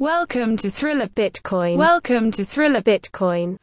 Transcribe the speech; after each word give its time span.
Welcome 0.00 0.56
to 0.56 0.70
Thriller 0.70 1.08
Bitcoin. 1.08 1.76
Welcome 1.76 2.30
to 2.30 2.46
Thriller 2.46 2.80
Bitcoin. 2.80 3.58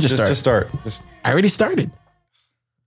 Ninja 0.00 0.08
just, 0.08 0.14
start. 0.16 0.28
Just 0.28 0.40
start. 0.40 0.84
Just 0.84 1.04
I 1.24 1.32
already 1.32 1.48
started. 1.48 1.90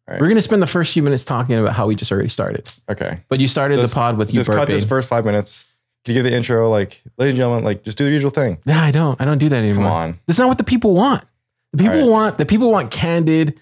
All 0.08 0.14
right. 0.14 0.22
We're 0.22 0.28
gonna 0.28 0.42
spend 0.42 0.61
the 0.61 0.67
first 0.67 0.94
few 0.94 1.03
minutes 1.03 1.23
talking 1.23 1.58
about 1.58 1.73
how 1.73 1.88
we 1.88 1.95
just 1.95 2.11
already 2.11 2.30
started. 2.30 2.67
okay. 2.89 3.19
But 3.30 3.39
you 3.39 3.47
started 3.47 3.80
the 3.80 3.92
pod 3.94 4.17
with 4.17 4.30
you 4.30 4.36
Just 4.36 4.50
cut 4.50 4.67
this 4.67 4.83
first 4.83 5.08
five 5.08 5.25
minutes. 5.25 5.67
Can 6.03 6.16
you 6.16 6.22
give 6.22 6.30
the 6.30 6.36
intro? 6.36 6.69
Like, 6.69 7.02
ladies 7.18 7.31
and 7.31 7.40
gentlemen, 7.40 7.63
like, 7.63 7.84
just 7.84 7.97
do 7.97 8.03
the 8.03 8.12
usual 8.12 8.29
thing. 8.29 8.57
Nah, 8.66 8.84
I 8.84 8.91
don't. 8.91 9.19
I 9.22 9.25
don't 9.25 9.38
do 9.38 9.47
that 9.47 9.56
anymore. 9.56 9.85
Come 9.85 9.85
on. 9.85 10.19
That's 10.28 10.38
not 10.38 10.50
what 10.50 10.57
the 10.57 10.66
people 10.66 10.94
want. 10.94 11.23
The 11.72 11.78
people 11.78 12.00
right. 12.00 12.09
want 12.09 12.38
the 12.38 12.46
people 12.46 12.72
want 12.72 12.91
candid 12.91 13.59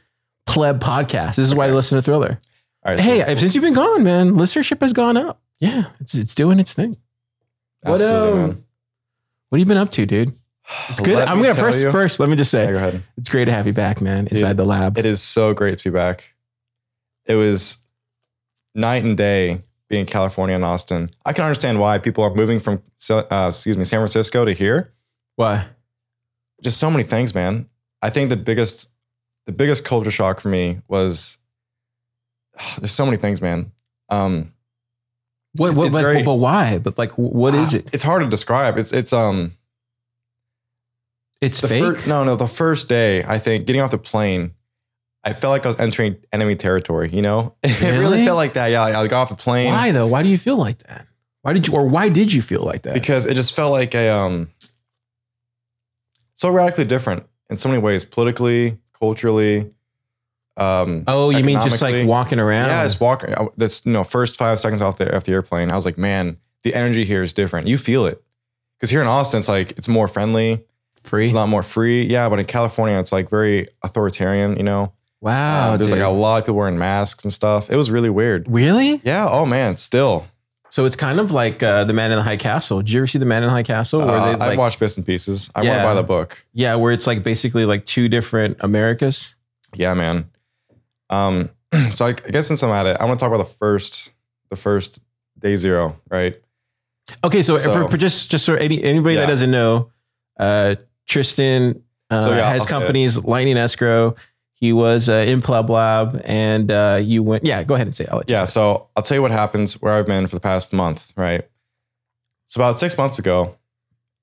pleb 0.47 0.79
podcasts. 0.79 1.35
This 1.35 1.47
is 1.47 1.55
why 1.55 1.67
they 1.67 1.73
listen 1.73 1.97
to 1.97 2.01
Thriller. 2.01 2.39
All 2.83 2.93
right. 2.93 2.99
so- 2.99 3.05
Hey, 3.05 3.35
since 3.35 3.55
you've 3.55 3.63
been 3.63 3.73
gone, 3.73 4.03
man, 4.03 4.31
listenership 4.31 4.81
has 4.81 4.93
gone 4.93 5.17
up. 5.17 5.39
Yeah, 5.59 5.85
it's 5.99 6.15
it's 6.15 6.33
doing 6.33 6.59
its 6.59 6.73
thing. 6.73 6.97
What 7.81 8.01
um, 8.01 8.37
man. 8.37 8.47
what 9.49 9.59
have 9.59 9.59
you 9.59 9.65
been 9.65 9.77
up 9.77 9.91
to, 9.91 10.05
dude? 10.05 10.33
It's 10.89 10.99
good. 10.99 11.15
Let 11.15 11.29
I'm 11.29 11.41
gonna 11.41 11.55
first 11.55 11.81
you- 11.81 11.91
first. 11.91 12.19
Let 12.19 12.29
me 12.29 12.35
just 12.35 12.53
Yeah, 12.53 12.65
say, 12.65 12.71
go 12.71 12.77
ahead. 12.77 13.03
it's 13.17 13.29
great 13.29 13.45
to 13.45 13.51
have 13.51 13.67
you 13.67 13.73
back, 13.73 14.01
man. 14.01 14.27
Inside 14.27 14.49
Dude, 14.49 14.57
the 14.57 14.65
lab. 14.65 14.97
It 14.97 15.05
is 15.05 15.21
so 15.21 15.53
great 15.53 15.77
to 15.77 15.83
be 15.83 15.93
back. 15.93 16.33
It 17.25 17.35
was 17.35 17.77
night 18.75 19.03
and 19.03 19.17
day 19.17 19.63
being 19.89 20.01
in 20.01 20.05
California 20.07 20.55
and 20.55 20.63
Austin. 20.65 21.09
I 21.25 21.33
can 21.33 21.43
understand 21.45 21.79
why 21.79 21.97
people 21.97 22.23
are 22.23 22.33
moving 22.33 22.59
from, 22.59 22.81
uh, 23.09 23.47
excuse 23.49 23.77
me, 23.77 23.83
San 23.83 23.99
Francisco 23.99 24.45
to 24.45 24.53
here. 24.53 24.93
Why? 25.35 25.67
Just 26.63 26.79
so 26.79 26.89
many 26.89 27.03
things, 27.03 27.35
man. 27.35 27.67
I 28.01 28.09
think 28.09 28.29
the 28.29 28.37
biggest, 28.37 28.89
the 29.45 29.51
biggest 29.51 29.83
culture 29.85 30.11
shock 30.11 30.39
for 30.39 30.49
me 30.49 30.79
was 30.87 31.37
there's 32.79 32.91
so 32.91 33.05
many 33.05 33.17
things, 33.17 33.41
man. 33.41 33.71
Um, 34.09 34.53
What? 35.55 35.73
What? 35.75 35.91
like, 35.91 36.01
very- 36.03 36.23
but 36.23 36.35
why? 36.35 36.77
But 36.79 36.97
like, 36.97 37.11
what 37.17 37.53
is 37.55 37.73
it? 37.77 37.87
It's 37.91 38.03
hard 38.03 38.23
to 38.23 38.29
describe. 38.29 38.77
It's 38.77 38.91
it's 38.93 39.11
um 39.13 39.53
It's 41.41 41.59
the 41.61 41.67
fake. 41.67 41.99
fir- 41.99 42.07
no 42.09 42.23
no 42.23 42.35
the 42.35 42.47
first 42.47 42.87
day 42.87 43.23
I 43.23 43.39
think 43.39 43.65
getting 43.65 43.81
off 43.81 43.91
the 43.91 43.97
plane, 43.97 44.53
I 45.23 45.33
felt 45.33 45.51
like 45.51 45.65
I 45.65 45.69
was 45.69 45.79
entering 45.79 46.17
enemy 46.31 46.55
territory. 46.55 47.09
You 47.11 47.21
know, 47.23 47.55
it 47.63 47.81
really 47.81 47.99
Really? 47.99 48.25
felt 48.25 48.37
like 48.37 48.53
that. 48.53 48.67
Yeah, 48.67 48.83
I 48.83 49.07
got 49.07 49.21
off 49.23 49.29
the 49.29 49.35
plane 49.35 49.71
Why 49.73 49.91
though? 49.91 50.07
Why 50.07 50.23
do 50.23 50.29
you 50.29 50.37
feel 50.37 50.57
like 50.57 50.79
that? 50.87 51.07
Why 51.43 51.53
did 51.53 51.67
you, 51.67 51.73
or 51.73 51.87
why 51.87 52.07
did 52.09 52.31
you 52.31 52.41
feel 52.43 52.61
like 52.61 52.83
that? 52.83 52.93
because 52.93 53.25
it 53.25 53.33
just 53.33 53.55
felt 53.55 53.71
like 53.71 53.95
a 53.95 54.09
um 54.09 54.49
so 56.35 56.49
radically 56.49 56.85
different 56.85 57.25
in 57.49 57.57
so 57.57 57.69
many 57.69 57.81
ways, 57.81 58.05
politically, 58.05 58.77
culturally. 58.97 59.69
Um, 60.57 61.03
oh, 61.07 61.29
you 61.29 61.43
mean 61.43 61.61
just 61.61 61.81
like 61.81 62.05
walking 62.05 62.39
around? 62.39 62.67
Yeah, 62.67 62.83
just 62.83 62.99
walking. 62.99 63.33
That's 63.57 63.85
you 63.85 63.91
know, 63.93 64.03
first 64.03 64.37
five 64.37 64.59
seconds 64.59 64.81
off 64.81 64.97
the 64.97 65.15
off 65.15 65.23
the 65.23 65.31
airplane, 65.33 65.71
I 65.71 65.75
was 65.75 65.85
like, 65.85 65.97
man, 65.97 66.37
the 66.63 66.73
energy 66.75 67.05
here 67.05 67.23
is 67.23 67.33
different. 67.33 67.67
You 67.67 67.77
feel 67.77 68.05
it 68.05 68.21
because 68.77 68.89
here 68.89 69.01
in 69.01 69.07
Austin, 69.07 69.39
it's 69.39 69.49
like 69.49 69.71
it's 69.71 69.87
more 69.87 70.07
friendly. 70.07 70.63
Free. 71.03 71.23
It's 71.23 71.33
a 71.33 71.35
lot 71.35 71.49
more 71.49 71.63
free. 71.63 72.05
Yeah, 72.05 72.29
but 72.29 72.39
in 72.39 72.45
California, 72.45 72.97
it's 72.99 73.11
like 73.11 73.29
very 73.29 73.67
authoritarian. 73.83 74.57
You 74.57 74.63
know, 74.63 74.93
wow, 75.21 75.71
Um, 75.73 75.77
there's 75.77 75.91
like 75.91 76.01
a 76.01 76.07
lot 76.09 76.37
of 76.37 76.43
people 76.45 76.55
wearing 76.57 76.77
masks 76.77 77.23
and 77.23 77.31
stuff. 77.33 77.69
It 77.69 77.75
was 77.75 77.89
really 77.91 78.09
weird. 78.09 78.45
really? 78.49 79.01
Yeah. 79.03 79.27
Oh 79.29 79.45
man, 79.45 79.77
still. 79.77 80.25
So 80.69 80.85
it's 80.85 80.95
kind 80.95 81.19
of 81.19 81.31
like 81.31 81.61
uh, 81.61 81.83
the 81.83 81.91
Man 81.91 82.11
in 82.11 82.17
the 82.17 82.23
High 82.23 82.37
Castle. 82.37 82.77
Did 82.79 82.91
you 82.91 82.99
ever 83.01 83.07
see 83.07 83.19
the 83.19 83.25
Man 83.25 83.43
in 83.43 83.47
the 83.47 83.53
High 83.53 83.63
Castle? 83.63 83.99
Where 84.05 84.15
Uh, 84.15 84.37
they 84.37 84.45
I've 84.53 84.57
watched 84.57 84.79
bits 84.79 84.95
and 84.95 85.05
pieces. 85.05 85.49
I 85.53 85.59
want 85.59 85.67
Yeah. 85.67 85.77
to 85.79 85.83
buy 85.83 85.93
the 85.95 86.03
book. 86.03 86.45
yeah, 86.53 86.75
where 86.75 86.93
it's 86.93 87.05
like 87.07 87.23
basically 87.23 87.65
like 87.65 87.85
two 87.85 88.07
different 88.07 88.55
Americas. 88.61 89.35
Yeah, 89.75 89.93
man. 89.95 90.29
Um, 91.09 91.49
so 91.91 92.05
I, 92.05 92.09
I 92.09 92.13
guess 92.13 92.47
since 92.47 92.63
I'm 92.63 92.69
at 92.69 92.85
it, 92.85 92.95
I 93.01 93.05
want 93.05 93.19
to 93.19 93.25
talk 93.25 93.33
about 93.33 93.45
the 93.45 93.53
first, 93.53 94.11
the 94.49 94.55
first 94.55 95.01
day 95.37 95.57
zero, 95.57 95.97
right? 96.09 96.39
Okay, 97.23 97.41
so, 97.41 97.57
So- 97.57 97.89
for, 97.89 97.97
just 97.97 98.31
just 98.31 98.45
so 98.45 98.53
any, 98.55 98.81
anybody 98.81 99.15
that 99.15 99.27
doesn't 99.27 99.51
know, 99.51 99.89
uh, 100.39 100.75
Tristan 101.11 101.83
uh, 102.09 102.21
So, 102.21 102.31
yeah, 102.33 102.49
has 102.49 102.63
it. 102.63 102.69
companies 102.69 103.23
Lightning 103.23 103.57
Escrow. 103.57 104.15
He 104.53 104.73
was 104.73 105.09
uh, 105.09 105.25
in 105.27 105.41
Pleb 105.41 105.69
Lab, 105.69 106.21
and 106.23 106.69
uh, 106.71 106.99
you 107.01 107.23
went. 107.23 107.45
Yeah, 107.45 107.63
go 107.63 107.73
ahead 107.75 107.87
and 107.87 107.95
say. 107.95 108.03
it. 108.05 108.09
I'll 108.11 108.21
Yeah. 108.27 108.45
say. 108.45 108.51
So 108.53 108.87
I'll 108.95 109.03
tell 109.03 109.15
you 109.17 109.21
what 109.21 109.31
happens 109.31 109.73
where 109.81 109.93
I've 109.93 110.05
been 110.07 110.27
for 110.27 110.35
the 110.35 110.39
past 110.41 110.71
month, 110.71 111.11
right? 111.17 111.47
So 112.45 112.61
about 112.61 112.77
six 112.79 112.97
months 112.97 113.17
ago, 113.17 113.55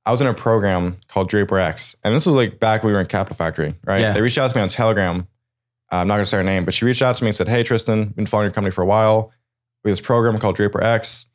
I 0.06 0.10
was 0.10 0.20
in 0.20 0.26
a 0.26 0.34
program 0.34 0.96
called 1.08 1.28
Draper 1.28 1.58
X, 1.58 1.96
and 2.04 2.14
this 2.14 2.24
was 2.24 2.34
like 2.34 2.58
back 2.60 2.82
when 2.82 2.90
we 2.90 2.94
were 2.94 3.00
in 3.00 3.06
Capital 3.06 3.36
Factory, 3.36 3.74
right? 3.84 4.00
Yeah. 4.00 4.12
They 4.12 4.20
reached 4.22 4.38
out 4.38 4.50
to 4.50 4.56
me 4.56 4.62
on 4.62 4.68
Telegram. 4.68 5.26
Uh, 5.90 5.96
I'm 5.96 6.08
not 6.08 6.14
gonna 6.14 6.24
say 6.26 6.36
her 6.38 6.44
name, 6.44 6.64
but 6.64 6.72
she 6.74 6.84
reached 6.84 7.02
out 7.02 7.16
to 7.16 7.24
me 7.24 7.28
and 7.28 7.34
said, 7.34 7.48
"Hey, 7.48 7.62
Tristan, 7.62 8.06
been 8.10 8.26
following 8.26 8.46
your 8.46 8.52
company 8.54 8.70
for 8.70 8.82
a 8.82 8.86
while. 8.86 9.32
We 9.84 9.90
have 9.90 9.98
this 9.98 10.06
program 10.06 10.38
called 10.38 10.56
Draper 10.56 10.82
X, 10.82 11.26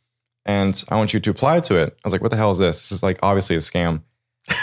and 0.45 0.81
I 0.89 0.95
want 0.95 1.13
you 1.13 1.19
to 1.19 1.29
apply 1.29 1.59
to 1.61 1.75
it." 1.75 1.89
I 1.93 1.99
was 2.05 2.13
like, 2.13 2.21
"What 2.21 2.31
the 2.31 2.37
hell 2.37 2.51
is 2.51 2.57
this? 2.59 2.77
This 2.79 2.91
is 2.93 3.03
like 3.03 3.19
obviously 3.21 3.55
a 3.55 3.59
scam." 3.59 4.01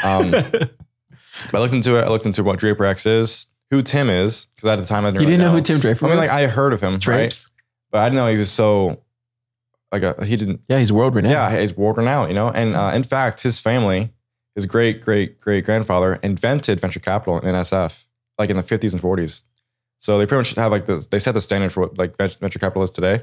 Um, 0.04 0.30
but 0.30 1.54
I 1.54 1.58
looked 1.58 1.74
into 1.74 1.96
it. 1.96 2.02
I 2.02 2.08
looked 2.08 2.26
into 2.26 2.42
what 2.42 2.58
Draper 2.58 2.84
X 2.84 3.06
is, 3.06 3.46
who 3.70 3.82
Tim 3.82 4.10
is, 4.10 4.46
because 4.54 4.70
at 4.70 4.76
the 4.76 4.86
time 4.86 5.04
I 5.04 5.08
didn't. 5.08 5.22
you 5.22 5.26
really 5.26 5.38
didn't 5.38 5.46
know 5.46 5.56
who 5.56 5.62
Tim 5.62 5.80
Draper 5.80 6.04
was? 6.06 6.12
I 6.12 6.16
was? 6.16 6.22
mean, 6.22 6.28
like 6.28 6.30
I 6.30 6.46
heard 6.46 6.72
of 6.72 6.80
him, 6.80 6.98
right? 7.06 7.46
But 7.90 7.98
I 7.98 8.04
didn't 8.04 8.16
know 8.16 8.28
he 8.28 8.36
was 8.36 8.52
so 8.52 9.02
like 9.92 10.02
a, 10.02 10.24
he 10.24 10.36
didn't. 10.36 10.60
Yeah, 10.68 10.78
he's 10.78 10.92
world 10.92 11.16
renowned. 11.16 11.32
Yeah, 11.32 11.60
he's 11.60 11.76
world 11.76 11.96
renowned, 11.96 12.30
you 12.30 12.34
know. 12.34 12.50
And 12.50 12.76
uh, 12.76 12.92
in 12.94 13.02
fact, 13.02 13.42
his 13.42 13.58
family, 13.58 14.12
his 14.54 14.66
great 14.66 15.02
great 15.02 15.40
great 15.40 15.64
grandfather, 15.64 16.20
invented 16.22 16.80
venture 16.80 17.00
capital 17.00 17.40
in 17.40 17.54
SF, 17.54 18.04
like 18.38 18.50
in 18.50 18.56
the 18.56 18.62
50s 18.62 18.92
and 18.92 19.02
40s. 19.02 19.42
So 19.98 20.18
they 20.18 20.26
pretty 20.26 20.38
much 20.40 20.54
have 20.54 20.70
like 20.70 20.86
this. 20.86 21.06
They 21.06 21.18
set 21.18 21.32
the 21.32 21.40
standard 21.40 21.72
for 21.72 21.80
what 21.80 21.98
like 21.98 22.16
venture 22.16 22.58
capital 22.58 22.82
is 22.82 22.90
today. 22.90 23.22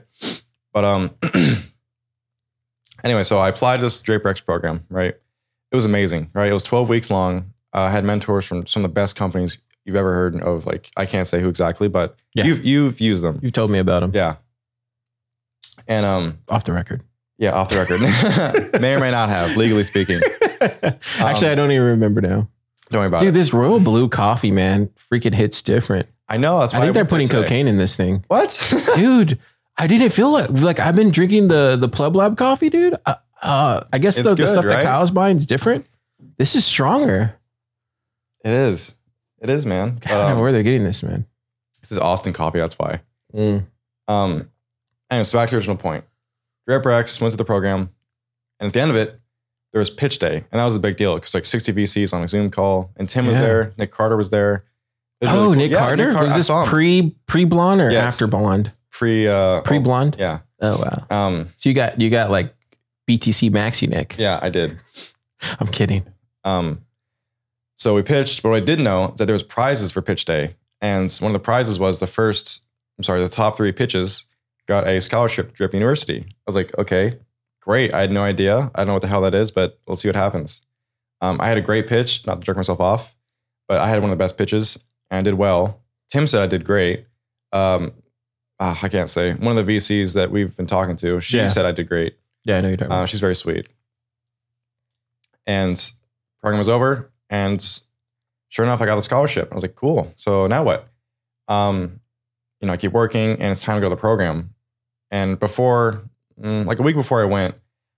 But 0.73 0.83
um, 0.83 1.15
anyway, 3.03 3.23
so 3.23 3.39
I 3.39 3.49
applied 3.49 3.77
to 3.77 3.83
this 3.83 3.99
Draper 4.01 4.27
X 4.27 4.41
program. 4.41 4.85
Right, 4.89 5.15
it 5.71 5.75
was 5.75 5.85
amazing. 5.85 6.29
Right, 6.33 6.49
it 6.49 6.53
was 6.53 6.63
12 6.63 6.89
weeks 6.89 7.09
long. 7.09 7.53
Uh, 7.73 7.81
I 7.81 7.91
had 7.91 8.03
mentors 8.05 8.45
from 8.45 8.65
some 8.65 8.83
of 8.85 8.89
the 8.89 8.93
best 8.93 9.15
companies 9.15 9.59
you've 9.85 9.95
ever 9.97 10.13
heard 10.13 10.39
of. 10.41 10.65
Like 10.65 10.91
I 10.97 11.05
can't 11.05 11.27
say 11.27 11.41
who 11.41 11.47
exactly, 11.49 11.87
but 11.87 12.15
Yeah. 12.33 12.45
you've 12.45 12.65
you've 12.65 13.01
used 13.01 13.23
them. 13.23 13.39
You've 13.41 13.53
told 13.53 13.71
me 13.71 13.79
about 13.79 13.99
them. 14.01 14.11
Yeah. 14.13 14.35
And 15.87 16.05
um, 16.05 16.39
off 16.49 16.63
the 16.63 16.73
record. 16.73 17.01
yeah, 17.37 17.51
off 17.51 17.69
the 17.69 17.77
record, 17.77 18.01
may 18.81 18.95
or 18.95 18.99
may 18.99 19.11
not 19.11 19.29
have, 19.29 19.55
legally 19.55 19.83
speaking. 19.83 20.19
Actually, 20.61 21.49
I 21.51 21.55
don't 21.55 21.71
even 21.71 21.85
remember 21.87 22.19
now. 22.19 22.49
Don't 22.89 22.99
worry 23.01 23.07
about 23.07 23.19
Dude, 23.19 23.29
it. 23.29 23.31
Dude, 23.33 23.39
this 23.41 23.53
Royal 23.53 23.79
Blue 23.79 24.09
coffee, 24.09 24.51
man, 24.51 24.89
freaking 25.11 25.33
hits 25.33 25.61
different. 25.61 26.07
I 26.27 26.37
know. 26.37 26.59
That's 26.59 26.73
why 26.73 26.79
I 26.79 26.81
think 26.83 26.93
they're 26.95 27.05
putting 27.05 27.27
cocaine 27.29 27.67
in 27.67 27.77
this 27.77 27.95
thing. 27.95 28.23
What? 28.27 28.57
dude 28.95 29.37
i 29.79 29.85
didn't 29.85 30.09
feel 30.09 30.31
like 30.31 30.49
like 30.49 30.79
i've 30.79 30.95
been 30.95 31.11
drinking 31.11 31.49
the 31.49 31.75
the 31.79 31.87
pleb 31.87 32.15
lab 32.15 32.35
coffee 32.35 32.67
dude 32.69 32.95
uh, 33.05 33.13
uh 33.47 33.83
i 33.93 33.97
guess 33.97 34.15
the, 34.15 34.21
It's 34.21 34.29
the 34.31 34.35
good, 34.35 34.49
stuff 34.49 34.65
that 34.65 34.75
right? 34.75 34.83
kyle's 34.83 35.11
buying 35.11 35.37
is 35.37 35.45
different 35.47 35.85
this 36.37 36.55
is 36.55 36.65
stronger 36.65 37.33
it 38.43 38.51
is. 38.53 38.93
It 39.41 39.49
is, 39.49 39.65
man. 39.65 39.95
God, 39.95 40.01
But, 40.03 40.11
I 40.11 40.17
don't 40.17 40.27
know 40.29 40.35
um, 40.35 40.39
where 40.41 40.51
they're 40.51 40.63
getting 40.63 40.83
this 40.83 41.03
man 41.03 41.25
this 41.81 41.91
is 41.91 41.97
Austin 41.97 42.33
coffee. 42.33 42.59
That's 42.59 42.77
why. 42.79 43.01
Mm. 43.35 43.65
Um, 44.07 44.49
anyway, 45.09 45.23
so 45.23 45.37
back 45.37 45.49
to 45.49 45.51
the 45.51 45.57
original 45.57 45.75
point. 45.77 46.03
Draper 46.67 46.91
X 46.91 47.19
went 47.21 47.31
to 47.31 47.37
the 47.37 47.45
program, 47.45 47.89
and 48.59 48.67
at 48.67 48.73
the 48.73 48.79
end 48.81 48.89
of 48.91 48.97
it, 48.97 49.19
there 49.73 49.79
was 49.79 49.89
pitch 49.89 50.19
day, 50.19 50.43
and 50.51 50.59
that 50.59 50.65
was 50.65 50.73
the 50.73 50.79
big 50.79 50.97
deal 50.97 51.15
because 51.15 51.33
like 51.33 51.45
60 51.45 51.71
VCs 51.73 52.13
on 52.13 52.23
a 52.23 52.27
Zoom 52.27 52.49
call, 52.51 52.91
and 52.97 53.07
Tim 53.07 53.25
was 53.27 53.35
Yeah. 53.37 53.41
there, 53.41 53.73
Nick 53.77 53.91
Carter 53.91 54.17
was 54.17 54.29
there. 54.31 54.65
It 55.21 55.25
was 55.25 55.29
oh 55.29 55.35
really 55.35 55.45
cool. 55.47 55.55
nick 55.55 55.71
Yeah, 55.71 55.77
carter 55.79 56.07
was 56.23 56.33
I 56.33 56.37
this 56.37 56.47
saw 56.47 56.63
him. 56.63 56.69
pre 56.69 57.15
pre 57.25 57.45
blonde 57.45 57.81
or 57.81 57.89
Yes. 57.91 58.13
after 58.13 58.27
blonde 58.27 58.73
pre 58.91 59.27
uh, 59.27 59.61
pre 59.61 59.77
oh, 59.77 59.81
blonde 59.81 60.15
yeah. 60.19 60.39
oh 60.61 60.77
wow 61.09 61.27
Um, 61.27 61.53
so 61.55 61.69
you 61.69 61.75
got 61.75 61.99
you 62.01 62.09
got 62.09 62.29
like 62.31 62.53
btc 63.07 63.49
maxi 63.51 63.87
nick 63.87 64.15
yeah, 64.17 64.39
I 64.41 64.49
did. 64.49 64.77
i'm 65.59 65.67
kidding 65.67 66.05
Um, 66.43 66.81
so 67.75 67.93
we 67.93 68.01
pitched, 68.01 68.41
but 68.41 68.49
what 68.49 68.57
I 68.61 68.65
did 68.65 68.79
know 68.79 69.09
is 69.09 69.15
that 69.17 69.25
there 69.27 69.33
was 69.33 69.43
prizes 69.43 69.91
for 69.91 70.01
pitch 70.01 70.25
day, 70.25 70.55
and 70.81 71.11
one 71.19 71.29
of 71.29 71.33
the 71.33 71.39
prizes 71.43 71.77
was 71.77 71.99
the 71.99 72.07
first. 72.07 72.63
I'm 72.97 73.03
sorry, 73.03 73.21
the 73.21 73.29
top 73.29 73.55
three 73.55 73.71
pitches 73.71 74.25
got 74.67 74.87
a 74.87 74.99
scholarship 74.99 75.49
to 75.49 75.53
Draper 75.53 75.75
University. 75.75 76.25
I 76.27 76.33
was 76.47 76.55
like, 76.55 76.75
okay, 76.79 77.19
great. 77.61 77.93
I 77.93 78.01
had 78.01 78.11
no 78.11 78.23
idea. 78.23 78.71
I 78.73 78.79
don't 78.79 78.87
know 78.87 78.93
what 78.93 79.03
the 79.03 79.07
hell 79.07 79.21
that 79.21 79.35
is, 79.35 79.51
but 79.51 79.77
we'll 79.87 79.95
see 79.95 80.07
what 80.07 80.15
happens. 80.15 80.63
Um, 81.21 81.39
I 81.39 81.47
had 81.49 81.57
a 81.59 81.61
great 81.61 81.85
pitch, 81.87 82.25
not 82.25 82.39
to 82.39 82.41
jerk 82.43 82.57
myself 82.57 82.79
off, 82.81 83.15
but 83.67 83.79
I 83.79 83.87
had 83.89 84.01
one 84.01 84.09
of 84.11 84.17
the 84.17 84.23
best 84.23 84.37
pitches 84.37 84.79
and 85.11 85.19
I 85.19 85.21
did 85.21 85.35
well. 85.35 85.79
Tim 86.09 86.25
said 86.25 86.41
I 86.41 86.47
did 86.47 86.63
great. 86.65 87.05
Um, 87.53 87.91
ah, 88.59 88.79
I 88.81 88.89
can't 88.89 89.09
say. 89.09 89.33
One 89.35 89.55
of 89.55 89.63
the 89.67 89.75
VCs 89.77 90.15
that 90.15 90.31
we've 90.31 90.55
been 90.57 90.65
talking 90.67 90.95
to, 90.97 91.21
she 91.21 91.37
Yeah. 91.37 91.45
said 91.47 91.65
I 91.65 91.71
did 91.73 91.87
great. 91.87 92.17
Yeah 92.47 92.57
i 92.57 92.61
know 92.61 92.69
you 92.69 92.77
don't. 92.77 92.91
Uh, 92.91 93.05
she's 93.05 93.19
very 93.19 93.35
sweet. 93.35 93.67
And 95.45 95.91
program 96.41 96.59
was 96.59 96.69
over, 96.69 97.11
and 97.29 97.81
sure 98.49 98.65
enough, 98.65 98.81
I 98.81 98.85
got 98.85 98.95
the 98.95 99.01
scholarship. 99.01 99.49
I 99.51 99.53
was 99.53 99.63
like, 99.63 99.75
cool. 99.75 100.13
So 100.15 100.47
now 100.47 100.63
what? 100.63 100.87
Um, 101.47 101.99
you 102.61 102.67
know, 102.67 102.73
I 102.73 102.77
keep 102.77 102.93
working, 102.93 103.31
and 103.31 103.51
it's 103.51 103.63
time 103.63 103.75
to 103.75 103.81
go 103.81 103.87
to 103.87 103.95
the 103.95 103.99
program. 103.99 104.53
And 105.11 105.39
before, 105.39 106.03
mm, 106.41 106.65
like 106.65 106.79
a 106.79 106.83
week 106.83 106.95
before 106.95 107.21
I 107.21 107.25
went, 107.25 107.55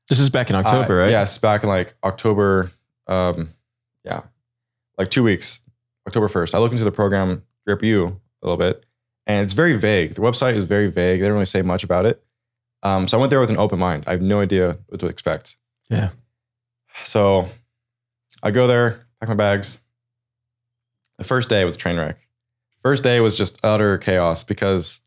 this 0.10 0.20
is 0.20 0.30
back 0.32 0.50
in 0.50 0.56
october 0.56 1.00
uh, 1.00 1.04
right 1.04 1.12
Yes, 1.12 1.38
back 1.38 1.62
in 1.64 1.70
like 1.70 1.94
October. 2.04 2.72
Um, 3.06 3.54
yeah, 4.04 4.22
like 4.98 5.10
two 5.10 5.24
weeks, 5.24 5.60
October 6.08 6.28
first. 6.28 6.56
I 6.56 6.58
looked 6.58 6.74
into 6.74 6.84
the 6.84 6.92
program 6.92 7.44
Draper 7.68 7.86
U 7.86 8.06
a 8.42 8.48
little 8.48 8.58
bit, 8.58 8.84
and 9.28 9.44
it's 9.44 9.54
very 9.54 9.78
vague. 9.78 10.16
The 10.16 10.22
website 10.22 10.56
is 10.56 10.64
very 10.64 10.90
vague. 10.90 11.20
They 11.20 11.28
don't 11.28 11.34
really 11.34 11.46
say 11.46 11.62
much 11.62 11.84
about 11.84 12.08
it. 12.08 12.24
Um, 12.84 13.08
so 13.08 13.18
I 13.18 13.20
went 13.20 13.30
there 13.30 13.40
with 13.40 13.50
an 13.50 13.58
open 13.58 13.80
mind. 13.80 14.06
I 14.08 14.12
have 14.12 14.22
no 14.22 14.40
idea 14.40 14.78
what 14.88 15.00
to 15.02 15.08
expect. 15.08 15.58
Yeah. 15.90 16.10
So 17.04 17.50
I 18.42 18.52
go 18.52 18.68
there, 18.68 19.08
pack 19.20 19.30
my 19.30 19.36
bags. 19.36 19.80
The 21.18 21.24
first 21.26 21.50
day 21.50 21.64
was 21.66 21.76
a 21.76 21.78
train 21.78 21.98
wreck. 21.98 22.18
First 22.82 23.04
day 23.04 23.20
was 23.20 23.36
just 23.36 23.60
utter 23.64 23.98
chaos 23.98 24.44
because 24.44 25.02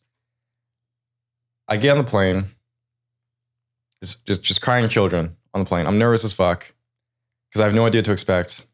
I 1.69 1.79
get 1.79 1.91
on 1.91 1.99
the 1.99 2.05
plane. 2.05 2.45
It's 4.03 4.15
just 4.15 4.43
just 4.43 4.61
crying 4.61 4.89
children 4.89 5.37
on 5.55 5.63
the 5.63 5.67
plane. 5.67 5.87
I'm 5.87 5.99
nervous 5.99 6.25
as 6.25 6.33
fuck 6.33 6.75
because 7.49 7.61
I 7.61 7.65
have 7.65 7.75
no 7.75 7.87
idea 7.87 8.01
what 8.01 8.07
to 8.07 8.13
expect. 8.13 8.67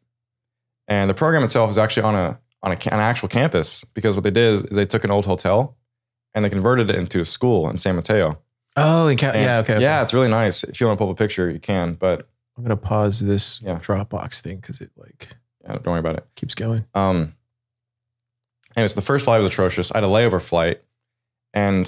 And 0.87 1.09
the 1.09 1.13
program 1.13 1.43
itself 1.43 1.69
is 1.69 1.77
actually 1.77 2.03
on 2.03 2.15
a 2.15 2.39
on 2.61 2.71
a, 2.73 2.93
an 2.93 2.99
actual 2.99 3.29
campus 3.29 3.85
because 3.85 4.15
what 4.15 4.23
they 4.23 4.31
did 4.31 4.55
is 4.55 4.63
they 4.63 4.85
took 4.85 5.05
an 5.05 5.11
old 5.11 5.25
hotel 5.25 5.77
and 6.33 6.43
they 6.43 6.49
converted 6.49 6.89
it 6.89 6.95
into 6.95 7.21
a 7.21 7.25
school 7.25 7.69
in 7.69 7.77
San 7.77 7.95
Mateo. 7.95 8.39
Oh 8.75 9.07
and 9.07 9.19
ca- 9.19 9.31
And 9.31 9.41
yeah 9.43 9.57
okay, 9.59 9.73
okay 9.75 9.81
Yeah, 9.83 10.01
it's 10.03 10.13
really 10.13 10.29
nice. 10.29 10.63
If 10.63 10.79
you 10.79 10.87
want 10.87 10.97
to 10.97 11.03
pull 11.03 11.09
up 11.11 11.15
a 11.15 11.17
picture, 11.17 11.49
you 11.49 11.59
can, 11.59 11.93
but 11.93 12.27
i'm 12.57 12.63
gonna 12.63 12.75
pause 12.77 13.19
this 13.21 13.61
Yeah. 13.61 13.79
dropbox 13.79 14.41
thing 14.41 14.57
because 14.57 14.81
it 14.81 14.91
like 14.97 15.29
yeah, 15.63 15.73
don't 15.73 15.87
worry 15.87 15.99
about 15.99 16.15
it. 16.17 16.25
keeps 16.35 16.55
going 16.55 16.85
Um, 16.93 17.33
anyways, 18.75 18.93
the 18.95 19.01
first 19.01 19.25
flight 19.25 19.41
was 19.41 19.51
atrocious. 19.51 19.91
I 19.91 19.97
had 19.97 20.03
a 20.03 20.07
layover 20.07 20.41
flight, 20.41 20.81
and 21.53 21.85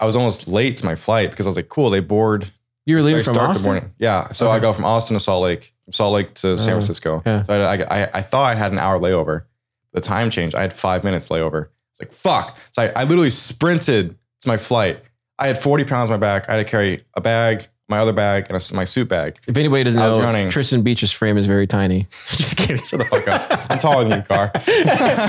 I 0.00 0.04
was 0.04 0.16
almost 0.16 0.48
late 0.48 0.76
to 0.78 0.84
my 0.84 0.94
flight 0.94 1.30
because 1.30 1.46
I 1.46 1.48
was 1.48 1.56
like, 1.56 1.68
"Cool, 1.68 1.90
they 1.90 2.00
board." 2.00 2.50
you 2.84 2.96
were 2.96 3.02
they 3.02 3.10
leaving 3.10 3.22
from 3.22 3.34
start 3.34 3.50
austin 3.50 3.62
the 3.62 3.68
morning. 3.68 3.92
Yeah, 3.98 4.32
so 4.32 4.50
I 4.50 4.54
Okay. 4.56 4.62
go 4.62 4.72
from 4.72 4.84
Austin 4.84 5.14
to 5.14 5.20
Salt 5.20 5.44
Lake, 5.44 5.72
from 5.84 5.92
Salt 5.92 6.14
Lake 6.14 6.34
to 6.34 6.58
San 6.58 6.70
Oh, 6.70 6.72
Francisco. 6.72 7.22
yeah. 7.24 7.44
So 7.44 7.60
I, 7.62 7.74
I, 8.02 8.10
I 8.14 8.22
thought 8.22 8.50
I 8.50 8.56
had 8.56 8.72
an 8.72 8.80
hour 8.80 8.98
layover. 8.98 9.44
The 9.92 10.00
time 10.00 10.30
changed. 10.30 10.56
I 10.56 10.62
had 10.62 10.72
five 10.72 11.04
minutes 11.04 11.28
layover. 11.28 11.68
It's 11.92 12.00
like 12.00 12.12
fuck. 12.12 12.56
So 12.72 12.82
I, 12.82 12.88
I 12.96 13.04
literally 13.04 13.30
sprinted 13.30 14.16
to 14.40 14.48
my 14.48 14.56
flight. 14.56 15.00
I 15.42 15.48
had 15.48 15.58
forty 15.58 15.84
pounds 15.84 16.08
on 16.08 16.20
my 16.20 16.24
back. 16.24 16.48
I 16.48 16.52
had 16.52 16.64
to 16.64 16.70
carry 16.70 17.04
a 17.14 17.20
bag, 17.20 17.66
my 17.88 17.98
other 17.98 18.12
bag, 18.12 18.46
and 18.48 18.56
a, 18.56 18.74
my 18.74 18.84
suit 18.84 19.08
bag. 19.08 19.38
If 19.48 19.56
anybody 19.56 19.82
doesn't 19.82 20.00
I 20.00 20.08
was 20.08 20.18
know, 20.18 20.24
running. 20.24 20.48
Tristan 20.50 20.82
Beach's 20.82 21.10
frame 21.10 21.36
is 21.36 21.48
very 21.48 21.66
tiny. 21.66 22.06
Just 22.10 22.56
kidding. 22.56 22.84
Shut 22.84 23.00
the 23.00 23.04
fuck 23.06 23.26
up. 23.26 23.70
I'm 23.70 23.78
taller 23.78 24.04
than 24.08 24.20
you, 24.20 24.24
car. 24.26 24.52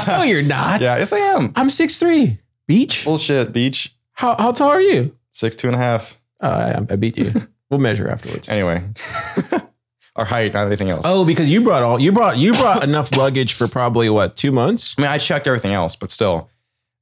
no, 0.07 0.23
you're 0.23 0.43
not. 0.43 0.81
Yeah, 0.81 0.97
yes 0.97 1.11
I 1.11 1.17
am. 1.17 1.51
I'm 1.55 1.69
6'3". 1.69 2.37
Beach? 2.67 3.05
Bullshit, 3.05 3.51
beach. 3.53 3.95
How, 4.13 4.35
how 4.37 4.51
tall 4.51 4.69
are 4.69 4.81
you? 4.81 5.15
Six, 5.31 5.55
two 5.55 5.67
and 5.67 5.75
a 5.75 5.79
half. 5.79 6.15
Oh, 6.41 6.47
I, 6.47 6.77
I 6.89 6.95
beat 6.95 7.17
you. 7.17 7.33
we'll 7.71 7.79
measure 7.79 8.07
afterwards. 8.07 8.47
Anyway, 8.47 8.83
our 10.15 10.25
height, 10.25 10.53
not 10.53 10.67
anything 10.67 10.89
else. 10.91 11.05
Oh, 11.07 11.25
because 11.25 11.49
you 11.49 11.61
brought 11.61 11.81
all 11.81 11.99
you 11.99 12.11
brought 12.11 12.37
you 12.37 12.53
brought 12.53 12.83
enough 12.83 13.11
luggage 13.15 13.53
for 13.53 13.67
probably 13.67 14.09
what 14.09 14.35
two 14.35 14.51
months? 14.51 14.93
I 14.97 15.01
mean, 15.01 15.09
I 15.11 15.17
checked 15.17 15.47
everything 15.47 15.73
else, 15.73 15.95
but 15.95 16.11
still. 16.11 16.49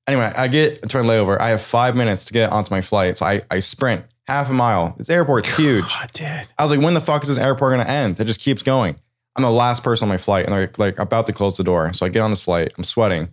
Anyway, 0.07 0.31
I 0.35 0.47
get 0.47 0.87
to 0.89 0.97
my 0.97 1.03
layover. 1.03 1.39
I 1.39 1.49
have 1.49 1.61
five 1.61 1.95
minutes 1.95 2.25
to 2.25 2.33
get 2.33 2.51
onto 2.51 2.73
my 2.73 2.81
flight. 2.81 3.17
So 3.17 3.25
I, 3.25 3.41
I 3.51 3.59
sprint 3.59 4.05
half 4.27 4.49
a 4.49 4.53
mile. 4.53 4.95
This 4.97 5.09
airport's 5.09 5.55
huge. 5.55 5.87
God, 5.87 6.11
dude. 6.13 6.47
I 6.57 6.63
was 6.63 6.71
like, 6.71 6.81
when 6.81 6.93
the 6.93 7.01
fuck 7.01 7.23
is 7.23 7.29
this 7.29 7.37
airport 7.37 7.73
going 7.73 7.85
to 7.85 7.91
end? 7.91 8.19
It 8.19 8.25
just 8.25 8.41
keeps 8.41 8.63
going. 8.63 8.95
I'm 9.35 9.43
the 9.43 9.51
last 9.51 9.83
person 9.83 10.05
on 10.05 10.09
my 10.09 10.17
flight 10.17 10.45
and 10.45 10.53
they're 10.53 10.71
like 10.77 10.99
about 10.99 11.27
to 11.27 11.33
close 11.33 11.57
the 11.57 11.63
door. 11.63 11.93
So 11.93 12.05
I 12.05 12.09
get 12.09 12.21
on 12.21 12.31
this 12.31 12.43
flight. 12.43 12.73
I'm 12.77 12.83
sweating. 12.83 13.29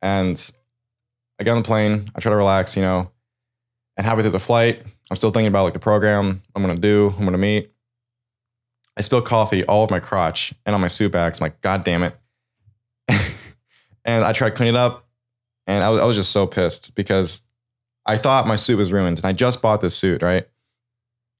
And 0.00 0.50
I 1.40 1.44
get 1.44 1.50
on 1.50 1.62
the 1.62 1.66
plane. 1.66 2.08
I 2.14 2.20
try 2.20 2.30
to 2.30 2.36
relax, 2.36 2.76
you 2.76 2.82
know, 2.82 3.10
and 3.96 4.06
halfway 4.06 4.22
through 4.22 4.30
the 4.30 4.38
flight, 4.38 4.80
I'm 5.10 5.16
still 5.16 5.30
thinking 5.30 5.48
about 5.48 5.64
like 5.64 5.72
the 5.72 5.80
program 5.80 6.42
I'm 6.54 6.62
going 6.62 6.74
to 6.74 6.80
do, 6.80 7.08
I'm 7.10 7.24
going 7.24 7.32
to 7.32 7.38
meet. 7.38 7.72
I 8.96 9.00
spill 9.00 9.22
coffee 9.22 9.64
all 9.64 9.82
over 9.82 9.92
my 9.92 10.00
crotch 10.00 10.54
and 10.64 10.74
on 10.74 10.80
my 10.80 10.88
suit 10.88 11.12
bags. 11.12 11.40
I'm 11.40 11.44
like, 11.44 11.60
God 11.60 11.84
damn 11.84 12.04
it. 12.04 12.16
and 14.04 14.24
I 14.24 14.32
try 14.32 14.50
to 14.50 14.56
clean 14.56 14.68
it 14.68 14.76
up. 14.76 15.07
And 15.68 15.84
I 15.84 15.90
was, 15.90 16.00
I 16.00 16.04
was 16.04 16.16
just 16.16 16.32
so 16.32 16.46
pissed 16.46 16.94
because 16.96 17.42
I 18.06 18.16
thought 18.16 18.46
my 18.48 18.56
suit 18.56 18.76
was 18.78 18.90
ruined. 18.90 19.18
And 19.18 19.26
I 19.26 19.32
just 19.32 19.62
bought 19.62 19.80
this 19.80 19.94
suit, 19.94 20.22
right? 20.22 20.48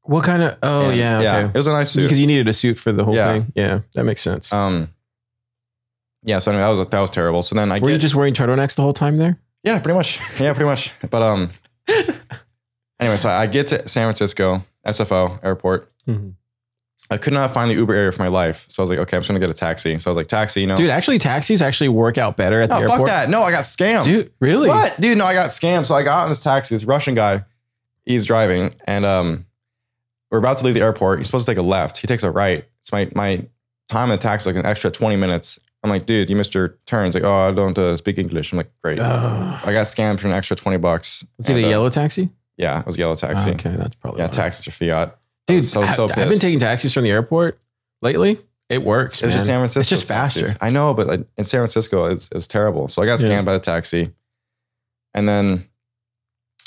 What 0.03 0.23
kind 0.25 0.43
of? 0.43 0.57
Oh 0.63 0.91
And, 0.91 0.97
yeah, 0.99 1.21
It 1.21 1.45
okay. 1.47 1.59
was 1.59 1.67
a 1.67 1.73
nice 1.73 1.91
suit. 1.91 2.03
Because 2.03 2.21
you 2.21 2.27
needed 2.27 2.47
a 2.49 2.53
suit 2.53 2.79
for 2.79 2.93
the 2.93 3.05
whole 3.05 3.15
Yeah. 3.17 3.33
thing. 3.33 3.53
Yeah, 3.57 3.81
that 3.95 4.05
makes 4.05 4.21
sense. 4.23 4.53
Um, 4.53 4.91
yeah, 6.23 6.39
so 6.41 6.51
anyway, 6.51 6.63
that 6.65 6.79
was 6.79 6.87
that 6.89 7.01
was 7.01 7.11
terrible. 7.11 7.43
So 7.43 7.55
then 7.57 7.73
I 7.73 7.77
Were 7.79 7.89
get 7.89 7.93
you 7.95 7.99
just 7.99 8.15
wearing 8.15 8.35
turtlenecks 8.35 8.77
the 8.77 8.83
whole 8.83 8.93
time 8.93 9.17
there? 9.17 9.39
yeah, 9.65 9.79
pretty 9.81 9.97
much, 9.97 10.19
yeah, 10.41 10.53
pretty 10.53 10.67
much. 10.69 10.93
But 11.11 11.23
um, 11.23 11.51
anyway, 13.01 13.17
so 13.17 13.29
I 13.31 13.47
get 13.47 13.69
to 13.69 13.87
San 13.89 14.07
Francisco 14.07 14.65
SFO 14.87 15.39
airport. 15.43 15.91
Mhm. 16.07 16.35
I 17.11 17.17
could 17.17 17.33
not 17.33 17.55
find 17.55 17.71
the 17.71 17.75
Uber 17.75 17.95
area 17.95 18.13
for 18.13 18.23
my 18.23 18.29
life, 18.29 18.67
so 18.69 18.81
I 18.81 18.83
was 18.83 18.91
like, 18.91 18.99
okay, 18.99 19.17
I'm 19.17 19.23
just 19.23 19.29
gonna 19.29 19.41
get 19.41 19.49
a 19.49 19.55
taxi. 19.55 19.97
So 19.99 20.11
I 20.11 20.13
was 20.13 20.17
like, 20.17 20.27
taxi, 20.27 20.61
you 20.61 20.67
know, 20.67 20.77
Dude, 20.77 20.91
actually, 20.91 21.19
taxis 21.19 21.63
actually 21.63 21.89
work 21.89 22.19
out 22.19 22.37
better 22.37 22.61
at 22.61 22.69
the 22.69 22.77
no, 22.77 22.83
airport. 22.83 22.99
fuck 23.01 23.07
that. 23.07 23.31
No, 23.31 23.43
I 23.43 23.51
got 23.51 23.65
scammed. 23.65 24.05
Dude, 24.05 24.33
really? 24.41 24.69
What, 24.69 25.01
dude? 25.01 25.17
No, 25.17 25.25
I 25.25 25.33
got 25.33 25.49
scammed. 25.49 25.87
So 25.87 25.95
I 25.95 26.03
got 26.03 26.25
in 26.25 26.29
this 26.29 26.41
taxi. 26.41 26.75
This 26.75 26.85
Russian 26.85 27.15
guy, 27.15 27.45
he's 28.05 28.27
driving, 28.27 28.75
and 28.87 29.07
um, 29.07 29.47
we're 30.31 30.39
about 30.39 30.59
to 30.59 30.65
leave 30.65 30.75
the 30.75 30.83
airport. 30.83 31.19
He's 31.19 31.27
supposed 31.29 31.47
to 31.47 31.53
take 31.53 31.59
a 31.59 31.63
left. 31.63 31.97
He 31.97 32.07
takes 32.07 32.23
a 32.23 32.31
right. 32.31 32.67
It's 32.81 32.93
my 32.93 33.11
my 33.15 33.47
time 33.89 34.11
in 34.11 34.17
the 34.17 34.23
taxi 34.23 34.51
like 34.51 34.59
an 34.59 34.67
extra 34.67 34.91
20 34.91 35.17
minutes. 35.17 35.59
I'm 35.83 35.91
like, 35.91 36.07
dude, 36.07 36.29
you 36.29 36.37
missed 36.37 36.55
your 36.55 36.77
turn. 36.87 37.07
He's 37.07 37.15
like, 37.15 37.25
oh, 37.25 37.33
I 37.33 37.53
don't 37.53 37.79
uh, 37.79 37.97
speak 37.97 38.19
English. 38.19 38.53
I'm 38.53 38.59
like, 38.59 38.71
great. 38.83 38.99
Oh. 38.99 39.61
I 39.65 39.73
got 39.73 39.87
scammed 39.87 40.19
for 40.21 40.27
an 40.27 40.35
extra 40.35 40.57
20 40.57 40.77
bucks. 40.79 41.25
Was 41.39 41.49
it 41.49 41.57
a 41.57 41.65
uh, 41.65 41.69
yellow 41.69 41.89
taxi? 41.89 42.31
Yeah, 42.57 42.81
it 42.81 42.87
was 42.87 42.97
a 42.97 42.99
yellow 42.99 43.15
taxi. 43.15 43.51
Ah, 43.51 43.55
okay, 43.55 43.77
that's 43.77 43.95
probably 43.95 44.19
Yeah, 44.21 44.27
why. 44.27 44.33
taxis 44.33 44.67
are 44.67 44.73
fiat. 44.73 45.17
Dude, 45.49 45.65
So- 45.65 45.85
so 45.87 46.09
I, 46.15 46.21
have 46.21 46.29
been 46.29 46.39
taking 46.39 46.59
taxis 46.59 46.93
from 46.95 47.05
the 47.05 47.11
airport 47.11 47.59
lately. 48.03 48.39
It 48.69 48.85
works. 48.85 49.23
It 49.23 49.27
was 49.27 49.33
man. 49.33 49.37
just 49.39 49.47
San 49.47 49.59
Francisco. 49.61 49.81
It's 49.81 49.89
just 49.89 50.07
faster. 50.07 50.41
taxis. 50.43 50.59
I 50.61 50.71
know, 50.71 50.93
but 50.95 51.07
like, 51.07 51.21
in 51.39 51.45
San 51.45 51.59
Francisco, 51.61 52.05
it's, 52.05 52.29
it 52.29 52.35
was 52.35 52.47
terrible. 52.47 52.87
So 52.89 53.03
I 53.03 53.07
got 53.07 53.19
scammed 53.19 53.29
Yeah. 53.31 53.43
by 53.43 53.55
the 53.55 53.59
taxi. 53.61 54.13
And 55.15 55.27
then 55.29 55.67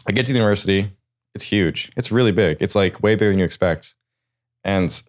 I 0.08 0.12
get 0.12 0.26
to 0.26 0.34
the 0.34 0.38
university. 0.40 0.92
It's 1.36 1.44
huge. 1.46 1.92
It's 1.96 2.12
really 2.12 2.32
big. 2.32 2.58
It's 2.60 2.76
like 2.76 3.02
way 3.04 3.14
bigger 3.16 3.30
than 3.30 3.38
you 3.40 3.46
expect. 3.46 3.94
And 4.64 5.02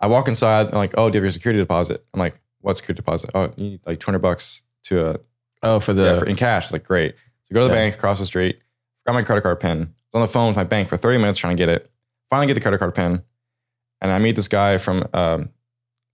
I 0.00 0.06
walk 0.06 0.26
inside. 0.26 0.68
I'm 0.68 0.72
like, 0.74 0.94
oh, 0.96 1.10
do 1.10 1.16
you 1.16 1.20
have 1.20 1.24
your 1.24 1.30
security 1.30 1.60
deposit? 1.60 2.04
I'm 2.14 2.18
like, 2.18 2.40
what 2.62 2.76
security 2.78 2.96
deposit? 2.98 3.30
Oh, 3.34 3.52
you 3.56 3.64
need 3.70 3.80
like 3.86 4.00
200 4.00 4.18
bucks 4.20 4.62
to 4.84 5.06
a 5.10 5.20
Oh, 5.62 5.78
for 5.78 5.92
the 5.92 6.02
yeah, 6.02 6.18
for, 6.18 6.24
in 6.24 6.34
cash. 6.34 6.64
It's 6.64 6.72
like 6.72 6.82
great. 6.84 7.14
So 7.44 7.54
go 7.54 7.60
to 7.62 7.68
the 7.68 7.74
Yeah. 7.74 7.80
bank 7.82 7.94
across 7.94 8.18
the 8.18 8.26
street. 8.26 8.58
Got 9.06 9.12
my 9.12 9.22
credit 9.22 9.42
card 9.42 9.60
pin. 9.60 9.78
I 9.78 9.82
was 9.82 9.88
on 10.14 10.20
the 10.22 10.26
phone 10.28 10.48
with 10.48 10.56
my 10.56 10.64
bank 10.64 10.88
for 10.88 10.96
30 10.96 11.18
minutes 11.18 11.38
trying 11.38 11.56
to 11.56 11.60
get 11.60 11.68
it. 11.68 11.88
Finally 12.32 12.46
get 12.46 12.54
the 12.54 12.62
credit 12.62 12.78
card 12.78 12.94
pin, 12.94 13.22
and 14.00 14.10
I 14.10 14.18
meet 14.18 14.36
this 14.36 14.48
guy 14.48 14.78
from 14.78 15.06
um, 15.12 15.50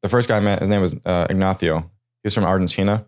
the 0.02 0.08
first 0.08 0.28
guy 0.28 0.38
I 0.38 0.40
met. 0.40 0.58
His 0.58 0.68
name 0.68 0.80
was 0.80 0.96
uh, 1.06 1.28
Ignacio. 1.30 1.78
He 1.78 1.86
was 2.24 2.34
from 2.34 2.42
Argentina. 2.42 3.06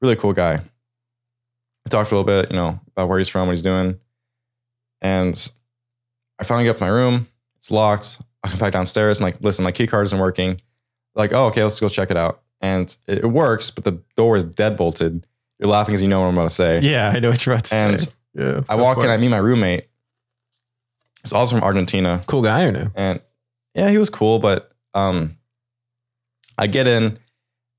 Really 0.00 0.16
cool 0.16 0.32
guy. 0.32 0.54
I 0.54 1.88
talked 1.88 2.08
for 2.08 2.16
a 2.16 2.18
little 2.18 2.42
bit, 2.42 2.50
you 2.50 2.56
know, 2.56 2.80
about 2.88 3.08
where 3.08 3.18
he's 3.18 3.28
from, 3.28 3.46
what 3.46 3.52
he's 3.52 3.62
doing, 3.62 4.00
and 5.00 5.52
I 6.40 6.42
finally 6.42 6.64
get 6.64 6.70
up 6.70 6.78
to 6.78 6.84
my 6.84 6.90
room. 6.90 7.28
It's 7.58 7.70
locked. 7.70 8.18
I 8.42 8.48
come 8.48 8.58
back 8.58 8.72
downstairs. 8.72 9.18
I'm 9.18 9.22
like, 9.22 9.40
listen, 9.40 9.62
my 9.62 9.70
key 9.70 9.86
card 9.86 10.06
isn't 10.06 10.18
working. 10.18 10.60
Like, 11.14 11.32
oh, 11.32 11.46
okay, 11.46 11.62
let's 11.62 11.78
go 11.78 11.88
check 11.88 12.10
it 12.10 12.16
out. 12.16 12.42
And 12.60 12.96
it, 13.06 13.18
it 13.18 13.26
works, 13.28 13.70
but 13.70 13.84
the 13.84 14.02
door 14.16 14.36
is 14.36 14.42
dead 14.42 14.76
bolted. 14.76 15.24
You're 15.60 15.68
laughing 15.68 15.92
because 15.92 16.02
you 16.02 16.08
know 16.08 16.22
what 16.22 16.26
I'm 16.26 16.34
about 16.34 16.48
to 16.48 16.54
say. 16.56 16.80
yeah, 16.80 17.12
I 17.14 17.20
know 17.20 17.30
what 17.30 17.46
you're 17.46 17.54
about 17.54 17.66
to 17.66 17.74
And 17.76 18.00
say. 18.00 18.10
Yeah, 18.34 18.62
I 18.68 18.74
walk 18.74 18.98
in, 18.98 19.08
I 19.08 19.16
meet 19.16 19.28
my 19.28 19.36
roommate. 19.38 19.87
He's 21.22 21.32
also 21.32 21.56
from 21.56 21.64
Argentina. 21.64 22.22
cool 22.26 22.42
guy 22.42 22.64
or 22.64 22.72
no? 22.72 22.90
And 22.94 23.20
yeah, 23.74 23.90
he 23.90 23.98
was 23.98 24.10
cool, 24.10 24.38
but 24.38 24.72
um 24.94 25.36
I 26.56 26.66
get 26.66 26.86
in 26.86 27.18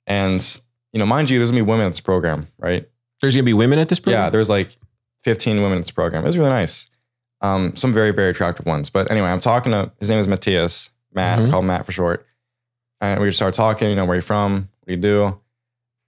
and 0.07 0.59
you 0.93 0.99
know, 0.99 1.05
mind 1.05 1.29
you, 1.29 1.37
there's 1.37 1.51
gonna 1.51 1.63
be 1.63 1.69
women 1.69 1.85
at 1.85 1.89
this 1.89 1.99
program, 1.99 2.47
right? 2.57 2.87
There's 3.21 3.35
gonna 3.35 3.43
be 3.43 3.53
women 3.53 3.79
at 3.79 3.89
this 3.89 3.99
program. 3.99 4.23
Yeah, 4.25 4.29
there's 4.29 4.49
like 4.49 4.75
15 5.23 5.61
women 5.61 5.77
at 5.79 5.81
this 5.81 5.91
program. 5.91 6.23
It 6.23 6.27
was 6.27 6.37
really 6.37 6.49
nice. 6.49 6.89
Um, 7.41 7.75
some 7.75 7.93
very, 7.93 8.11
very 8.11 8.31
attractive 8.31 8.65
ones. 8.65 8.89
But 8.89 9.11
anyway, 9.11 9.27
I'm 9.29 9.39
talking 9.39 9.71
to 9.71 9.91
his 9.99 10.09
name 10.09 10.19
is 10.19 10.27
Matthias, 10.27 10.89
Matt, 11.13 11.39
Mhm. 11.39 11.47
I 11.47 11.51
call 11.51 11.59
him 11.61 11.67
Matt 11.67 11.85
for 11.85 11.91
short. 11.91 12.25
And 13.01 13.19
we 13.21 13.27
just 13.27 13.37
started 13.37 13.55
talking, 13.55 13.89
you 13.89 13.95
know, 13.95 14.05
where 14.05 14.15
you 14.15 14.21
from? 14.21 14.69
What 14.79 14.87
do 14.87 14.93
you 14.93 14.99
do? 14.99 15.23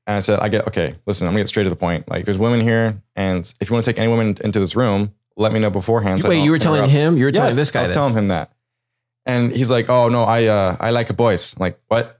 And 0.07 0.17
I 0.17 0.19
said, 0.19 0.39
I 0.39 0.49
get 0.49 0.67
okay, 0.67 0.95
listen, 1.05 1.27
I'm 1.27 1.33
gonna 1.33 1.41
get 1.41 1.47
straight 1.47 1.63
to 1.63 1.69
the 1.69 1.75
point. 1.75 2.09
Like 2.09 2.25
there's 2.25 2.37
women 2.39 2.59
here, 2.61 3.01
and 3.15 3.51
if 3.61 3.69
you 3.69 3.73
want 3.73 3.85
to 3.85 3.91
take 3.91 3.99
any 3.99 4.07
women 4.11 4.37
into 4.43 4.59
this 4.59 4.75
room, 4.75 5.13
let 5.37 5.51
me 5.51 5.59
know 5.59 5.69
beforehand. 5.69 6.21
so 6.21 6.29
Wait, 6.29 6.43
you 6.43 6.51
were 6.51 6.59
telling 6.59 6.79
interrupt. 6.79 6.93
him? 6.93 7.17
You 7.17 7.25
were 7.25 7.31
telling 7.31 7.49
Yes, 7.49 7.55
this 7.55 7.71
guy 7.71 7.79
I 7.81 7.83
was 7.83 7.93
telling 7.93 8.13
him 8.13 8.27
that. 8.29 8.51
And 9.25 9.51
he's 9.51 9.69
like, 9.69 9.89
"Oh 9.89 10.09
no, 10.09 10.23
I 10.23 10.45
uh, 10.45 10.77
I 10.79 10.89
like 10.89 11.15
boys." 11.15 11.53
I'm 11.53 11.61
like, 11.61 11.79
"What?" 11.87 12.19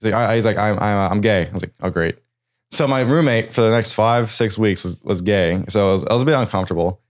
He's 0.00 0.12
like, 0.12 0.14
I, 0.14 0.34
"He's 0.34 0.44
like, 0.44 0.56
I'm 0.56 0.78
I'm, 0.78 0.98
uh, 0.98 1.08
I'm 1.08 1.20
gay." 1.20 1.46
I 1.46 1.52
was 1.52 1.62
like, 1.62 1.72
"Oh 1.80 1.90
great." 1.90 2.18
So 2.72 2.88
my 2.88 3.02
roommate 3.02 3.52
for 3.52 3.60
the 3.60 3.70
next 3.70 3.92
five 3.92 4.30
six 4.32 4.58
weeks 4.58 4.82
was 4.82 5.00
was 5.02 5.20
gay, 5.22 5.62
so 5.68 5.88
I 5.90 5.92
was, 5.92 6.04
I 6.04 6.12
was 6.12 6.22
a 6.24 6.26
bit 6.26 6.34
uncomfortable. 6.34 7.00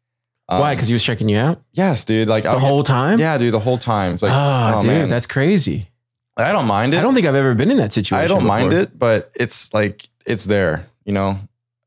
Um, 0.47 0.61
Why? 0.61 0.75
Because 0.75 0.89
he 0.89 0.95
was 0.95 1.03
checking 1.03 1.31
you 1.31 1.39
out 1.39 1.63
yes, 1.73 2.05
dude. 2.05 2.29
Like 2.29 2.43
the 2.43 2.51
I'll 2.51 2.59
whole 2.59 2.85
time. 2.85 3.19
yeah, 3.19 3.39
dude, 3.39 3.55
the 3.55 3.61
whole 3.61 3.79
time. 3.79 4.13
It's 4.13 4.23
like, 4.23 4.33
oh, 4.33 4.75
oh, 4.77 4.81
dude, 4.83 4.91
man, 4.91 5.09
that's 5.09 5.27
crazy. 5.27 5.89
I 6.37 6.53
don't 6.53 6.67
mind 6.67 6.93
it. 6.93 6.99
I 6.99 7.03
don't 7.03 7.15
think 7.15 7.27
I've 7.27 7.35
ever 7.35 7.55
been 7.55 7.71
in 7.71 7.79
that 7.79 7.93
situation. 7.93 8.23
I 8.23 8.27
don't 8.29 8.45
mind 8.45 8.73
it, 8.75 8.99
but 8.99 9.31
it's 9.35 9.73
like 9.73 10.07
it's 10.27 10.45
there, 10.45 10.87
you 11.07 11.13
know. 11.15 11.39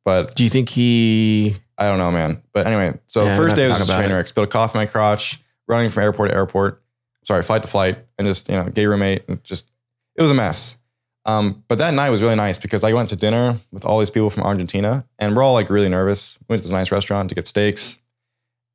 But 0.06 0.36
Do 0.36 0.44
you 0.44 0.50
think 0.50 0.70
he? 0.70 1.58
I 1.78 1.86
don't 1.86 1.98
know, 2.00 2.12
man. 2.12 2.42
But 2.54 2.66
anyway, 2.66 2.98
so 3.08 3.26
Yeah, 3.26 3.36
first 3.36 3.56
day 3.56 3.68
was 3.68 3.78
just 3.78 3.90
talking 3.90 4.06
train 4.06 4.16
wreck. 4.16 4.28
Spilled 4.28 4.48
a 4.48 4.52
cough 4.52 4.74
in 4.74 4.80
my 4.80 4.86
crotch, 4.86 5.40
running 5.68 5.90
from 5.90 6.04
airport 6.04 6.30
to 6.30 6.36
airport. 6.36 6.82
Sorry, 7.26 7.44
flight 7.44 7.64
to 7.64 7.70
flight, 7.70 8.00
and 8.18 8.28
just 8.28 8.50
you 8.50 8.56
know, 8.56 8.66
gay 8.70 8.86
roommate, 8.86 9.24
and 9.28 9.44
just 9.44 9.68
it 10.16 10.22
was 10.22 10.32
a 10.32 10.34
mess. 10.34 10.78
Um, 11.26 11.64
but 11.68 11.78
that 11.80 11.94
night 11.94 12.10
was 12.10 12.22
really 12.22 12.36
nice 12.36 12.58
because 12.58 12.86
I 12.86 12.94
went 12.94 13.10
to 13.10 13.16
dinner 13.18 13.58
with 13.72 13.84
all 13.84 14.00
these 14.00 14.10
people 14.10 14.30
from 14.30 14.44
Argentina, 14.44 15.06
and 15.20 15.36
we're 15.36 15.44
all 15.44 15.54
like 15.54 15.70
really 15.70 15.90
nervous. 15.90 16.38
We 16.48 16.54
went 16.54 16.62
to 16.62 16.64
this 16.64 16.72
nice 16.72 16.92
restaurant 16.92 17.30
to 17.30 17.36
get 17.36 17.48
steaks, 17.48 18.00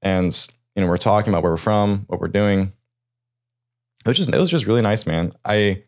and 0.02 0.32
you 0.76 0.82
know, 0.82 0.88
we're 0.88 0.98
talking 0.98 1.32
about 1.32 1.42
where 1.42 1.52
we're 1.52 1.56
from, 1.56 2.04
what 2.08 2.20
we're 2.20 2.28
doing. 2.28 2.72
It 4.04 4.08
was 4.08 4.16
just 4.16 4.28
it 4.28 4.38
was 4.38 4.50
just 4.50 4.66
really 4.66 4.82
nice, 4.82 5.06
man. 5.06 5.32
I 5.44 5.82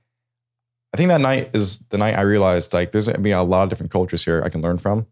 I 0.94 0.96
think 0.96 1.08
that 1.08 1.20
night 1.20 1.50
is 1.52 1.80
the 1.90 1.98
night 1.98 2.16
I 2.16 2.22
realized 2.22 2.72
like 2.72 2.92
there's 2.92 3.08
gonna 3.08 3.18
be 3.18 3.32
a 3.32 3.42
lot 3.42 3.64
of 3.64 3.68
different 3.68 3.92
cultures 3.92 4.24
here 4.24 4.42
I 4.44 4.48
can 4.48 4.62
learn 4.62 4.78
from. 4.78 5.06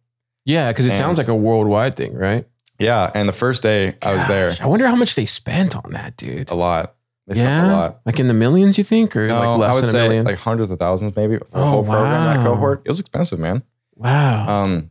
Yeah, 0.44 0.70
because 0.72 0.86
it 0.86 0.90
And- 0.90 0.98
sounds 0.98 1.18
like 1.18 1.28
a 1.28 1.34
worldwide 1.34 1.96
thing, 1.96 2.14
right? 2.14 2.46
Yeah, 2.78 3.10
and 3.14 3.28
the 3.28 3.32
first 3.32 3.62
day 3.62 3.94
I 4.02 4.12
was 4.12 4.26
there, 4.26 4.48
Gosh, 4.48 4.60
I 4.60 4.66
wonder 4.66 4.86
how 4.88 4.96
much 4.96 5.14
they 5.14 5.24
spent 5.26 5.76
on 5.76 5.92
that, 5.92 6.16
dude. 6.16 6.50
a 6.50 6.54
lot. 6.54 6.94
They 7.28 7.36
spent 7.36 7.68
a 7.70 7.72
lot. 7.72 8.00
like 8.04 8.18
in 8.18 8.26
the 8.26 8.34
millions, 8.34 8.76
you 8.76 8.82
think, 8.82 9.14
or 9.16 9.28
No, 9.28 9.38
like 9.38 9.58
less 9.58 9.72
I 9.72 9.74
would 9.76 9.84
than 9.84 9.88
a 9.88 9.92
say 9.92 10.02
million? 10.08 10.24
like 10.26 10.38
hundreds 10.38 10.70
of 10.72 10.80
thousands, 10.80 11.14
maybe 11.14 11.38
for 11.38 11.44
the 11.44 11.58
Oh, 11.58 11.64
whole 11.64 11.84
program. 11.84 12.24
That 12.24 12.38
wow. 12.38 12.44
cohort, 12.44 12.82
it 12.84 12.88
was 12.88 12.98
expensive, 12.98 13.38
man. 13.38 13.62
wow, 13.94 14.48
Um, 14.64 14.90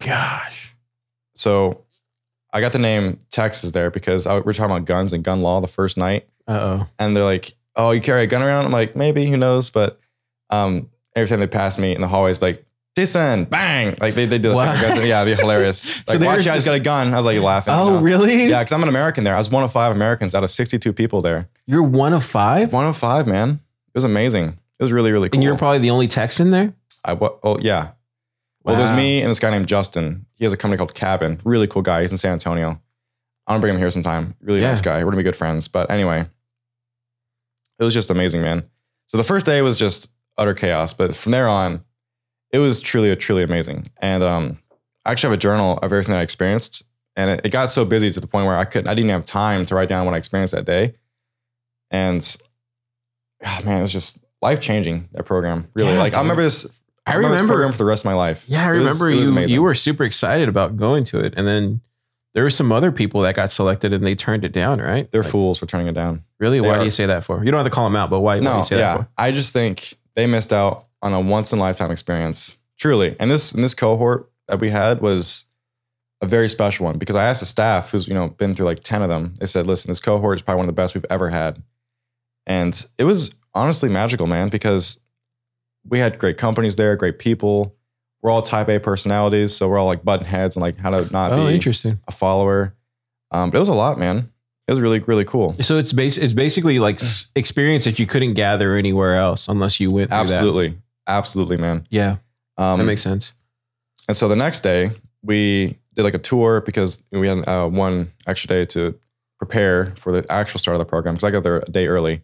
gosh, 0.00 0.74
so 1.34 1.82
I 2.52 2.60
got 2.60 2.72
the 2.72 2.78
name 2.78 3.20
Texas 3.30 3.72
there 3.72 3.90
because 3.90 4.26
I, 4.26 4.34
we 4.36 4.40
we're 4.42 4.52
talking 4.52 4.74
about 4.76 4.84
guns 4.86 5.12
and 5.12 5.22
gun 5.24 5.40
law 5.42 5.60
the 5.60 5.68
first 5.68 5.96
night, 5.96 6.28
uh 6.48 6.52
oh. 6.80 6.86
and 6.98 7.16
they're 7.16 7.24
like, 7.24 7.54
"Oh, 7.76 7.92
you 7.92 8.00
carry 8.00 8.24
a 8.24 8.26
gun 8.26 8.42
around?" 8.42 8.64
I'm 8.64 8.72
like, 8.72 8.96
"Maybe, 8.96 9.26
who 9.26 9.36
knows?" 9.36 9.70
But 9.70 9.98
um, 10.50 10.90
every 11.14 11.28
time 11.28 11.40
they 11.40 11.46
pass 11.46 11.78
me 11.78 11.94
in 11.94 12.00
the 12.00 12.08
hallways, 12.08 12.42
like. 12.42 12.64
Jason, 12.96 13.44
bang! 13.44 13.96
Like 14.00 14.14
they, 14.14 14.26
they 14.26 14.38
do 14.38 14.52
Wow. 14.52 14.74
Yeah, 14.74 15.22
it'd 15.22 15.36
be 15.36 15.40
hilarious. 15.40 15.96
Like, 16.08 16.18
they 16.18 16.26
watch, 16.26 16.34
were 16.36 16.40
you 16.40 16.44
guys 16.46 16.56
just- 16.64 16.66
got 16.66 16.74
a 16.74 16.80
gun. 16.80 17.14
I 17.14 17.16
was 17.16 17.24
like 17.26 17.40
laughing. 17.40 17.72
Oh, 17.72 17.84
you 17.84 17.90
Oh, 17.90 17.94
know? 17.96 18.00
really? 18.02 18.46
Yeah, 18.46 18.58
because 18.58 18.72
I'm 18.72 18.82
an 18.82 18.88
American 18.88 19.22
there. 19.24 19.34
I 19.34 19.38
was 19.38 19.48
one 19.48 19.62
of 19.62 19.70
five 19.72 19.92
Americans 19.94 20.34
out 20.34 20.42
of 20.42 20.50
62 20.50 20.92
people 20.92 21.22
there. 21.22 21.48
You're 21.66 21.82
one 21.84 22.12
of 22.12 22.24
five, 22.24 22.72
One 22.72 22.86
of 22.86 22.96
five, 22.96 23.26
man. 23.28 23.50
It 23.50 23.94
was 23.94 24.04
amazing. 24.04 24.58
It 24.78 24.82
was 24.82 24.90
really, 24.92 25.12
really 25.12 25.28
cool. 25.28 25.36
and 25.36 25.44
you're 25.44 25.56
probably 25.56 25.78
the 25.78 25.90
only 25.90 26.08
Texan 26.08 26.50
there. 26.50 26.74
I 27.04 27.12
oh 27.12 27.58
yeah. 27.60 27.92
Well, 28.64 28.76
there's 28.76 28.90
me 28.92 29.22
and 29.22 29.30
this 29.30 29.38
guy 29.38 29.50
named 29.50 29.68
Justin. 29.68 30.26
He 30.34 30.44
has 30.44 30.52
a 30.52 30.56
company 30.56 30.76
called 30.78 30.94
Cabin. 30.94 31.40
Really 31.44 31.66
cool 31.66 31.82
guy. 31.82 32.02
He's 32.02 32.12
in 32.12 32.18
San 32.18 32.32
Antonio. 32.32 32.70
I'm 33.46 33.54
gonna 33.54 33.60
bring 33.60 33.74
him 33.74 33.78
here 33.80 33.90
sometime. 33.90 34.34
Really 34.42 34.60
Yeah. 34.60 34.68
nice 34.68 34.80
guy. 34.80 34.98
We're 34.98 35.10
gonna 35.12 35.16
be 35.18 35.22
good 35.22 35.36
friends. 35.36 35.66
But 35.68 35.90
anyway, 35.90 36.26
it 37.78 37.84
was 37.84 37.94
just 37.94 38.10
amazing, 38.10 38.42
man. 38.42 38.64
So 39.06 39.16
the 39.16 39.24
first 39.24 39.46
day 39.46 39.62
was 39.62 39.76
just 39.76 40.10
utter 40.36 40.54
chaos, 40.54 40.92
but 40.92 41.14
from 41.16 41.32
there 41.32 41.48
on, 41.48 41.82
it 42.52 42.58
was 42.58 42.80
truly, 42.80 43.14
truly 43.16 43.42
amazing. 43.42 43.88
And 43.98 44.22
um, 44.22 44.58
I 45.04 45.12
actually 45.12 45.28
have 45.30 45.38
a 45.38 45.40
journal 45.42 45.78
of 45.78 45.84
everything 45.92 46.12
that 46.12 46.20
I 46.20 46.22
experienced, 46.22 46.82
and 47.16 47.30
it, 47.30 47.46
it 47.46 47.48
got 47.50 47.70
so 47.70 47.84
busy 47.84 48.10
to 48.10 48.20
the 48.20 48.26
point 48.26 48.46
where 48.46 48.56
I 48.56 48.64
couldn't, 48.64 48.88
I 48.88 48.94
didn't 48.94 49.10
have 49.10 49.24
time 49.24 49.66
to 49.66 49.74
write 49.74 49.88
down 49.88 50.04
what 50.06 50.14
I 50.14 50.18
experienced 50.18 50.54
that 50.54 50.64
day. 50.64 50.94
And 51.90 52.36
oh, 53.44 53.60
man, 53.64 53.78
it 53.78 53.82
was 53.82 53.92
just 53.92 54.18
life 54.42 54.60
changing. 54.60 55.08
That 55.12 55.24
program, 55.24 55.68
really. 55.74 55.92
Yeah, 55.92 55.98
like 55.98 56.16
I 56.16 56.20
remember 56.20 56.42
this. 56.42 56.80
I 57.06 57.16
this 57.16 57.24
remember- 57.24 57.54
program 57.54 57.72
for 57.72 57.78
the 57.78 57.84
rest 57.84 58.02
of 58.02 58.06
my 58.06 58.14
life. 58.14 58.44
Yeah, 58.46 58.64
I 58.64 58.68
remember 58.68 59.06
was 59.06 59.28
you. 59.28 59.40
You 59.46 59.62
were 59.62 59.74
super 59.74 60.04
excited 60.04 60.48
about 60.48 60.76
going 60.76 61.04
to 61.04 61.18
it, 61.18 61.34
and 61.36 61.46
then 61.46 61.80
there 62.34 62.44
were 62.44 62.50
some 62.50 62.70
other 62.70 62.92
people 62.92 63.22
that 63.22 63.34
got 63.34 63.50
selected, 63.50 63.92
and 63.92 64.06
they 64.06 64.14
turned 64.14 64.44
it 64.44 64.52
down. 64.52 64.80
Right? 64.80 65.10
They're 65.10 65.22
Like, 65.22 65.32
fools 65.32 65.58
for 65.58 65.66
turning 65.66 65.88
it 65.88 65.94
down. 65.94 66.24
Really? 66.38 66.60
They 66.60 66.68
Why 66.68 66.76
are. 66.76 66.78
do 66.78 66.84
you 66.84 66.90
say 66.92 67.06
that 67.06 67.24
for? 67.24 67.44
You 67.44 67.50
don't 67.50 67.58
have 67.58 67.66
to 67.66 67.70
call 67.74 67.84
them 67.84 67.96
out, 67.96 68.10
but 68.10 68.20
why? 68.20 68.34
why 68.34 68.38
do 68.38 68.44
No, 68.44 68.58
you 68.58 68.64
say 68.64 68.78
yeah. 68.78 68.98
that 68.98 69.02
for? 69.04 69.08
I 69.18 69.32
just 69.32 69.52
think 69.52 69.94
they 70.14 70.26
missed 70.28 70.52
out 70.52 70.86
on 71.02 71.12
a 71.14 71.20
once 71.20 71.52
in 71.52 71.58
a 71.58 71.62
lifetime 71.62 71.90
experience. 71.90 72.56
Truly. 72.78 73.16
And 73.20 73.30
this 73.30 73.52
and 73.52 73.62
this 73.62 73.74
cohort 73.74 74.30
that 74.48 74.60
we 74.60 74.70
had 74.70 75.00
was 75.00 75.44
a 76.22 76.26
very 76.26 76.48
special 76.48 76.84
one 76.86 76.98
because 76.98 77.16
I 77.16 77.24
asked 77.26 77.40
the 77.40 77.46
staff 77.46 77.90
who's, 77.92 78.06
you 78.08 78.14
know, 78.14 78.28
been 78.28 78.54
through 78.54 78.66
like 78.66 78.80
10 78.80 79.02
of 79.02 79.08
them. 79.08 79.34
They 79.40 79.46
said, 79.46 79.66
listen, 79.66 79.90
this 79.90 80.00
cohort 80.00 80.36
is 80.38 80.42
probably 80.42 80.58
one 80.58 80.64
of 80.68 80.74
the 80.74 80.80
best 80.80 80.94
we've 80.94 81.04
ever 81.08 81.30
had. 81.30 81.62
And 82.46 82.84
it 82.98 83.04
was 83.04 83.34
honestly 83.54 83.88
magical, 83.88 84.26
man, 84.26 84.48
because 84.48 84.98
we 85.88 85.98
had 85.98 86.18
great 86.18 86.36
companies 86.36 86.76
there, 86.76 86.96
great 86.96 87.18
people. 87.18 87.74
We're 88.22 88.30
all 88.30 88.42
type 88.42 88.68
A 88.68 88.78
personalities. 88.78 89.54
So 89.54 89.68
we're 89.68 89.78
all 89.78 89.86
like 89.86 90.04
button 90.04 90.26
heads 90.26 90.56
and 90.56 90.62
like 90.62 90.78
how 90.78 90.90
to 90.90 91.10
not 91.10 91.32
Oh, 91.32 91.46
be 91.46 91.54
interesting. 91.54 92.00
a 92.06 92.12
follower. 92.12 92.74
Um, 93.30 93.50
but 93.50 93.56
it 93.56 93.60
was 93.60 93.68
a 93.70 93.74
lot, 93.74 93.98
man. 93.98 94.30
It 94.68 94.72
was 94.72 94.80
really, 94.80 94.98
really 95.00 95.24
cool. 95.24 95.56
So 95.62 95.78
it's 95.78 95.92
base. 95.92 96.16
It's 96.18 96.32
basically 96.32 96.78
like 96.78 97.00
experience 97.34 97.84
that 97.84 97.98
you 97.98 98.06
couldn't 98.06 98.34
gather 98.34 98.74
anywhere 98.76 99.16
else 99.16 99.48
unless 99.48 99.80
you 99.80 99.88
went 99.90 100.10
through 100.10 100.18
that. 100.18 100.26
Absolutely. 101.10 101.56
Man. 101.56 101.84
Yeah, 101.90 102.16
Um, 102.56 102.78
that 102.78 102.84
makes 102.84 103.02
sense. 103.02 103.32
And 104.08 104.16
so 104.16 104.28
the 104.28 104.36
next 104.36 104.60
day, 104.60 104.90
we 105.22 105.78
did 105.94 106.02
like 106.02 106.14
a 106.14 106.18
tour 106.18 106.60
because 106.60 107.02
we 107.10 107.28
had 107.28 107.46
uh, 107.48 107.68
one 107.68 108.12
extra 108.26 108.48
day 108.48 108.64
to 108.66 108.98
prepare 109.38 109.94
for 109.96 110.12
the 110.12 110.30
actual 110.30 110.58
start 110.58 110.74
of 110.74 110.78
the 110.78 110.84
program 110.84 111.14
because 111.14 111.24
I 111.24 111.30
got 111.30 111.42
there 111.42 111.58
a 111.58 111.70
day 111.70 111.86
early. 111.86 112.22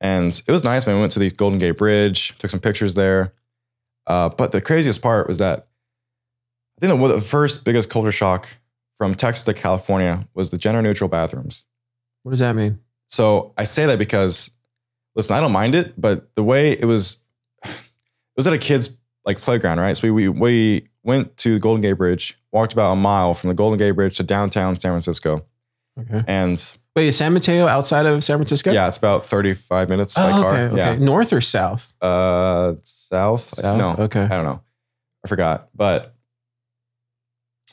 And 0.00 0.40
it 0.46 0.52
was 0.52 0.64
nice, 0.64 0.86
man. 0.86 0.96
We 0.96 1.00
went 1.00 1.12
to 1.12 1.18
the 1.18 1.30
Golden 1.30 1.58
Gate 1.58 1.78
Bridge, 1.78 2.36
took 2.38 2.50
some 2.50 2.60
pictures 2.60 2.94
there. 2.94 3.32
Uh, 4.06 4.28
but 4.30 4.52
the 4.52 4.60
craziest 4.60 5.00
part 5.00 5.28
was 5.28 5.38
that 5.38 5.68
I 6.76 6.86
think 6.86 7.00
the, 7.00 7.08
the 7.08 7.20
first 7.20 7.64
biggest 7.64 7.88
culture 7.88 8.12
shock 8.12 8.48
from 8.96 9.14
Texas 9.14 9.44
to 9.44 9.54
California 9.54 10.26
was 10.34 10.50
the 10.50 10.58
gender 10.58 10.82
neutral 10.82 11.08
bathrooms. 11.08 11.66
What 12.22 12.30
does 12.30 12.40
that 12.40 12.56
mean? 12.56 12.80
So 13.06 13.52
I 13.56 13.64
say 13.64 13.86
that 13.86 13.98
because, 13.98 14.50
listen, 15.14 15.36
I 15.36 15.40
don't 15.40 15.52
mind 15.52 15.74
it, 15.74 16.00
but 16.00 16.34
the 16.34 16.42
way 16.42 16.72
it 16.72 16.84
was, 16.84 17.18
was 18.36 18.46
at 18.46 18.52
a 18.52 18.58
kid's 18.58 18.98
like 19.24 19.38
playground, 19.40 19.78
right? 19.80 19.96
So 19.96 20.12
we 20.12 20.28
we, 20.28 20.38
we 20.40 20.88
went 21.02 21.36
to 21.38 21.54
the 21.54 21.60
Golden 21.60 21.80
Gate 21.82 21.94
Bridge, 21.94 22.36
walked 22.52 22.72
about 22.72 22.92
a 22.92 22.96
mile 22.96 23.34
from 23.34 23.48
the 23.48 23.54
Golden 23.54 23.78
Gate 23.78 23.92
Bridge 23.92 24.16
to 24.16 24.22
downtown 24.22 24.78
San 24.78 24.92
Francisco, 24.92 25.44
Okay. 26.00 26.22
and 26.26 26.70
Wait, 26.94 27.06
is 27.08 27.16
San 27.16 27.32
Mateo 27.32 27.66
outside 27.66 28.04
of 28.06 28.22
San 28.22 28.36
Francisco? 28.36 28.70
yeah, 28.72 28.86
it's 28.88 28.96
about 28.98 29.24
thirty 29.26 29.52
five 29.54 29.88
minutes 29.88 30.14
by 30.14 30.30
Oh, 30.30 30.42
car. 30.42 30.54
okay. 30.56 30.80
Okay. 30.92 30.96
North 31.04 31.32
or 31.32 31.40
south? 31.40 31.94
Yeah, 32.02 32.08
uh, 32.08 32.74
south. 32.82 33.54
South? 33.54 33.78
No, 33.98 34.04
Okay. 34.04 34.22
I 34.22 34.28
don't 34.28 34.44
know. 34.44 34.60
I 35.24 35.28
forgot, 35.28 35.68
but 35.74 36.14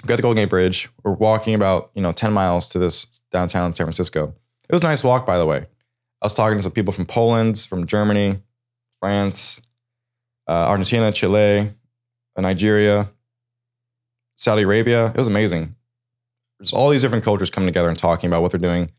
we 0.03 0.07
got 0.07 0.15
the 0.15 0.21
Golden 0.21 0.41
Gate 0.43 0.49
Bridge. 0.49 0.89
We're 1.03 1.13
walking 1.13 1.53
about 1.55 1.91
you 1.95 2.01
know 2.01 2.11
ten 2.11 2.31
miles 2.31 2.69
to 2.69 2.79
this 2.79 3.05
downtown 3.31 3.73
San 3.73 3.85
Francisco. 3.85 4.33
It 4.69 4.73
was 4.73 4.81
a 4.83 4.85
nice 4.85 5.03
walk, 5.03 5.25
by 5.25 5.37
the 5.37 5.45
way. 5.45 5.65
I 6.21 6.25
was 6.25 6.35
talking 6.35 6.57
to 6.57 6.63
some 6.63 6.71
people 6.73 6.93
from 6.93 7.05
Poland, 7.05 7.59
from 7.69 7.87
Germany, 7.87 8.41
France, 8.99 9.61
uh, 10.49 10.67
Argentina, 10.67 11.11
Chile, 11.11 11.71
Nigeria, 12.41 13.09
Saudi 14.35 14.63
Arabia. 14.63 15.07
It 15.07 15.17
was 15.17 15.27
amazing. 15.27 15.75
There's 16.59 16.73
all 16.73 16.89
these 16.89 17.01
different 17.01 17.23
cultures 17.23 17.49
coming 17.49 17.67
together 17.67 17.89
and 17.89 17.97
talking 17.97 18.27
about 18.27 18.41
what 18.41 18.51
they're 18.51 18.59
doing. 18.59 18.91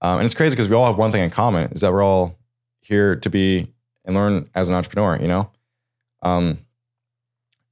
Um, 0.00 0.18
and 0.18 0.26
it's 0.26 0.34
crazy 0.34 0.54
because 0.54 0.68
we 0.68 0.74
all 0.74 0.86
have 0.86 0.96
one 0.96 1.12
thing 1.12 1.22
in 1.22 1.30
common 1.30 1.70
is 1.72 1.80
that 1.80 1.92
we're 1.92 2.02
all 2.02 2.38
here 2.80 3.16
to 3.16 3.30
be 3.30 3.72
and 4.04 4.14
learn 4.14 4.48
as 4.54 4.68
an 4.68 4.74
entrepreneur, 4.74 5.18
you 5.20 5.28
know? 5.28 5.50
Um, 6.22 6.58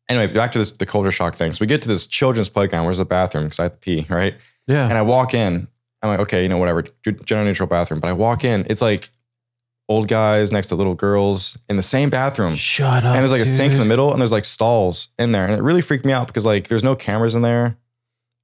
anyway, 0.09 0.33
back 0.33 0.53
to 0.53 0.59
this, 0.59 0.71
the 0.73 0.87
culture 0.87 1.11
shock 1.11 1.35
thing. 1.35 1.53
So 1.53 1.59
we 1.61 1.67
get 1.67 1.83
to 1.83 1.89
this 1.89 2.07
children's 2.07 2.49
playground. 2.49 2.85
Where's 2.85 2.99
the 2.99 3.05
bathroom? 3.05 3.45
Because 3.45 3.61
I 3.61 3.63
have 3.65 3.73
to 3.73 3.79
pee, 3.79 4.07
right? 4.13 4.35
Yeah. 4.67 4.89
And 4.89 4.97
I 4.99 5.03
walk 5.03 5.35
in. 5.35 5.69
I'm 6.03 6.11
like, 6.11 6.21
okay, 6.21 6.43
you 6.43 6.49
know, 6.49 6.59
whatever, 6.59 6.83
gender 7.05 7.45
neutral 7.45 7.67
bathroom. 7.67 8.01
But 8.01 8.09
I 8.09 8.13
walk 8.13 8.45
in, 8.45 8.67
it's 8.69 8.83
like 8.83 9.11
old 9.89 10.09
guys 10.09 10.51
next 10.51 10.69
to 10.69 10.75
little 10.75 10.95
girls 10.95 11.59
in 11.69 11.77
the 11.77 11.83
same 11.83 12.09
bathroom. 12.11 12.55
Shut 12.55 13.05
up. 13.05 13.15
and 13.15 13.17
there's 13.19 13.33
like 13.33 13.43
a 13.43 13.47
sink 13.47 13.73
in 13.75 13.79
the 13.79 13.85
middle 13.85 14.13
and 14.13 14.21
there's 14.21 14.33
like 14.33 14.45
stalls 14.45 15.09
in 15.19 15.33
there. 15.33 15.45
And 15.45 15.53
it 15.55 15.63
really 15.63 15.83
freaked 15.83 16.05
me 16.07 16.13
out 16.13 16.27
because 16.27 16.47
like 16.47 16.69
there's 16.69 16.85
no 16.85 16.97
cameras 16.97 17.35
in 17.35 17.43
there. 17.43 17.77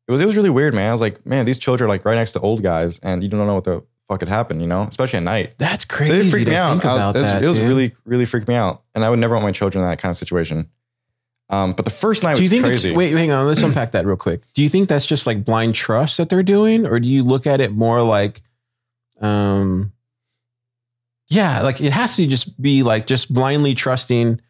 It 0.07 0.13
was 0.13 0.21
it 0.21 0.27
was 0.27 0.37
really 0.37 0.51
weird, 0.51 0.75
man. 0.75 0.89
I 0.89 0.93
was 0.93 1.01
like, 1.01 1.25
man, 1.25 1.47
these 1.47 1.57
children 1.59 1.87
are 1.87 1.89
like 1.89 2.05
right 2.05 2.17
next 2.17 2.33
to 2.33 2.41
old 2.41 2.63
guys 2.63 2.99
and 2.99 3.23
you 3.23 3.29
don't 3.29 3.47
know 3.47 3.55
what 3.55 3.65
the 3.65 3.83
fuck 4.09 4.19
could 4.21 4.29
happen, 4.29 4.61
you 4.61 4.67
know, 4.67 4.83
especially 4.83 5.19
at 5.19 5.23
night. 5.23 5.55
That's 5.57 5.85
So 5.89 5.95
crazy. 5.97 6.15
it 6.29 6.31
freaked 6.31 6.47
to 6.47 6.51
me 6.51 6.57
out. 6.57 6.73
Think 6.73 6.85
was- 6.85 6.95
about 6.97 7.17
it 7.17 7.21
was, 7.21 7.29
that, 7.29 7.43
it 7.45 7.47
was 7.47 7.59
dude. 7.59 7.69
really, 7.69 7.93
really 8.05 8.27
freaked 8.27 8.49
me 8.49 8.55
out. 8.57 8.83
And 8.95 9.05
I 9.05 9.09
would 9.09 9.19
never 9.21 9.35
want 9.35 9.45
my 9.45 9.53
children 9.53 9.83
in 9.85 9.89
that 9.91 9.99
kind 9.99 10.11
of 10.11 10.17
situation. 10.19 10.69
Um, 11.49 11.73
but 11.73 11.85
the 11.85 11.91
first 11.91 12.23
night 12.23 12.37
Do 12.37 12.43
you 12.43 12.47
was 12.47 12.51
think 12.51 12.65
crazy. 12.65 12.89
it's 12.91 12.97
wait, 12.97 13.13
hang 13.17 13.31
on, 13.33 13.47
let's 13.47 13.63
unpack 13.63 13.93
that 13.93 14.05
real 14.07 14.17
quick. 14.17 14.43
Do 14.55 14.63
you 14.63 14.69
think 14.69 14.89
that's 14.89 15.07
just 15.07 15.27
like 15.27 15.45
blind 15.45 15.75
trust 15.75 16.19
that 16.19 16.29
they're 16.29 16.43
doing, 16.45 16.87
or 16.87 17.01
do 17.01 17.09
you 17.09 17.23
look 17.25 17.47
at 17.47 17.61
it 17.61 17.73
more 17.73 18.03
like 18.03 18.41
um 19.21 19.93
yeah, 21.31 21.63
like 21.63 21.81
it 21.81 21.93
has 21.93 22.17
to 22.17 22.27
just 22.27 22.61
be 22.61 22.83
like 22.83 23.07
just 23.07 23.33
blindly 23.33 23.75
trusting 23.75 24.41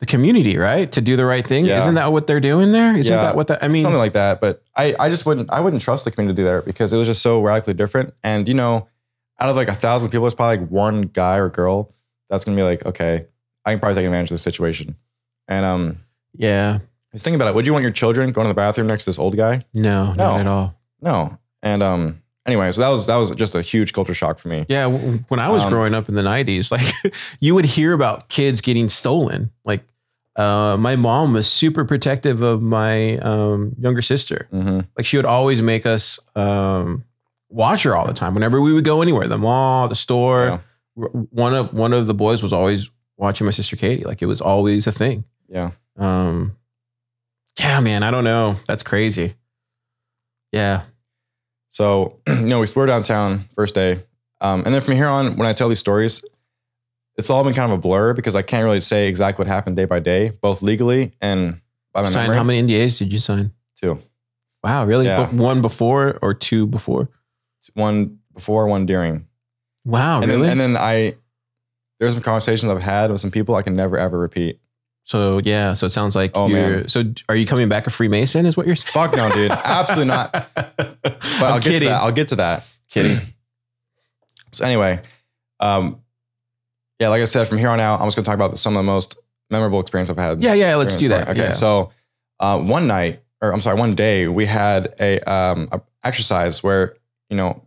the 0.00 0.06
community, 0.06 0.58
right? 0.58 0.90
To 0.92 1.00
do 1.00 1.16
the 1.16 1.24
right 1.24 1.46
thing. 1.46 1.64
Yeah. 1.64 1.78
Isn't 1.80 1.94
that 1.94 2.12
what 2.12 2.26
they're 2.26 2.40
doing 2.40 2.72
there? 2.72 2.96
Isn't 2.96 3.12
Yeah. 3.16 3.22
that 3.22 3.36
what 3.36 3.46
that 3.46 3.62
I 3.62 3.68
mean 3.68 3.82
something 3.82 3.98
like 3.98 4.12
that. 4.14 4.40
But 4.40 4.62
I, 4.76 4.94
I 4.98 5.08
just 5.08 5.24
wouldn't, 5.24 5.50
I 5.50 5.60
wouldn't 5.60 5.82
trust 5.82 6.04
the 6.04 6.10
community 6.10 6.42
there 6.42 6.62
because 6.62 6.92
it 6.92 6.96
was 6.96 7.06
just 7.06 7.22
so 7.22 7.40
radically 7.40 7.74
different. 7.74 8.12
And 8.24 8.46
you 8.48 8.54
know, 8.54 8.88
out 9.38 9.48
of 9.48 9.56
like 9.56 9.68
a 9.68 9.74
thousand 9.74 10.10
people, 10.10 10.26
it's 10.26 10.34
probably 10.34 10.58
like 10.58 10.68
one 10.68 11.02
guy 11.02 11.36
or 11.38 11.48
girl 11.48 11.92
that's 12.28 12.44
gonna 12.44 12.56
be 12.56 12.62
like, 12.62 12.84
okay, 12.84 13.26
I 13.64 13.70
can 13.72 13.78
probably 13.78 13.94
take 13.94 14.04
advantage 14.06 14.30
of 14.30 14.34
this 14.34 14.42
situation. 14.42 14.96
And 15.46 15.64
um, 15.64 15.98
Yeah. 16.34 16.78
I 16.80 17.14
was 17.14 17.22
thinking 17.22 17.40
about 17.40 17.48
it. 17.48 17.54
Would 17.54 17.66
you 17.66 17.72
want 17.72 17.84
your 17.84 17.92
children 17.92 18.32
going 18.32 18.46
to 18.46 18.48
the 18.48 18.54
bathroom 18.54 18.88
next 18.88 19.04
to 19.04 19.10
this 19.10 19.18
old 19.20 19.36
guy? 19.36 19.62
No, 19.72 20.06
No. 20.14 20.32
not 20.32 20.40
at 20.40 20.46
all. 20.48 20.74
No. 21.00 21.38
And 21.62 21.80
um, 21.82 22.20
anyway, 22.46 22.70
so 22.72 22.80
that 22.80 22.88
was 22.88 23.06
that 23.06 23.16
was 23.16 23.30
just 23.30 23.54
a 23.54 23.62
huge 23.62 23.92
culture 23.92 24.14
shock 24.14 24.38
for 24.38 24.48
me. 24.48 24.66
Yeah, 24.68 24.86
when 24.86 25.40
I 25.40 25.48
was 25.50 25.64
Um, 25.64 25.70
growing 25.70 25.94
up 25.94 26.08
in 26.08 26.14
the 26.14 26.22
'90s, 26.22 26.70
like 26.70 27.14
you 27.40 27.54
would 27.54 27.64
hear 27.64 27.92
about 27.92 28.28
kids 28.28 28.60
getting 28.60 28.88
stolen. 28.88 29.50
Like 29.64 29.82
uh, 30.36 30.76
my 30.78 30.96
mom 30.96 31.32
was 31.32 31.46
super 31.50 31.84
protective 31.84 32.42
of 32.42 32.60
my 32.62 33.18
um, 33.18 33.74
younger 33.78 34.02
sister. 34.02 34.48
hmm 34.50 34.80
Like 34.96 35.06
she 35.06 35.16
would 35.16 35.26
always 35.26 35.62
make 35.62 35.86
us 35.86 36.18
um, 36.34 37.04
watch 37.48 37.84
her 37.84 37.94
all 37.96 38.06
the 38.06 38.14
time. 38.14 38.34
Whenever 38.34 38.60
we 38.60 38.72
would 38.72 38.84
go 38.84 39.00
anywhere, 39.02 39.28
the 39.28 39.38
mall, 39.38 39.86
the 39.88 39.94
store, 39.94 40.60
Yeah. 40.96 41.06
one 41.30 41.54
of 41.54 41.72
one 41.72 41.92
of 41.92 42.06
the 42.06 42.14
boys 42.14 42.42
was 42.42 42.52
always 42.52 42.90
watching 43.16 43.44
my 43.44 43.52
sister 43.52 43.76
Katie. 43.76 44.04
Like 44.04 44.22
it 44.22 44.26
was 44.26 44.40
always 44.40 44.86
a 44.88 44.92
thing. 44.92 45.24
Yeah. 45.48 45.70
Um, 45.96 46.56
yeah, 47.60 47.78
man, 47.78 48.02
I 48.02 48.10
don't 48.10 48.24
know. 48.24 48.56
That's 48.66 48.82
crazy. 48.82 49.36
Yeah, 50.50 50.82
So, 51.74 52.20
you 52.28 52.42
know, 52.42 52.60
we 52.60 52.66
were 52.74 52.86
downtown 52.86 53.40
first 53.54 53.74
day. 53.74 53.98
Um, 54.40 54.62
and 54.64 54.72
then 54.72 54.80
from 54.80 54.94
here 54.94 55.08
on, 55.08 55.36
when 55.36 55.46
I 55.46 55.52
tell 55.52 55.68
these 55.68 55.80
stories, 55.80 56.24
it's 57.16 57.30
all 57.30 57.42
been 57.44 57.52
kind 57.52 57.70
of 57.70 57.78
a 57.78 57.80
blur 57.80 58.14
because 58.14 58.34
I 58.34 58.42
can't 58.42 58.64
really 58.64 58.80
say 58.80 59.08
exactly 59.08 59.42
what 59.42 59.48
happened 59.48 59.76
day 59.76 59.84
by 59.84 59.98
day, 59.98 60.30
both 60.40 60.62
legally 60.62 61.12
and 61.20 61.60
by 61.92 62.02
my 62.02 62.08
sign. 62.08 62.24
memory. 62.24 62.36
How 62.36 62.44
many 62.44 62.62
NDAs 62.62 62.98
did 62.98 63.12
you 63.12 63.18
sign? 63.18 63.52
Two. 63.76 63.98
Wow, 64.62 64.84
really? 64.86 65.06
Yeah. 65.06 65.28
One 65.30 65.62
before 65.62 66.18
or 66.22 66.32
two 66.32 66.66
before? 66.66 67.08
One 67.74 68.18
before, 68.32 68.66
one 68.66 68.86
during. 68.86 69.26
Wow, 69.84 70.22
and, 70.22 70.30
really? 70.30 70.46
then, 70.46 70.60
and 70.60 70.76
then 70.76 70.82
I, 70.82 71.14
there's 71.98 72.12
some 72.12 72.22
conversations 72.22 72.70
I've 72.70 72.80
had 72.80 73.10
with 73.10 73.20
some 73.20 73.30
people 73.30 73.54
I 73.54 73.62
can 73.62 73.76
never 73.76 73.98
ever 73.98 74.18
repeat. 74.18 74.60
So 75.04 75.38
yeah, 75.44 75.74
so 75.74 75.86
it 75.86 75.90
sounds 75.90 76.16
like 76.16 76.32
Oh, 76.34 76.46
you're. 76.48 76.58
man. 76.78 76.88
So 76.88 77.04
are 77.28 77.36
you 77.36 77.46
coming 77.46 77.68
back 77.68 77.86
a 77.86 77.90
Freemason? 77.90 78.46
Is 78.46 78.56
what 78.56 78.66
you're 78.66 78.74
saying? 78.76 78.92
Fuck 78.92 79.14
no, 79.16 79.30
dude. 79.30 79.50
Absolutely 79.50 80.06
not. 80.06 80.32
But 81.04 81.46
I'm 81.46 81.52
I'll 81.54 81.60
get 81.60 81.78
to 81.78 81.84
that. 81.86 82.00
I'll 82.02 82.12
get 82.12 82.28
to 82.28 82.36
that. 82.36 82.68
Kidding. 82.88 83.18
So 84.52 84.64
anyway, 84.64 85.00
um, 85.58 86.00
yeah, 87.00 87.08
like 87.08 87.20
I 87.20 87.24
said, 87.24 87.48
from 87.48 87.58
here 87.58 87.68
on 87.70 87.80
out, 87.80 88.00
I'm 88.00 88.06
just 88.06 88.16
gonna 88.16 88.24
talk 88.24 88.36
about 88.36 88.56
some 88.56 88.74
of 88.76 88.78
the 88.78 88.84
most 88.84 89.18
memorable 89.50 89.80
experience 89.80 90.10
I've 90.10 90.16
had. 90.16 90.40
Yeah, 90.44 90.54
yeah. 90.54 90.76
Let's 90.76 90.96
do 90.96 91.08
that. 91.08 91.28
Okay, 91.30 91.40
Yeah. 91.42 91.50
so 91.50 91.90
uh, 92.38 92.60
one 92.60 92.86
night, 92.86 93.20
or 93.42 93.52
I'm 93.52 93.60
sorry, 93.60 93.76
one 93.80 93.96
day, 93.96 94.28
we 94.28 94.46
had 94.46 94.94
a, 95.00 95.18
um, 95.28 95.68
a 95.72 95.80
exercise 96.04 96.62
where 96.62 96.94
you 97.30 97.36
know, 97.36 97.62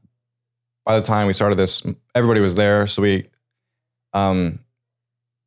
by 0.85 0.97
the 0.97 1.05
time 1.05 1.27
we 1.27 1.33
started 1.33 1.55
this, 1.55 1.85
everybody 2.15 2.39
was 2.39 2.55
there, 2.55 2.87
so 2.87 3.01
we 3.01 3.27
um, 4.13 4.59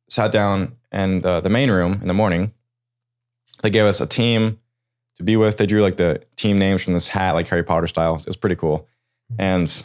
sat 0.09 0.31
down 0.31 0.75
and 0.91 1.25
uh, 1.25 1.41
the 1.41 1.49
main 1.49 1.69
room 1.71 1.99
in 2.01 2.07
the 2.07 2.13
morning. 2.13 2.53
They 3.63 3.69
gave 3.69 3.85
us 3.85 4.01
a 4.01 4.07
team 4.07 4.59
to 5.17 5.23
be 5.23 5.35
with. 5.37 5.57
They 5.57 5.65
drew 5.65 5.81
like 5.81 5.97
the 5.97 6.21
team 6.35 6.57
names 6.57 6.83
from 6.83 6.93
this 6.93 7.07
hat, 7.07 7.33
like 7.35 7.47
Harry 7.49 7.63
Potter 7.63 7.87
style. 7.87 8.15
It 8.15 8.25
was 8.25 8.35
pretty 8.35 8.55
cool, 8.55 8.87
and 9.37 9.83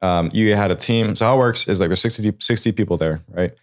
um, 0.00 0.30
you 0.32 0.54
had 0.56 0.70
a 0.70 0.74
team. 0.76 1.16
So 1.16 1.24
how 1.26 1.34
it 1.36 1.38
works 1.38 1.68
is 1.68 1.80
like 1.80 1.88
there's 1.88 2.00
60, 2.02 2.34
60 2.40 2.72
people 2.72 2.96
there, 2.96 3.22
right? 3.28 3.54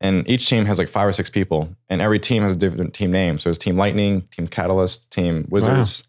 And 0.00 0.28
each 0.28 0.48
team 0.48 0.64
has 0.66 0.78
like 0.78 0.88
five 0.88 1.06
or 1.06 1.12
six 1.12 1.30
people, 1.30 1.74
and 1.88 2.00
every 2.00 2.18
team 2.18 2.42
has 2.42 2.52
a 2.52 2.56
different 2.56 2.94
team 2.94 3.10
name. 3.10 3.38
So 3.38 3.44
there's 3.48 3.58
Team 3.58 3.76
Lightning, 3.76 4.22
Team 4.32 4.48
Catalyst, 4.48 5.10
Team 5.10 5.46
Wizards, 5.50 6.02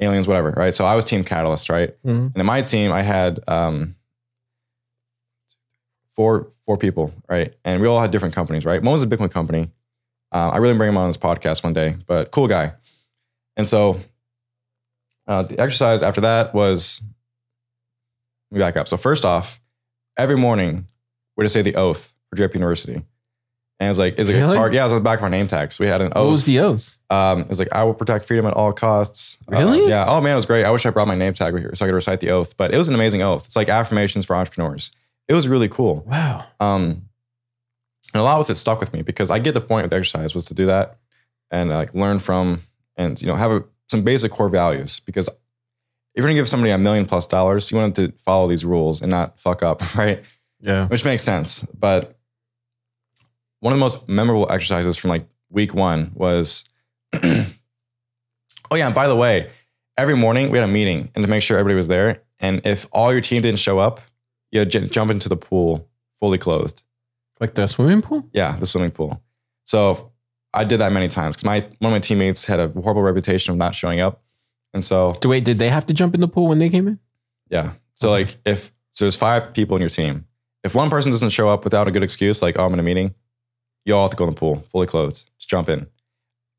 Aliens, 0.00 0.26
whatever, 0.26 0.50
right? 0.50 0.74
So 0.74 0.84
I 0.84 0.96
was 0.96 1.04
Team 1.04 1.24
Catalyst, 1.24 1.70
right? 1.70 1.94
Mhm. 2.04 2.32
And 2.32 2.36
in 2.36 2.46
my 2.46 2.62
team, 2.62 2.90
I 2.92 3.02
had 3.02 3.40
um, 3.46 3.94
four 6.16 6.48
four 6.66 6.76
people, 6.76 7.12
right? 7.28 7.54
And 7.64 7.80
we 7.80 7.88
all 7.88 8.00
had 8.00 8.10
different 8.10 8.34
companies, 8.34 8.64
right? 8.64 8.82
One 8.82 8.92
was 8.92 9.02
a 9.02 9.06
Bitcoin 9.06 9.30
company. 9.30 9.70
Uh, 10.32 10.50
I 10.50 10.56
really 10.58 10.76
bring 10.76 10.88
him 10.88 10.96
on 10.96 11.08
this 11.08 11.16
podcast 11.18 11.62
one 11.62 11.72
day, 11.74 11.96
but 12.06 12.30
cool 12.30 12.48
guy. 12.48 12.72
And 13.56 13.68
so 13.68 14.00
uh, 15.26 15.42
the 15.42 15.58
exercise 15.60 16.02
after 16.02 16.22
that 16.22 16.54
was 16.54 17.00
let 18.50 18.56
me 18.56 18.60
back 18.60 18.76
up. 18.76 18.88
So 18.88 18.96
first 18.96 19.24
off, 19.24 19.60
every 20.16 20.36
morning 20.36 20.86
we're 21.36 21.44
to 21.44 21.48
say 21.50 21.62
the 21.62 21.76
oath 21.76 22.14
for 22.30 22.36
Draper 22.36 22.54
University. 22.54 22.94
And 22.94 23.86
it 23.86 23.90
was 23.90 23.98
like, 23.98 24.18
is 24.18 24.28
it 24.28 24.34
Really? 24.34 24.56
a 24.56 24.58
card? 24.60 24.74
Yeah, 24.74 24.82
it 24.82 24.84
was 24.84 24.92
on 24.92 24.98
the 24.98 25.04
back 25.04 25.18
of 25.18 25.24
our 25.24 25.30
name 25.30 25.48
tag. 25.48 25.72
So 25.72 25.82
we 25.82 25.88
had 25.90 26.00
an 26.00 26.12
oath. 26.14 26.24
What 26.26 26.30
was 26.32 26.44
the 26.44 26.60
oath? 26.60 26.98
Um, 27.10 27.40
it 27.40 27.48
was 27.48 27.58
like, 27.58 27.72
I 27.72 27.82
will 27.84 27.94
protect 27.94 28.26
freedom 28.26 28.46
at 28.46 28.54
all 28.54 28.72
costs. 28.72 29.38
Uh, 29.52 29.56
Really? 29.58 29.88
yeah. 29.88 30.04
Oh 30.06 30.20
man, 30.20 30.32
it 30.34 30.36
was 30.36 30.46
great. 30.46 30.64
I 30.64 30.70
wish 30.70 30.86
I 30.86 30.90
brought 30.90 31.08
my 31.08 31.16
name 31.16 31.34
tag 31.34 31.52
with 31.52 31.62
here 31.62 31.74
so 31.74 31.84
I 31.84 31.88
could 31.88 31.94
recite 31.94 32.20
the 32.20 32.30
oath, 32.30 32.56
but 32.56 32.72
it 32.72 32.76
was 32.78 32.88
an 32.88 32.94
amazing 32.94 33.22
oath. 33.22 33.44
It's 33.46 33.56
like 33.56 33.68
affirmations 33.68 34.24
for 34.24 34.36
entrepreneurs. 34.36 34.92
It 35.32 35.34
was 35.34 35.48
really 35.48 35.70
cool. 35.70 36.04
Wow. 36.06 36.44
Um, 36.60 37.08
and 38.12 38.20
a 38.20 38.22
lot 38.22 38.38
with 38.38 38.50
it 38.50 38.56
stuck 38.56 38.80
with 38.80 38.92
me 38.92 39.00
because 39.00 39.30
I 39.30 39.38
get 39.38 39.54
the 39.54 39.62
point 39.62 39.84
of 39.84 39.90
the 39.90 39.96
exercise 39.96 40.34
was 40.34 40.44
to 40.44 40.54
do 40.54 40.66
that 40.66 40.98
and 41.50 41.70
like 41.70 41.94
learn 41.94 42.18
from 42.18 42.60
and 42.96 43.18
you 43.18 43.28
know 43.28 43.36
have 43.36 43.50
a, 43.50 43.64
some 43.88 44.04
basic 44.04 44.30
core 44.30 44.50
values 44.50 45.00
because 45.00 45.28
if 45.28 45.34
you're 46.16 46.26
gonna 46.26 46.34
give 46.34 46.50
somebody 46.50 46.70
a 46.70 46.76
million 46.76 47.06
plus 47.06 47.26
dollars, 47.26 47.70
you 47.70 47.78
want 47.78 47.94
them 47.94 48.10
to 48.10 48.18
follow 48.22 48.46
these 48.46 48.62
rules 48.66 49.00
and 49.00 49.10
not 49.10 49.38
fuck 49.38 49.62
up, 49.62 49.94
right? 49.96 50.22
Yeah. 50.60 50.86
which 50.88 51.02
makes 51.02 51.22
sense. 51.22 51.62
But 51.72 52.14
one 53.60 53.72
of 53.72 53.78
the 53.78 53.80
most 53.80 54.06
memorable 54.10 54.52
exercises 54.52 54.98
from 54.98 55.08
like 55.08 55.24
week 55.48 55.72
one 55.72 56.10
was, 56.12 56.64
oh 57.14 57.46
yeah, 58.72 58.84
and 58.84 58.94
by 58.94 59.08
the 59.08 59.16
way, 59.16 59.50
every 59.96 60.14
morning 60.14 60.50
we 60.50 60.58
had 60.58 60.68
a 60.68 60.70
meeting 60.70 61.10
and 61.14 61.24
to 61.24 61.30
make 61.30 61.42
sure 61.42 61.56
everybody 61.56 61.76
was 61.76 61.88
there. 61.88 62.22
And 62.38 62.60
if 62.66 62.86
all 62.92 63.12
your 63.12 63.22
team 63.22 63.40
didn't 63.40 63.60
show 63.60 63.78
up, 63.78 64.02
you 64.52 64.64
j- 64.64 64.86
jump 64.86 65.10
into 65.10 65.28
the 65.28 65.36
pool 65.36 65.88
fully 66.20 66.38
clothed. 66.38 66.82
Like 67.40 67.54
the 67.54 67.66
swimming 67.66 68.02
pool? 68.02 68.24
Yeah, 68.32 68.56
the 68.58 68.66
swimming 68.66 68.92
pool. 68.92 69.20
So 69.64 70.12
I 70.54 70.62
did 70.64 70.78
that 70.78 70.92
many 70.92 71.08
times 71.08 71.34
because 71.34 71.44
my 71.44 71.60
one 71.80 71.92
of 71.92 71.96
my 71.96 71.98
teammates 71.98 72.44
had 72.44 72.60
a 72.60 72.68
horrible 72.68 73.02
reputation 73.02 73.50
of 73.52 73.58
not 73.58 73.74
showing 73.74 73.98
up, 74.00 74.22
and 74.74 74.84
so 74.84 75.12
Do 75.20 75.28
wait, 75.30 75.44
did 75.44 75.58
they 75.58 75.68
have 75.70 75.86
to 75.86 75.94
jump 75.94 76.14
in 76.14 76.20
the 76.20 76.28
pool 76.28 76.46
when 76.48 76.58
they 76.58 76.68
came 76.68 76.86
in? 76.86 76.98
Yeah. 77.50 77.72
So 77.94 78.12
Okay. 78.14 78.24
like 78.24 78.36
if 78.44 78.70
so 78.90 79.04
there's 79.06 79.16
five 79.16 79.52
people 79.54 79.76
in 79.76 79.80
your 79.80 79.90
team. 79.90 80.26
If 80.62 80.74
one 80.76 80.90
person 80.90 81.10
doesn't 81.10 81.30
show 81.30 81.48
up 81.48 81.64
without 81.64 81.88
a 81.88 81.90
good 81.90 82.02
excuse, 82.04 82.40
like, 82.42 82.56
oh, 82.58 82.64
I'm 82.66 82.72
in 82.74 82.78
a 82.78 82.82
meeting, 82.84 83.14
you 83.84 83.94
all 83.96 84.04
have 84.04 84.10
to 84.12 84.16
go 84.16 84.24
in 84.24 84.30
the 84.34 84.38
pool, 84.38 84.62
fully 84.70 84.86
clothed. 84.86 85.24
Just 85.38 85.48
jump 85.48 85.68
in. 85.68 85.88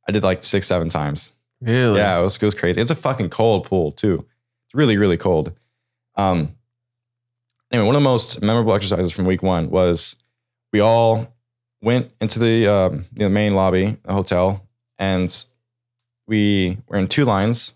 I 0.09 0.11
did 0.11 0.23
like 0.23 0.43
six, 0.43 0.67
seven 0.67 0.89
times. 0.89 1.31
Really? 1.61 1.99
Yeah, 1.99 2.19
it 2.19 2.23
was, 2.23 2.35
it 2.35 2.43
was 2.43 2.53
crazy. 2.55 2.81
It's 2.81 2.91
a 2.91 2.95
fucking 2.95 3.29
cold 3.29 3.65
pool 3.65 3.93
too. 3.93 4.25
It's 4.65 4.73
really, 4.75 4.97
really 4.97 5.15
cold. 5.17 5.53
Um 6.15 6.55
anyway, 7.73 7.85
one 7.85 7.95
of 7.95 8.01
the 8.01 8.09
most 8.09 8.41
memorable 8.41 8.73
exercises 8.73 9.11
from 9.11 9.25
week 9.25 9.43
one 9.43 9.69
was 9.69 10.15
we 10.71 10.79
all 10.79 11.27
went 11.81 12.09
into 12.21 12.39
the 12.39 12.67
um, 12.67 13.05
the 13.13 13.29
main 13.29 13.55
lobby, 13.55 13.97
the 14.03 14.13
hotel, 14.13 14.65
and 14.97 15.45
we 16.27 16.77
were 16.87 16.97
in 16.97 17.07
two 17.07 17.25
lines, 17.25 17.73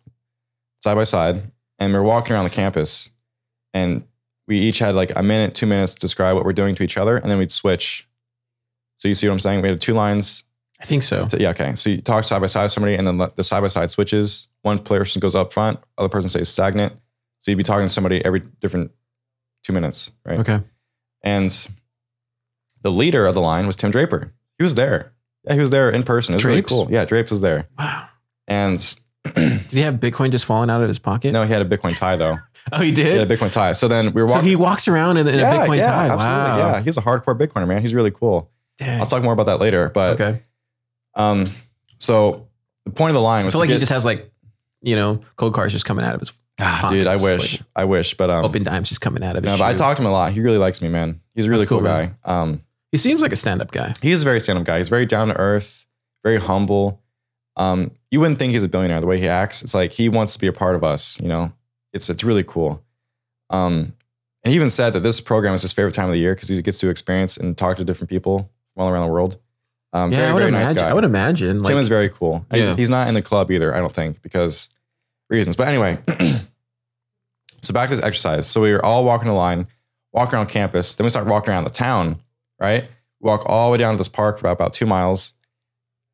side 0.82 0.96
by 0.96 1.04
side, 1.04 1.52
and 1.80 1.92
we 1.92 2.00
are 2.00 2.04
walking 2.04 2.34
around 2.34 2.46
the 2.46 2.50
campus, 2.50 3.10
and 3.74 4.04
we 4.48 4.60
each 4.60 4.80
had 4.80 4.96
like 4.96 5.12
a 5.16 5.24
minute, 5.24 5.56
two 5.56 5.66
minutes 5.66 5.96
to 5.96 6.00
describe 6.00 6.36
what 6.36 6.46
we're 6.46 6.54
doing 6.54 6.76
to 6.76 6.84
each 6.84 6.98
other, 6.98 7.18
and 7.18 7.30
then 7.30 7.38
we'd 7.38 7.52
switch. 7.52 8.08
So 8.96 9.08
you 9.08 9.16
see 9.16 9.28
what 9.28 9.34
I'm 9.34 9.40
saying? 9.40 9.62
We 9.62 9.68
had 9.68 9.82
two 9.82 9.94
lines 9.94 10.44
I 10.80 10.86
think 10.86 11.04
so. 11.04 11.28
So, 11.28 11.38
yeah, 11.38 11.50
okay. 11.50 11.76
So 11.76 11.90
you 11.90 12.02
talk 12.02 12.24
side 12.24 12.40
by 12.40 12.48
side 12.48 12.64
with 12.64 12.72
somebody, 12.72 12.96
and 12.96 13.08
then 13.08 13.18
the 13.18 13.44
side 13.44 13.62
by 13.62 13.68
side 13.68 13.90
switches. 13.90 14.48
One 14.62 14.80
person 14.80 15.20
goes 15.20 15.34
up 15.34 15.52
front, 15.52 15.80
other 15.98 16.10
person 16.10 16.30
stays 16.30 16.50
stagnant. 16.50 16.94
So 17.40 17.52
you'd 17.52 17.58
be 17.58 17.64
talking 17.64 17.86
to 17.86 17.90
somebody 17.90 18.24
every 18.24 18.42
different 18.62 18.92
two 19.68 19.74
minutes, 19.74 20.12
right? 20.26 20.40
Okay. 20.40 20.62
And 21.24 21.68
the 22.82 22.92
leader 22.92 23.26
of 23.28 23.34
the 23.36 23.42
line 23.42 23.68
was 23.68 23.76
Tim 23.76 23.92
Draper. 23.92 24.34
He 24.58 24.64
was 24.64 24.76
there. 24.76 25.14
Yeah, 25.44 25.54
he 25.54 25.60
was 25.60 25.72
there 25.72 25.90
in 25.90 26.04
person. 26.04 26.34
It 26.34 26.38
was 26.38 26.44
Drapes? 26.44 26.72
really 26.72 26.86
cool. 26.86 26.92
Yeah, 26.94 27.06
Drapes 27.06 27.32
was 27.32 27.42
there. 27.42 27.68
Wow. 27.78 28.08
And 28.48 28.78
Did 29.36 29.62
he 29.72 29.82
have 29.82 29.96
Bitcoin 29.96 30.32
just 30.32 30.46
falling 30.46 30.70
out 30.70 30.82
of 30.82 30.88
his 30.88 31.00
pocket? 31.00 31.34
no, 31.34 31.44
he 31.44 31.52
had 31.52 31.62
a 31.62 31.66
Bitcoin 31.78 31.96
tie 31.96 32.16
though. 32.16 32.38
Oh, 32.70 32.80
he 32.82 32.88
He 32.88 32.92
did. 32.92 33.18
had 33.18 33.32
a 33.32 33.34
Bitcoin 33.38 33.50
tie. 33.50 33.72
So 33.72 33.88
then 33.88 34.12
we 34.14 34.22
were 34.22 34.28
so 34.28 34.34
walking. 34.36 34.50
he 34.50 34.56
walks 34.58 34.90
around 34.90 35.16
in, 35.16 35.26
in 35.26 35.36
yeah, 35.40 35.54
a 35.54 35.66
Bitcoin 35.66 35.78
yeah, 35.78 35.84
tie. 35.86 36.10
absolutely. 36.10 36.28
Wow. 36.28 36.58
Yeah, 36.58 36.82
he's 36.82 36.98
a 36.98 37.02
hardcore 37.02 37.38
Bitcoiner, 37.40 37.66
man. 37.66 37.82
He's 37.82 37.94
really 37.94 38.12
cool. 38.12 38.52
Dang. 38.78 39.00
I'll 39.00 39.06
talk 39.06 39.24
more 39.24 39.32
about 39.32 39.46
that 39.46 39.62
later. 39.62 39.88
But 39.88 40.20
okay. 40.20 40.42
um, 41.16 41.50
so 41.98 42.50
the 42.84 42.92
point 42.92 43.12
of 43.12 43.14
the 43.14 43.22
line 43.22 43.44
I 43.44 43.46
was 43.46 43.54
feel 43.54 43.60
to 43.60 43.64
like 43.64 43.70
he 43.70 43.76
get- 43.76 43.80
just 43.80 43.94
has 43.94 44.04
like, 44.04 44.30
you 44.82 44.98
know, 44.98 45.22
Coldcards 45.38 45.70
just 45.70 45.86
coming 45.86 46.04
out 46.04 46.14
of 46.16 46.20
his 46.20 46.34
Ah, 46.60 46.88
dude, 46.90 47.06
I 47.08 47.18
wish, 47.22 47.60
like- 47.60 47.68
I 47.76 47.84
wish, 47.86 48.16
but 48.16 48.30
um, 48.32 48.44
Opendimes 48.44 48.88
just 48.90 49.02
coming 49.02 49.24
out 49.24 49.36
of 49.36 49.44
his. 49.44 49.52
no, 49.52 49.58
but 49.58 49.66
I 49.66 49.72
shoe. 49.74 49.78
talked 49.78 49.98
to 49.98 50.02
him 50.04 50.08
a 50.08 50.12
lot. 50.12 50.32
He 50.34 50.42
really 50.42 50.58
likes 50.58 50.82
me, 50.82 50.90
man. 50.90 51.22
He's 51.36 51.46
a 51.46 51.50
really 51.50 51.62
That's 51.62 51.70
cool, 51.70 51.80
cool, 51.80 51.88
guy. 51.88 52.02
man. 52.08 52.16
Um, 52.26 52.62
He 52.92 52.98
seems 52.98 53.22
like 53.22 53.32
a 53.32 53.36
stand-up 53.36 53.72
guy. 53.72 53.94
he 54.02 54.12
is 54.12 54.22
a 54.24 54.26
very 54.26 54.40
stand-up 54.40 54.66
guy. 54.66 54.78
He's 54.80 54.90
very 54.90 55.06
down 55.06 55.28
to 55.28 55.38
earth, 55.38 55.86
very 56.24 56.40
humble. 56.40 57.02
Um, 57.58 57.92
you 58.12 58.20
wouldn't 58.20 58.40
think 58.40 58.54
he's 58.54 58.64
a 58.64 58.68
billionaire 58.68 59.02
the 59.02 59.08
way 59.08 59.20
he 59.20 59.28
acts. 59.28 59.62
It's 59.64 59.74
like 59.74 59.92
he 59.92 60.10
wants 60.10 60.34
to 60.34 60.40
be 60.40 60.48
a 60.48 60.54
part 60.54 60.76
of 60.76 60.84
us. 60.84 61.20
You 61.20 61.28
know, 61.28 61.52
it's 61.94 62.10
it's 62.10 62.24
really 62.24 62.44
cool. 62.44 62.82
Um, 63.50 63.94
and 64.44 64.52
he 64.52 64.56
even 64.56 64.70
said 64.70 64.94
that 64.94 65.04
this 65.04 65.20
program 65.22 65.54
is 65.54 65.62
his 65.62 65.74
favorite 65.74 65.94
time 65.94 66.06
of 66.06 66.12
the 66.14 66.20
year 66.20 66.34
because 66.36 66.48
he 66.50 66.62
gets 66.62 66.80
to 66.80 66.90
experience 66.90 67.36
and 67.38 67.58
talk 67.58 67.78
to 67.78 67.84
different 67.84 68.10
people 68.10 68.50
from 68.74 68.84
all 68.84 68.90
around 68.90 69.06
the 69.08 69.12
world. 69.14 69.38
Um, 69.94 70.12
yeah, 70.12 70.18
very, 70.20 70.30
I 70.30 70.34
would 70.34 70.40
very 70.40 70.50
imagine. 70.50 70.76
nice 70.76 70.84
guy. 70.84 70.90
I 70.90 70.94
would 70.94 71.04
imagine. 71.04 71.62
Like, 71.64 71.72
Tim 71.72 71.80
is 71.80 71.88
very 71.88 72.10
cool. 72.10 72.46
He's, 72.54 72.68
Yeah. 72.68 72.76
he's 72.76 72.90
not 72.90 73.08
in 73.08 73.14
the 73.14 73.22
club 73.22 73.52
either, 73.52 73.74
I 73.74 73.80
don't 73.80 73.94
think, 73.94 74.22
because 74.22 74.70
reasons. 75.30 75.56
But 75.56 75.68
anyway, 75.68 75.98
so 77.62 77.74
back 77.74 77.90
to 77.90 77.96
this 77.96 78.04
exercise. 78.04 78.48
So 78.48 78.62
we 78.62 78.72
were 78.72 78.84
all 78.84 79.06
walking 79.06 79.28
the 79.28 79.34
line, 79.34 79.68
walking 80.14 80.36
around 80.36 80.48
campus. 80.48 80.96
Then 80.96 81.06
we 81.06 81.10
start 81.10 81.28
walking 81.28 81.52
around 81.52 81.64
the 81.66 81.70
town, 81.70 82.22
right? 82.60 82.84
We 83.20 83.28
walk 83.28 83.44
all 83.46 83.70
the 83.70 83.74
way 83.74 83.78
down 83.78 83.94
to 83.94 83.98
this 83.98 84.08
park 84.08 84.40
for 84.40 84.48
about, 84.48 84.54
about 84.54 84.74
two 84.74 84.86
miles. 84.86 85.34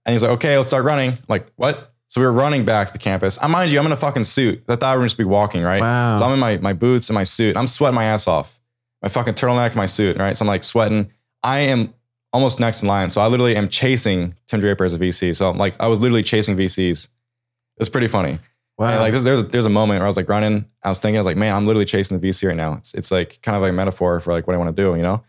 And 0.06 0.13
he's 0.13 0.23
like, 0.23 0.32
okay, 0.34 0.58
let's 0.58 0.69
start 0.69 0.86
running. 0.86 1.12
I'm 1.12 1.19
like, 1.28 1.47
what? 1.56 1.93
So 2.08 2.21
we 2.21 2.28
were 2.28 2.34
running 2.34 2.65
back 2.65 2.91
to 2.91 2.99
campus. 2.99 3.39
I 3.41 3.47
mind 3.47 3.71
you, 3.71 3.80
I'm 3.80 3.86
in 3.86 3.91
a 3.91 3.97
fucking 3.97 4.26
suit. 4.26 4.63
I 4.67 4.76
thought 4.76 4.95
we 4.95 4.99
were 4.99 5.06
just 5.06 5.17
be 5.17 5.23
walking, 5.23 5.63
right? 5.63 5.82
wow. 5.82 6.17
So 6.17 6.26
I'm 6.26 6.34
in 6.34 6.39
my, 6.39 6.58
my 6.58 6.73
boots 6.73 7.10
and 7.10 7.15
my 7.15 7.23
suit. 7.23 7.58
I'm 7.58 7.67
sweating 7.67 7.95
my 7.95 8.04
ass 8.04 8.28
off. 8.28 8.60
My 9.02 9.10
fucking 9.10 9.34
turtleneck, 9.34 9.76
my 9.76 9.86
suit, 9.86 10.17
right? 10.17 10.38
So 10.38 10.43
I'm 10.43 10.47
like 10.47 10.63
sweating. 10.63 11.12
I 11.41 11.60
am 11.60 11.93
almost 12.32 12.60
next 12.60 12.82
in 12.84 12.88
line. 12.88 13.10
So 13.10 13.21
I 13.21 13.28
literally 13.28 13.56
am 13.56 13.67
chasing 13.67 14.36
Tim 14.47 14.60
Draper 14.60 14.84
as 14.84 14.93
a 14.93 14.99
VC. 14.99 15.36
So 15.36 15.49
I'm 15.49 15.58
like, 15.58 15.76
I 15.80 15.88
was 15.88 15.99
literally 15.99 16.23
chasing 16.23 16.56
VCs. 16.56 17.06
It 17.06 17.80
was 17.80 17.89
pretty 17.89 18.08
funny. 18.08 18.39
Wow. 18.78 18.90
And 18.90 19.00
like 19.00 19.12
there's, 19.12 19.24
there's, 19.24 19.40
a, 19.40 19.44
there's 19.44 19.66
a 19.66 19.70
moment 19.70 20.00
where 20.00 20.06
I 20.06 20.08
was 20.08 20.18
like 20.18 20.30
running. 20.30 20.66
I 20.84 20.90
was 20.90 21.00
thinking, 21.00 21.18
I 21.18 21.20
was 21.20 21.26
like, 21.26 21.38
man, 21.38 21.56
I'm 21.56 21.66
literally 21.66 21.86
chasing 21.86 22.20
the 22.20 22.28
VC 22.28 22.48
right 22.48 22.58
now. 22.58 22.74
It's, 22.74 22.94
it's 22.94 23.12
like 23.12 23.40
kind 23.42 23.56
of 23.56 23.62
like 23.62 23.72
a 23.72 23.74
metaphor 23.74 24.20
for 24.20 24.34
like 24.34 24.48
what 24.48 24.56
I 24.56 24.58
want 24.58 24.76
to 24.76 24.82
do, 24.82 24.96
you 24.96 25.02
know? 25.02 25.24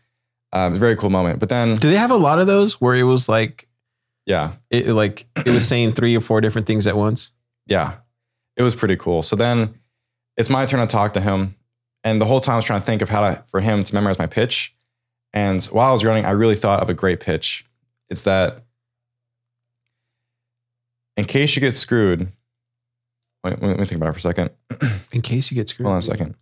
Um, 0.53 0.77
very 0.77 0.97
cool 0.97 1.11
moment. 1.11 1.41
But 1.41 1.49
then, 1.49 1.75
Do 1.75 1.91
they 1.91 1.97
have 1.97 2.11
a 2.13 2.17
lot 2.17 2.39
of 2.39 2.47
those 2.47 2.81
where 2.81 2.95
it 2.95 3.03
was 3.03 3.29
like, 3.29 3.69
yeah, 4.27 4.53
it, 4.71 4.87
like 4.89 5.27
it 5.45 5.49
was 5.49 5.67
saying 5.69 5.93
three 5.93 6.17
or 6.17 6.21
four 6.21 6.41
different 6.41 6.67
things 6.67 6.87
at 6.87 6.97
once? 6.97 7.31
yeah, 7.67 7.95
it 8.57 8.63
was 8.63 8.75
pretty 8.75 8.97
cool. 8.97 9.23
So 9.23 9.37
then 9.37 9.75
it's 10.37 10.51
my 10.51 10.67
turn 10.67 10.81
to 10.81 10.87
talk 10.87 11.15
to 11.15 11.21
him. 11.21 11.57
And 12.03 12.21
the 12.21 12.27
whole 12.27 12.41
time 12.41 12.55
I 12.55 12.57
was 12.57 12.65
trying 12.65 12.81
to 12.81 12.87
think 12.87 13.03
of 13.03 13.09
how 13.09 13.21
to, 13.23 13.43
for 13.47 13.61
him 13.61 13.83
to 13.85 13.95
memorize 13.95 14.19
my 14.19 14.27
pitch. 14.27 14.75
And 15.33 15.65
while 15.67 15.89
I 15.89 15.93
was 15.93 16.05
running, 16.05 16.25
I 16.25 16.33
really 16.33 16.55
thought 16.55 16.81
of 16.81 16.91
a 16.91 16.95
great 16.95 17.21
pitch. 17.21 17.65
It's 18.11 18.23
that 18.25 18.65
in 21.17 21.25
case 21.25 21.57
you 21.57 21.61
get 21.61 21.75
screwed, 21.77 22.29
wait, 23.45 23.63
let 23.63 23.79
me 23.79 23.85
think 23.85 23.99
about 24.01 24.09
it 24.09 24.13
for 24.13 24.19
a 24.19 24.21
second. 24.23 24.51
In 25.13 25.23
case 25.23 25.51
you 25.51 25.55
get 25.55 25.69
screwed. 25.69 25.87
Hold 25.87 25.93
on 25.95 25.99
a 25.99 26.03
second. 26.03 26.35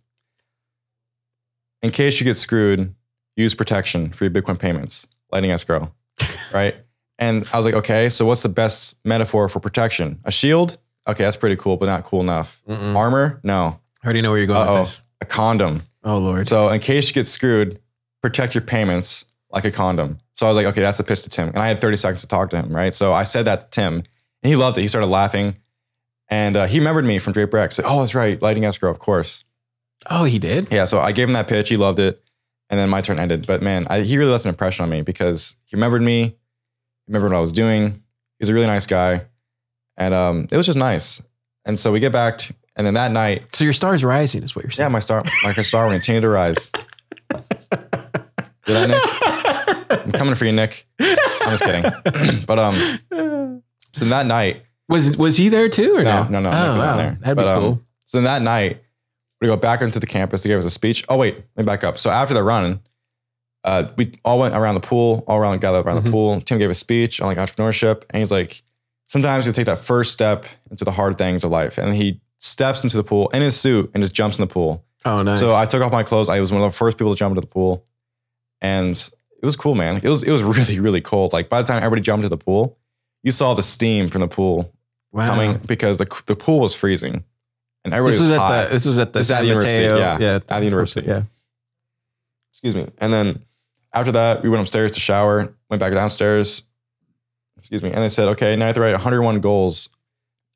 In 1.81 1.91
case 1.91 2.19
you 2.19 2.23
get 2.23 2.37
screwed, 2.37 2.95
use 3.35 3.53
protection 3.53 4.11
for 4.13 4.23
your 4.23 4.31
Bitcoin 4.31 4.57
payments, 4.57 5.05
Lightning 5.31 5.51
escrow, 5.51 5.93
right? 6.53 6.75
And 7.19 7.47
I 7.51 7.57
was 7.57 7.65
like, 7.65 7.75
okay, 7.75 8.09
so 8.09 8.25
what's 8.25 8.43
the 8.43 8.49
best 8.49 8.97
metaphor 9.05 9.49
for 9.49 9.59
protection? 9.59 10.19
A 10.23 10.31
shield? 10.31 10.77
Okay, 11.07 11.23
that's 11.23 11.37
pretty 11.37 11.57
cool, 11.57 11.75
but 11.77 11.85
not 11.87 12.05
cool 12.05 12.21
enough. 12.21 12.61
Mm-mm. 12.67 12.95
Armor? 12.95 13.39
No. 13.43 13.79
I 14.01 14.05
already 14.05 14.21
know 14.21 14.29
where 14.31 14.37
you're 14.39 14.47
going 14.47 14.67
Uh-oh. 14.67 14.79
with 14.79 14.87
this. 14.89 15.03
A 15.21 15.25
condom. 15.25 15.83
Oh 16.03 16.17
Lord. 16.17 16.47
So 16.47 16.69
in 16.69 16.79
case 16.79 17.07
you 17.09 17.13
get 17.13 17.27
screwed, 17.27 17.79
protect 18.21 18.55
your 18.55 18.61
payments 18.61 19.25
like 19.51 19.65
a 19.65 19.71
condom. 19.71 20.19
So 20.33 20.45
I 20.45 20.49
was 20.49 20.55
like, 20.57 20.65
okay, 20.67 20.81
that's 20.81 20.97
the 20.97 21.03
pitch 21.03 21.23
to 21.23 21.29
Tim. 21.29 21.49
And 21.49 21.57
I 21.59 21.67
had 21.67 21.79
30 21.79 21.97
seconds 21.97 22.21
to 22.21 22.27
talk 22.27 22.49
to 22.51 22.57
him, 22.57 22.75
right? 22.75 22.93
So 22.93 23.13
I 23.13 23.23
said 23.23 23.45
that 23.45 23.71
to 23.71 23.81
Tim, 23.81 23.93
and 23.95 24.05
he 24.49 24.55
loved 24.55 24.77
it. 24.77 24.81
He 24.81 24.87
started 24.87 25.07
laughing. 25.07 25.55
And 26.29 26.57
uh, 26.57 26.65
he 26.67 26.79
remembered 26.79 27.05
me 27.05 27.19
from 27.19 27.33
Draper 27.33 27.57
X. 27.57 27.79
oh, 27.83 27.99
that's 27.99 28.15
right. 28.15 28.41
Lightning 28.41 28.65
escrow, 28.65 28.89
of 28.89 28.99
course. 28.99 29.45
oh, 30.09 30.23
he 30.23 30.39
did. 30.39 30.67
Yeah, 30.71 30.85
so 30.85 30.99
I 30.99 31.11
gave 31.11 31.27
him 31.27 31.33
that 31.33 31.47
pitch. 31.47 31.69
He 31.69 31.77
loved 31.77 31.99
it. 31.99 32.23
And 32.69 32.79
then 32.79 32.89
my 32.89 33.01
turn 33.01 33.19
ended. 33.19 33.45
But 33.45 33.61
man, 33.61 33.85
I, 33.89 34.01
he 34.01 34.17
really 34.17 34.31
left 34.31 34.45
an 34.45 34.49
impression 34.49 34.83
on 34.83 34.89
me 34.89 35.01
because 35.01 35.55
he 35.65 35.75
remembered 35.75 36.01
me, 36.01 36.35
remembered 37.07 37.31
what 37.31 37.37
I 37.37 37.41
was 37.41 37.51
doing. 37.51 37.87
He 37.91 37.99
was 38.39 38.49
a 38.49 38.53
really 38.53 38.65
nice 38.67 38.85
guy. 38.87 39.25
And 39.97 40.13
um, 40.13 40.47
it 40.49 40.57
was 40.57 40.65
just 40.65 40.77
nice. 40.77 41.21
And 41.65 41.77
so 41.77 41.91
we 41.91 41.99
get 41.99 42.11
back, 42.11 42.39
to- 42.39 42.55
and 42.75 42.87
then 42.87 42.95
that 42.95 43.11
night, 43.11 43.55
So 43.55 43.63
your 43.63 43.73
star's 43.73 44.03
rising, 44.03 44.41
is 44.43 44.55
what 44.55 44.63
you're 44.65 44.71
saying. 44.71 44.85
yeah, 44.89 44.91
my 44.91 44.99
star, 44.99 45.23
my 45.43 45.53
star 45.53 45.85
will 45.85 45.91
continue 45.93 46.21
to 46.21 46.29
rise. 46.29 46.71
Did 48.65 48.77
I, 48.77 48.85
Nick? 48.87 49.99
I'm 50.05 50.11
coming 50.13 50.35
for 50.35 50.45
you, 50.45 50.51
Nick. 50.53 50.87
I'm 50.99 51.57
just 51.57 51.63
kidding. 51.63 51.83
but 52.47 52.57
um, 52.59 53.61
so 53.91 54.05
that 54.05 54.25
night, 54.25 54.63
was 54.93 55.17
was 55.17 55.37
he 55.37 55.49
there 55.49 55.67
too 55.69 55.95
or 55.95 56.03
no, 56.03 56.23
no? 56.23 56.39
no, 56.39 56.39
no, 56.41 56.49
Nick 56.51 56.59
Oh, 56.59 56.71
wasn't 56.73 56.79
wow. 56.79 56.97
there. 56.97 57.17
That'd 57.21 57.35
But, 57.35 57.43
be 57.43 57.49
um, 57.49 57.61
cool. 57.61 57.81
So 58.05 58.17
then 58.17 58.23
that 58.25 58.41
night, 58.41 58.83
we 59.41 59.47
go 59.47 59.57
back 59.57 59.81
into 59.81 59.99
the 59.99 60.07
campus 60.07 60.41
to 60.43 60.47
give 60.47 60.57
us 60.59 60.65
a 60.65 60.69
speech. 60.69 61.03
Oh 61.09 61.17
wait, 61.17 61.35
let 61.55 61.63
me 61.63 61.65
back 61.65 61.83
up. 61.83 61.97
So 61.97 62.09
after 62.09 62.33
the 62.33 62.43
run, 62.43 62.79
uh, 63.63 63.87
we 63.97 64.13
all 64.23 64.39
went 64.39 64.55
around 64.55 64.75
the 64.75 64.81
pool, 64.81 65.23
all 65.27 65.37
around 65.37 65.59
gathered 65.61 65.85
around 65.85 66.01
Mhm. 66.01 66.05
the 66.05 66.11
pool. 66.11 66.41
Tim 66.41 66.57
gave 66.59 66.69
a 66.69 66.73
speech 66.73 67.19
on 67.21 67.27
like 67.27 67.37
entrepreneurship, 67.37 68.03
and 68.09 68.19
he's 68.19 68.31
like, 68.31 68.61
sometimes 69.07 69.45
you 69.47 69.53
take 69.53 69.65
that 69.65 69.79
first 69.79 70.11
step 70.11 70.45
into 70.71 70.85
the 70.85 70.91
hard 70.91 71.17
things 71.17 71.43
of 71.43 71.51
life, 71.51 71.77
and 71.77 71.93
he 71.93 72.21
steps 72.39 72.83
into 72.83 72.97
the 72.97 73.03
pool 73.03 73.29
in 73.29 73.41
his 73.41 73.59
suit 73.59 73.89
and 73.93 74.03
just 74.03 74.13
jumps 74.13 74.37
in 74.37 74.43
the 74.47 74.53
pool. 74.53 74.83
Oh, 75.05 75.21
nice. 75.23 75.39
So 75.39 75.55
I 75.55 75.65
took 75.65 75.81
off 75.81 75.91
my 75.91 76.03
clothes. 76.03 76.29
I 76.29 76.39
was 76.39 76.51
one 76.51 76.61
of 76.61 76.71
the 76.71 76.77
first 76.77 76.97
people 76.97 77.13
to 77.13 77.19
jump 77.19 77.31
into 77.31 77.41
the 77.41 77.47
pool, 77.47 77.85
and 78.61 78.95
it 79.41 79.45
was 79.45 79.55
cool, 79.55 79.75
man. 79.75 79.99
It 80.03 80.07
was 80.09 80.23
it 80.23 80.31
was 80.31 80.43
really 80.57 80.79
really 80.79 81.01
cold. 81.01 81.33
Like 81.33 81.49
by 81.49 81.61
the 81.61 81.67
time 81.67 81.77
everybody 81.77 82.01
jumped 82.01 82.23
into 82.23 82.35
the 82.35 82.43
pool, 82.43 82.77
you 83.23 83.31
saw 83.31 83.53
the 83.53 83.63
steam 83.63 84.09
from 84.09 84.21
the 84.21 84.27
pool 84.27 84.71
wow. 85.13 85.29
coming 85.29 85.57
because 85.65 85.97
the 85.99 86.23
the 86.25 86.35
pool 86.35 86.59
was 86.59 86.75
freezing, 86.75 87.23
and 87.85 87.93
everybody 87.93 88.13
This 88.15 88.21
was, 88.21 88.29
was 88.31 88.39
hot. 88.39 88.53
at 88.53 88.67
the 88.67 88.73
this 88.73 88.85
was 88.85 88.99
at 88.99 89.13
the 89.13 89.19
This 89.19 89.27
is 89.27 89.31
at 89.31 89.35
San 89.37 89.43
the 89.43 89.47
university, 89.47 89.87
Mateo. 89.87 89.97
yeah. 89.97 90.17
yeah, 90.19 90.35
At 90.35 90.47
the 90.47 90.63
university. 90.65 91.07
Yeah. 91.07 91.23
Excuse 92.51 92.75
me. 92.75 92.87
And 92.99 93.11
then 93.13 93.43
after 93.93 94.11
that, 94.13 94.43
we 94.43 94.49
went 94.49 94.61
upstairs 94.61 94.91
to 94.93 94.99
shower. 94.99 95.53
Went 95.69 95.79
back 95.79 95.93
downstairs. 95.93 96.63
Excuse 97.57 97.81
me. 97.81 97.91
And 97.91 98.03
they 98.03 98.09
said, 98.09 98.27
okay, 98.29 98.55
now 98.55 98.65
you 98.65 98.67
have 98.67 98.75
to 98.75 98.81
write 98.81 98.93
101 98.93 99.39
goals 99.39 99.89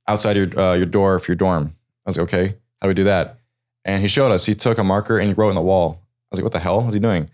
outside 0.08 0.36
your 0.36 0.60
uh, 0.60 0.74
your 0.74 0.86
door 0.86 1.20
for 1.20 1.32
your 1.32 1.38
dorm. 1.38 1.74
I 2.06 2.10
was 2.10 2.18
like, 2.18 2.26
okay, 2.34 2.48
how 2.82 2.86
do 2.86 2.88
we 2.90 2.94
do 2.94 3.06
that? 3.06 3.40
And 3.86 4.02
he 4.02 4.08
showed 4.08 4.32
us. 4.32 4.46
He 4.46 4.54
took 4.56 4.78
a 4.78 4.84
marker 4.84 5.18
and 5.18 5.28
he 5.30 5.34
wrote 5.34 5.50
on 5.50 5.56
the 5.56 5.62
wall. 5.62 6.02
I 6.02 6.36
was 6.36 6.40
like, 6.40 6.44
what 6.44 6.54
the 6.54 6.60
hell 6.60 6.86
is 6.88 6.94
he 6.94 7.00
doing? 7.00 7.30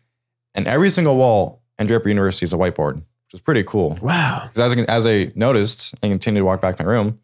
And 0.54 0.68
every 0.68 0.90
single 0.92 1.18
wall 1.18 1.62
in 1.80 1.88
Draper 1.88 2.08
University 2.10 2.44
is 2.44 2.54
a 2.54 2.58
whiteboard, 2.58 3.02
which 3.34 3.40
is 3.40 3.44
pretty 3.44 3.64
cool. 3.64 3.98
Wow. 4.02 4.48
Because 4.54 4.72
as, 4.74 4.78
I- 4.80 4.92
as 4.92 5.06
I 5.08 5.32
noticed 5.36 5.96
and 6.04 6.12
continued 6.14 6.42
to 6.42 6.46
walk 6.46 6.62
back 6.62 6.78
to 6.78 6.84
my 6.84 6.90
room, 6.92 7.20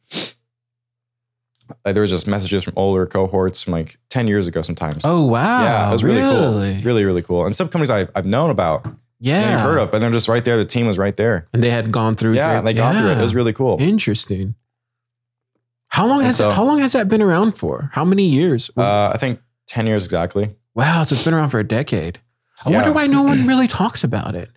like 1.85 1.93
there 1.93 2.01
was 2.01 2.09
just 2.09 2.25
messages 2.27 2.63
from 2.63 2.73
older 2.75 3.05
cohorts 3.05 3.63
from 3.63 3.73
like 3.73 3.97
10 4.09 4.27
years 4.27 4.47
ago 4.47 4.61
sometimes. 4.63 5.01
Oh 5.05 5.25
wow. 5.27 5.61
yeah, 5.63 5.87
it 5.87 5.91
was 5.91 6.03
really, 6.03 6.19
really 6.21 6.73
cool. 6.73 6.81
Really, 6.83 7.05
really 7.05 7.21
cool. 7.21 7.45
And 7.45 7.55
some 7.55 7.67
companies 7.69 7.91
I've, 7.91 8.09
I've 8.15 8.25
known 8.25 8.49
about, 8.49 8.85
Yeah. 9.19 9.39
yeah. 9.41 9.59
heard 9.61 9.77
of, 9.77 9.91
but 9.91 9.99
they're 9.99 10.09
just 10.09 10.27
right 10.27 10.43
there. 10.43 10.57
The 10.57 10.65
team 10.65 10.87
was 10.87 10.97
right 10.97 11.15
there. 11.15 11.47
And 11.53 11.61
they 11.61 11.69
had 11.69 11.91
gone 11.91 12.15
through. 12.15 12.33
Yeah, 12.33 12.61
they 12.61 12.73
got 12.73 12.95
through 12.97 13.09
it. 13.11 13.17
It 13.19 13.21
was 13.21 13.35
really 13.35 13.53
cool. 13.53 13.77
interesting. 13.79 14.55
How 15.89 16.07
long 16.07 16.19
And 16.19 16.27
has 16.27 16.37
so- 16.37 16.47
that, 16.49 16.55
how 16.55 16.63
long 16.63 16.79
has 16.79 16.93
that 16.93 17.07
been 17.07 17.21
around 17.21 17.51
for? 17.53 17.89
How 17.93 18.03
many 18.05 18.23
years? 18.23 18.69
Was- 18.75 18.87
Uh, 18.87 19.11
I 19.13 19.17
think 19.17 19.39
10 19.67 19.85
years 19.85 20.05
exactly. 20.05 20.55
wow, 20.73 21.03
so 21.03 21.13
it's 21.13 21.23
been 21.25 21.33
around 21.35 21.49
for 21.49 21.59
a 21.59 21.63
decade. 21.67 22.19
I 22.65 22.71
Yeah. 22.71 22.77
wonder 22.77 22.91
why 22.93 23.05
no 23.07 23.21
one 23.21 23.45
really 23.47 23.67
talks 23.67 24.03
about 24.03 24.33
it. 24.35 24.49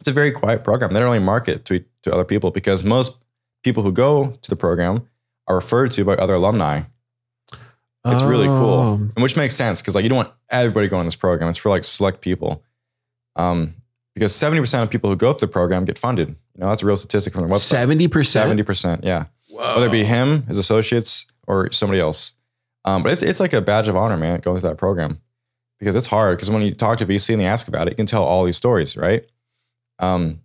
It's 0.00 0.08
a 0.08 0.12
very 0.12 0.32
quiet 0.32 0.64
program. 0.64 0.92
They 0.92 0.98
don't 1.00 1.08
really 1.08 1.18
market 1.24 1.64
to, 1.66 1.84
to 2.04 2.12
other 2.12 2.24
people 2.24 2.50
because 2.50 2.82
most 2.82 3.16
people 3.62 3.82
who 3.82 3.92
go 3.92 4.38
to 4.42 4.50
the 4.50 4.56
program 4.56 5.06
are 5.46 5.56
referred 5.56 5.92
to 5.92 6.04
by 6.04 6.14
other 6.14 6.34
alumni. 6.34 6.82
It's 8.06 8.22
really 8.22 8.46
cool, 8.46 8.78
Oh. 8.78 8.94
and 8.94 9.22
which 9.22 9.36
makes 9.36 9.54
sense 9.54 9.82
because 9.82 9.94
like 9.94 10.04
you 10.04 10.08
don't 10.08 10.16
want 10.16 10.32
everybody 10.48 10.88
going 10.88 11.02
to 11.02 11.06
this 11.06 11.16
program. 11.16 11.50
It's 11.50 11.58
for 11.58 11.68
like 11.68 11.84
select 11.84 12.22
people, 12.22 12.64
um, 13.36 13.74
because 14.14 14.34
seventy 14.34 14.58
percent 14.60 14.82
of 14.82 14.88
people 14.90 15.10
who 15.10 15.16
go 15.16 15.34
through 15.34 15.48
the 15.48 15.52
program 15.52 15.84
get 15.84 15.98
funded. 15.98 16.28
You 16.30 16.36
know 16.62 16.68
that's 16.70 16.82
a 16.82 16.86
real 16.86 16.96
statistic 16.96 17.34
from 17.34 17.46
the 17.46 17.52
website. 17.52 17.58
Seventy 17.58 18.08
percent. 18.08 18.44
Seventy 18.44 18.62
percent, 18.62 19.04
yeah. 19.04 19.26
Whether 19.50 19.88
it 19.88 19.92
be 19.92 20.04
him, 20.04 20.44
his 20.46 20.56
associates, 20.56 21.26
or 21.46 21.70
somebody 21.72 22.00
else. 22.00 22.32
Um, 22.86 23.02
but 23.02 23.12
it's 23.12 23.22
it's 23.22 23.38
like 23.38 23.52
a 23.52 23.60
badge 23.60 23.86
of 23.88 23.96
honor, 23.96 24.16
man, 24.16 24.40
going 24.40 24.58
through 24.58 24.70
that 24.70 24.76
program 24.78 25.20
because 25.78 25.94
it's 25.94 26.06
hard. 26.06 26.38
Because 26.38 26.50
when 26.50 26.62
you 26.62 26.72
talk 26.74 26.96
to 26.98 27.06
VC 27.06 27.34
and 27.34 27.42
they 27.42 27.46
ask 27.46 27.68
about 27.68 27.86
it, 27.86 27.90
you 27.90 27.96
can 27.96 28.06
tell 28.06 28.24
all 28.24 28.46
these 28.46 28.56
stories, 28.56 28.96
right? 28.96 29.26
Um, 30.00 30.40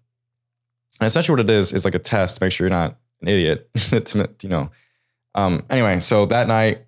And 1.00 1.08
essentially, 1.08 1.34
what 1.34 1.50
it 1.50 1.50
is 1.50 1.74
is 1.74 1.84
like 1.86 1.96
a 1.96 2.00
test 2.00 2.38
to 2.38 2.44
make 2.44 2.52
sure 2.52 2.66
you're 2.68 2.78
not 2.78 2.98
an 3.22 3.28
idiot. 3.28 3.70
to, 3.76 4.30
you 4.42 4.50
know. 4.50 4.70
Um, 5.34 5.66
anyway, 5.70 6.00
so 6.00 6.26
that 6.28 6.48
night, 6.48 6.86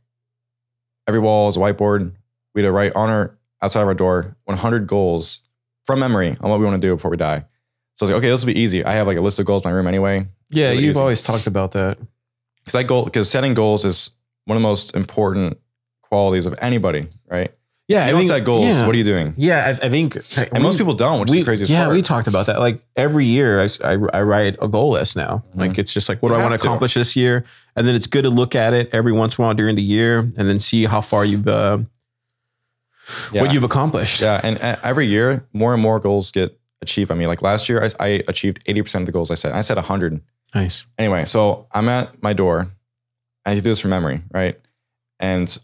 every 1.07 1.19
wall 1.19 1.49
is 1.49 1.57
a 1.57 1.59
whiteboard. 1.59 2.13
We 2.53 2.61
had 2.61 2.67
to 2.67 2.71
write 2.71 2.93
on 2.95 3.09
our 3.09 3.37
outside 3.61 3.81
of 3.81 3.87
our 3.87 3.93
door 3.93 4.35
100 4.45 4.87
goals 4.87 5.41
from 5.85 5.99
memory 5.99 6.37
on 6.41 6.49
what 6.49 6.59
we 6.59 6.65
want 6.65 6.81
to 6.81 6.87
do 6.87 6.95
before 6.95 7.11
we 7.11 7.17
die. 7.17 7.43
So 7.95 8.03
I 8.03 8.05
was 8.05 8.11
like, 8.11 8.17
okay, 8.19 8.29
this 8.29 8.43
will 8.45 8.53
be 8.53 8.59
easy. 8.59 8.85
I 8.85 8.93
have 8.93 9.07
like 9.07 9.17
a 9.17 9.21
list 9.21 9.39
of 9.39 9.45
goals 9.45 9.65
in 9.65 9.71
my 9.71 9.75
room 9.75 9.87
anyway. 9.87 10.27
Yeah, 10.49 10.69
Really 10.69 10.83
you've 10.83 10.91
easy. 10.91 10.99
always 10.99 11.21
talked 11.23 11.47
about 11.47 11.71
that. 11.71 11.97
Because 12.59 12.75
I 12.75 12.83
goal 12.83 13.05
because 13.05 13.29
setting 13.29 13.53
goals 13.53 13.83
is 13.83 14.11
one 14.45 14.55
of 14.57 14.61
the 14.61 14.67
most 14.67 14.95
important 14.95 15.57
qualities 16.01 16.45
of 16.45 16.55
anybody, 16.61 17.07
right? 17.29 17.51
Yeah, 17.87 18.05
you 18.07 18.11
don't 18.11 18.25
set 18.25 18.43
goals. 18.43 18.65
Yeah, 18.65 18.85
What 18.85 18.93
are 18.95 18.97
you 18.97 19.03
doing? 19.05 19.33
yeah 19.37 19.65
I, 19.81 19.85
I 19.85 19.89
think, 19.89 20.17
And 20.51 20.61
most 20.61 20.77
people 20.77 20.93
don't, 20.93 21.21
which 21.21 21.29
is 21.29 21.35
the 21.35 21.43
craziest 21.43 21.71
yeah, 21.71 21.85
part. 21.85 21.95
we 21.95 22.01
talked 22.01 22.27
about 22.27 22.47
that. 22.47 22.59
Like 22.59 22.81
every 22.97 23.25
year, 23.25 23.61
I 23.61 23.67
I 24.13 24.21
write 24.23 24.57
a 24.61 24.67
goal 24.67 24.91
list 24.91 25.15
now. 25.15 25.43
Mhm. 25.55 25.59
Like 25.59 25.77
it's 25.77 25.93
just 25.93 26.09
like, 26.09 26.21
what 26.21 26.29
You 26.29 26.35
do 26.35 26.39
I 26.41 26.43
want 26.43 26.51
to 26.51 26.57
to. 26.57 26.63
accomplish 26.65 26.95
this 26.95 27.15
year? 27.15 27.45
And 27.77 27.87
then 27.87 27.95
it's 27.95 28.07
good 28.07 28.23
to 28.23 28.29
look 28.29 28.55
at 28.55 28.73
it 28.73 28.89
every 28.91 29.13
once 29.13 29.37
in 29.37 29.43
a 29.43 29.45
while 29.47 29.53
during 29.55 29.75
the 29.75 29.81
year, 29.83 30.19
and 30.19 30.49
then 30.49 30.59
see 30.59 30.83
how 30.85 30.99
far 30.99 31.23
you've 31.23 31.47
uh, 31.47 31.77
Yeah. 33.31 33.41
what 33.41 33.53
you've 33.53 33.63
accomplished. 33.63 34.19
Yeah, 34.21 34.41
and 34.43 34.61
uh, 34.61 34.75
every 34.83 35.07
year, 35.07 35.45
more 35.53 35.73
and 35.73 35.81
more 35.81 35.99
goals 35.99 36.31
get 36.31 36.59
achieved 36.81 37.09
I 37.11 37.15
mean, 37.15 37.27
Like 37.29 37.41
last 37.41 37.69
year, 37.69 37.83
I, 37.83 37.89
I 38.05 38.07
achieved 38.27 38.63
eighty 38.65 38.81
percent 38.81 39.03
of 39.03 39.05
the 39.05 39.11
goals 39.13 39.31
I 39.31 39.35
set. 39.35 39.53
I 39.53 39.61
set 39.61 39.77
hundred. 39.77 40.19
Nice. 40.53 40.85
Anyway, 40.97 41.23
so 41.25 41.67
I'm 41.71 41.87
at 41.89 42.21
my 42.21 42.33
door. 42.33 42.67
I 43.45 43.55
do 43.55 43.61
this 43.61 43.79
from 43.79 43.91
memory, 43.91 44.23
right? 44.33 44.59
And 45.19 45.57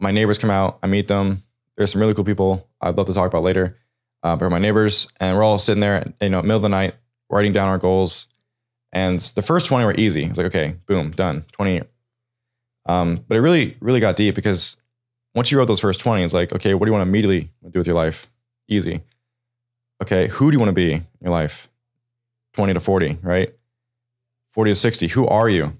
my 0.00 0.10
neighbors 0.10 0.38
come 0.38 0.50
out. 0.50 0.78
I 0.82 0.86
meet 0.88 1.06
them. 1.06 1.44
There's 1.76 1.92
some 1.92 2.00
really 2.00 2.14
cool 2.14 2.24
people 2.24 2.68
I'd 2.80 2.96
love 2.96 3.06
to 3.06 3.14
talk 3.14 3.26
about 3.26 3.42
later. 3.42 3.78
Uh, 4.22 4.36
but 4.36 4.50
my 4.50 4.58
neighbors, 4.58 5.08
and 5.18 5.36
we're 5.36 5.42
all 5.42 5.58
sitting 5.58 5.80
there, 5.80 6.04
you 6.20 6.28
know, 6.28 6.42
middle 6.42 6.56
of 6.56 6.62
the 6.62 6.68
night, 6.68 6.94
writing 7.28 7.52
down 7.52 7.68
our 7.68 7.78
goals. 7.78 8.28
And 8.92 9.18
the 9.20 9.42
first 9.42 9.66
20 9.66 9.84
were 9.84 9.94
easy. 9.94 10.24
It's 10.24 10.38
like, 10.38 10.48
okay, 10.48 10.76
boom, 10.86 11.10
done, 11.10 11.44
20. 11.52 11.82
Um, 12.86 13.24
but 13.26 13.36
it 13.36 13.40
really, 13.40 13.76
really 13.80 14.00
got 14.00 14.16
deep 14.16 14.34
because 14.34 14.76
once 15.34 15.50
you 15.50 15.58
wrote 15.58 15.66
those 15.66 15.80
first 15.80 16.00
20, 16.00 16.22
it's 16.22 16.34
like, 16.34 16.52
okay, 16.52 16.74
what 16.74 16.84
do 16.84 16.90
you 16.90 16.92
want 16.92 17.04
to 17.04 17.08
immediately 17.08 17.50
do 17.70 17.78
with 17.78 17.86
your 17.86 17.96
life? 17.96 18.28
Easy. 18.68 19.00
Okay, 20.02 20.28
who 20.28 20.50
do 20.50 20.54
you 20.54 20.58
want 20.58 20.68
to 20.68 20.74
be 20.74 20.92
in 20.92 21.06
your 21.20 21.30
life? 21.32 21.68
20 22.54 22.74
to 22.74 22.80
40, 22.80 23.18
right? 23.22 23.54
40 24.52 24.72
to 24.72 24.74
60, 24.74 25.08
who 25.08 25.26
are 25.26 25.48
you? 25.48 25.76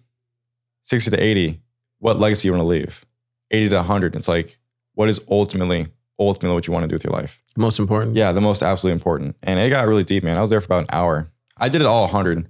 60 0.84 1.10
to 1.10 1.22
80, 1.22 1.60
what 1.98 2.18
legacy 2.18 2.48
you 2.48 2.52
want 2.52 2.62
to 2.62 2.66
leave? 2.66 3.04
80 3.50 3.68
to 3.70 3.76
100, 3.76 4.16
it's 4.16 4.28
like, 4.28 4.58
what 4.94 5.08
is 5.08 5.20
ultimately, 5.30 5.86
ultimately 6.18 6.54
what 6.54 6.66
you 6.66 6.72
want 6.72 6.84
to 6.84 6.88
do 6.88 6.94
with 6.94 7.04
your 7.04 7.12
life? 7.12 7.42
Most 7.56 7.78
important. 7.78 8.16
Yeah, 8.16 8.32
the 8.32 8.40
most 8.40 8.62
absolutely 8.62 8.94
important. 8.96 9.36
And 9.42 9.58
it 9.58 9.70
got 9.70 9.86
really 9.86 10.04
deep, 10.04 10.22
man. 10.24 10.36
I 10.36 10.40
was 10.40 10.50
there 10.50 10.60
for 10.60 10.66
about 10.66 10.84
an 10.84 10.90
hour. 10.90 11.30
I 11.56 11.68
did 11.68 11.80
it 11.80 11.86
all 11.86 12.02
100, 12.02 12.48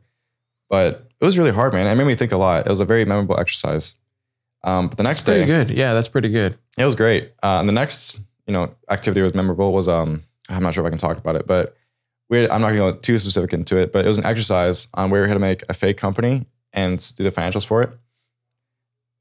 but 0.68 1.08
it 1.20 1.24
was 1.24 1.38
really 1.38 1.50
hard, 1.52 1.72
man. 1.72 1.86
It 1.86 1.94
made 1.96 2.06
me 2.06 2.14
think 2.14 2.32
a 2.32 2.36
lot. 2.36 2.66
It 2.66 2.70
was 2.70 2.80
a 2.80 2.84
very 2.84 3.04
memorable 3.04 3.38
exercise. 3.38 3.94
Um, 4.64 4.88
but 4.88 4.96
the 4.96 5.02
next 5.02 5.22
That's 5.24 5.38
pretty 5.38 5.50
day, 5.52 5.64
good. 5.64 5.76
Yeah, 5.76 5.92
that's 5.94 6.08
pretty 6.08 6.28
good. 6.28 6.56
it 6.78 6.84
was 6.84 6.94
great. 6.94 7.32
Uh, 7.42 7.58
and 7.58 7.68
the 7.68 7.72
next, 7.72 8.20
you 8.46 8.52
know, 8.52 8.74
activity 8.90 9.20
was 9.22 9.34
memorable 9.34 9.72
was 9.72 9.88
um, 9.88 10.22
I'm 10.48 10.62
not 10.62 10.74
sure 10.74 10.84
if 10.84 10.86
I 10.86 10.90
can 10.90 10.98
talk 10.98 11.18
about 11.18 11.36
it, 11.36 11.46
but 11.46 11.76
we 12.30 12.38
had, 12.38 12.50
I'm 12.50 12.60
not 12.60 12.68
going 12.72 12.76
to 12.76 12.92
go 12.92 12.98
too 12.98 13.18
specific 13.18 13.52
into 13.52 13.76
it, 13.76 13.92
but 13.92 14.04
it 14.04 14.08
was 14.08 14.18
an 14.18 14.24
exercise 14.24 14.86
on 14.94 15.10
where 15.10 15.22
we 15.22 15.28
had 15.28 15.34
to 15.34 15.40
make 15.40 15.62
a 15.68 15.74
fake 15.74 15.96
company 15.96 16.46
and 16.72 16.98
do 17.16 17.24
the 17.24 17.30
financials 17.30 17.66
for 17.66 17.82
it. 17.82 17.90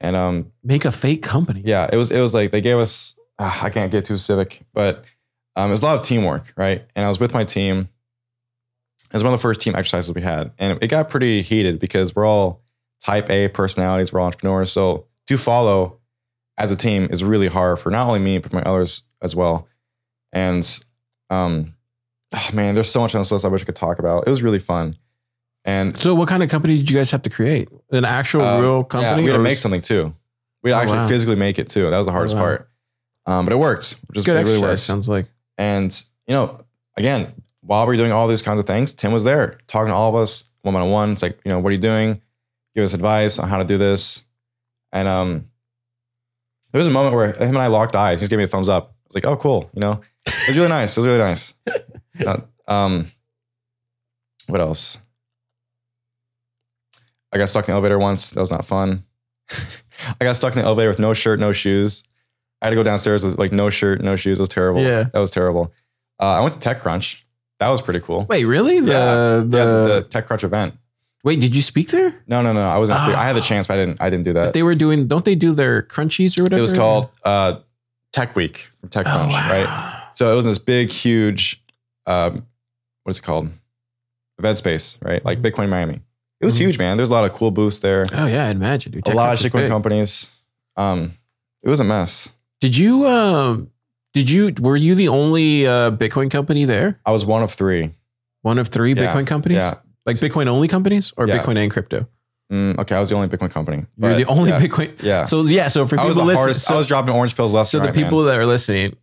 And 0.02 0.14
um, 0.16 0.52
Make 0.62 0.84
a 0.84 0.92
fake 0.92 1.22
company. 1.22 1.62
yeah, 1.64 1.88
it 1.90 1.96
was 1.96 2.10
it 2.10 2.20
was 2.20 2.34
like 2.34 2.50
they 2.50 2.60
gave 2.60 2.76
us 2.76 3.14
ah, 3.38 3.64
I 3.64 3.70
can't 3.70 3.90
get 3.90 4.04
too 4.04 4.16
specific, 4.16 4.62
but 4.74 5.04
um, 5.56 5.68
it 5.68 5.70
was 5.70 5.82
a 5.82 5.86
lot 5.86 5.98
of 5.98 6.04
teamwork, 6.04 6.52
right? 6.56 6.84
And 6.94 7.04
I 7.04 7.08
was 7.08 7.20
with 7.20 7.32
my 7.32 7.44
team. 7.44 7.88
It 9.10 9.14
was 9.14 9.22
one 9.24 9.32
of 9.32 9.38
the 9.38 9.42
first 9.42 9.60
team 9.60 9.74
exercises 9.76 10.14
we 10.14 10.22
had, 10.22 10.52
and 10.58 10.78
it 10.82 10.88
got 10.88 11.08
pretty 11.10 11.42
heated 11.42 11.78
because 11.78 12.14
we're 12.16 12.26
all 12.26 12.62
type 13.02 13.30
A 13.30 13.48
personalities, 13.48 14.12
we're 14.12 14.20
all 14.20 14.26
entrepreneurs, 14.26 14.72
so 14.72 15.06
to 15.26 15.36
follow 15.38 15.98
as 16.58 16.70
a 16.70 16.76
team 16.76 17.08
is 17.10 17.22
really 17.24 17.48
hard 17.48 17.78
for 17.78 17.90
not 17.90 18.06
only 18.06 18.18
me 18.18 18.38
but 18.38 18.52
my 18.52 18.62
others 18.62 19.02
as 19.22 19.34
well. 19.36 19.68
And 20.32 20.66
um, 21.30 21.74
oh 22.34 22.48
man, 22.52 22.74
there's 22.74 22.90
so 22.90 23.00
much 23.00 23.14
on 23.14 23.20
this 23.20 23.30
list 23.30 23.44
I 23.44 23.48
wish 23.48 23.62
I 23.62 23.64
could 23.66 23.76
talk 23.76 23.98
about. 23.98 24.24
It 24.26 24.30
was 24.30 24.42
really 24.42 24.58
fun, 24.58 24.96
and 25.64 25.96
So, 25.96 26.14
what 26.14 26.28
kind 26.28 26.42
of 26.42 26.48
company 26.50 26.76
did 26.78 26.90
you 26.90 26.96
guys 26.96 27.10
have 27.10 27.22
to 27.22 27.30
create? 27.30 27.68
An 27.90 28.04
actual 28.04 28.42
um, 28.42 28.60
real 28.60 28.84
company? 28.84 29.22
Yeah, 29.22 29.26
we 29.26 29.30
had 29.30 29.36
to 29.36 29.42
make 29.42 29.58
something 29.58 29.80
too. 29.80 30.14
We 30.62 30.72
Oh, 30.72 30.76
actually 30.76 30.98
wow. 30.98 31.08
physically 31.08 31.36
make 31.36 31.58
it 31.58 31.68
too. 31.68 31.88
That 31.90 31.98
was 31.98 32.06
the 32.06 32.12
hardest 32.12 32.36
wow. 32.36 32.42
part. 32.42 32.68
Um, 33.26 33.44
but 33.46 33.52
it 33.52 33.56
worked. 33.58 33.96
Good 34.12 34.28
it 34.28 34.44
really 34.44 34.60
worked. 34.60 34.80
Sounds 34.80 35.08
like. 35.08 35.26
And 35.58 35.92
you 36.26 36.34
know, 36.34 36.64
again, 36.96 37.32
while 37.60 37.86
we 37.86 37.92
were 37.92 37.96
doing 37.96 38.12
all 38.12 38.26
these 38.28 38.42
kinds 38.42 38.58
of 38.60 38.66
things, 38.66 38.94
Tim 38.94 39.12
was 39.12 39.24
there 39.24 39.58
talking 39.68 39.88
to 39.88 39.94
all 39.94 40.08
of 40.08 40.16
us 40.20 40.50
one 40.62 40.74
on 40.74 40.90
one. 40.90 41.12
It's 41.12 41.22
like, 41.22 41.38
you 41.44 41.50
know, 41.50 41.58
what 41.58 41.70
are 41.70 41.72
you 41.72 41.78
doing? 41.78 42.20
Give 42.74 42.84
us 42.84 42.94
advice 42.94 43.38
on 43.38 43.48
how 43.48 43.58
to 43.58 43.64
do 43.64 43.78
this. 43.78 44.24
And 44.92 45.06
um, 45.06 45.48
there 46.72 46.78
was 46.78 46.86
a 46.86 46.90
moment 46.90 47.14
where 47.14 47.32
him 47.32 47.54
and 47.54 47.58
I 47.58 47.66
locked 47.68 47.94
eyes. 47.94 48.18
He 48.18 48.22
just 48.22 48.30
gave 48.30 48.38
me 48.38 48.44
a 48.44 48.48
thumbs 48.48 48.68
up. 48.68 48.88
I 48.88 48.94
was 49.08 49.14
like, 49.14 49.24
oh, 49.24 49.36
cool. 49.36 49.70
You 49.74 49.80
know, 49.80 50.00
it 50.26 50.48
was 50.48 50.56
really 50.56 50.68
nice. 50.68 50.96
It 50.96 51.00
was 51.00 51.06
really 51.06 51.18
nice. 51.18 51.54
Uh, 52.26 52.40
um, 52.68 53.10
what 54.46 54.60
else? 54.60 54.98
I 57.32 57.38
got 57.38 57.48
stuck 57.48 57.64
in 57.66 57.72
the 57.72 57.74
elevator 57.74 57.98
once. 57.98 58.30
That 58.32 58.40
was 58.40 58.50
not 58.50 58.64
fun. 58.64 59.04
I 60.20 60.24
got 60.24 60.36
stuck 60.36 60.54
in 60.54 60.58
the 60.60 60.64
elevator 60.66 60.88
with 60.88 60.98
no 60.98 61.14
shirt, 61.14 61.38
no 61.40 61.52
shoes. 61.52 62.04
I 62.60 62.66
had 62.66 62.70
to 62.70 62.76
go 62.76 62.82
downstairs 62.82 63.24
with 63.24 63.38
like 63.38 63.52
no 63.52 63.70
shirt, 63.70 64.00
no 64.02 64.16
shoes. 64.16 64.38
It 64.38 64.42
was 64.42 64.48
terrible. 64.48 64.82
Yeah. 64.82 65.04
That 65.12 65.18
was 65.18 65.30
terrible. 65.30 65.72
Uh, 66.20 66.26
I 66.26 66.40
went 66.42 66.60
to 66.60 66.68
TechCrunch. 66.68 67.22
That 67.58 67.68
was 67.68 67.80
pretty 67.82 68.00
cool. 68.00 68.26
Wait, 68.28 68.44
really? 68.44 68.80
The, 68.80 68.92
yeah, 68.92 69.14
the, 69.44 69.58
yeah, 69.58 69.64
the 69.64 70.06
TechCrunch 70.10 70.44
event. 70.44 70.74
wait, 71.24 71.40
did 71.40 71.54
you 71.54 71.62
speak 71.62 71.88
there? 71.90 72.14
No, 72.26 72.42
no, 72.42 72.52
no. 72.52 72.68
I 72.68 72.78
wasn't. 72.78 72.98
speaking. 72.98 73.14
I 73.14 73.24
had 73.24 73.34
the 73.36 73.40
Ah. 73.40 73.44
chance, 73.44 73.66
but 73.66 73.74
I 73.74 73.84
didn't. 73.84 74.00
I 74.00 74.10
didn't 74.10 74.24
do 74.24 74.34
But 74.34 74.44
that. 74.44 74.52
they 74.52 74.62
were 74.62 74.74
doing. 74.74 75.06
Don't 75.08 75.24
they 75.24 75.34
do 75.34 75.52
their 75.52 75.82
crunchies 75.82 76.38
or 76.38 76.44
whatever? 76.44 76.58
It 76.58 76.62
was 76.62 76.72
called 76.72 77.08
uh, 77.24 77.56
Tech 78.12 78.36
Week 78.36 78.68
from 78.80 78.90
Oh, 78.94 79.02
TechCrunch, 79.02 79.30
wow. 79.30 79.50
right? 79.50 80.08
So 80.14 80.30
it 80.32 80.36
was 80.36 80.44
in 80.44 80.50
this 80.50 80.58
big, 80.58 80.90
huge, 80.90 81.62
um, 82.06 82.46
what 83.04 83.10
is 83.10 83.18
it 83.18 83.22
called? 83.22 83.48
Event 84.38 84.58
space, 84.58 84.98
right? 85.02 85.24
Like 85.24 85.40
Bitcoin 85.40 85.68
Miami. 85.68 86.00
It 86.42 86.44
was 86.44 86.56
Mhm. 86.56 86.60
huge, 86.62 86.78
man. 86.78 86.96
There's 86.96 87.08
a 87.08 87.12
lot 87.12 87.24
of 87.24 87.32
cool 87.32 87.50
booths 87.52 87.78
there. 87.80 88.06
Oh 88.12 88.26
yeah, 88.26 88.46
I'd 88.48 88.56
imagine. 88.56 88.92
Dude. 88.92 89.08
a 89.08 89.12
lot 89.14 89.32
of 89.32 89.38
TechCrunch 89.38 89.44
is 89.46 89.50
shitcoin 89.52 89.60
big. 89.62 89.68
companies. 89.70 90.26
Um, 90.76 91.14
it 91.62 91.68
was 91.70 91.78
a 91.80 91.84
mess. 91.84 92.28
Did 92.60 92.76
you? 92.76 93.06
Um, 93.06 93.70
did 94.12 94.28
you? 94.28 94.52
Were 94.60 94.76
you 94.76 94.94
the 94.94 95.08
only 95.08 95.66
uh, 95.66 95.92
Bitcoin 95.92 96.30
company 96.30 96.64
there? 96.64 96.98
I 97.06 97.12
was 97.12 97.24
one 97.24 97.42
of 97.42 97.52
three. 97.52 97.90
One 98.42 98.58
of 98.58 98.68
three 98.68 98.92
Yeah, 98.92 99.14
Bitcoin 99.14 99.26
companies? 99.26 99.56
Yeah. 99.58 99.76
Like 100.04 100.16
Bitcoin 100.16 100.48
only 100.48 100.66
companies 100.66 101.12
or 101.16 101.28
Yeah. 101.28 101.38
Bitcoin 101.38 101.56
and 101.58 101.70
crypto? 101.70 102.08
Mm, 102.52 102.76
okay, 102.80 102.96
I 102.96 103.00
was 103.00 103.08
the 103.08 103.14
only 103.14 103.28
Bitcoin 103.28 103.50
company. 103.50 103.86
You're 103.96 104.14
the 104.14 104.26
only 104.26 104.50
yeah, 104.50 104.60
Bitcoin. 104.60 105.00
Yeah. 105.02 105.24
So 105.26 105.42
yeah, 105.44 105.68
so 105.68 105.86
for 105.86 105.94
I 105.94 105.98
people 105.98 106.08
was 106.08 106.16
listening, 106.16 106.36
hardest. 106.36 106.64
so, 106.66 106.74
I 106.74 106.76
was 106.76 106.86
dropping 106.88 107.14
orange 107.14 107.36
pills 107.36 107.52
so 107.70 107.78
the 107.78 107.84
right, 107.84 107.94
man. 107.94 108.04
people 108.04 108.24
that 108.24 108.36
are 108.38 108.44
listening, 108.46 108.96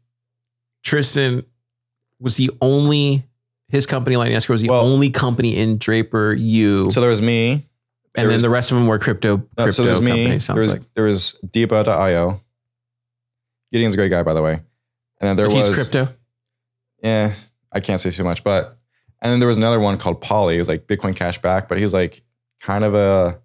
Tristan 0.83 1.43
was 2.19 2.35
the 2.35 2.51
only 2.61 3.23
his 3.69 3.85
company 3.85 4.15
Lightning 4.17 4.35
Escrow 4.35 4.53
was 4.55 4.61
the 4.61 4.69
Well- 4.69 4.81
only 4.81 5.09
company 5.09 5.55
in 5.57 5.77
Draper 5.77 6.33
U, 6.33 6.89
So 6.89 6.99
there 7.01 7.09
was 7.09 7.21
me. 7.21 7.51
and 7.53 7.63
then 8.15 8.27
was- 8.27 8.41
the 8.41 8.49
rest 8.49 8.71
of 8.71 8.77
them 8.77 8.87
were 8.87 8.99
crypto. 8.99 9.37
No, 9.37 9.43
crypto 9.55 9.71
so 9.71 9.83
there's 9.83 10.01
me. 10.01 10.37
There 10.37 10.55
was 10.55 10.73
like. 10.73 10.93
there 10.95 11.05
was 11.05 11.39
Deepa.io. 11.47 12.41
Gideon's 13.71 13.93
a 13.93 13.97
great 13.97 14.09
guy, 14.09 14.23
by 14.23 14.33
the 14.33 14.41
way. 14.41 14.53
And 15.21 15.27
then 15.29 15.35
there 15.37 15.47
But 15.47 15.55
was 15.55 15.67
he's 15.67 15.75
crypto. 15.75 16.13
Yeah, 17.03 17.33
I 17.71 17.79
can't 17.79 18.01
say 18.01 18.09
too 18.11 18.23
much, 18.23 18.43
but 18.43 18.77
and 19.21 19.31
then 19.31 19.39
there 19.39 19.47
was 19.47 19.57
another 19.57 19.79
one 19.79 19.97
called 19.97 20.21
Poly. 20.21 20.55
It 20.55 20.59
was 20.59 20.67
like 20.67 20.87
Bitcoin 20.87 21.15
Cash 21.15 21.41
Back, 21.41 21.67
but 21.69 21.77
he 21.77 21.83
was 21.83 21.93
like 21.93 22.21
kind 22.61 22.83
of 22.83 22.95
a 22.95 23.39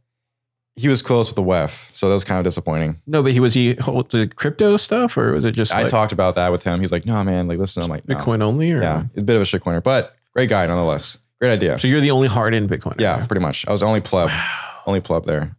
he 0.77 0.89
was 0.89 1.03
close 1.03 1.29
with 1.29 1.37
the 1.37 1.43
WEF, 1.43 1.89
so 1.93 2.09
that 2.09 2.15
was 2.15 2.25
kind 2.25 2.39
of 2.39 2.45
disappointing. 2.45 3.01
No, 3.07 3.23
but 3.23 3.33
he 3.33 3.41
was 3.41 3.55
he 3.55 3.75
hold 3.75 4.11
the 4.11 4.27
crypto 4.27 4.77
stuff 4.77 5.17
or 5.17 5.33
was 5.33 5.45
it 5.45 5.53
just 5.53 5.73
I 5.75 5.83
like 5.83 5.91
talked 5.91 6.13
about 6.13 6.35
that 6.35 6.51
with 6.51 6.65
him. 6.65 6.81
He's 6.81 6.91
like, 6.93 7.07
"No, 7.07 7.23
man, 7.23 7.47
like 7.47 7.59
listen." 7.59 7.83
I'm 7.83 7.89
like, 7.89 8.09
no. 8.09 8.17
Bitcoin 8.17 8.43
only? 8.43 8.73
Or? 8.73 8.83
Yeah, 8.83 9.05
he's 9.15 9.23
a 9.23 9.27
bit 9.27 9.37
of 9.37 9.43
a 9.43 9.45
shitcoiner, 9.45 9.83
but 9.83 10.17
great 10.35 10.49
guy 10.49 10.67
nonetheless. 10.67 11.19
Great 11.41 11.53
idea. 11.53 11.79
So 11.79 11.87
you're 11.89 12.01
the 12.01 12.11
only 12.11 12.29
hard 12.29 12.55
in 12.55 12.69
Bitcoin. 12.69 13.01
Yeah, 13.01 13.25
pretty 13.27 13.41
much. 13.43 13.67
I 13.69 13.71
was 13.73 13.81
the 13.81 13.87
only 13.87 14.01
pleb, 14.01 14.29
Wow. 14.29 14.81
only 14.87 15.01
pleb 15.01 15.27
there. 15.27 15.57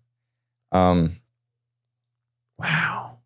Um, 0.71 1.17
Wow. 2.57 3.17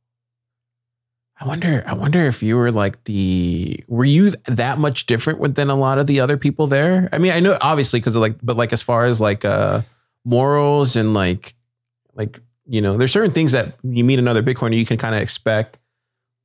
I 1.42 1.46
wonder. 1.48 1.84
I 1.88 1.94
wonder 1.94 2.26
if 2.26 2.44
you 2.44 2.58
were 2.58 2.72
like 2.72 3.04
the. 3.06 3.82
Were 3.88 4.04
you 4.06 4.32
that 4.48 4.78
much 4.78 5.06
different 5.06 5.40
with- 5.40 5.56
than 5.56 5.70
a 5.70 5.76
lot 5.76 5.98
of 5.98 6.06
the 6.08 6.20
other 6.20 6.36
people 6.38 6.68
there? 6.68 7.08
I 7.14 7.18
mean, 7.18 7.32
I 7.32 7.40
know 7.40 7.58
obviously 7.62 8.00
because 8.00 8.16
of 8.16 8.22
like, 8.22 8.36
but 8.44 8.58
like 8.58 8.74
as 8.74 8.82
far 8.82 9.06
as 9.06 9.22
like 9.22 9.46
uh 9.46 9.82
morals 10.26 10.96
and 10.98 11.14
like, 11.14 11.54
like 12.20 12.40
you 12.68 12.82
know, 12.82 12.98
there's 12.98 13.12
certain 13.12 13.32
things 13.32 13.54
that 13.54 13.74
when 13.82 13.96
you 13.96 14.04
meet 14.04 14.20
another 14.20 14.44
Bitcoiner, 14.44 14.78
you 14.78 14.86
can 14.86 14.98
kind 14.98 15.16
of 15.16 15.22
expect. 15.22 15.80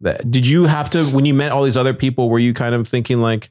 That 0.00 0.30
did 0.30 0.46
you 0.46 0.64
have 0.64 0.90
to 0.90 1.04
when 1.06 1.24
you 1.24 1.34
met 1.34 1.52
all 1.52 1.62
these 1.62 1.76
other 1.76 1.92
people? 1.92 2.30
Were 2.30 2.38
you 2.38 2.54
kind 2.54 2.74
of 2.74 2.88
thinking 2.88 3.20
like, 3.20 3.50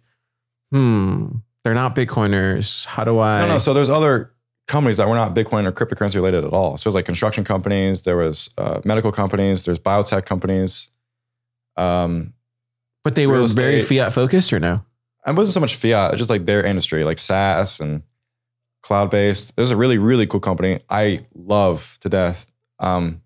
hmm, 0.72 1.28
they're 1.64 1.74
not 1.74 1.96
Bitcoiners. 1.96 2.86
How 2.86 3.04
do 3.04 3.20
I? 3.20 3.42
no, 3.42 3.48
no. 3.54 3.58
So 3.58 3.74
there's 3.74 3.90
other 3.90 4.34
companies 4.68 4.98
that 4.98 5.08
were 5.08 5.16
not 5.16 5.34
Bitcoin 5.36 5.66
or 5.66 5.72
cryptocurrency 5.72 6.16
related 6.16 6.44
at 6.44 6.54
all. 6.54 6.78
So 6.78 6.90
there's 6.90 6.96
like 6.96 7.06
construction 7.06 7.44
companies, 7.44 8.04
there 8.04 8.18
was 8.18 8.50
uh, 8.58 8.82
medical 8.84 9.12
companies, 9.12 9.66
there's 9.66 9.80
biotech 9.80 10.26
companies. 10.26 10.90
Um, 11.76 12.34
but 13.04 13.16
they 13.16 13.28
were 13.28 13.46
very 13.48 13.82
fiat 13.82 14.14
focused 14.14 14.54
or 14.54 14.60
no? 14.60 14.84
it 15.26 15.36
wasn't 15.36 15.54
so 15.54 15.60
much 15.60 15.76
fiat, 15.76 16.16
just 16.18 16.30
like 16.30 16.46
their 16.46 16.64
industry, 16.64 17.04
like 17.04 17.18
SaaS 17.18 17.80
and 17.80 18.04
cloud 18.84 19.10
based. 19.10 19.56
There's 19.56 19.72
a 19.72 19.78
really 19.78 19.98
really 19.98 20.28
cool 20.28 20.39
company 20.39 20.82
I 20.89 21.22
love 21.34 21.98
to 22.02 22.10
death. 22.10 22.52
Um, 22.80 23.22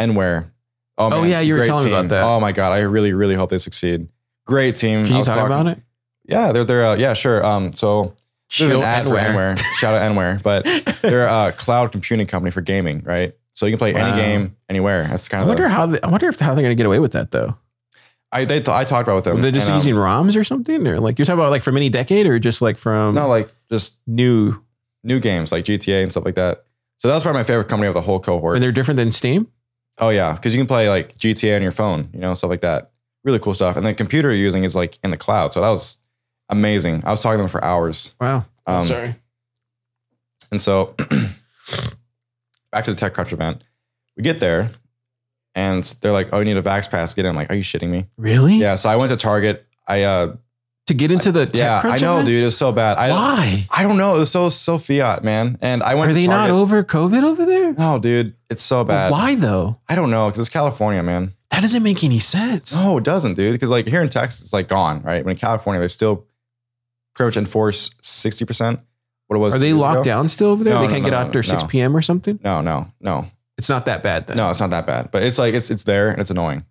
Enware. 0.00 0.50
Oh, 0.98 1.24
yeah, 1.24 1.40
you 1.40 1.54
were 1.56 1.64
telling 1.64 1.86
me 1.86 1.90
about 1.92 2.08
that. 2.08 2.22
Oh 2.24 2.40
my 2.40 2.52
god, 2.52 2.72
I 2.72 2.78
really 2.80 3.12
really 3.12 3.34
hope 3.36 3.50
they 3.50 3.58
succeed. 3.58 4.08
Great 4.46 4.76
team. 4.76 5.04
Can 5.06 5.16
you 5.16 5.24
talk 5.24 5.36
talking- 5.36 5.46
about 5.46 5.66
it? 5.68 5.78
Yeah, 6.26 6.52
they're 6.52 6.64
they're 6.64 6.84
uh, 6.84 6.96
yeah 6.96 7.12
sure. 7.14 7.44
Um, 7.44 7.72
so 7.72 8.14
Show 8.48 8.82
ad 8.82 9.06
for 9.06 9.14
Enware. 9.14 9.58
Shout 9.74 9.94
out 9.94 10.10
Enware, 10.10 10.42
but 10.42 10.64
they're 11.02 11.26
a 11.26 11.52
cloud 11.52 11.92
computing 11.92 12.26
company 12.26 12.50
for 12.50 12.60
gaming, 12.60 13.02
right? 13.04 13.34
So 13.52 13.66
you 13.66 13.72
can 13.72 13.78
play 13.78 13.92
Wow. 13.92 14.08
any 14.08 14.16
game 14.20 14.56
anywhere. 14.68 15.04
That's 15.04 15.28
kind 15.28 15.42
of. 15.42 15.46
I 15.46 15.48
wonder 15.48 15.62
the, 15.64 15.68
how. 15.68 15.86
They, 15.86 16.00
I 16.00 16.08
wonder 16.08 16.28
if 16.28 16.38
how 16.38 16.54
they're 16.54 16.62
gonna 16.62 16.74
get 16.74 16.86
away 16.86 16.98
with 16.98 17.12
that 17.12 17.30
though. 17.30 17.56
I 18.32 18.44
they 18.44 18.58
I 18.58 18.84
talked 18.84 19.06
about 19.08 19.14
with 19.16 19.24
them. 19.24 19.34
Was 19.34 19.44
they 19.44 19.52
just 19.52 19.68
and, 19.68 19.74
um, 19.74 19.78
using 19.78 19.94
ROMs 19.94 20.36
or 20.36 20.44
something, 20.44 20.86
or 20.88 20.98
like 21.00 21.18
you're 21.18 21.26
talking 21.26 21.38
about 21.40 21.50
like 21.50 21.62
from 21.62 21.76
any 21.76 21.88
decade, 21.88 22.26
or 22.26 22.38
just 22.38 22.62
like 22.62 22.78
from 22.78 23.14
no 23.14 23.28
like 23.28 23.48
just 23.70 24.00
new? 24.06 24.60
New 25.04 25.20
games 25.20 25.52
like 25.52 25.64
GTA 25.64 26.02
and 26.02 26.10
stuff 26.10 26.24
like 26.24 26.34
that. 26.34 26.64
So 26.96 27.08
that's 27.08 27.22
probably 27.22 27.40
my 27.40 27.44
favorite 27.44 27.68
company 27.68 27.86
of 27.88 27.94
the 27.94 28.00
whole 28.00 28.18
cohort. 28.18 28.56
Are 28.56 28.60
they 28.60 28.72
different 28.72 28.96
than 28.96 29.12
Steam? 29.12 29.48
oh 29.98 30.08
yeah, 30.08 30.32
because 30.34 30.54
you 30.54 30.60
can 30.60 30.66
play 30.66 30.88
like 30.88 31.16
GTA 31.16 31.56
on 31.56 31.62
your 31.62 31.72
phone, 31.72 32.08
you 32.12 32.20
know, 32.20 32.34
stuff 32.34 32.50
like 32.50 32.62
that. 32.62 32.90
Really 33.22 33.38
cool 33.38 33.54
stuff. 33.54 33.76
And 33.76 33.86
the 33.86 33.94
computer 33.94 34.30
you're 34.30 34.38
using 34.38 34.64
is 34.64 34.76
like 34.76 34.98
in 35.02 35.10
the 35.10 35.16
cloud. 35.16 35.52
So 35.52 35.60
that 35.60 35.68
was 35.68 35.98
amazing. 36.48 37.02
I 37.04 37.10
was 37.10 37.22
talking 37.22 37.38
to 37.38 37.42
them 37.42 37.48
for 37.48 37.64
hours. 37.64 38.14
Wow. 38.20 38.44
Um, 38.66 38.82
Sorry. 38.82 39.14
And 40.50 40.60
so 40.60 40.94
back 42.72 42.84
to 42.84 42.94
the 42.94 43.00
TechCrunch 43.00 43.32
event. 43.32 43.64
We 44.16 44.22
get 44.22 44.40
there 44.40 44.70
and 45.54 45.82
they're 46.02 46.12
like, 46.12 46.28
oh, 46.32 46.38
you 46.38 46.44
need 46.44 46.56
a 46.56 46.62
Vax 46.62 46.90
Pass 46.90 47.10
to 47.10 47.16
get 47.16 47.24
in. 47.24 47.30
I'm 47.30 47.36
like, 47.36 47.50
are 47.50 47.56
you 47.56 47.64
shitting 47.64 47.88
me? 47.88 48.06
Really? 48.16 48.56
Yeah. 48.56 48.74
So 48.74 48.90
I 48.90 48.96
went 48.96 49.10
to 49.10 49.16
Target. 49.16 49.66
I, 49.86 50.02
uh, 50.02 50.36
To 50.88 50.94
get 50.94 51.10
into 51.10 51.32
the 51.32 51.50
yeah, 51.54 51.80
I 51.82 51.96
know, 51.96 52.14
event? 52.14 52.26
dude. 52.26 52.44
It's 52.44 52.56
so 52.56 52.70
bad. 52.70 52.98
I, 52.98 53.10
Why? 53.10 53.66
I 53.70 53.82
don't 53.82 53.96
know. 53.96 54.16
It 54.16 54.18
was 54.18 54.30
so, 54.30 54.50
so 54.50 54.76
fiat, 54.76 55.24
man. 55.24 55.56
And 55.62 55.82
I 55.82 55.94
went 55.94 56.10
Are 56.10 56.14
they 56.14 56.26
not 56.26 56.50
over 56.50 56.84
COVID 56.84 57.22
over 57.22 57.46
there? 57.46 57.72
No, 57.72 57.98
dude. 57.98 58.34
It's 58.50 58.60
so 58.60 58.84
bad. 58.84 59.10
Why 59.10 59.34
though? 59.34 59.78
I 59.88 59.94
don't 59.94 60.10
know. 60.10 60.30
Cause 60.30 60.40
it's 60.40 60.48
California, 60.50 61.02
man. 61.02 61.32
That 61.50 61.62
doesn't 61.62 61.82
make 61.82 62.04
any 62.04 62.18
sense. 62.18 62.74
No, 62.74 62.98
it 62.98 63.04
doesn't, 63.04 63.34
dude. 63.34 63.54
Because 63.54 63.70
like 63.70 63.86
here 63.86 64.02
in 64.02 64.10
Texas, 64.10 64.42
it's 64.42 64.52
like 64.52 64.68
gone, 64.68 65.00
right? 65.02 65.24
But 65.24 65.30
in 65.30 65.36
California, 65.36 65.80
they 65.80 65.88
still 65.88 66.26
pretty 67.14 67.28
much 67.28 67.36
enforce 67.38 67.90
60% 68.02 68.80
what 69.28 69.36
it 69.36 69.38
was. 69.38 69.54
Are 69.54 69.58
they 69.58 69.72
locked 69.72 70.00
ago. 70.00 70.04
down 70.04 70.28
still 70.28 70.48
over 70.48 70.64
there? 70.64 70.74
No, 70.74 70.80
they 70.80 70.86
no, 70.86 70.92
can't 70.92 71.02
no, 71.04 71.10
get 71.10 71.16
no, 71.16 71.26
after. 71.26 71.42
6 71.42 71.62
p.m. 71.64 71.96
or 71.96 72.02
something? 72.02 72.38
No, 72.44 72.60
no, 72.60 72.92
no. 73.00 73.30
It's 73.56 73.68
not 73.68 73.86
that 73.86 74.02
bad 74.02 74.26
then. 74.26 74.36
No, 74.36 74.50
it's 74.50 74.60
not 74.60 74.70
that 74.70 74.86
bad. 74.86 75.10
But 75.10 75.22
it's 75.22 75.38
like 75.38 75.54
it's 75.54 75.70
it's 75.70 75.84
there 75.84 76.10
and 76.10 76.20
it's 76.20 76.30
annoying. 76.30 76.64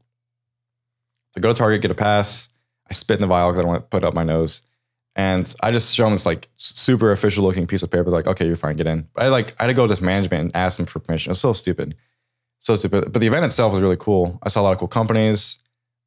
So 1.31 1.41
go 1.41 1.47
to 1.47 1.53
Target, 1.53 1.81
get 1.81 1.91
a 1.91 1.95
pass. 1.95 2.49
I 2.89 2.93
spit 2.93 3.15
in 3.15 3.21
the 3.21 3.27
vial 3.27 3.49
because 3.49 3.59
I 3.59 3.63
don't 3.63 3.71
want 3.71 3.83
to 3.83 3.87
put 3.87 4.03
up 4.03 4.13
my 4.13 4.23
nose. 4.23 4.61
And 5.15 5.53
I 5.61 5.71
just 5.71 5.95
show 5.95 6.05
them 6.05 6.13
this 6.13 6.25
like 6.25 6.49
super 6.57 7.11
official 7.11 7.43
looking 7.43 7.67
piece 7.67 7.83
of 7.83 7.91
paper. 7.91 8.09
Like, 8.09 8.27
okay, 8.27 8.47
you're 8.47 8.55
fine, 8.55 8.75
get 8.75 8.87
in. 8.87 9.07
But 9.13 9.25
I 9.25 9.27
like 9.29 9.55
I 9.59 9.63
had 9.63 9.67
to 9.67 9.73
go 9.73 9.83
to 9.83 9.87
this 9.87 10.01
management 10.01 10.41
and 10.41 10.55
ask 10.55 10.77
them 10.77 10.87
for 10.87 10.99
permission. 10.99 11.31
It's 11.31 11.39
so 11.39 11.53
stupid. 11.53 11.95
So 12.59 12.75
stupid. 12.75 13.13
But 13.13 13.19
the 13.19 13.27
event 13.27 13.45
itself 13.45 13.73
was 13.73 13.81
really 13.81 13.97
cool. 13.97 14.39
I 14.41 14.49
saw 14.49 14.61
a 14.61 14.63
lot 14.63 14.71
of 14.71 14.79
cool 14.79 14.87
companies. 14.87 15.57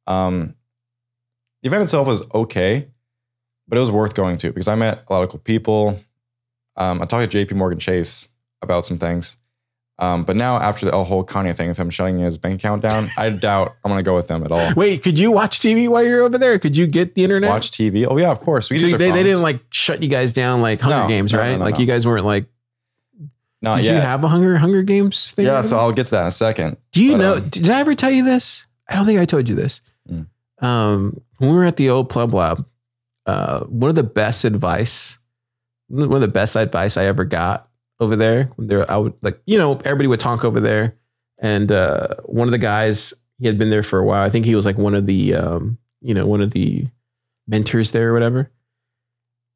Um, 0.07 0.55
the 1.61 1.67
event 1.67 1.83
itself 1.83 2.07
was 2.07 2.23
okay, 2.33 2.87
but 3.67 3.77
it 3.77 3.79
was 3.79 3.91
worth 3.91 4.13
going 4.13 4.37
to 4.37 4.47
because 4.47 4.67
I 4.67 4.75
met 4.75 5.03
a 5.07 5.13
lot 5.13 5.23
of 5.23 5.29
cool 5.29 5.39
people. 5.39 5.99
Um, 6.75 7.01
I 7.01 7.05
talked 7.05 7.31
to 7.31 7.45
JP 7.45 7.53
Morgan 7.53 7.79
Chase 7.79 8.27
about 8.61 8.85
some 8.85 8.97
things. 8.97 9.37
Um, 9.99 10.25
but 10.25 10.35
now 10.35 10.57
after 10.57 10.85
the 10.85 11.03
whole 11.03 11.25
Kanye 11.25 11.55
thing 11.57 11.69
with 11.69 11.77
him 11.77 11.89
shutting 11.89 12.19
his 12.19 12.37
bank 12.37 12.59
account 12.61 12.83
down, 12.83 13.09
I 13.17 13.29
doubt 13.31 13.75
I'm 13.83 13.89
gonna 13.89 14.03
go 14.03 14.15
with 14.15 14.27
them 14.27 14.43
at 14.43 14.51
all. 14.51 14.73
Wait, 14.75 15.01
could 15.01 15.17
you 15.17 15.31
watch 15.31 15.59
TV 15.59 15.87
while 15.89 16.03
you're 16.05 16.21
over 16.21 16.37
there? 16.37 16.59
Could 16.59 16.77
you 16.77 16.85
get 16.85 17.15
the 17.15 17.23
internet? 17.23 17.49
Watch 17.49 17.71
TV. 17.71 18.05
Oh 18.07 18.15
yeah, 18.17 18.29
of 18.29 18.39
course. 18.39 18.69
We 18.69 18.77
So 18.77 18.95
they, 18.95 19.09
they 19.11 19.23
didn't 19.23 19.41
like 19.41 19.59
shut 19.71 20.03
you 20.03 20.09
guys 20.09 20.33
down 20.33 20.61
like 20.61 20.81
Hunger 20.81 20.99
No, 21.03 21.07
Games, 21.07 21.33
no, 21.33 21.39
right? 21.39 21.51
no, 21.53 21.57
no, 21.57 21.63
like 21.65 21.75
no. 21.75 21.79
you 21.81 21.87
guys 21.87 22.05
weren't 22.05 22.25
like. 22.25 22.45
Not 23.59 23.77
did 23.77 23.85
yet. 23.85 23.95
you 23.95 24.01
have 24.01 24.23
a 24.23 24.27
Hunger 24.27 24.55
Hunger 24.57 24.83
Games 24.83 25.31
thing? 25.31 25.47
yeah, 25.47 25.61
so? 25.61 25.79
I'll 25.79 25.91
get 25.91 26.05
to 26.05 26.11
that 26.11 26.21
in 26.21 26.27
a 26.27 26.31
second. 26.31 26.77
Do 26.91 27.03
you 27.03 27.13
But, 27.13 27.17
know? 27.17 27.33
um, 27.37 27.49
did 27.49 27.67
I 27.67 27.79
ever 27.79 27.95
tell 27.95 28.11
you 28.11 28.23
this? 28.23 28.67
I 28.87 28.95
don't 28.95 29.05
think 29.07 29.19
I 29.19 29.25
told 29.25 29.49
you 29.49 29.55
this. 29.55 29.81
Mm. 30.07 30.27
Um, 30.63 31.19
when 31.39 31.49
we 31.49 31.55
were 31.55 31.65
at 31.65 31.75
the 31.77 31.89
old 31.89 32.09
Pleb 32.09 32.33
Lab, 32.33 32.63
uh, 33.25 33.61
one 33.61 33.89
of 33.89 33.95
the 33.95 34.03
best 34.03 34.45
advice, 34.45 35.17
one 35.87 36.11
of 36.13 36.21
the 36.21 36.27
best 36.27 36.55
advice 36.55 36.97
I 36.97 37.05
ever 37.05 37.25
got 37.25 37.66
over 37.99 38.15
there. 38.15 38.51
When 38.55 38.67
there, 38.67 38.89
I 38.89 38.97
would 38.97 39.13
like, 39.21 39.41
you 39.45 39.57
know, 39.57 39.73
everybody 39.85 40.07
would 40.07 40.19
talk 40.19 40.43
over 40.43 40.59
there, 40.59 40.95
and 41.39 41.71
uh, 41.71 42.15
one 42.25 42.47
of 42.47 42.51
the 42.51 42.57
guys, 42.57 43.13
he 43.39 43.47
had 43.47 43.57
been 43.57 43.69
there 43.69 43.83
for 43.83 43.99
a 43.99 44.05
while. 44.05 44.23
I 44.23 44.29
think 44.29 44.45
he 44.45 44.55
was 44.55 44.65
like 44.65 44.77
one 44.77 44.95
of 44.95 45.05
the, 45.05 45.35
um, 45.35 45.77
you 46.01 46.13
know, 46.13 46.25
one 46.25 46.41
of 46.41 46.51
the 46.51 46.87
mentors 47.47 47.91
there 47.91 48.09
or 48.09 48.13
whatever. 48.13 48.51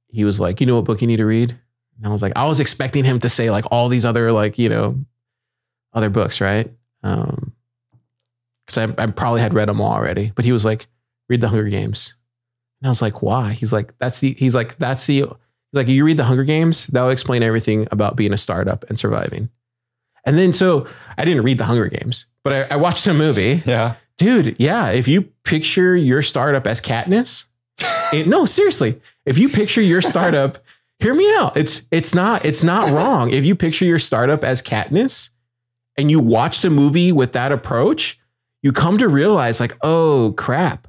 He 0.07 0.25
was 0.25 0.39
like, 0.39 0.59
you 0.59 0.67
know 0.67 0.75
what 0.75 0.85
book 0.85 1.01
you 1.01 1.07
need 1.07 1.17
to 1.17 1.25
read? 1.25 1.57
And 1.97 2.05
I 2.05 2.09
was 2.09 2.21
like, 2.21 2.33
I 2.35 2.45
was 2.45 2.59
expecting 2.59 3.03
him 3.03 3.19
to 3.19 3.29
say 3.29 3.49
like 3.49 3.65
all 3.71 3.87
these 3.87 4.05
other 4.05 4.31
like, 4.31 4.57
you 4.57 4.69
know, 4.69 4.99
other 5.93 6.09
books, 6.09 6.41
right? 6.41 6.69
Um, 7.03 7.53
because 8.65 8.77
I, 8.77 9.03
I 9.03 9.07
probably 9.07 9.41
had 9.41 9.53
read 9.53 9.69
them 9.69 9.81
all 9.81 9.93
already. 9.93 10.31
But 10.35 10.45
he 10.45 10.51
was 10.51 10.65
like, 10.65 10.87
read 11.29 11.41
the 11.41 11.47
Hunger 11.47 11.69
Games, 11.69 12.13
and 12.81 12.87
I 12.87 12.89
was 12.89 13.01
like, 13.01 13.21
why? 13.21 13.53
He's 13.53 13.73
like, 13.73 13.97
that's 13.99 14.19
the. 14.19 14.33
He's 14.33 14.55
like, 14.55 14.77
that's 14.77 15.05
the. 15.07 15.25
Like, 15.73 15.87
you 15.87 16.05
read 16.05 16.17
the 16.17 16.23
Hunger 16.25 16.43
Games, 16.43 16.87
that'll 16.87 17.09
explain 17.09 17.43
everything 17.43 17.87
about 17.91 18.15
being 18.15 18.33
a 18.33 18.37
startup 18.37 18.83
and 18.89 18.99
surviving. 18.99 19.49
And 20.25 20.37
then 20.37 20.53
so 20.53 20.87
I 21.17 21.25
didn't 21.25 21.43
read 21.43 21.57
the 21.57 21.65
Hunger 21.65 21.87
Games, 21.87 22.25
but 22.43 22.71
I, 22.71 22.75
I 22.75 22.77
watched 22.77 23.05
the 23.05 23.13
movie, 23.13 23.63
Yeah. 23.65 23.95
dude. 24.17 24.57
Yeah, 24.59 24.89
if 24.89 25.07
you 25.07 25.23
picture 25.43 25.95
your 25.95 26.21
startup 26.21 26.67
as 26.67 26.79
Katniss, 26.81 27.45
it, 28.13 28.27
no, 28.27 28.45
seriously, 28.45 29.01
if 29.25 29.37
you 29.37 29.49
picture 29.49 29.81
your 29.81 30.01
startup, 30.01 30.59
hear 30.99 31.13
me 31.15 31.33
out. 31.35 31.57
It's 31.57 31.83
it's 31.89 32.13
not 32.13 32.45
it's 32.45 32.63
not 32.63 32.91
wrong. 32.91 33.31
If 33.31 33.45
you 33.45 33.55
picture 33.55 33.85
your 33.85 33.97
startup 33.97 34.43
as 34.43 34.61
Katniss, 34.61 35.29
and 35.97 36.11
you 36.11 36.19
watch 36.19 36.61
the 36.61 36.69
movie 36.69 37.11
with 37.11 37.31
that 37.33 37.51
approach, 37.51 38.19
you 38.61 38.71
come 38.71 38.99
to 38.99 39.07
realize 39.07 39.59
like, 39.59 39.75
oh 39.81 40.35
crap, 40.37 40.87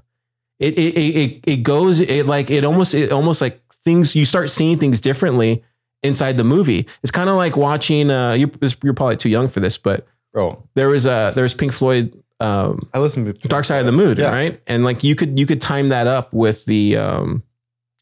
it 0.58 0.78
it 0.78 0.98
it 0.98 1.16
it, 1.16 1.44
it 1.46 1.56
goes 1.62 2.00
it 2.00 2.26
like 2.26 2.50
it 2.50 2.64
almost 2.64 2.92
it 2.92 3.10
almost 3.12 3.40
like 3.40 3.61
things 3.84 4.14
you 4.16 4.24
start 4.24 4.50
seeing 4.50 4.78
things 4.78 5.00
differently 5.00 5.62
inside 6.02 6.36
the 6.36 6.44
movie. 6.44 6.86
It's 7.02 7.10
kind 7.12 7.28
of 7.28 7.36
like 7.36 7.56
watching. 7.56 8.10
Uh, 8.10 8.32
you, 8.32 8.50
you're 8.82 8.94
probably 8.94 9.16
too 9.16 9.28
young 9.28 9.48
for 9.48 9.60
this, 9.60 9.78
but 9.78 10.06
Bro, 10.32 10.62
there 10.74 10.88
was 10.88 11.06
a 11.06 11.32
there 11.34 11.42
was 11.42 11.54
Pink 11.54 11.72
Floyd. 11.72 12.18
Um, 12.40 12.88
I 12.92 12.98
listened 12.98 13.26
to 13.26 13.48
Dark 13.48 13.64
Side 13.64 13.78
of 13.80 13.86
the 13.86 13.92
Moon, 13.92 14.16
Yeah. 14.18 14.30
right? 14.30 14.60
And 14.66 14.84
like 14.84 15.04
you 15.04 15.14
could 15.14 15.38
you 15.38 15.46
could 15.46 15.60
time 15.60 15.90
that 15.90 16.06
up 16.06 16.32
with 16.32 16.64
the 16.64 16.96
um, 16.96 17.42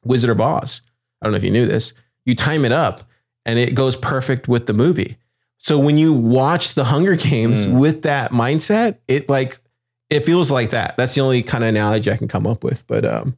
Wizard 0.05 0.31
of 0.31 0.40
Oz. 0.40 0.81
I 1.21 1.27
don't 1.27 1.33
know 1.33 1.37
if 1.37 1.45
you 1.45 1.51
knew 1.51 1.66
this. 1.66 1.93
You 2.25 2.35
time 2.35 2.64
it 2.64 2.73
up, 2.73 3.03
and 3.45 3.59
it 3.59 3.75
goes 3.75 3.97
perfect 3.97 4.49
with 4.49 4.66
the 4.66 4.73
movie. 4.73 5.16
So 5.59 5.79
when 5.79 5.99
you 5.99 6.14
watch 6.14 6.73
the 6.75 6.85
Hunger 6.85 7.16
Games 7.16 7.66
Mm. 7.66 7.79
with 7.81 8.03
that 8.03 8.31
mindset, 8.33 8.97
it 9.09 9.29
like 9.29 9.61
it 10.09 10.25
feels 10.25 10.51
like 10.51 10.71
that. 10.71 10.97
That's 10.97 11.14
the 11.14 11.21
only 11.21 11.43
kind 11.43 11.62
of 11.64 11.69
analogy 11.69 12.11
I 12.11 12.16
can 12.16 12.29
come 12.29 12.47
up 12.47 12.64
with. 12.64 12.87
But 12.87 13.05
um, 13.05 13.37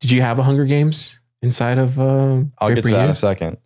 did 0.00 0.10
you 0.10 0.20
have 0.20 0.38
a 0.38 0.42
Hunger 0.42 0.64
Games 0.66 1.18
inside 1.42 1.78
of? 1.78 1.98
Um, 1.98 2.52
I'll 2.58 2.74
get 2.74 2.84
to 2.84 2.90
that 2.90 3.04
in 3.04 3.10
a 3.10 3.14
second. 3.14 3.58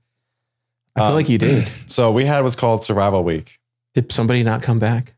I 0.96 1.00
feel 1.00 1.08
Um, 1.08 1.14
like 1.14 1.28
you 1.28 1.38
did. 1.38 1.68
So 1.88 2.12
we 2.12 2.24
had 2.24 2.42
what's 2.44 2.56
called 2.56 2.84
Survival 2.84 3.24
Week. 3.24 3.58
Did 3.94 4.12
somebody 4.12 4.42
not 4.42 4.62
come 4.62 4.78
back? 4.78 5.14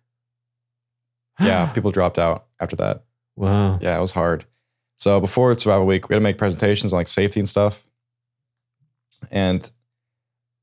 Yeah, 1.40 1.66
people 1.72 1.90
dropped 1.90 2.18
out 2.18 2.46
after 2.60 2.76
that. 2.76 3.02
Wow. 3.36 3.78
Yeah, 3.82 3.96
it 3.96 4.00
was 4.00 4.12
hard. 4.12 4.44
So 4.96 5.18
before 5.20 5.56
Survival 5.58 5.86
Week, 5.86 6.08
we 6.08 6.14
had 6.14 6.20
to 6.20 6.22
make 6.22 6.38
presentations 6.38 6.92
on 6.92 6.98
like 6.98 7.08
safety 7.08 7.40
and 7.40 7.48
stuff. 7.48 7.82
And 9.30 9.68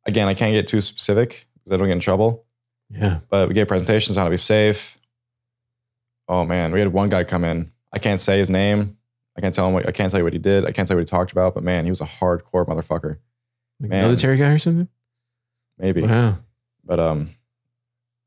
again, 0.06 0.28
I 0.28 0.34
can't 0.34 0.54
get 0.54 0.67
too 0.67 0.80
specific 0.82 1.47
because 1.56 1.71
I 1.73 1.78
don't 1.78 1.88
get 1.88 1.93
in 1.93 1.99
trouble. 1.99 2.45
Yeah. 2.89 3.19
But 3.30 3.49
we 3.49 3.54
gave 3.54 3.67
presentations 3.67 4.17
on 4.17 4.21
how 4.21 4.25
to 4.25 4.32
be 4.32 4.38
safe. 4.38 4.97
Oh 6.28 6.45
man, 6.45 6.71
we 6.71 6.80
had 6.80 6.93
one 6.93 7.10
guy 7.10 7.23
come 7.23 7.43
in. 7.43 7.71
I 7.91 7.99
can't 7.99 8.19
say 8.19 8.38
his 8.39 8.49
name. 8.49 8.97
I 9.39 9.41
can't 9.41 9.56
tell 9.56 9.67
him 9.67 9.73
what 9.73 9.88
I 9.88 9.91
can't 9.91 10.12
tell 10.12 10.19
you 10.19 10.25
what 10.25 10.34
he 10.34 10.39
did. 10.39 10.65
I 10.65 10.71
can't 10.73 10.86
tell 10.86 10.95
you 10.95 10.99
what 10.99 11.08
he 11.08 11.10
talked 11.10 11.32
about. 11.32 11.54
But 11.54 11.63
man, 11.63 11.86
he 11.86 11.91
was 11.91 12.02
a 12.02 12.06
hardcore 12.06 12.67
motherfucker. 12.67 13.19
Like 13.79 13.90
Man. 13.90 14.04
military 14.04 14.35
guy 14.35 14.52
or 14.52 14.58
something? 14.58 14.90
Maybe. 15.77 16.02
Wow. 16.02 16.40
But 16.83 17.00
um, 17.00 17.29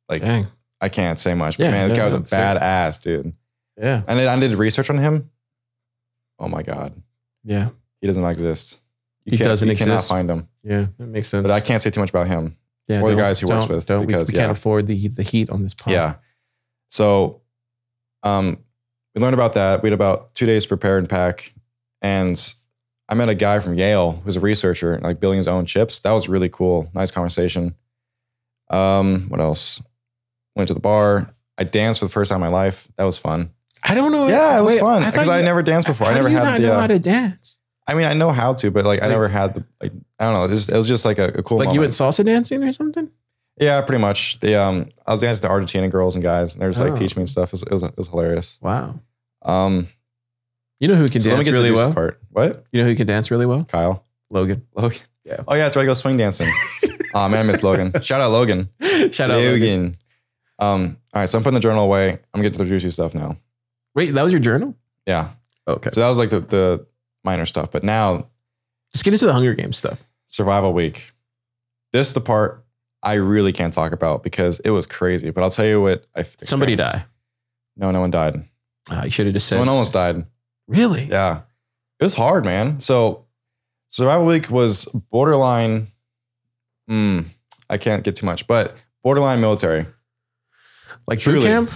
like 0.08 0.22
Dang. 0.22 0.46
I 0.80 0.88
can't 0.88 1.18
say 1.18 1.34
much. 1.34 1.58
But 1.58 1.64
Yeah, 1.64 1.70
man, 1.72 1.88
this 1.90 1.98
guy 1.98 2.06
was 2.06 2.14
a 2.14 2.20
badass 2.20 3.02
dude. 3.02 3.34
Yeah. 3.78 4.02
And 4.08 4.18
I 4.20 4.40
did 4.40 4.52
research 4.56 4.88
on 4.88 4.96
him. 4.96 5.30
Oh 6.38 6.48
my 6.48 6.62
god, 6.62 6.94
Yeah. 7.44 7.68
he 8.00 8.06
doesn't 8.06 8.24
exist. 8.24 8.80
You 9.26 9.36
He 9.36 9.44
doesn't 9.44 9.68
you 9.68 9.76
cannot 9.76 9.94
exist. 9.94 10.08
find 10.08 10.30
him. 10.30 10.48
Yeah. 10.64 10.86
That 10.98 11.06
makes 11.08 11.28
sense. 11.28 11.42
But 11.46 11.52
I 11.52 11.60
can't 11.60 11.82
say 11.82 11.90
too 11.90 12.00
much 12.00 12.08
about 12.10 12.26
him. 12.26 12.56
yeah, 12.88 13.02
or 13.02 13.10
the 13.10 13.16
guys 13.16 13.38
he 13.38 13.44
works 13.46 13.68
with, 13.68 13.84
Don't, 13.86 14.00
we- 14.00 14.06
because, 14.06 14.32
we, 14.32 14.38
can't 14.38 14.50
afford 14.50 14.86
the 14.86 15.08
the 15.08 15.22
heat 15.22 15.50
on 15.50 15.62
this 15.62 15.74
pod. 15.74 15.92
Yeah. 15.92 16.14
So, 16.88 17.42
um, 18.22 18.58
we 19.14 19.20
learned 19.20 19.34
about 19.34 19.54
that. 19.54 19.82
We 19.82 19.88
had 19.88 19.94
about 19.94 20.34
two 20.34 20.46
days 20.46 20.64
to 20.64 20.68
prepare 20.68 20.98
and 20.98 21.08
pack, 21.08 21.52
and 22.00 22.54
I 23.08 23.14
met 23.14 23.28
a 23.28 23.34
guy 23.34 23.58
from 23.60 23.74
Yale 23.74 24.20
who's 24.24 24.36
a 24.36 24.40
researcher, 24.40 24.98
like 25.02 25.20
building 25.20 25.36
his 25.36 25.48
own 25.48 25.66
chips. 25.66 26.00
That 26.00 26.12
was 26.12 26.28
really 26.28 26.48
cool. 26.48 26.90
Nice 26.94 27.10
conversation. 27.10 27.74
Um, 28.70 29.26
what 29.28 29.40
else? 29.40 29.82
Went 30.56 30.68
to 30.68 30.74
the 30.74 30.80
bar. 30.80 31.34
I 31.58 31.64
danced 31.64 32.00
for 32.00 32.06
the 32.06 32.12
first 32.12 32.30
time 32.30 32.42
in 32.42 32.50
my 32.50 32.56
life. 32.56 32.88
That 32.96 33.04
was 33.04 33.18
fun. 33.18 33.50
I 33.82 33.94
don't 33.94 34.12
know. 34.12 34.28
Yeah, 34.28 34.58
it 34.58 34.62
was 34.62 34.74
Wait, 34.74 34.80
fun 34.80 35.04
because 35.04 35.28
I, 35.28 35.38
you- 35.38 35.44
never 35.44 35.62
danced 35.62 35.86
before. 35.86 36.06
I 36.06 36.14
never 36.14 36.28
do 36.28 36.32
you 36.32 36.38
had 36.38 36.44
not 36.44 36.60
the. 36.60 36.66
know 36.66 36.74
uh, 36.74 36.80
how 36.80 36.86
to 36.86 36.98
dance. 36.98 37.58
I 37.86 37.94
mean, 37.94 38.06
I 38.06 38.14
know 38.14 38.30
how 38.30 38.54
to, 38.54 38.70
but 38.70 38.84
like 38.84 39.02
I 39.02 39.08
never 39.08 39.28
had 39.28 39.54
the 39.54 39.64
like. 39.80 39.92
I 40.18 40.24
don't 40.24 40.34
know. 40.34 40.44
It, 40.44 40.50
just, 40.50 40.70
it 40.70 40.76
was 40.76 40.88
just 40.88 41.04
like 41.04 41.18
a, 41.18 41.26
a 41.28 41.42
cool. 41.42 41.58
like 41.58 41.74
you 41.74 41.80
went 41.80 41.92
salsa 41.92 42.24
dancing 42.24 42.62
or 42.62 42.72
something? 42.72 43.10
Yeah, 43.60 43.80
pretty 43.82 44.00
much. 44.00 44.40
The 44.40 44.54
um, 44.60 44.88
I 45.06 45.12
was 45.12 45.20
dancing 45.20 45.42
to 45.42 45.48
Argentina 45.50 45.88
girls 45.88 46.14
and 46.16 46.22
guys, 46.22 46.54
and 46.54 46.62
they're 46.62 46.70
just 46.70 46.80
like 46.80 46.92
Oh. 46.92 46.96
teaching 46.96 47.20
me 47.20 47.26
stuff. 47.26 47.50
It 47.50 47.52
was, 47.52 47.62
it 47.64 47.70
was, 47.72 47.82
it 47.82 47.96
was 47.96 48.08
hilarious. 48.08 48.58
Wow. 48.62 49.00
Um, 49.42 49.88
You 50.80 50.88
know 50.88 50.94
who 50.94 51.08
can 51.08 51.20
so 51.20 51.30
let 51.30 51.34
me 51.38 51.44
dance 51.44 51.46
get 51.48 51.50
to 51.52 51.56
really 51.58 51.68
the 51.70 51.76
well? 51.76 51.92
Part. 51.92 52.20
What? 52.30 52.64
You 52.72 52.82
know 52.82 52.88
who 52.88 52.94
can 52.96 53.06
dance 53.06 53.30
really 53.30 53.46
well? 53.46 53.64
Kyle. 53.64 54.04
Logan. 54.30 54.66
Logan. 54.74 54.98
Yeah. 55.24 55.42
Oh 55.46 55.54
yeah, 55.54 55.64
that's 55.64 55.76
right. 55.76 55.82
I 55.82 55.86
go 55.86 55.94
swing 55.94 56.16
dancing. 56.16 56.48
oh 57.14 57.28
man, 57.28 57.40
I 57.40 57.42
miss 57.44 57.62
Logan. 57.62 57.92
Shout 58.02 58.20
out 58.20 58.32
Logan. 58.32 58.68
Shout 59.12 59.30
out 59.30 59.40
Logan. 59.40 59.96
Um. 60.58 60.96
All 61.14 61.20
right, 61.20 61.28
so 61.28 61.36
I'm 61.38 61.44
putting 61.44 61.54
the 61.54 61.60
journal 61.60 61.84
away. 61.84 62.10
I'm 62.12 62.18
gonna 62.40 62.44
get 62.44 62.52
to 62.54 62.58
the 62.58 62.64
juicy 62.68 62.90
stuff 62.90 63.14
now. 63.14 63.36
Wait, 63.94 64.10
that 64.12 64.22
was 64.22 64.32
your 64.32 64.40
journal? 64.40 64.74
Yeah. 65.06 65.28
Okay. 65.68 65.90
So 65.90 66.00
that 66.00 66.08
was 66.08 66.18
like 66.18 66.30
the 66.30 66.40
the 66.40 66.86
minor 67.24 67.44
stuff, 67.46 67.70
but 67.70 67.84
now 67.84 68.28
Just 68.92 69.04
get 69.04 69.12
into 69.12 69.26
the 69.26 69.32
Hunger 69.32 69.54
Games 69.54 69.76
stuff. 69.76 70.02
survival 70.26 70.72
week. 70.72 71.12
This 71.92 72.08
is 72.08 72.14
the 72.14 72.20
part 72.20 72.61
I 73.02 73.14
really 73.14 73.52
can't 73.52 73.72
talk 73.74 73.92
about 73.92 74.22
because 74.22 74.60
it 74.60 74.70
was 74.70 74.86
crazy. 74.86 75.30
But 75.30 75.42
I'll 75.44 75.50
tell 75.50 75.66
you 75.66 75.80
what. 75.80 76.04
I 76.14 76.22
Somebody 76.22 76.76
die. 76.76 77.04
No, 77.76 77.90
no 77.90 78.00
one 78.00 78.10
died. 78.10 78.44
Uh, 78.90 79.02
you 79.04 79.10
should 79.10 79.26
have 79.26 79.34
just 79.34 79.46
said. 79.48 79.54
Someone 79.56 79.68
almost 79.68 79.92
died. 79.92 80.24
really? 80.68 81.04
Yeah. 81.04 81.40
It 81.98 82.04
was 82.04 82.14
hard, 82.14 82.44
man. 82.44 82.80
So 82.80 83.26
survival 83.88 84.26
week 84.26 84.50
was 84.50 84.86
borderline. 85.10 85.88
Hmm. 86.88 87.20
I 87.70 87.78
can't 87.78 88.02
get 88.04 88.16
too 88.16 88.26
much, 88.26 88.46
but 88.46 88.76
borderline 89.02 89.40
military. 89.40 89.86
Like 91.06 91.18
Truly. 91.20 91.40
boot 91.40 91.46
camp? 91.46 91.70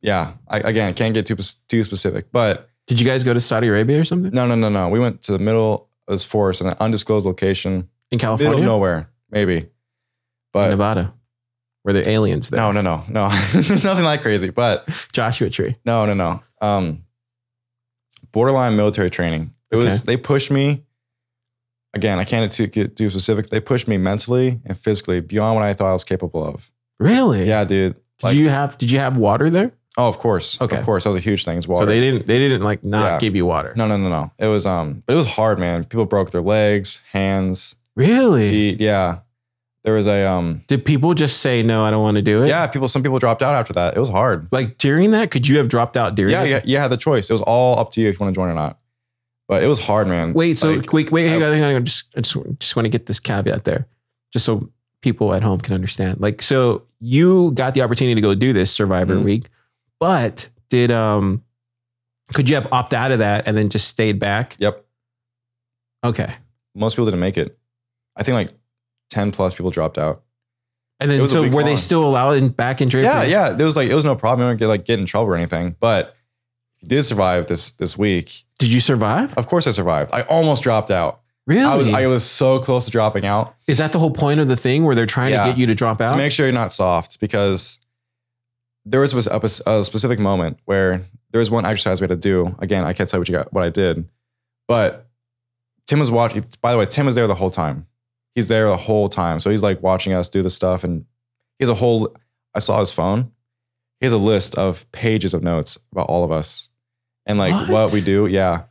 Yeah. 0.00 0.32
I, 0.46 0.60
again, 0.60 0.94
can't 0.94 1.14
get 1.14 1.26
too 1.26 1.36
too 1.68 1.82
specific, 1.84 2.30
but 2.32 2.68
Did 2.86 3.00
you 3.00 3.06
guys 3.06 3.24
go 3.24 3.34
to 3.34 3.40
Saudi 3.40 3.68
Arabia 3.68 4.00
or 4.00 4.04
something? 4.04 4.30
no, 4.32 4.46
no, 4.46 4.54
no, 4.54 4.68
no. 4.68 4.88
We 4.88 5.00
went 5.00 5.22
to 5.22 5.32
the 5.32 5.38
middle 5.38 5.88
of 6.06 6.12
this 6.14 6.24
forest 6.24 6.60
in 6.60 6.68
an 6.68 6.74
undisclosed 6.80 7.26
location, 7.26 7.72
In 8.10 8.16
middle 8.16 8.18
California? 8.36 8.58
of 8.60 8.64
nowhere, 8.64 9.10
maybe. 9.30 9.68
But 10.64 10.70
Nevada. 10.70 11.14
Were 11.84 11.92
there 11.92 12.08
aliens 12.08 12.50
there? 12.50 12.58
no, 12.60 12.72
no, 12.72 12.80
no, 12.82 13.04
no, 13.08 13.28
nothing 13.54 14.04
like 14.04 14.20
crazy. 14.22 14.50
But 14.50 14.88
Joshua 15.12 15.48
Tree. 15.50 15.76
no, 15.84 16.04
no, 16.06 16.14
no. 16.14 16.42
Um, 16.60 17.04
borderline 18.32 18.76
military 18.76 19.10
training. 19.10 19.52
It 19.70 19.76
was. 19.76 20.02
They 20.04 20.16
pushed 20.16 20.50
me. 20.50 20.84
Again, 21.94 22.18
I 22.18 22.24
can't 22.24 22.50
too, 22.52 22.66
get 22.66 22.96
too 22.96 23.08
specific. 23.10 23.48
They 23.48 23.60
pushed 23.60 23.88
me 23.88 23.96
mentally 23.96 24.60
and 24.66 24.76
physically 24.76 25.20
beyond 25.20 25.54
what 25.56 25.64
I 25.64 25.72
thought 25.72 25.88
I 25.88 25.92
was 25.92 26.04
capable 26.04 26.44
of. 26.44 26.70
Really? 27.00 27.44
Yeah, 27.48 27.64
dude. 27.64 27.94
Did 27.94 28.02
Like- 28.22 28.36
you 28.36 28.48
have 28.50 28.76
did 28.78 28.90
you 28.90 28.98
have 28.98 29.16
water 29.16 29.48
there? 29.48 29.72
Oh, 29.96 30.06
of 30.06 30.18
course. 30.18 30.60
Okay. 30.60 30.76
Of 30.78 30.84
course. 30.84 31.04
That 31.04 31.10
was 31.10 31.22
a 31.24 31.24
huge 31.28 31.44
thing. 31.44 31.56
Is 31.58 31.66
water. 31.66 31.82
So 31.82 31.86
they 31.86 32.00
didn't 32.00 32.26
they 32.26 32.38
didn't 32.38 32.62
like 32.62 32.84
not 32.84 33.04
Yeah. 33.14 33.18
give 33.18 33.34
you 33.34 33.46
water. 33.46 33.72
no, 33.76 33.86
no, 33.88 33.96
no, 33.96 34.08
no. 34.08 34.30
It 34.38 34.46
was 34.48 34.66
um, 34.66 35.02
but 35.06 35.14
it 35.14 35.16
was 35.16 35.26
hard, 35.26 35.58
man. 35.58 35.84
People 35.84 36.04
broke 36.04 36.30
their 36.30 36.42
legs, 36.42 37.00
hands, 37.12 37.74
Really? 37.96 38.50
feet. 38.50 38.80
Yeah. 38.80 39.20
There 39.84 39.94
was 39.94 40.06
a 40.06 40.26
um, 40.26 40.62
Did 40.66 40.84
people 40.84 41.14
just 41.14 41.38
say 41.40 41.62
no, 41.62 41.84
I 41.84 41.90
don't 41.90 42.02
want 42.02 42.16
to 42.16 42.22
do 42.22 42.42
it? 42.42 42.48
yeah. 42.48 42.66
People. 42.66 42.88
Some 42.88 43.02
people 43.02 43.18
dropped 43.18 43.42
out 43.42 43.54
after 43.54 43.72
that. 43.74 43.96
It 43.96 44.00
was 44.00 44.08
hard. 44.08 44.48
Like 44.50 44.76
during 44.78 45.12
that, 45.12 45.30
could 45.30 45.46
you 45.48 45.56
have 45.58 45.68
dropped 45.68 45.96
out 45.96 46.14
during 46.14 46.32
Yeah, 46.32 46.42
it? 46.42 46.50
yeah. 46.50 46.60
You 46.64 46.76
had 46.78 46.88
the 46.88 46.96
choice. 46.96 47.30
It 47.30 47.32
was 47.32 47.42
all 47.42 47.78
up 47.78 47.90
to 47.92 48.00
you 48.00 48.08
if 48.08 48.18
you 48.18 48.24
want 48.24 48.34
to 48.34 48.38
join 48.38 48.48
or 48.48 48.54
not. 48.54 48.78
But 49.46 49.62
it 49.62 49.66
was 49.66 49.78
hard, 49.80 50.08
man. 50.08 50.34
Wait, 50.34 50.58
so 50.58 50.72
Like, 50.72 50.92
wait, 50.92 51.10
wait, 51.10 51.28
hang 51.28 51.42
I- 51.42 51.46
on, 51.46 51.52
hang 51.54 51.62
on. 51.62 51.76
I 51.76 51.80
just, 51.80 52.08
I 52.16 52.20
just, 52.20 52.36
just 52.58 52.76
want 52.76 52.84
to 52.84 52.90
get 52.90 53.06
this 53.06 53.18
caveat 53.20 53.64
there, 53.64 53.86
just 54.32 54.44
so 54.44 54.68
people 55.00 55.32
at 55.32 55.42
home 55.42 55.60
can 55.60 55.72
understand. 55.74 56.20
Like, 56.20 56.42
so 56.42 56.82
you 57.00 57.52
got 57.52 57.72
the 57.72 57.80
opportunity 57.80 58.14
to 58.16 58.20
go 58.20 58.34
do 58.34 58.52
this 58.52 58.70
Survivor 58.70 59.14
Mhm. 59.14 59.24
Week, 59.24 59.48
but 60.00 60.50
did 60.68 60.90
um, 60.90 61.42
could 62.34 62.48
you 62.50 62.56
have 62.56 62.66
opted 62.72 62.98
out 62.98 63.10
of 63.12 63.20
that 63.20 63.46
and 63.46 63.56
then 63.56 63.70
just 63.70 63.88
stayed 63.88 64.18
back? 64.18 64.56
Yep. 64.58 64.84
Okay, 66.04 66.34
Most 66.74 66.94
people 66.94 67.06
didn't 67.06 67.20
make 67.20 67.38
it. 67.38 67.58
I 68.16 68.22
think 68.24 68.34
like 68.34 68.50
ten 69.10 69.30
plus 69.32 69.54
people 69.54 69.70
dropped 69.70 69.98
out. 69.98 70.22
and 71.00 71.10
then 71.10 71.26
so 71.28 71.48
were 71.48 71.62
they 71.62 71.76
still 71.76 72.04
allowed 72.04 72.32
in 72.32 72.48
back 72.48 72.80
in 72.80 72.88
Draper? 72.88 73.06
Yeah, 73.08 73.22
yeah. 73.24 73.50
There 73.50 73.66
was 73.66 73.76
like 73.76 73.88
it 73.88 73.94
was 73.94 74.04
no 74.04 74.14
problem. 74.16 74.46
You 74.46 74.50
don't 74.52 74.56
get 74.58 74.66
like 74.68 74.84
get 74.84 74.98
in 74.98 75.06
trouble 75.06 75.30
or 75.30 75.36
anything. 75.36 75.76
But 75.80 76.16
you 76.80 76.88
did 76.88 77.02
survive 77.04 77.46
this 77.46 77.70
this 77.72 77.96
week, 77.98 78.44
Did 78.58 78.72
you 78.72 78.80
survive? 78.80 79.36
of 79.36 79.46
course 79.46 79.66
I 79.66 79.70
survived. 79.72 80.10
I 80.12 80.22
almost 80.22 80.62
dropped 80.62 80.90
out. 80.90 81.20
Really? 81.46 81.62
I 81.64 81.76
was 81.76 81.88
I 81.88 82.06
was 82.06 82.24
so 82.24 82.58
close 82.58 82.84
to 82.84 82.90
dropping 82.90 83.24
out. 83.24 83.54
Is 83.66 83.78
that 83.78 83.92
the 83.92 83.98
whole 83.98 84.10
point 84.10 84.38
of 84.38 84.48
the 84.48 84.56
thing 84.56 84.84
where 84.84 84.94
they're 84.94 85.06
trying 85.06 85.32
Yeah. 85.32 85.44
to 85.44 85.50
get 85.50 85.58
you 85.58 85.66
to 85.66 85.74
drop 85.74 86.00
out? 86.00 86.16
Make 86.16 86.30
sure 86.32 86.46
you're 86.46 86.52
not 86.52 86.72
soft 86.72 87.20
because 87.20 87.78
there 88.84 89.00
was 89.00 89.26
a, 89.26 89.40
a 89.66 89.82
specific 89.84 90.18
moment 90.18 90.58
where 90.66 91.04
there 91.30 91.38
was 91.38 91.50
one 91.50 91.64
exercise 91.66 92.00
we 92.00 92.04
had 92.04 92.10
to 92.10 92.16
do. 92.16 92.54
Again, 92.58 92.84
I 92.84 92.92
can't 92.92 93.08
tell 93.08 93.18
you 93.18 93.22
what 93.22 93.28
you 93.28 93.34
got, 93.34 93.52
what 93.52 93.64
I 93.64 93.70
did, 93.70 94.08
but 94.66 95.06
Tim 95.86 95.98
was 95.98 96.10
watching. 96.10 96.44
By 96.62 96.72
the 96.72 96.78
way, 96.78 96.86
Tim 96.86 97.06
was 97.06 97.14
there 97.14 97.26
the 97.26 97.34
whole 97.34 97.50
time. 97.50 97.86
He's 98.34 98.48
there 98.48 98.68
the 98.68 98.76
whole 98.76 99.08
time, 99.08 99.40
so 99.40 99.50
he's 99.50 99.62
like 99.62 99.82
watching 99.82 100.12
us 100.12 100.28
do 100.28 100.42
the 100.42 100.50
stuff, 100.50 100.84
and 100.84 101.04
he 101.58 101.64
has 101.64 101.68
a 101.70 101.74
whole. 101.74 102.14
I 102.54 102.60
saw 102.60 102.78
his 102.80 102.92
phone. 102.92 103.32
He 104.00 104.06
has 104.06 104.12
a 104.12 104.18
list 104.18 104.56
of 104.56 104.90
pages 104.92 105.34
of 105.34 105.42
notes 105.42 105.76
about 105.90 106.08
all 106.08 106.22
of 106.24 106.30
us 106.30 106.70
and 107.26 107.36
like 107.38 107.52
what, 107.52 107.68
What? 107.70 107.92
we 107.92 108.00
do. 108.00 108.26
Yeah, 108.26 108.62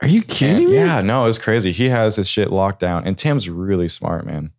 Are 0.00 0.08
you 0.08 0.22
kidding 0.22 0.56
and- 0.64 0.66
me? 0.66 0.74
Yeah, 0.74 1.02
no, 1.02 1.26
it's 1.26 1.38
crazy. 1.38 1.70
He 1.70 1.90
has 1.90 2.16
his 2.16 2.28
shit 2.28 2.50
locked 2.50 2.80
down. 2.80 3.04
And 3.04 3.16
Tim's 3.18 3.48
really 3.50 3.88
smart, 3.88 4.24
man. 4.26 4.52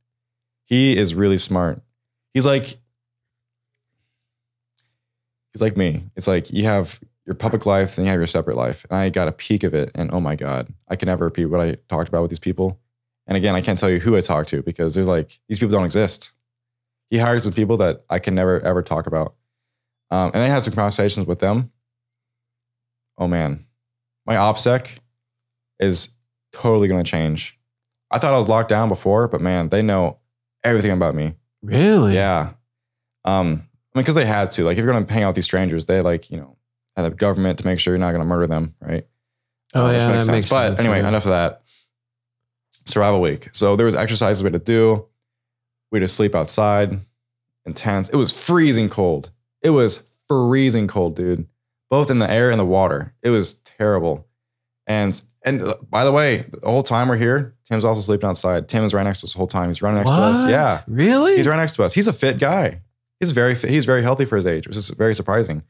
He 0.66 0.96
is 0.96 1.16
really 1.16 1.38
smart. 1.40 1.82
He's 2.36 2.46
like, 2.46 2.78
he's 5.54 5.62
like 5.62 5.76
me. 5.78 6.04
It's 6.16 6.28
like 6.28 6.52
you 6.52 6.66
have 6.66 7.00
your 7.26 7.36
public 7.36 7.66
life, 7.66 7.96
then 7.96 8.06
you 8.06 8.12
have 8.12 8.20
your 8.20 8.28
separate 8.28 8.56
life. 8.58 8.86
And 8.90 8.98
I 9.00 9.10
got 9.10 9.28
a 9.28 9.32
peek 9.32 9.64
of 9.64 9.74
it. 9.74 9.92
And 9.96 10.12
oh 10.14 10.20
my 10.22 10.36
God, 10.36 10.68
I 10.88 10.96
can 10.96 11.08
never 11.08 11.26
repeat 11.26 11.46
what 11.46 11.62
I 11.62 11.78
talked 11.90 12.10
about 12.10 12.22
with 12.22 12.30
these 12.32 12.40
people. 12.40 12.80
And 13.28 13.36
again, 13.38 13.56
I 13.56 13.62
can't 13.62 13.78
tell 13.78 13.90
you 13.90 14.00
who 14.00 14.16
I 14.16 14.22
talked 14.22 14.50
to 14.50 14.62
because 14.64 14.96
there's 14.96 15.08
like, 15.08 15.40
these 15.48 15.60
people 15.60 15.72
don't 15.72 15.86
exist. 15.86 16.32
He 17.10 17.18
hired 17.18 17.44
some 17.44 17.54
people 17.54 17.78
that 17.78 18.04
I 18.10 18.20
can 18.20 18.36
never, 18.36 18.60
ever 18.62 18.82
talk 18.82 19.06
about. 19.08 19.36
Um, 20.10 20.32
and 20.34 20.42
I 20.44 20.48
had 20.48 20.64
some 20.64 20.74
conversations 20.74 21.28
with 21.28 21.40
them. 21.40 21.72
Oh 23.18 23.28
man, 23.28 23.66
my 24.26 24.36
OPSEC 24.36 25.00
is 25.80 26.10
totally 26.54 26.88
going 26.88 27.04
to 27.04 27.10
change. 27.10 27.58
I 28.12 28.20
thought 28.20 28.34
I 28.34 28.38
was 28.38 28.48
locked 28.48 28.70
down 28.70 28.88
before, 28.90 29.28
but 29.28 29.42
man, 29.42 29.70
they 29.70 29.82
know 29.82 30.20
everything 30.64 30.92
about 30.92 31.16
me. 31.16 31.36
Really? 31.62 32.14
Yeah. 32.14 32.52
Um, 33.26 33.68
I 33.94 34.00
mean, 34.00 34.04
because 34.04 34.16
they 34.16 34.26
had 34.26 34.52
to. 34.52 34.64
Like, 34.64 34.78
if 34.78 34.84
you're 34.84 34.92
going 34.92 35.06
to 35.06 35.14
hang 35.14 35.24
out 35.24 35.30
with 35.30 35.36
these 35.36 35.46
strangers, 35.46 35.86
they 35.86 36.02
like, 36.02 36.30
you 36.32 36.38
know, 36.38 36.58
have 36.96 37.10
the 37.10 37.16
government 37.16 37.60
to 37.60 37.66
make 37.66 37.80
sure 37.80 37.94
you're 37.94 38.00
not 38.00 38.12
going 38.12 38.22
to 38.22 38.28
murder 38.28 38.48
them, 38.48 38.76
right? 38.80 39.06
Oh 39.74 39.88
which 39.88 39.94
yeah, 39.98 40.20
that 40.20 40.32
makes 40.32 40.50
But 40.50 40.68
sense. 40.70 40.80
anyway, 40.80 41.02
yeah. 41.02 41.10
enough 41.10 41.26
of 41.26 41.32
that. 41.32 41.64
Survival 42.88 43.22
week. 43.22 43.50
So 43.54 43.76
there 43.76 43.86
was 43.86 43.96
exercises 43.96 44.44
we 44.44 44.48
had 44.48 44.54
to 44.54 44.60
do. 44.60 45.06
We 45.92 46.00
had 46.00 46.08
to 46.08 46.14
sleep 46.14 46.36
outside, 46.36 47.00
intense. 47.66 48.10
It 48.10 48.16
was 48.16 48.32
freezing 48.32 48.90
cold. 48.90 49.32
It 49.62 49.70
was 49.72 50.08
freezing 50.28 50.88
cold, 50.88 51.16
dude. 51.16 51.48
Both 51.90 52.10
in 52.10 52.20
the 52.20 52.30
air 52.30 52.50
and 52.50 52.60
the 52.60 52.66
water. 52.66 53.14
It 53.22 53.30
was 53.30 53.56
terrible. 53.56 54.26
And 54.86 55.22
and 55.44 55.62
uh, 55.62 55.76
by 55.90 56.04
the 56.04 56.12
way, 56.12 56.46
the 56.62 56.70
whole 56.70 56.84
time 56.84 57.08
we're 57.10 57.18
here, 57.18 57.56
Tim's 57.66 57.86
also 57.86 58.02
sleeping 58.02 58.30
outside. 58.30 58.68
Tim 58.70 58.84
is 58.84 58.94
right 58.94 59.04
next 59.04 59.22
to 59.22 59.28
us 59.28 59.34
the 59.34 59.38
whole 59.38 59.48
time. 59.48 59.70
He's 59.70 59.82
running 59.82 59.98
next 60.00 60.12
to 60.12 60.18
us. 60.18 60.46
Yeah. 60.46 60.82
Really? 60.88 61.38
He's 61.38 61.48
right 61.48 61.56
next 61.58 61.76
to 61.76 61.84
us. 61.84 61.94
He's 61.94 62.08
a 62.08 62.14
fit 62.14 62.38
guy. 62.40 62.82
He's 63.20 63.32
very 63.32 63.56
fit. 63.56 63.70
He's 63.70 63.86
very 63.86 64.02
healthy 64.04 64.26
for 64.26 64.36
his 64.36 64.46
age, 64.46 64.68
which 64.68 64.78
is 64.78 64.90
very 64.90 65.16
surprising. 65.16 65.64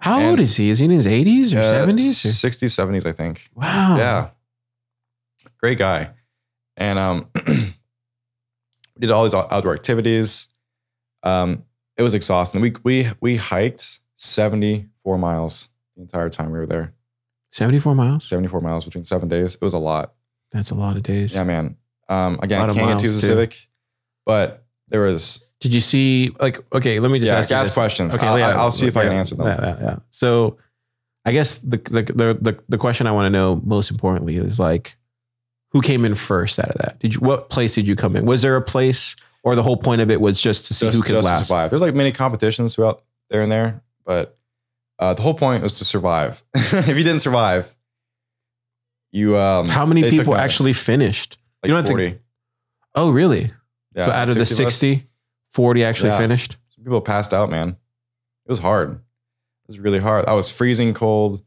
How 0.00 0.18
and- 0.20 0.30
old 0.30 0.40
is 0.40 0.56
he? 0.56 0.70
Is 0.70 0.78
he 0.80 0.84
in 0.86 0.90
his 0.90 1.06
80s 1.06 1.54
or 1.54 1.58
Uh, 1.60 1.86
70s? 1.86 2.24
Or? 2.24 2.28
60s, 2.48 2.70
70s, 2.72 3.06
I 3.06 3.12
think. 3.12 3.48
Wow. 3.54 3.96
Yeah. 3.98 4.28
Great 5.58 5.78
guy. 5.78 6.10
And 6.80 6.98
um, 6.98 7.28
we 7.46 7.72
did 8.98 9.10
all 9.12 9.22
these 9.22 9.34
outdoor 9.34 9.74
activities. 9.74 10.48
Um, 11.22 11.64
it 11.96 12.02
was 12.02 12.14
exhausting. 12.14 12.60
We 12.60 12.72
we 12.82 13.10
we 13.20 13.36
hiked 13.36 14.00
74 14.16 15.18
miles 15.18 15.68
the 15.94 16.02
entire 16.02 16.30
time 16.30 16.50
we 16.50 16.58
were 16.58 16.66
there. 16.66 16.94
74 17.52 17.94
miles? 17.94 18.24
74 18.26 18.60
miles 18.60 18.84
between 18.84 19.04
seven 19.04 19.28
days. 19.28 19.54
It 19.54 19.62
was 19.62 19.74
a 19.74 19.78
lot. 19.78 20.14
That's 20.52 20.70
a 20.70 20.74
lot 20.74 20.96
of 20.96 21.02
days. 21.02 21.34
Yeah, 21.34 21.44
man. 21.44 21.76
Um, 22.08 22.40
again, 22.42 22.62
I 22.62 22.72
can't 22.72 22.88
get 22.88 22.98
too 22.98 23.06
too. 23.06 23.12
specific, 23.12 23.68
but 24.24 24.64
there 24.88 25.02
was 25.02 25.50
Did 25.60 25.74
you 25.74 25.80
see, 25.80 26.30
like, 26.40 26.58
okay, 26.72 26.98
let 26.98 27.10
me 27.10 27.20
just 27.20 27.30
yeah, 27.30 27.38
ask 27.38 27.50
you 27.50 27.56
ask 27.56 27.74
questions. 27.74 28.14
Okay, 28.14 28.26
I'll, 28.26 28.38
yeah, 28.38 28.50
I'll 28.50 28.70
see 28.70 28.86
if 28.86 28.96
I 28.96 29.04
can 29.04 29.12
answer 29.12 29.36
them. 29.36 29.46
Yeah, 29.46 29.60
yeah, 29.60 29.76
yeah. 29.80 29.96
So 30.10 30.58
I 31.24 31.32
guess 31.32 31.58
the, 31.58 31.76
the, 31.76 32.02
the, 32.02 32.38
the, 32.40 32.58
the 32.68 32.78
question 32.78 33.06
I 33.06 33.12
want 33.12 33.26
to 33.26 33.30
know 33.30 33.60
most 33.64 33.90
importantly 33.90 34.36
is 34.36 34.58
like, 34.58 34.96
who 35.72 35.80
came 35.80 36.04
in 36.04 36.14
first 36.14 36.58
out 36.58 36.68
of 36.70 36.76
that? 36.78 36.98
Did 36.98 37.14
you, 37.14 37.20
what 37.20 37.48
place 37.50 37.74
did 37.74 37.86
you 37.88 37.96
come 37.96 38.16
in? 38.16 38.26
Was 38.26 38.42
there 38.42 38.56
a 38.56 38.62
place 38.62 39.16
or 39.42 39.54
the 39.54 39.62
whole 39.62 39.76
point 39.76 40.00
of 40.00 40.10
it 40.10 40.20
was 40.20 40.40
just 40.40 40.66
to 40.66 40.74
see 40.74 40.86
just, 40.86 40.98
who 40.98 41.02
could 41.04 41.24
last? 41.24 41.46
survive. 41.46 41.70
There's 41.70 41.82
like 41.82 41.94
many 41.94 42.12
competitions 42.12 42.74
throughout 42.74 43.02
there 43.30 43.42
and 43.42 43.50
there, 43.50 43.82
but 44.04 44.36
uh, 44.98 45.14
the 45.14 45.22
whole 45.22 45.34
point 45.34 45.62
was 45.62 45.78
to 45.78 45.84
survive. 45.84 46.42
if 46.54 46.88
you 46.88 46.94
didn't 47.04 47.20
survive, 47.20 47.74
you 49.12 49.36
um 49.36 49.68
How 49.68 49.86
many 49.86 50.08
people 50.10 50.34
actually 50.36 50.72
finished? 50.72 51.38
like 51.62 51.68
you 51.68 51.74
don't 51.74 51.84
think- 51.84 51.92
40. 51.92 52.18
Oh, 52.94 53.10
really? 53.10 53.52
yeah, 53.94 54.06
so 54.06 54.12
out 54.12 54.28
of 54.28 54.34
the 54.34 54.44
60 54.44 54.92
of 54.94 55.00
40 55.52 55.84
actually 55.84 56.10
Yeah. 56.10 56.18
finished? 56.18 56.56
Some 56.74 56.84
people 56.84 57.00
passed 57.00 57.32
out, 57.32 57.50
man. 57.50 57.70
It 57.70 58.48
was 58.48 58.58
hard. 58.58 58.92
It 58.94 58.98
was 59.68 59.78
really 59.78 60.00
hard. 60.00 60.26
I 60.26 60.34
was 60.34 60.50
freezing 60.50 60.94
cold. 60.94 61.42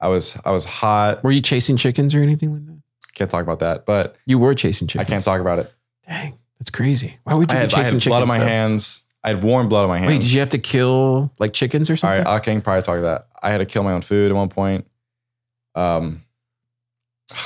I 0.00 0.08
was 0.08 0.36
I 0.44 0.50
was 0.50 0.64
hot. 0.64 1.22
Were 1.24 1.30
you 1.30 1.40
chasing 1.40 1.76
chickens 1.76 2.14
or 2.14 2.22
anything 2.22 2.52
like 2.52 2.66
that? 2.66 2.81
Can't 3.14 3.30
talk 3.30 3.42
about 3.42 3.58
that, 3.60 3.84
but 3.86 4.16
You 4.26 4.38
were 4.38 4.54
chasing 4.54 4.88
chickens. 4.88 5.00
I 5.00 5.04
chickens. 5.04 5.14
can't 5.14 5.24
talk 5.24 5.40
about 5.40 5.58
it. 5.58 5.72
Dang, 6.06 6.38
that's 6.58 6.70
crazy. 6.70 7.18
Why 7.24 7.34
would 7.34 7.50
I 7.50 7.54
you 7.54 7.60
had, 7.60 7.68
be 7.70 7.74
I 7.74 7.78
chasing 7.78 7.94
had 7.94 8.02
chickens? 8.02 8.06
blood 8.06 8.22
on 8.22 8.28
my 8.28 8.38
though? 8.38 8.46
hands. 8.46 9.02
I 9.24 9.28
had 9.28 9.42
warm 9.44 9.68
blood 9.68 9.82
on 9.84 9.88
my 9.88 9.98
hands. 9.98 10.08
Wait, 10.08 10.20
did 10.22 10.32
you 10.32 10.40
have 10.40 10.48
to 10.50 10.58
kill 10.58 11.30
like 11.38 11.52
chickens 11.52 11.88
or 11.90 11.92
All 11.92 11.96
something? 11.98 12.24
right, 12.24 12.34
I 12.34 12.40
can 12.40 12.60
probably 12.62 12.82
talk 12.82 12.98
about 12.98 13.28
that. 13.32 13.38
I 13.42 13.50
had 13.50 13.58
to 13.58 13.66
kill 13.66 13.82
my 13.84 13.92
own 13.92 14.02
food 14.02 14.30
at 14.30 14.34
one 14.36 14.48
point. 14.48 14.86
Um, 15.74 16.22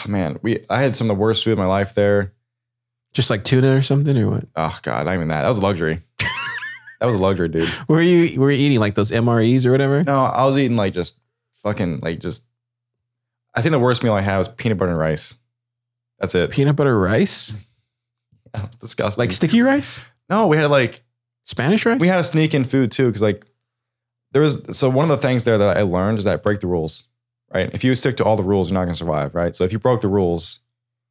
man, 0.07 0.39
we 0.43 0.65
I 0.71 0.81
had 0.81 0.97
some 0.97 1.11
of 1.11 1.17
the 1.17 1.21
worst 1.21 1.45
food 1.45 1.53
of 1.53 1.59
my 1.59 1.67
life 1.67 1.95
there. 1.95 2.33
Just 3.13 3.31
like 3.31 3.45
tuna 3.45 3.77
or 3.77 3.83
something 3.83 4.17
or 4.17 4.31
what? 4.31 4.47
Oh 4.57 4.79
god, 4.83 5.07
not 5.07 5.15
even 5.15 5.29
that. 5.29 5.43
That 5.43 5.49
was 5.49 5.59
a 5.59 5.63
luxury. 5.63 6.01
that 7.01 7.07
was 7.07 7.15
a 7.15 7.19
luxury, 7.19 7.49
dude. 7.49 7.69
Were 7.89 8.01
you 8.01 8.41
were 8.41 8.51
you 8.51 8.59
eating 8.59 8.79
like 8.79 8.95
those 8.95 9.11
MREs 9.11 9.65
or 9.67 9.71
whatever? 9.71 10.03
No, 10.05 10.25
I 10.25 10.45
was 10.45 10.57
eating 10.59 10.77
like 10.77 10.93
just 10.95 11.19
fucking 11.63 12.01
like 12.03 12.21
just. 12.21 12.45
I 13.55 13.63
think 13.63 13.73
the 13.73 13.79
worst 13.79 14.03
meal 14.05 14.13
I 14.13 14.21
had 14.21 14.37
was 14.39 14.49
peanut 14.49 14.77
butter 14.79 14.91
and 14.91 14.99
rice. 15.01 15.39
That's 16.19 16.35
it. 16.35 16.51
Peanut 16.51 16.77
butter 16.77 16.99
rice? 16.99 17.53
That 18.53 18.69
was 18.69 18.77
disgusting. 18.77 19.21
Like 19.21 19.33
sticky 19.33 19.61
rice? 19.61 20.03
no, 20.31 20.47
we 20.47 20.57
had 20.57 20.71
like 20.71 21.03
Spanish 21.45 21.85
rice? 21.85 22.01
we 22.01 22.07
had 22.09 22.17
to 22.17 22.25
sneak 22.25 22.55
in 22.55 22.65
food 22.65 22.91
too 22.91 23.07
because 23.07 23.21
like 23.21 23.45
there 24.33 24.41
was 24.41 24.79
so 24.79 24.89
one 24.89 25.11
of 25.11 25.21
the 25.21 25.27
things 25.27 25.45
there 25.45 25.59
that 25.59 25.77
I 25.77 25.83
learned 25.83 26.19
is 26.19 26.25
that 26.25 26.43
break 26.43 26.61
the 26.61 26.67
rules, 26.69 27.07
right? 27.53 27.69
If 27.75 27.85
you 27.85 27.95
stick 27.95 28.17
to 28.19 28.25
all 28.25 28.37
the 28.37 28.43
rules, 28.43 28.71
you're 28.71 28.75
not 28.75 28.85
going 28.85 28.95
to 28.95 28.99
survive, 28.99 29.35
right? 29.35 29.55
So 29.55 29.65
if 29.65 29.73
you 29.73 29.79
broke 29.79 30.01
the 30.01 30.09
rules, 30.09 30.61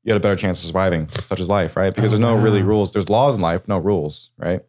you 0.03 0.11
had 0.11 0.19
a 0.19 0.23
better 0.23 0.35
chance 0.35 0.61
of 0.61 0.67
surviving, 0.67 1.07
such 1.09 1.39
as 1.39 1.49
life, 1.49 1.75
right? 1.75 1.93
Because 1.93 2.13
Oh, 2.13 2.17
there's 2.17 2.19
no 2.19 2.35
really 2.35 2.61
oh, 2.61 2.65
rules. 2.65 2.93
There's 2.93 3.09
laws 3.09 3.35
in 3.35 3.41
life, 3.41 3.67
no 3.67 3.77
rules, 3.77 4.31
right? 4.37 4.61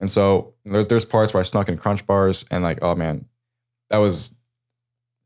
And 0.00 0.10
so 0.10 0.54
there's 0.64 0.86
there's 0.88 1.04
parts 1.04 1.32
where 1.32 1.40
I 1.40 1.44
snuck 1.44 1.68
in 1.68 1.76
crunch 1.76 2.06
bars 2.06 2.44
and 2.50 2.64
like, 2.64 2.80
oh 2.82 2.94
man, 2.96 3.26
that 3.90 3.98
was 3.98 4.34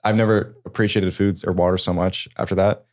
I've 0.02 0.16
never 0.16 0.54
appreciated 0.66 1.14
foods 1.14 1.44
or 1.44 1.52
water 1.52 1.78
so 1.78 1.94
much 1.94 2.28
after 2.36 2.54
that. 2.56 2.84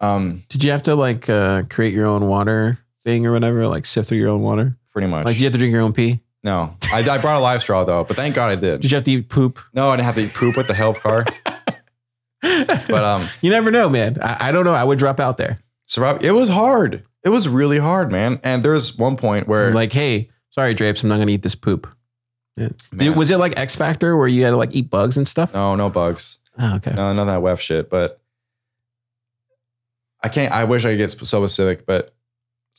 Um, 0.00 0.42
Did 0.48 0.64
you 0.64 0.70
have 0.70 0.82
to 0.84 0.94
like 0.94 1.28
uh, 1.28 1.64
create 1.68 1.92
your 1.94 2.06
own 2.06 2.26
water 2.26 2.78
thing 3.02 3.26
or 3.26 3.32
whatever? 3.32 3.66
Like 3.66 3.84
sift 3.86 4.08
through 4.08 4.18
your 4.18 4.30
own 4.30 4.40
water? 4.42 4.76
pretty 4.92 5.06
much. 5.06 5.24
Like, 5.24 5.34
did 5.36 5.40
you 5.42 5.44
have 5.46 5.52
to 5.52 5.58
drink 5.58 5.72
your 5.72 5.82
own 5.82 5.92
pee? 5.92 6.20
no, 6.42 6.74
I, 6.92 6.98
I 7.08 7.18
brought 7.18 7.36
a 7.36 7.40
LifeStraw 7.44 7.84
though, 7.86 8.02
but 8.02 8.16
thank 8.16 8.34
God 8.34 8.50
I 8.50 8.54
did. 8.56 8.80
Did 8.80 8.90
you 8.90 8.96
have 8.96 9.04
to 9.04 9.10
eat 9.12 9.28
poop? 9.28 9.58
No, 9.74 9.90
I 9.90 9.96
didn't 9.96 10.06
have 10.06 10.14
to 10.16 10.22
eat 10.22 10.32
poop 10.34 10.56
with 10.56 10.66
the 10.68 10.74
help 10.74 10.98
car. 11.00 11.24
But 12.42 13.04
um, 13.04 13.26
you 13.42 13.50
never 13.50 13.70
know, 13.70 13.88
man. 13.88 14.16
I, 14.22 14.48
I 14.48 14.52
don't 14.52 14.64
know. 14.64 14.72
I 14.72 14.82
would 14.82 14.98
drop 14.98 15.20
out 15.20 15.36
there. 15.36 15.60
survive. 15.86 16.24
It 16.24 16.30
was 16.32 16.48
hard. 16.48 17.04
It 17.22 17.28
was 17.28 17.46
really 17.48 17.78
hard, 17.78 18.10
man. 18.10 18.40
And 18.42 18.62
there's 18.62 18.96
one 18.96 19.16
point 19.16 19.46
where 19.46 19.68
I'm 19.68 19.74
like, 19.74 19.92
hey, 19.92 20.30
sorry, 20.48 20.72
Drapes, 20.74 21.02
I'm 21.02 21.10
not 21.10 21.18
gonna 21.18 21.30
eat 21.32 21.42
this 21.42 21.54
poop. 21.54 21.86
Yeah. 22.56 22.70
Man. 22.92 23.08
Did- 23.10 23.16
was 23.16 23.30
it 23.30 23.36
like 23.36 23.58
X 23.58 23.76
Factor 23.76 24.16
where 24.16 24.26
you 24.26 24.44
had 24.44 24.50
to 24.50 24.56
like 24.56 24.74
eat 24.74 24.88
bugs 24.88 25.16
and 25.18 25.28
stuff? 25.28 25.52
no, 25.52 25.76
no 25.76 25.90
bugs, 25.90 26.38
Oh, 26.58 26.76
okay. 26.76 26.92
no, 26.92 27.12
none 27.12 27.18
of 27.18 27.26
that 27.26 27.40
WEF 27.40 27.60
shit. 27.60 27.90
But 27.90 28.20
I 30.22 30.28
can't. 30.28 30.52
I 30.52 30.64
wish 30.64 30.84
I 30.84 30.90
could 30.92 30.98
get 30.98 31.10
so 31.10 31.24
specific, 31.46 31.86
but 31.86 32.14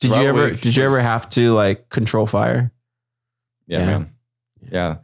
Did 0.00 0.10
you 0.12 0.22
ever 0.22 0.50
did 0.52 0.76
you 0.76 0.84
ever 0.84 1.00
have 1.00 1.28
to 1.30 1.52
like 1.52 1.88
control 1.88 2.26
fire? 2.26 2.70
Yeah, 3.66 3.78
Yeah. 3.78 3.86
man. 3.86 4.12
Yeah. 4.70 4.96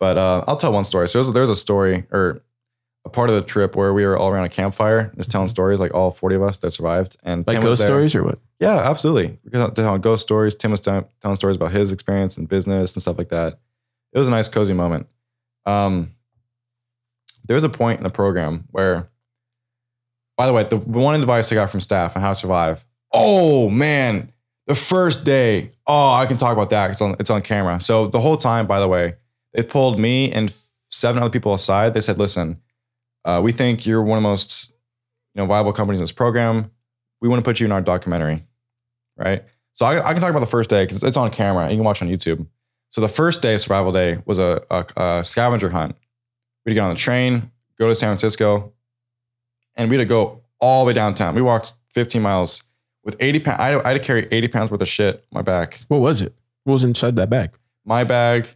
But 0.00 0.18
uh, 0.18 0.44
I'll 0.46 0.56
tell 0.56 0.72
one 0.72 0.84
story. 0.84 1.08
So 1.08 1.22
there's, 1.22 1.32
there's 1.34 1.50
a 1.50 1.56
story 1.56 2.04
or 2.10 2.42
a 3.06 3.10
part 3.10 3.28
of 3.30 3.36
the 3.36 3.42
trip 3.42 3.76
where 3.76 3.92
we 3.92 4.04
were 4.04 4.16
all 4.18 4.30
around 4.30 4.44
a 4.44 4.48
campfire, 4.48 5.12
just 5.16 5.30
telling 5.30 5.48
stories, 5.48 5.78
like 5.78 5.94
all 5.94 6.10
40 6.10 6.36
of 6.36 6.42
us 6.42 6.58
that 6.58 6.70
survived. 6.72 7.16
And 7.22 7.42
Mm-hmm. 7.42 7.50
Like 7.50 7.56
Tim 7.56 7.62
ghost 7.62 7.82
stories 7.82 8.14
or 8.14 8.24
what? 8.24 8.38
Yeah, 8.60 8.76
absolutely. 8.76 9.38
Because 9.44 9.72
telling 9.74 10.00
ghost 10.00 10.22
stories. 10.22 10.54
Tim 10.54 10.70
was 10.70 10.80
telling, 10.80 11.04
telling 11.20 11.36
stories 11.36 11.56
about 11.56 11.72
his 11.72 11.92
experience 11.92 12.38
in 12.38 12.46
business 12.46 12.94
and 12.94 13.02
stuff 13.02 13.18
like 13.18 13.28
that. 13.28 13.58
It 14.12 14.18
was 14.18 14.28
a 14.28 14.30
nice, 14.30 14.48
cozy 14.48 14.72
moment. 14.74 15.06
Um, 15.66 16.12
there 17.44 17.54
was 17.54 17.64
a 17.64 17.68
point 17.68 17.98
in 17.98 18.04
the 18.04 18.10
program 18.10 18.64
where, 18.70 19.08
by 20.36 20.46
the 20.46 20.52
way, 20.52 20.64
the 20.64 20.76
one 20.76 21.18
advice 21.20 21.50
I 21.52 21.54
got 21.54 21.70
from 21.70 21.80
staff 21.80 22.16
on 22.16 22.22
how 22.22 22.30
to 22.30 22.34
survive. 22.34 22.84
Oh 23.12 23.68
man, 23.70 24.32
the 24.66 24.74
first 24.74 25.24
day. 25.24 25.72
Oh, 25.86 26.12
I 26.12 26.26
can 26.26 26.36
talk 26.36 26.52
about 26.52 26.70
that. 26.70 26.90
It's 26.90 27.00
on, 27.00 27.16
it's 27.20 27.30
on 27.30 27.42
camera. 27.42 27.80
So 27.80 28.08
the 28.08 28.20
whole 28.20 28.36
time, 28.36 28.66
by 28.66 28.80
the 28.80 28.88
way, 28.88 29.14
they 29.52 29.62
pulled 29.62 29.98
me 29.98 30.32
and 30.32 30.54
seven 30.90 31.22
other 31.22 31.30
people 31.30 31.54
aside. 31.54 31.94
They 31.94 32.00
said, 32.00 32.18
"Listen, 32.18 32.60
uh, 33.24 33.40
we 33.42 33.52
think 33.52 33.86
you're 33.86 34.02
one 34.02 34.18
of 34.18 34.22
the 34.22 34.28
most, 34.28 34.72
you 35.34 35.42
know, 35.42 35.46
viable 35.46 35.72
companies 35.72 36.00
in 36.00 36.04
this 36.04 36.12
program. 36.12 36.70
We 37.20 37.28
want 37.28 37.44
to 37.44 37.48
put 37.48 37.60
you 37.60 37.66
in 37.66 37.72
our 37.72 37.82
documentary, 37.82 38.44
right?" 39.16 39.44
So 39.72 39.86
I, 39.86 40.08
I 40.08 40.12
can 40.12 40.20
talk 40.20 40.30
about 40.30 40.40
the 40.40 40.46
first 40.46 40.70
day 40.70 40.84
because 40.84 41.02
it's 41.02 41.16
on 41.16 41.30
camera. 41.30 41.68
You 41.68 41.76
can 41.76 41.84
watch 41.84 42.00
on 42.00 42.08
YouTube. 42.08 42.46
So 42.90 43.00
the 43.00 43.08
first 43.08 43.42
day, 43.42 43.56
survival 43.56 43.90
day, 43.90 44.18
was 44.24 44.38
a, 44.38 44.62
a, 44.70 44.86
a 44.96 45.24
scavenger 45.24 45.68
hunt. 45.68 45.96
We'd 46.64 46.74
get 46.74 46.80
on 46.80 46.94
the 46.94 47.00
train, 47.00 47.50
go 47.76 47.88
to 47.88 47.94
San 47.94 48.10
Francisco, 48.10 48.72
and 49.76 49.90
we 49.90 49.96
had 49.96 50.02
to 50.04 50.08
go 50.08 50.42
all 50.60 50.84
the 50.84 50.88
way 50.88 50.92
downtown. 50.92 51.34
We 51.34 51.42
walked 51.42 51.74
15 51.90 52.22
miles 52.22 52.64
with 53.02 53.16
80 53.20 53.40
pounds. 53.40 53.60
I, 53.60 53.64
had- 53.68 53.82
I 53.82 53.88
had 53.90 54.00
to 54.00 54.06
carry 54.06 54.28
80 54.30 54.48
pounds 54.48 54.70
worth 54.70 54.80
of 54.80 54.88
shit 54.88 55.16
on 55.16 55.22
my 55.38 55.42
back. 55.42 55.80
What 55.88 56.00
was 56.00 56.20
it? 56.20 56.32
What 56.64 56.72
was 56.74 56.84
inside 56.84 57.16
that 57.16 57.28
bag? 57.30 57.50
My 57.84 58.04
bag, 58.04 58.48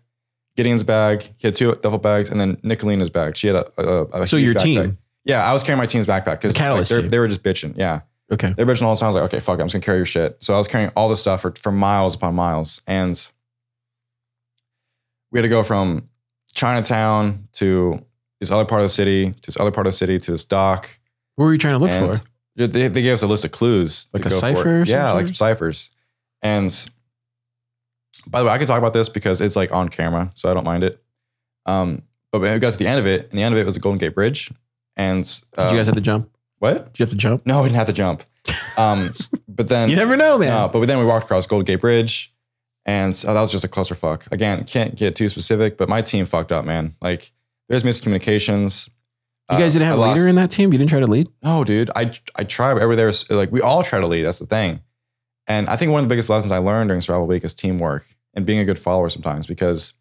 Gideon's 0.56 0.84
bag. 0.84 1.22
He 1.36 1.46
had 1.48 1.54
two 1.56 1.74
duffel 1.76 1.98
bags, 1.98 2.30
and 2.30 2.40
then 2.40 2.56
Nicolina's 2.62 3.10
bag. 3.10 3.36
She 3.36 3.48
had 3.48 3.56
a, 3.56 3.70
a, 3.78 4.22
a 4.22 4.26
So 4.26 4.36
huge 4.38 4.46
your 4.46 4.54
backpack. 4.54 4.62
team. 4.62 4.98
Yeah, 5.24 5.44
I 5.48 5.52
was 5.52 5.62
carrying 5.62 5.78
my 5.78 5.86
team's 5.86 6.06
backpack 6.06 6.40
because 6.40 6.54
The 6.54 7.02
they 7.02 7.08
they 7.08 7.18
were 7.18 7.28
just 7.28 7.42
bitching. 7.42 7.76
Yeah, 7.76 8.00
Okay. 8.32 8.54
they 8.56 8.64
were 8.64 8.72
bitching 8.72 8.82
all 8.82 8.94
the 8.94 8.98
time. 9.00 9.06
I 9.06 9.08
was 9.10 9.16
like, 9.16 9.24
okay, 9.24 9.40
fuck 9.40 9.58
it, 9.58 9.62
I'm 9.62 9.68
just 9.68 9.74
gonna 9.74 9.84
carry 9.84 9.98
your 9.98 10.06
shit. 10.06 10.38
So 10.42 10.54
I 10.54 10.58
was 10.58 10.66
carrying 10.66 10.90
all 10.96 11.08
this 11.10 11.20
stuff 11.20 11.42
for, 11.42 11.52
for 11.54 11.70
miles 11.70 12.14
upon 12.14 12.34
miles, 12.34 12.80
and 12.86 13.26
we 15.30 15.38
had 15.38 15.42
to 15.42 15.48
go 15.48 15.62
from 15.62 16.08
Chinatown 16.54 17.48
to 17.54 18.02
this 18.40 18.50
other 18.50 18.64
part 18.64 18.80
of 18.80 18.84
the 18.86 18.88
city, 18.90 19.32
to 19.32 19.46
this 19.46 19.60
other 19.60 19.70
part 19.70 19.86
of 19.86 19.92
the 19.92 19.96
city, 19.96 20.18
to 20.18 20.30
this 20.30 20.44
dock. 20.44 20.97
What 21.38 21.44
were 21.44 21.52
you 21.52 21.58
trying 21.58 21.74
to 21.74 21.78
look 21.78 21.90
And 21.90 22.18
for? 22.18 22.24
They, 22.56 22.88
they 22.88 23.00
gave 23.00 23.14
us 23.14 23.22
a 23.22 23.28
list 23.28 23.44
of 23.44 23.52
clues. 23.52 24.08
Like 24.12 24.26
a 24.26 24.30
cipher 24.30 24.82
Yeah, 24.84 25.12
like 25.12 25.28
some 25.28 25.36
ciphers. 25.36 25.90
And 26.42 26.90
by 28.26 28.40
the 28.40 28.46
way, 28.46 28.50
I 28.50 28.58
can 28.58 28.66
talk 28.66 28.78
about 28.78 28.92
this 28.92 29.08
because 29.08 29.40
it's 29.40 29.54
like 29.54 29.70
on 29.72 29.88
camera, 29.88 30.32
so 30.34 30.50
I 30.50 30.54
don't 30.54 30.64
mind 30.64 30.82
it. 30.82 31.00
Um, 31.64 32.02
but 32.32 32.40
when 32.40 32.52
we 32.52 32.58
got 32.58 32.72
to 32.72 32.78
the 32.78 32.88
end 32.88 32.98
of 32.98 33.06
it, 33.06 33.30
and 33.30 33.38
the 33.38 33.44
end 33.44 33.54
of 33.54 33.60
it 33.60 33.64
was 33.64 33.74
the 33.74 33.80
Golden 33.80 33.98
Gate 34.00 34.16
Bridge. 34.16 34.50
And 34.96 35.22
Did 35.22 35.60
um, 35.60 35.70
you 35.70 35.78
guys 35.78 35.86
have 35.86 35.94
to 35.94 36.00
jump? 36.00 36.28
what? 36.58 36.92
Did 36.92 36.98
you 36.98 37.02
have 37.04 37.10
to 37.10 37.16
jump? 37.16 37.46
No, 37.46 37.62
we 37.62 37.68
didn't 37.68 37.76
have 37.76 37.86
to 37.86 37.92
jump. 37.92 38.24
Um, 38.76 39.12
but 39.48 39.68
then 39.68 39.90
You 39.90 39.94
never 39.94 40.16
know, 40.16 40.38
man. 40.38 40.48
no, 40.48 40.68
but 40.68 40.84
then 40.86 40.98
we 40.98 41.04
walked 41.04 41.26
across 41.26 41.46
Golden 41.46 41.66
Gate 41.66 41.80
Bridge, 41.80 42.34
and 42.84 43.16
so 43.16 43.32
that 43.32 43.40
was 43.40 43.52
just 43.52 43.64
a 43.64 43.68
clusterfuck. 43.68 44.22
Again, 44.32 44.64
can't 44.64 44.96
get 44.96 45.14
too 45.14 45.28
specific, 45.28 45.78
but 45.78 45.88
my 45.88 46.02
team 46.02 46.26
fucked 46.26 46.50
up, 46.50 46.64
man. 46.64 46.96
Like, 47.00 47.30
there's 47.68 47.84
miscommunications. 47.84 48.90
You 49.50 49.58
guys 49.58 49.74
Uh, 49.74 49.78
didn't 49.80 49.88
have 49.90 49.98
a 49.98 50.02
leader 50.12 50.28
in 50.28 50.36
that 50.36 50.50
team? 50.50 50.72
You 50.72 50.78
didn't 50.78 50.90
try 50.90 51.00
to 51.00 51.06
lead? 51.06 51.28
No, 51.42 51.64
dude. 51.64 51.90
I 51.96 52.12
I 52.36 52.44
try, 52.44 52.70
every 52.80 52.96
there's 52.96 53.28
like 53.30 53.50
we 53.50 53.60
all 53.60 53.82
try 53.82 54.00
to 54.00 54.06
lead. 54.06 54.22
That's 54.22 54.38
the 54.38 54.46
thing. 54.46 54.80
And 55.46 55.68
I 55.68 55.76
think 55.76 55.90
one 55.92 56.02
of 56.02 56.08
the 56.08 56.12
biggest 56.12 56.28
lessons 56.28 56.52
I 56.52 56.58
learned 56.58 56.88
during 56.88 57.00
Survival 57.00 57.26
Week 57.26 57.42
is 57.44 57.54
teamwork 57.54 58.06
and 58.34 58.44
being 58.44 58.58
a 58.58 58.64
good 58.66 58.78
follower 58.78 59.08
sometimes 59.08 59.46
because, 59.46 59.94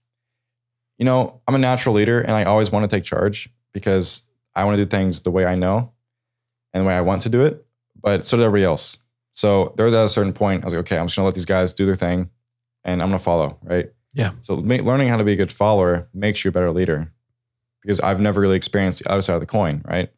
you 0.98 1.06
know, 1.06 1.42
I'm 1.48 1.56
a 1.56 1.60
natural 1.60 1.96
leader 1.96 2.20
and 2.20 2.32
I 2.32 2.44
always 2.44 2.70
want 2.72 2.84
to 2.84 2.94
take 2.94 3.06
charge 3.06 3.50
because 3.74 4.24
I 4.54 4.66
want 4.66 4.78
to 4.78 4.84
do 4.84 4.90
things 4.90 5.22
the 5.22 5.32
way 5.32 5.46
I 5.46 5.56
know 5.56 5.94
and 6.74 6.84
the 6.84 6.88
way 6.88 6.96
I 6.98 7.02
want 7.02 7.22
to 7.22 7.30
do 7.30 7.42
it. 7.42 7.66
But 7.96 8.26
so 8.26 8.36
did 8.36 8.44
everybody 8.44 8.66
else. 8.66 8.98
So 9.32 9.74
there 9.78 9.86
was 9.86 9.94
at 9.94 10.04
a 10.04 10.10
certain 10.10 10.34
point, 10.34 10.64
I 10.64 10.66
was 10.66 10.74
like, 10.74 10.82
okay, 10.82 10.98
I'm 10.98 11.06
just 11.08 11.16
gonna 11.16 11.26
let 11.28 11.36
these 11.36 11.46
guys 11.46 11.74
do 11.74 11.86
their 11.86 11.96
thing 11.96 12.30
and 12.84 13.02
I'm 13.02 13.08
gonna 13.08 13.20
follow, 13.20 13.58
right? 13.64 13.90
Yeah. 14.14 14.32
So 14.42 14.56
learning 14.56 15.08
how 15.08 15.18
to 15.18 15.24
be 15.24 15.34
a 15.34 15.36
good 15.38 15.52
follower 15.54 16.10
makes 16.14 16.44
you 16.44 16.50
a 16.50 16.52
better 16.52 16.72
leader 16.72 17.14
because 17.88 18.02
I've 18.02 18.20
never 18.20 18.42
really 18.42 18.58
experienced 18.58 19.02
the 19.02 19.10
other 19.10 19.22
side 19.22 19.36
of 19.36 19.40
the 19.40 19.46
coin, 19.46 19.82
right? 19.88 20.12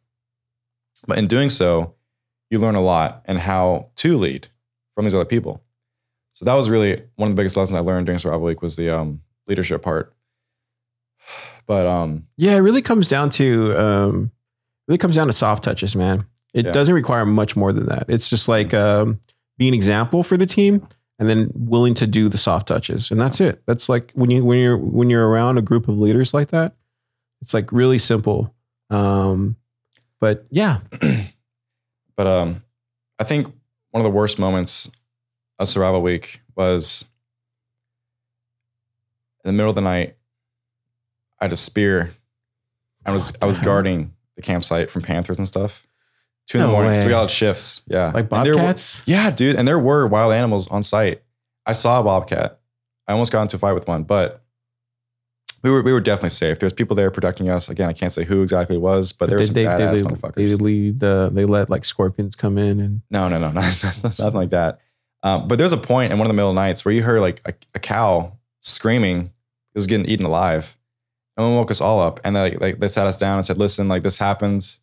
But 1.06 1.18
in 1.18 1.28
doing 1.28 1.50
so, 1.50 1.94
you 2.50 2.58
learn 2.58 2.74
a 2.74 2.80
lot 2.82 3.22
and 3.26 3.38
how 3.38 3.90
to 3.96 4.16
lead 4.18 4.48
from 4.96 5.04
these 5.04 5.14
other 5.14 5.24
people. 5.24 5.62
So 6.32 6.44
that 6.46 6.54
was 6.54 6.68
really 6.68 6.98
one 7.14 7.30
of 7.30 7.36
the 7.36 7.40
biggest 7.40 7.56
lessons 7.56 7.76
I 7.76 7.80
learned 7.80 8.06
during 8.06 8.18
Survival 8.18 8.44
Week 8.44 8.60
was 8.60 8.74
the 8.74 8.90
um, 8.90 9.20
leadership 9.46 9.82
part. 9.82 10.12
But 11.66 11.86
um, 11.86 12.26
Yeah, 12.36 12.56
it 12.56 12.60
really 12.60 12.82
comes 12.82 13.08
down 13.08 13.30
to 13.30 13.78
um 13.78 14.32
really 14.88 14.98
comes 14.98 15.14
down 15.14 15.28
to 15.28 15.32
soft 15.32 15.62
touches, 15.62 15.94
man. 15.94 16.26
It 16.52 16.66
Yeah. 16.66 16.72
doesn't 16.72 16.94
require 16.96 17.24
much 17.24 17.54
more 17.54 17.72
than 17.72 17.86
that. 17.86 18.06
It's 18.08 18.28
just 18.28 18.48
like 18.48 18.74
um 18.74 19.20
be 19.56 19.68
an 19.68 19.74
example 19.74 20.24
for 20.24 20.36
the 20.36 20.46
team 20.46 20.84
and 21.20 21.28
then 21.28 21.52
willing 21.54 21.94
to 21.94 22.08
do 22.08 22.28
the 22.28 22.38
soft 22.38 22.66
touches. 22.66 23.12
And 23.12 23.20
that's 23.20 23.40
it. 23.40 23.62
That's 23.66 23.88
like 23.88 24.10
when 24.14 24.30
you 24.30 24.44
when 24.44 24.58
you're 24.58 24.76
when 24.76 25.10
you're 25.10 25.28
around 25.28 25.58
a 25.58 25.62
group 25.62 25.86
of 25.86 25.96
leaders 25.96 26.34
like 26.34 26.48
that, 26.48 26.74
it's 27.42 27.54
like 27.54 27.72
really 27.72 27.98
simple. 27.98 28.54
Um 28.90 29.56
but 30.20 30.44
yeah, 30.50 30.80
but 32.16 32.26
um, 32.26 32.62
I 33.18 33.24
think 33.24 33.46
one 33.90 34.04
of 34.04 34.04
the 34.04 34.14
worst 34.14 34.38
moments 34.38 34.90
of 35.58 35.66
Survival 35.68 36.02
Week 36.02 36.42
was 36.54 37.06
in 39.44 39.48
the 39.48 39.52
middle 39.52 39.70
of 39.70 39.74
the 39.74 39.80
night. 39.80 40.16
I 41.40 41.44
had 41.44 41.52
a 41.52 41.56
spear. 41.56 42.12
I 43.06 43.12
was 43.12 43.32
I 43.40 43.46
was 43.46 43.58
guarding 43.58 44.12
the 44.36 44.42
campsite 44.42 44.90
from 44.90 45.02
panthers 45.02 45.38
and 45.38 45.48
stuff. 45.48 45.86
Two 46.46 46.58
in 46.58 46.62
No 46.64 46.66
the 46.68 46.72
morning. 46.74 47.06
we 47.06 47.12
all 47.14 47.22
had 47.22 47.30
shifts. 47.30 47.82
Yeah, 47.86 48.10
like 48.12 48.28
there 48.28 48.38
were- 48.52 48.52
bobcats. 48.54 49.02
Yeah, 49.06 49.30
dude. 49.30 49.56
And 49.56 49.66
there 49.66 49.78
were 49.78 50.06
wild 50.06 50.32
animals 50.34 50.68
on 50.68 50.82
site. 50.82 51.22
I 51.64 51.72
saw 51.72 52.00
a 52.00 52.04
bobcat. 52.04 52.60
I 53.08 53.12
almost 53.12 53.32
got 53.32 53.42
into 53.42 53.56
a 53.56 53.58
fight 53.58 53.72
with 53.72 53.88
one, 53.88 54.02
but 54.02 54.42
we 55.62 55.70
were 55.70 55.82
we 55.82 55.92
were 55.92 56.00
definitely 56.00 56.30
safe. 56.30 56.58
There's 56.58 56.72
people 56.72 56.96
there 56.96 57.10
protecting 57.10 57.48
us. 57.50 57.68
Again, 57.68 57.88
I 57.88 57.92
can't 57.92 58.12
say 58.12 58.24
who 58.24 58.42
exactly 58.42 58.76
it 58.76 58.80
was, 58.80 59.12
but 59.12 59.28
there 59.28 59.38
were 59.38 59.44
some 59.44 59.54
they, 59.54 59.64
badass 59.64 59.96
they, 59.96 60.02
motherfuckers. 60.02 60.58
they, 60.58 60.90
the, 60.90 61.30
they 61.32 61.44
let 61.44 61.68
like 61.68 61.84
scorpions 61.84 62.34
come 62.34 62.56
in 62.58 62.80
and 62.80 63.02
No, 63.10 63.28
no, 63.28 63.38
no, 63.38 63.50
not, 63.52 63.64
nothing 63.84 64.32
like 64.34 64.50
that. 64.50 64.80
Um, 65.22 65.48
but 65.48 65.58
there's 65.58 65.72
a 65.72 65.78
point 65.78 66.12
in 66.12 66.18
one 66.18 66.26
of 66.26 66.30
the 66.30 66.34
middle 66.34 66.50
of 66.50 66.54
the 66.54 66.60
nights 66.60 66.84
where 66.84 66.94
you 66.94 67.02
heard 67.02 67.20
like 67.20 67.42
a, 67.44 67.52
a 67.74 67.78
cow 67.78 68.38
screaming. 68.60 69.22
It 69.26 69.78
was 69.78 69.86
getting 69.86 70.06
eaten 70.06 70.24
alive. 70.26 70.76
And 71.36 71.46
one 71.46 71.56
woke 71.56 71.70
us 71.70 71.80
all 71.80 72.00
up 72.00 72.20
and 72.24 72.34
they, 72.34 72.56
like, 72.56 72.80
they 72.80 72.88
sat 72.88 73.06
us 73.06 73.16
down 73.16 73.36
and 73.36 73.46
said, 73.46 73.56
listen, 73.56 73.86
like 73.88 74.02
this 74.02 74.18
happens. 74.18 74.80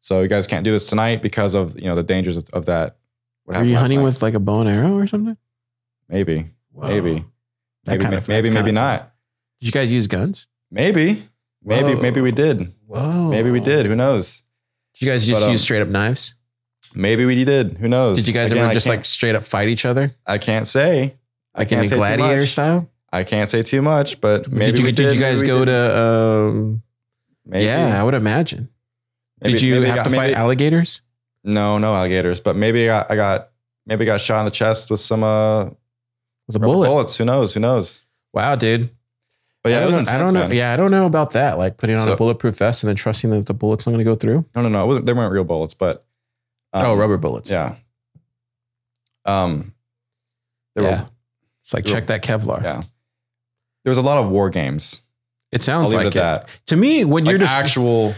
So 0.00 0.20
you 0.22 0.28
guys 0.28 0.46
can't 0.46 0.64
do 0.64 0.72
this 0.72 0.88
tonight 0.88 1.22
because 1.22 1.54
of, 1.54 1.74
you 1.78 1.86
know, 1.86 1.94
the 1.94 2.02
dangers 2.02 2.36
of, 2.36 2.48
of 2.52 2.66
that. 2.66 2.96
What 3.44 3.54
happened 3.54 3.70
you 3.70 3.76
hunting 3.76 3.98
night. 3.98 4.04
with 4.04 4.22
like 4.22 4.34
a 4.34 4.38
bow 4.40 4.60
and 4.60 4.68
arrow 4.68 4.96
or 4.96 5.06
something? 5.06 5.36
maybe, 6.08 6.50
maybe, 6.76 7.24
That 7.84 7.92
maybe, 7.92 8.02
kinda- 8.04 8.22
maybe, 8.28 8.28
maybe, 8.28 8.48
that's 8.50 8.54
kinda- 8.66 8.72
not. 8.72 9.12
Did 9.66 9.74
you 9.74 9.80
guys 9.80 9.90
use 9.90 10.06
guns? 10.06 10.46
Maybe, 10.70 11.24
maybe, 11.64 11.94
Whoa. 11.96 12.00
maybe 12.00 12.20
we 12.20 12.30
did. 12.30 12.72
Whoa. 12.86 13.30
Maybe 13.30 13.50
we 13.50 13.58
did. 13.58 13.86
Who 13.86 13.96
knows? 13.96 14.44
Did 14.94 15.06
you 15.06 15.10
guys 15.10 15.26
just 15.26 15.40
But, 15.40 15.46
um, 15.46 15.52
use 15.52 15.62
straight 15.62 15.82
up 15.82 15.88
knives? 15.88 16.34
Maybe 16.94 17.24
we 17.24 17.44
did. 17.44 17.78
Who 17.78 17.88
knows? 17.88 18.16
Did 18.18 18.28
you 18.28 18.32
guys 18.32 18.52
Again, 18.52 18.62
ever 18.62 18.70
I 18.70 18.74
just 18.74 18.86
like 18.86 19.04
straight 19.04 19.34
up 19.34 19.42
fight 19.42 19.68
each 19.68 19.84
other? 19.84 20.14
I 20.24 20.38
can't 20.38 20.68
say. 20.68 21.16
I 21.52 21.60
Like 21.62 21.68
can't 21.70 21.84
say 21.84 21.96
too 21.96 21.96
gladiator 21.96 22.42
much. 22.42 22.50
style? 22.50 22.88
I 23.12 23.24
can't 23.24 23.50
say 23.50 23.62
too 23.64 23.82
much, 23.82 24.20
but 24.20 24.48
maybe 24.52 24.66
did 24.70 24.78
you 24.78 24.84
we 24.84 24.92
did, 24.92 25.12
you 25.12 25.20
guys 25.20 25.42
go 25.42 25.64
did. 25.64 25.72
to 25.72 25.98
um 25.98 26.82
Maybe. 27.44 27.64
Yeah, 27.64 28.00
I 28.00 28.04
would 28.04 28.14
imagine. 28.14 28.68
Maybe- 29.40 29.54
did 29.54 29.62
you 29.62 29.82
have 29.82 29.96
got- 29.96 30.04
to 30.04 30.10
fight 30.10 30.34
alligators? 30.34 31.00
No, 31.42 31.78
no 31.78 31.94
alligators, 31.96 32.38
but 32.40 32.54
maybe 32.54 32.84
I 32.88 32.98
got, 33.00 33.10
I 33.10 33.16
got 33.16 33.48
maybe 33.84 34.04
got 34.04 34.20
shot 34.20 34.38
in 34.40 34.44
the 34.44 34.50
chest 34.52 34.90
with 34.92 35.00
some 35.00 35.24
uh 35.24 35.64
With 36.46 36.54
a 36.56 36.58
bullet. 36.60 36.86
bullets. 36.88 37.16
Who 37.16 37.24
knows? 37.24 37.52
Who 37.54 37.60
knows? 37.60 38.04
Wow, 38.32 38.54
dude. 38.56 38.90
But 39.66 39.72
yeah, 39.72 39.78
I 39.78 39.82
it 39.82 39.90
don't, 39.90 39.98
intense. 39.98 40.10
I 40.10 40.18
don't 40.24 40.32
know. 40.32 40.46
Yeah, 40.54 40.72
I 40.72 40.76
don't 40.76 40.92
know 40.92 41.06
about 41.06 41.32
that. 41.32 41.58
Like 41.58 41.76
putting 41.76 41.98
on 41.98 42.08
a 42.08 42.14
bulletproof 42.14 42.56
vest 42.58 42.84
and 42.84 42.88
then 42.88 42.94
trusting 42.94 43.30
that 43.30 43.46
the 43.46 43.52
bullet's 43.52 43.84
aren't 43.84 43.96
going 43.96 44.04
to 44.04 44.08
go 44.08 44.14
through. 44.14 44.44
No, 44.54 44.62
no, 44.62 44.68
no. 44.68 44.84
It 44.84 44.86
wasn't. 44.86 45.06
They 45.06 45.12
weren't 45.12 45.32
real 45.32 45.42
bullets, 45.42 45.74
but 45.74 46.04
um, 46.72 46.86
oh, 46.86 46.94
rubber 46.94 47.16
bullets. 47.16 47.50
Yeah. 47.50 47.74
Um. 49.24 49.74
There 50.76 50.84
Yeah. 50.84 51.00
were 51.02 51.08
It's 51.62 51.74
like 51.74 51.84
check 51.84 52.06
that 52.06 52.22
Kevlar. 52.22 52.62
yeah. 52.62 52.82
There 53.82 53.90
was 53.90 53.98
a 53.98 54.02
lot 54.02 54.18
of 54.18 54.28
war 54.30 54.50
games. 54.50 55.02
It 55.50 55.64
sounds 55.64 55.92
like 55.92 56.06
it 56.06 56.16
at 56.16 56.44
that. 56.46 56.48
To 56.66 56.76
me, 56.76 57.04
when 57.04 57.24
Like 57.24 57.30
you're 57.32 57.38
just 57.40 57.52
actual 57.52 58.14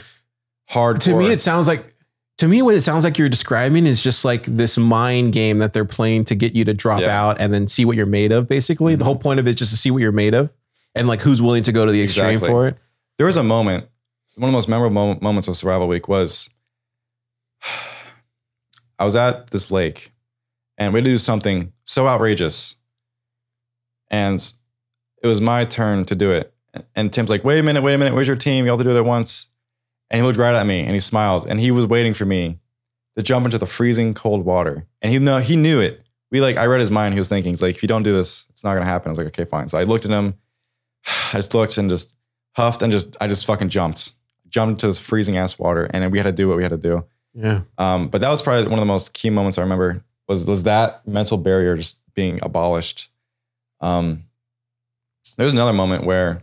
hard. 0.68 1.00
to 1.02 1.14
me, 1.16 1.30
it 1.30 1.40
sounds 1.40 1.66
like 1.66 1.94
to 2.38 2.46
me 2.46 2.60
what 2.60 2.74
it 2.74 2.82
sounds 2.82 3.04
like 3.04 3.16
you're 3.16 3.30
describing 3.30 3.86
is 3.86 4.02
just 4.02 4.22
like 4.24 4.44
this 4.44 4.76
mind 4.76 5.32
game 5.32 5.58
that 5.60 5.72
they're 5.72 5.86
playing 5.86 6.24
to 6.26 6.34
get 6.34 6.54
you 6.54 6.66
to 6.66 6.74
drop 6.74 7.00
Yeah. 7.00 7.18
out 7.18 7.40
and 7.40 7.54
then 7.54 7.68
see 7.68 7.86
what 7.86 7.96
you're 7.96 8.04
made 8.04 8.32
of. 8.32 8.48
Basically, 8.48 8.96
the 8.96 9.02
Mhm. 9.02 9.06
whole 9.06 9.16
point 9.16 9.40
of 9.40 9.46
it 9.46 9.50
is 9.50 9.54
just 9.56 9.70
to 9.70 9.76
see 9.78 9.90
what 9.90 10.02
you're 10.02 10.12
made 10.12 10.34
of 10.34 10.50
and 10.98 11.08
like 11.08 11.20
who's 11.22 11.40
willing 11.40 11.62
to 11.64 11.72
go 11.72 11.86
to 11.86 11.92
the 11.92 12.02
extreme 12.02 12.26
Exactly. 12.26 12.48
for 12.48 12.68
it. 12.68 12.76
there 13.16 13.26
was 13.26 13.36
a 13.36 13.42
moment. 13.42 13.88
One 14.36 14.48
of 14.48 14.52
the 14.52 14.56
most 14.56 14.68
memorable 14.68 14.94
mo- 15.14 15.18
moments 15.20 15.48
of 15.48 15.56
Survival 15.56 15.88
Week 15.88 16.08
was 16.08 16.50
I 18.98 19.04
was 19.04 19.14
at 19.16 19.50
this 19.50 19.70
lake, 19.70 20.12
and 20.76 20.92
we 20.92 20.98
had 20.98 21.04
to 21.04 21.10
do 21.10 21.18
something 21.18 21.72
so 21.84 22.06
outrageous, 22.08 22.76
and 24.10 24.40
it 25.22 25.26
was 25.26 25.40
my 25.40 25.64
turn 25.64 26.04
to 26.06 26.14
do 26.14 26.30
it. 26.32 26.52
And 26.94 27.12
Tim's 27.12 27.30
like, 27.30 27.44
"Wait 27.44 27.58
a 27.58 27.62
minute, 27.62 27.82
wait 27.82 27.94
a 27.94 27.98
minute. 27.98 28.14
Where's 28.14 28.26
your 28.26 28.36
team? 28.36 28.64
You 28.64 28.72
all 28.72 28.78
have 28.78 28.84
to 28.84 28.90
do 28.90 28.96
it 28.96 28.98
at 29.00 29.04
once." 29.04 29.48
And 30.10 30.20
he 30.20 30.26
looked 30.26 30.38
right 30.38 30.54
at 30.54 30.66
me 30.66 30.80
and 30.80 30.92
he 30.92 31.00
smiled, 31.00 31.46
and 31.46 31.60
he 31.60 31.70
was 31.70 31.86
waiting 31.86 32.14
for 32.14 32.24
me 32.24 32.58
to 33.16 33.22
jump 33.22 33.44
into 33.44 33.58
the 33.58 33.66
freezing 33.66 34.14
cold 34.14 34.44
water. 34.44 34.86
And 35.02 35.12
he 35.12 35.18
know 35.18 35.38
he 35.38 35.56
knew 35.56 35.80
it. 35.80 36.02
We 36.30 36.40
like 36.40 36.56
I 36.56 36.66
read 36.66 36.80
his 36.80 36.90
mind. 36.90 37.14
He 37.14 37.20
was 37.20 37.28
thinking, 37.28 37.52
he's 37.52 37.62
like, 37.62 37.76
"If 37.76 37.82
you 37.82 37.88
don't 37.88 38.02
do 38.02 38.12
this, 38.12 38.46
it's 38.50 38.64
not 38.64 38.74
gonna 38.74 38.86
happen." 38.86 39.08
I 39.08 39.10
was 39.10 39.18
like, 39.18 39.28
"Okay, 39.28 39.44
fine." 39.44 39.68
So 39.68 39.78
I 39.78 39.84
looked 39.84 40.04
at 40.04 40.10
him. 40.10 40.34
I 41.32 41.36
just 41.36 41.54
looked 41.54 41.78
and 41.78 41.88
just 41.88 42.16
huffed 42.52 42.82
and 42.82 42.92
just 42.92 43.16
I 43.20 43.28
just 43.28 43.46
fucking 43.46 43.68
jumped, 43.68 44.14
jumped 44.48 44.82
into 44.82 44.86
this 44.86 44.98
freezing 44.98 45.36
ass 45.36 45.58
water, 45.58 45.84
and 45.84 46.02
then 46.02 46.10
we 46.10 46.18
had 46.18 46.24
to 46.24 46.32
do 46.32 46.48
what 46.48 46.56
we 46.56 46.62
had 46.62 46.70
to 46.70 46.78
do. 46.78 47.04
Yeah. 47.34 47.62
Um, 47.78 48.08
but 48.08 48.20
that 48.20 48.30
was 48.30 48.42
probably 48.42 48.64
one 48.64 48.78
of 48.78 48.80
the 48.80 48.86
most 48.86 49.14
key 49.14 49.30
moments 49.30 49.58
I 49.58 49.62
remember 49.62 50.04
was 50.26 50.46
was 50.46 50.64
that 50.64 51.06
mental 51.06 51.38
barrier 51.38 51.76
just 51.76 52.00
being 52.14 52.38
abolished. 52.42 53.10
Um, 53.80 54.24
there 55.36 55.44
was 55.44 55.54
another 55.54 55.72
moment 55.72 56.04
where 56.04 56.42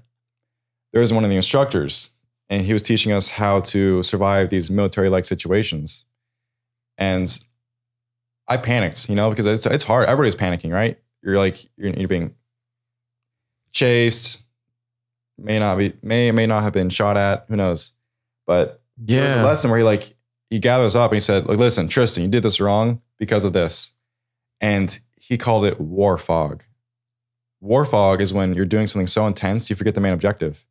there 0.94 1.02
was 1.02 1.12
one 1.12 1.26
of 1.26 1.30
the 1.30 1.36
instructors, 1.36 2.12
and 2.50 2.66
he 2.66 2.72
was 2.72 2.82
teaching 2.82 3.12
us 3.12 3.32
how 3.32 3.60
to 3.62 4.02
survive 4.04 4.50
these 4.50 4.72
military 4.72 5.10
like 5.10 5.26
situations, 5.26 6.06
and 6.98 7.40
I 8.48 8.58
panicked, 8.58 9.10
you 9.10 9.16
know, 9.16 9.30
because 9.30 9.46
it's 9.46 9.66
it's 9.66 9.84
hard. 9.84 10.08
Everybody's 10.08 10.36
panicking, 10.36 10.72
right? 10.72 10.98
You're 11.22 11.38
like 11.38 11.66
you're, 11.76 11.94
you're 11.94 12.08
being 12.08 12.36
chased, 13.74 14.45
may 15.38 15.60
not 15.60 15.78
be 15.78 15.94
may 16.02 16.32
may 16.32 16.48
not 16.48 16.64
have 16.64 16.74
been 16.74 16.90
shot 16.90 17.18
at, 17.18 17.46
who 17.48 17.56
knows, 17.56 17.94
but 18.48 18.82
there 18.98 19.24
was 19.24 19.32
a 19.34 19.36
Yeah. 19.38 19.44
lesson 19.44 19.70
where 19.70 19.80
he 19.80 19.84
like 19.86 20.16
he 20.50 20.60
gathers 20.60 20.96
up 20.96 21.12
and 21.12 21.16
he 21.16 21.20
said, 21.22 21.46
like, 21.48 21.58
listen, 21.58 21.88
Tristan, 21.88 22.24
you 22.24 22.30
did 22.30 22.44
this 22.44 22.60
wrong 22.62 23.02
because 23.18 23.44
of 23.44 23.54
this. 23.54 23.94
And 24.62 24.98
he 25.20 25.38
called 25.38 25.66
it 25.66 25.82
war 25.82 26.18
fog. 26.18 26.64
War 27.62 27.84
fog 27.84 28.22
is 28.22 28.32
when 28.32 28.54
you're 28.54 28.66
doing 28.66 28.86
something 28.88 29.08
so 29.08 29.26
intense 29.28 29.70
you 29.70 29.76
forget 29.76 29.96
the 29.96 30.02
main 30.02 30.14
objective. 30.14 30.66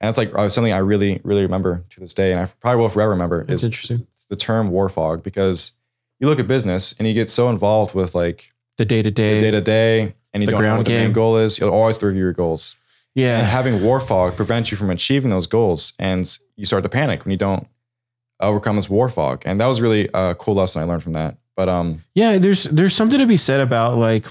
And 0.00 0.08
it's 0.08 0.16
like 0.16 0.32
uh, 0.34 0.48
something 0.48 0.72
I 0.72 0.78
really, 0.78 1.20
really 1.22 1.42
remember 1.42 1.84
to 1.90 2.00
this 2.00 2.14
day. 2.14 2.32
And 2.32 2.40
I 2.40 2.46
probably 2.46 2.80
will 2.80 2.88
forever 2.88 3.10
remember 3.10 3.44
That's 3.44 3.60
is 3.60 3.64
interesting. 3.66 4.06
the 4.30 4.36
term 4.36 4.70
war 4.70 4.88
fog 4.88 5.22
because 5.22 5.72
you 6.18 6.26
look 6.26 6.40
at 6.40 6.46
business 6.46 6.94
and 6.98 7.06
you 7.06 7.12
get 7.12 7.28
so 7.28 7.50
involved 7.50 7.94
with 7.94 8.14
like 8.14 8.52
The 8.78 8.86
day 8.86 9.02
to 9.02 9.10
day, 9.10 9.38
day 9.40 9.50
to 9.50 9.60
day 9.60 10.14
and 10.32 10.42
you 10.42 10.46
The 10.46 10.52
don't 10.52 10.62
know 10.62 10.76
what 10.78 10.86
the 10.86 10.92
main 10.92 11.12
goal 11.12 11.36
is. 11.36 11.58
You'll 11.58 11.70
always 11.70 12.02
review 12.02 12.22
your 12.22 12.32
goals. 12.32 12.76
And 13.16 13.22
Yeah. 13.24 13.40
having 13.42 13.82
war 13.82 14.00
fog 14.00 14.36
prevents 14.36 14.70
you 14.70 14.76
from 14.76 14.90
achieving 14.90 15.30
those 15.30 15.46
goals. 15.46 15.92
And 15.98 16.30
you 16.56 16.64
start 16.66 16.82
to 16.84 16.88
panic 16.88 17.24
when 17.24 17.32
you 17.32 17.36
don't 17.38 17.66
overcome 18.40 18.76
this 18.76 18.88
war 18.88 19.08
fog. 19.08 19.42
And 19.44 19.60
that 19.60 19.66
was 19.66 19.80
really 19.80 20.08
a 20.14 20.34
cool 20.38 20.54
lesson 20.54 20.82
I 20.82 20.84
learned 20.86 21.02
from 21.02 21.12
that. 21.14 21.36
But 21.56 21.68
um, 21.68 22.02
Yeah, 22.14 22.38
there's 22.38 22.64
there's 22.64 22.94
something 22.94 23.18
to 23.18 23.26
be 23.26 23.36
said 23.36 23.60
about 23.60 23.98
like 23.98 24.26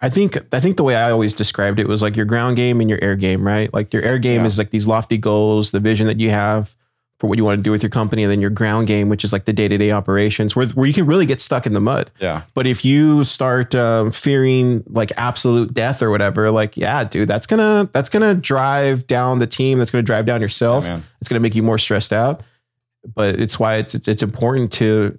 I 0.00 0.08
think 0.08 0.36
I 0.54 0.60
think 0.60 0.76
the 0.76 0.84
way 0.84 0.96
I 0.96 1.10
always 1.10 1.34
described 1.34 1.78
it 1.78 1.86
was 1.88 2.02
like 2.02 2.16
your 2.16 2.24
ground 2.26 2.56
game 2.56 2.80
and 2.80 2.88
your 2.88 2.98
air 3.02 3.14
game, 3.16 3.46
right? 3.46 3.72
Like 3.74 3.92
your 3.92 4.02
air 4.02 4.18
game 4.18 4.40
Yeah. 4.40 4.46
is 4.46 4.58
like 4.58 4.70
these 4.70 4.86
lofty 4.86 5.18
goals, 5.18 5.70
the 5.70 5.80
vision 5.80 6.06
that 6.06 6.18
you 6.20 6.30
have 6.30 6.74
for 7.18 7.26
what 7.26 7.36
you 7.36 7.44
want 7.44 7.58
to 7.58 7.62
do 7.62 7.70
with 7.70 7.82
your 7.82 7.90
company, 7.90 8.22
and 8.22 8.30
then 8.30 8.40
your 8.40 8.50
ground 8.50 8.86
game, 8.86 9.08
which 9.08 9.24
is 9.24 9.32
like 9.32 9.44
the 9.44 9.52
day 9.52 9.66
to 9.66 9.76
day 9.76 9.90
operations, 9.90 10.54
where 10.54 10.66
where 10.68 10.86
you 10.86 10.94
can 10.94 11.06
really 11.06 11.26
get 11.26 11.40
stuck 11.40 11.66
in 11.66 11.72
the 11.72 11.80
mud. 11.80 12.10
yeah, 12.20 12.42
But 12.54 12.66
if 12.66 12.84
you 12.84 13.24
start 13.24 13.74
um, 13.74 14.12
fearing 14.12 14.84
like 14.86 15.10
absolute 15.16 15.74
death 15.74 16.02
or 16.02 16.10
whatever, 16.10 16.50
like 16.50 16.76
yeah, 16.76 17.02
dude, 17.04 17.28
that's 17.28 17.46
gonna 17.46 17.88
that's 17.92 18.08
gonna 18.08 18.34
drive 18.34 19.06
down 19.06 19.40
the 19.40 19.46
team. 19.46 19.78
That's 19.78 19.90
gonna 19.90 20.02
drive 20.02 20.26
down 20.26 20.40
yourself. 20.40 20.84
man. 20.84 21.02
it's 21.20 21.28
gonna 21.28 21.40
make 21.40 21.54
you 21.54 21.62
more 21.62 21.78
stressed 21.78 22.12
out. 22.12 22.42
But 23.14 23.40
it's 23.40 23.58
why 23.58 23.76
it's 23.76 23.94
it's, 23.94 24.06
it's 24.08 24.22
important 24.22 24.72
to 24.74 25.18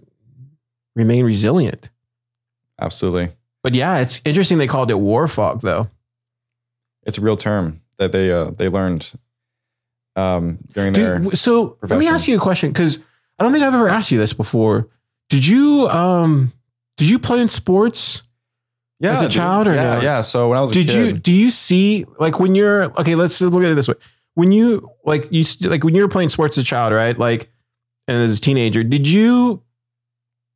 remain 0.96 1.26
resilient. 1.26 1.90
Absolutely. 2.80 3.30
But 3.62 3.76
yeah, 3.76 4.00
it's 4.00 4.22
interesting 4.24 4.58
they 4.58 4.68
called 4.68 4.90
it 4.90 5.00
war 5.00 5.28
fog 5.28 5.62
though. 5.62 5.90
It's 7.04 7.18
a 7.18 7.22
real 7.22 7.36
term 7.38 7.82
that 7.98 8.12
they 8.12 8.32
uh, 8.32 8.52
they 8.52 8.68
learned 8.70 9.12
um, 10.20 10.58
during 10.74 10.94
their. 10.94 11.20
Dude, 11.20 11.38
so 11.38 11.78
let 11.82 12.00
me 12.00 12.08
ask 12.08 12.28
you 12.28 12.38
a 12.38 12.42
question 12.42 12.72
because 12.72 13.00
I 13.38 13.44
don't 13.44 13.52
think 13.52 13.64
I've 13.64 13.74
ever 13.74 13.90
asked 13.90 14.12
you 14.12 14.18
this 14.18 14.34
before. 14.34 14.88
Did 15.30 15.46
you 15.46 15.88
um 15.88 16.52
did 16.98 17.10
you 17.10 17.20
play 17.20 17.42
in 17.42 17.50
sports? 17.50 18.24
yeah, 19.00 19.14
as 19.14 19.22
a 19.22 19.24
dude. 19.24 19.32
child 19.32 19.68
or 19.68 19.76
yeah, 19.76 19.96
no? 19.96 20.02
yeah. 20.02 20.22
So 20.22 20.50
when 20.50 20.58
I 20.58 20.62
was 20.62 20.72
a 20.72 20.74
Did 20.74 20.92
you 20.92 21.14
do 21.14 21.32
you 21.32 21.50
see 21.50 22.06
like 22.20 22.40
when 22.40 22.56
you're 22.56 22.86
okay? 23.00 23.16
Let's 23.16 23.40
look 23.40 23.64
at 23.64 23.70
it 23.70 23.76
this 23.76 23.88
way. 23.88 23.96
When 24.36 24.52
you 24.52 24.90
like 25.06 25.28
you 25.32 25.46
like 25.62 25.84
when 25.84 25.96
you 25.96 26.02
were 26.02 26.10
playing 26.10 26.30
sports 26.30 26.58
as 26.58 26.64
a 26.64 26.66
child, 26.66 26.94
right? 26.94 27.18
Like 27.18 27.50
and 28.08 28.18
as 28.18 28.38
a 28.38 28.42
teenager, 28.42 28.84
did 28.84 29.08
you 29.08 29.64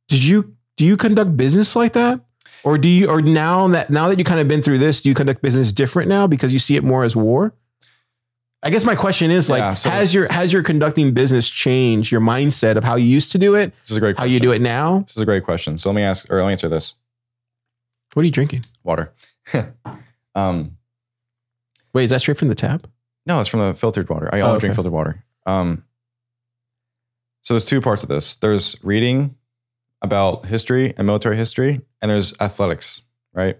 did 0.08 0.24
you 0.24 0.54
do 0.76 0.84
you 0.84 0.96
conduct 0.96 1.36
business 1.36 1.74
like 1.74 1.94
that? 1.94 2.20
Or 2.64 2.78
do 2.78 2.88
you 2.88 3.08
or 3.08 3.22
now 3.22 3.68
that 3.68 3.90
now 3.90 4.08
that 4.08 4.18
you 4.18 4.24
kind 4.24 4.40
of 4.40 4.48
been 4.48 4.62
through 4.62 4.78
this, 4.78 5.00
do 5.00 5.08
you 5.08 5.14
conduct 5.14 5.40
business 5.40 5.72
different 5.72 6.08
now 6.08 6.26
because 6.26 6.52
you 6.52 6.58
see 6.58 6.76
it 6.76 6.84
more 6.84 7.04
as 7.04 7.16
war? 7.16 7.54
I 8.64 8.70
guess 8.70 8.84
my 8.84 8.94
question 8.94 9.30
is 9.30 9.50
like, 9.50 9.60
Yeah, 9.60 9.74
so- 9.74 9.90
has 9.90 10.14
your 10.14 10.26
has 10.32 10.52
your 10.52 10.62
conducting 10.62 11.12
business 11.12 11.48
changed 11.48 12.10
your 12.10 12.20
mindset 12.22 12.76
of 12.76 12.84
how 12.84 12.96
you 12.96 13.04
used 13.06 13.30
to 13.32 13.38
do 13.38 13.54
it, 13.54 13.72
this 13.82 13.90
is 13.92 13.96
a 13.98 14.00
great. 14.00 14.16
how 14.16 14.22
Question. 14.22 14.32
you 14.32 14.40
do 14.40 14.52
it 14.52 14.62
now? 14.62 15.00
This 15.00 15.16
is 15.16 15.22
a 15.22 15.26
great 15.26 15.44
question. 15.44 15.76
So 15.78 15.90
let 15.90 15.94
me 15.96 16.02
ask 16.02 16.30
or 16.32 16.38
let 16.40 16.46
me 16.46 16.52
answer 16.52 16.68
this. 16.68 16.94
What 18.14 18.22
are 18.22 18.26
you 18.26 18.32
drinking? 18.32 18.64
Water. 18.82 19.12
um, 20.34 20.76
Wait, 21.92 22.04
is 22.04 22.10
that 22.10 22.20
straight 22.20 22.38
from 22.38 22.48
the 22.48 22.54
tap? 22.54 22.86
No, 23.26 23.40
it's 23.40 23.48
from 23.48 23.60
the 23.60 23.74
filtered 23.74 24.08
water. 24.08 24.28
I 24.32 24.40
Oh, 24.40 24.48
only 24.48 24.60
drink 24.60 24.74
filtered 24.74 24.92
water. 24.92 25.24
Um, 25.46 25.84
so 27.42 27.54
there's 27.54 27.64
two 27.66 27.80
parts 27.80 28.02
of 28.02 28.08
this. 28.08 28.36
There's 28.36 28.76
reading 28.82 29.34
about 30.02 30.46
history 30.46 30.94
and 30.96 31.06
military 31.06 31.36
history, 31.36 31.80
and 32.00 32.10
there's 32.10 32.34
athletics, 32.40 33.02
right? 33.34 33.58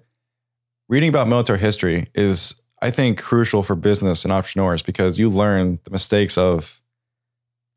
Reading 0.88 1.08
about 1.10 1.28
military 1.28 1.58
history 1.58 2.08
is, 2.14 2.60
I 2.84 2.90
think, 2.90 3.20
crucial 3.20 3.62
for 3.62 3.74
business 3.74 4.24
and 4.24 4.32
entrepreneurs 4.32 4.82
because 4.82 5.18
you 5.18 5.30
learn 5.30 5.78
the 5.84 5.90
mistakes 5.90 6.36
of 6.36 6.82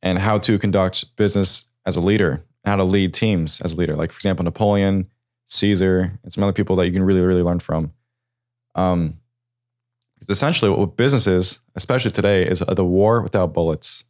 and 0.01 0.19
how 0.19 0.37
to 0.39 0.59
conduct 0.59 1.15
business 1.15 1.65
as 1.85 1.95
a 1.95 2.01
leader 2.01 2.43
how 2.67 2.75
to 2.75 2.83
lead 2.83 3.13
teams 3.13 3.61
as 3.61 3.73
a 3.73 3.77
leader. 3.77 3.95
Like, 3.95 4.11
for 4.11 4.17
example, 4.17 4.43
Napoleon, 4.43 5.09
Caesar, 5.47 6.19
and 6.21 6.33
some 6.33 6.43
other 6.43 6.53
people 6.53 6.75
that 6.75 6.85
you 6.85 6.91
can 6.91 7.03
really, 7.03 7.21
really 7.21 7.41
learn 7.41 7.59
from. 7.59 7.93
Um, 8.75 9.19
essentially 10.29 10.69
what 10.69 10.97
business 10.97 11.25
is, 11.25 11.59
especially 11.75 12.11
today, 12.11 12.45
is 12.45 12.59
the 12.59 12.85
war 12.85 13.21
without 13.21 13.53
bullets. 13.53 14.03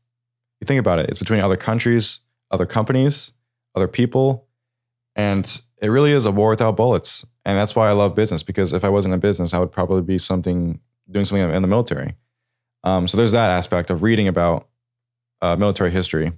You 0.60 0.66
think 0.66 0.80
about 0.80 1.00
it, 1.00 1.10
it's 1.10 1.20
between 1.20 1.41
other 1.41 1.56
countries, 1.56 2.20
other 2.50 2.66
companies, 2.66 3.32
other 3.76 3.88
people, 3.88 4.48
and 5.16 5.62
it 5.82 5.89
really 5.89 6.12
is 6.12 6.26
a 6.26 6.32
war 6.32 6.50
without 6.50 6.76
bullets. 6.76 7.26
And 7.45 7.58
that's 7.58 7.76
why 7.76 7.88
I 7.88 7.91
love 7.91 8.16
business 8.16 8.41
because 8.43 8.74
if 8.74 8.84
I 8.84 8.89
wasn't 8.89 9.14
in 9.14 9.20
business, 9.20 9.54
I 9.54 9.60
would 9.60 9.72
probably 9.72 10.02
be 10.02 10.18
something 10.18 10.80
doing 11.10 11.26
something 11.26 11.49
in 11.53 11.62
the 11.62 11.68
military. 11.68 12.16
Um, 12.84 13.08
so 13.08 13.18
there's 13.18 13.32
that 13.34 13.49
aspect 13.51 13.89
of 13.89 14.01
reading 14.03 14.28
about 14.28 14.68
uh, 15.41 15.55
military 15.55 15.91
history, 15.91 16.32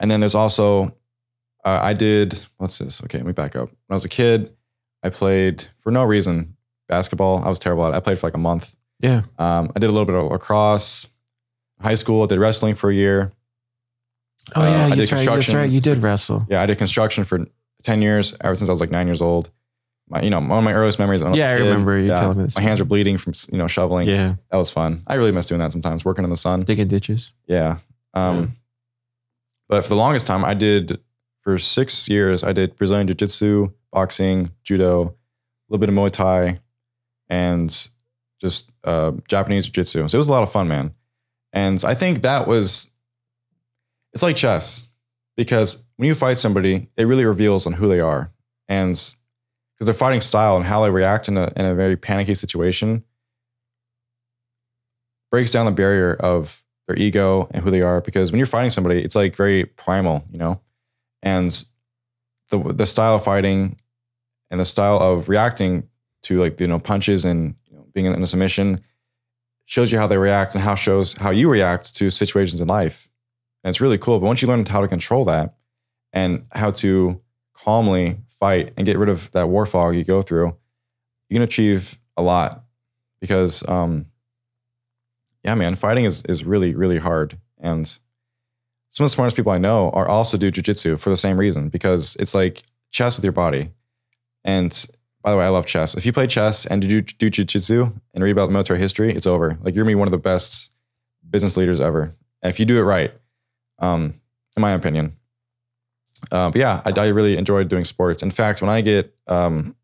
and 0.00 0.10
then 0.10 0.20
there's 0.20 0.34
also 0.34 0.94
uh, 1.64 1.80
I 1.82 1.92
did 1.94 2.40
what's 2.58 2.78
this? 2.78 3.02
Okay, 3.04 3.18
let 3.18 3.26
me 3.26 3.32
back 3.32 3.56
up. 3.56 3.68
When 3.68 3.76
I 3.90 3.94
was 3.94 4.04
a 4.04 4.08
kid, 4.08 4.54
I 5.02 5.10
played 5.10 5.66
for 5.78 5.90
no 5.90 6.04
reason 6.04 6.56
basketball. 6.88 7.42
I 7.44 7.48
was 7.48 7.58
terrible 7.58 7.84
at 7.86 7.92
it. 7.92 7.96
I 7.96 8.00
played 8.00 8.18
for 8.18 8.26
like 8.26 8.34
a 8.34 8.38
month. 8.38 8.76
Yeah. 9.00 9.22
Um, 9.38 9.72
I 9.74 9.78
did 9.78 9.88
a 9.88 9.92
little 9.92 10.06
bit 10.06 10.14
of 10.14 10.30
lacrosse. 10.30 11.08
High 11.80 11.94
school, 11.94 12.22
I 12.22 12.26
did 12.26 12.38
wrestling 12.38 12.74
for 12.74 12.90
a 12.90 12.94
year. 12.94 13.32
Oh 14.54 14.62
Uh, 14.62 14.64
yeah, 14.64 14.86
I 14.86 14.90
did 14.90 14.98
that's 14.98 15.12
right. 15.12 15.18
That's 15.18 15.26
construction. 15.28 15.56
right. 15.56 15.70
You 15.70 15.80
did 15.80 15.98
wrestle. 16.02 16.46
Yeah, 16.48 16.62
I 16.62 16.66
did 16.66 16.78
construction 16.78 17.24
for 17.24 17.46
10 17.82 18.02
years, 18.02 18.34
ever 18.42 18.54
since 18.54 18.68
I 18.68 18.72
was 18.72 18.80
like 18.80 18.90
nine 18.90 19.06
years 19.06 19.20
old. 19.22 19.50
My, 20.14 20.22
you 20.22 20.30
know, 20.30 20.38
one 20.40 20.52
of 20.58 20.64
my 20.64 20.72
earliest 20.72 20.98
memories. 20.98 21.22
when 21.22 21.32
was 21.32 21.38
a 21.38 21.42
Yeah, 21.42 21.54
I 21.54 21.58
kid, 21.58 21.64
remember 21.64 21.98
you 21.98 22.08
telling 22.08 22.38
me 22.38 22.44
this. 22.44 22.56
My 22.56 22.62
hands 22.62 22.78
were 22.80 22.84
bleeding 22.86 23.18
from, 23.18 23.32
you 23.50 23.58
know, 23.58 23.66
shoveling. 23.66 24.08
Yeah, 24.08 24.34
That 24.50 24.56
was 24.56 24.70
fun. 24.70 25.02
I 25.06 25.14
really 25.14 25.32
miss 25.32 25.46
doing 25.46 25.58
that 25.58 25.72
sometimes, 25.72 26.04
working 26.04 26.24
in 26.24 26.30
the 26.30 26.36
sun. 26.36 26.62
digging 26.62 26.88
ditches. 26.88 27.32
Yeah. 27.46 27.78
Um, 28.14 28.38
Yeah. 28.38 28.46
But 29.68 29.82
for 29.82 29.88
the 29.88 29.96
longest 29.96 30.26
time, 30.26 30.44
I 30.44 30.54
did, 30.54 31.00
for 31.42 31.58
six 31.58 32.08
years, 32.08 32.44
I 32.44 32.52
did 32.52 32.76
Brazilian 32.76 33.06
Jiu 33.06 33.14
Jitsu, 33.14 33.72
boxing, 33.92 34.50
judo, 34.62 35.02
a 35.02 35.12
little 35.68 35.80
bit 35.80 35.88
of 35.88 35.94
Muay 35.94 36.10
Thai, 36.10 36.60
and 37.28 37.88
just 38.40 38.70
uh, 38.84 39.12
Japanese 39.26 39.64
Jiu 39.64 39.72
Jitsu. 39.72 40.06
So 40.08 40.16
it 40.16 40.18
was 40.18 40.28
a 40.28 40.32
lot 40.32 40.42
of 40.42 40.52
fun, 40.52 40.68
man. 40.68 40.94
And 41.52 41.82
I 41.84 41.94
think 41.94 42.22
that 42.22 42.46
was, 42.46 42.90
it's 44.12 44.22
like 44.22 44.36
chess 44.36 44.88
because 45.36 45.84
when 45.96 46.06
you 46.06 46.14
fight 46.14 46.36
somebody, 46.36 46.88
it 46.96 47.04
really 47.06 47.24
reveals 47.24 47.66
on 47.66 47.72
who 47.72 47.88
they 47.88 48.00
are. 48.00 48.30
And 48.68 48.96
because 49.74 49.86
their 49.86 49.94
fighting 49.94 50.20
style 50.20 50.56
and 50.56 50.64
how 50.64 50.82
they 50.82 50.90
react 50.90 51.28
in 51.28 51.36
a, 51.36 51.52
in 51.56 51.64
a 51.64 51.74
very 51.74 51.96
panicky 51.96 52.34
situation 52.34 53.04
breaks 55.30 55.50
down 55.50 55.66
the 55.66 55.72
barrier 55.72 56.14
of 56.14 56.64
their 56.86 56.96
ego 56.96 57.48
and 57.50 57.62
who 57.64 57.70
they 57.70 57.80
are. 57.80 58.00
Because 58.00 58.30
when 58.30 58.38
you're 58.38 58.46
fighting 58.46 58.70
somebody, 58.70 59.02
it's 59.02 59.16
like 59.16 59.34
very 59.34 59.64
primal, 59.64 60.24
you 60.30 60.38
know? 60.38 60.60
And 61.22 61.50
the, 62.50 62.58
the 62.72 62.86
style 62.86 63.16
of 63.16 63.24
fighting 63.24 63.76
and 64.50 64.60
the 64.60 64.64
style 64.64 64.98
of 64.98 65.28
reacting 65.28 65.88
to 66.22 66.40
like, 66.40 66.60
you 66.60 66.68
know, 66.68 66.78
punches 66.78 67.24
and 67.24 67.56
you 67.68 67.76
know, 67.76 67.86
being 67.92 68.06
in 68.06 68.22
a 68.22 68.26
submission 68.26 68.80
shows 69.64 69.90
you 69.90 69.98
how 69.98 70.06
they 70.06 70.18
react 70.18 70.54
and 70.54 70.62
how 70.62 70.74
shows 70.74 71.14
how 71.14 71.30
you 71.30 71.48
react 71.48 71.96
to 71.96 72.10
situations 72.10 72.60
in 72.60 72.68
life. 72.68 73.08
And 73.62 73.70
it's 73.70 73.80
really 73.80 73.98
cool. 73.98 74.20
But 74.20 74.26
once 74.26 74.42
you 74.42 74.48
learn 74.48 74.64
how 74.66 74.82
to 74.82 74.88
control 74.88 75.24
that 75.24 75.54
and 76.12 76.44
how 76.52 76.70
to 76.72 77.20
calmly 77.54 78.18
fight 78.44 78.72
and 78.76 78.86
get 78.86 78.98
rid 78.98 79.08
of 79.08 79.30
that 79.32 79.48
war 79.48 79.66
fog 79.66 79.94
you 79.94 80.04
go 80.04 80.20
through, 80.22 80.48
you 81.28 81.34
can 81.36 81.42
achieve 81.42 81.98
a 82.16 82.22
lot. 82.22 82.50
Because 83.20 83.66
um 83.68 83.92
yeah, 85.46 85.54
man, 85.54 85.74
fighting 85.76 86.04
is 86.10 86.22
is 86.32 86.44
really, 86.52 86.74
really 86.82 86.98
hard. 86.98 87.38
And 87.58 87.86
some 88.90 89.04
of 89.04 89.10
the 89.10 89.14
smartest 89.14 89.36
people 89.36 89.52
I 89.52 89.58
know 89.58 89.90
are 89.98 90.08
also 90.08 90.36
do 90.38 90.52
jujitsu 90.52 90.98
for 90.98 91.10
the 91.10 91.22
same 91.26 91.38
reason, 91.44 91.68
because 91.76 92.16
it's 92.20 92.34
like 92.34 92.62
chess 92.96 93.16
with 93.16 93.24
your 93.24 93.38
body. 93.44 93.70
And 94.44 94.70
by 95.22 95.30
the 95.30 95.38
way, 95.38 95.46
I 95.46 95.48
love 95.56 95.66
chess. 95.66 95.96
If 95.98 96.04
you 96.06 96.12
play 96.12 96.26
chess 96.26 96.66
and 96.66 96.82
do, 96.82 97.00
do 97.00 97.30
jujitsu 97.30 97.92
and 98.12 98.24
read 98.24 98.36
about 98.36 98.50
military 98.50 98.78
history, 98.78 99.10
it's 99.16 99.26
over. 99.26 99.48
Like 99.62 99.74
you're 99.74 99.84
gonna 99.84 99.96
be 99.96 100.02
one 100.02 100.08
of 100.08 100.16
the 100.18 100.28
best 100.30 100.70
business 101.28 101.56
leaders 101.56 101.80
ever. 101.80 102.14
If 102.42 102.60
you 102.60 102.66
do 102.66 102.78
it 102.78 102.82
right, 102.94 103.12
um, 103.78 104.20
in 104.56 104.60
my 104.60 104.72
opinion. 104.72 105.16
Uh, 106.30 106.50
but 106.50 106.58
yeah, 106.58 106.80
I, 106.84 106.90
I 106.98 107.06
really 107.08 107.36
enjoyed 107.36 107.68
doing 107.68 107.84
sports. 107.84 108.22
In 108.22 108.30
fact, 108.30 108.60
when 108.62 108.70
I 108.70 108.80
get 108.80 109.14
um, 109.26 109.74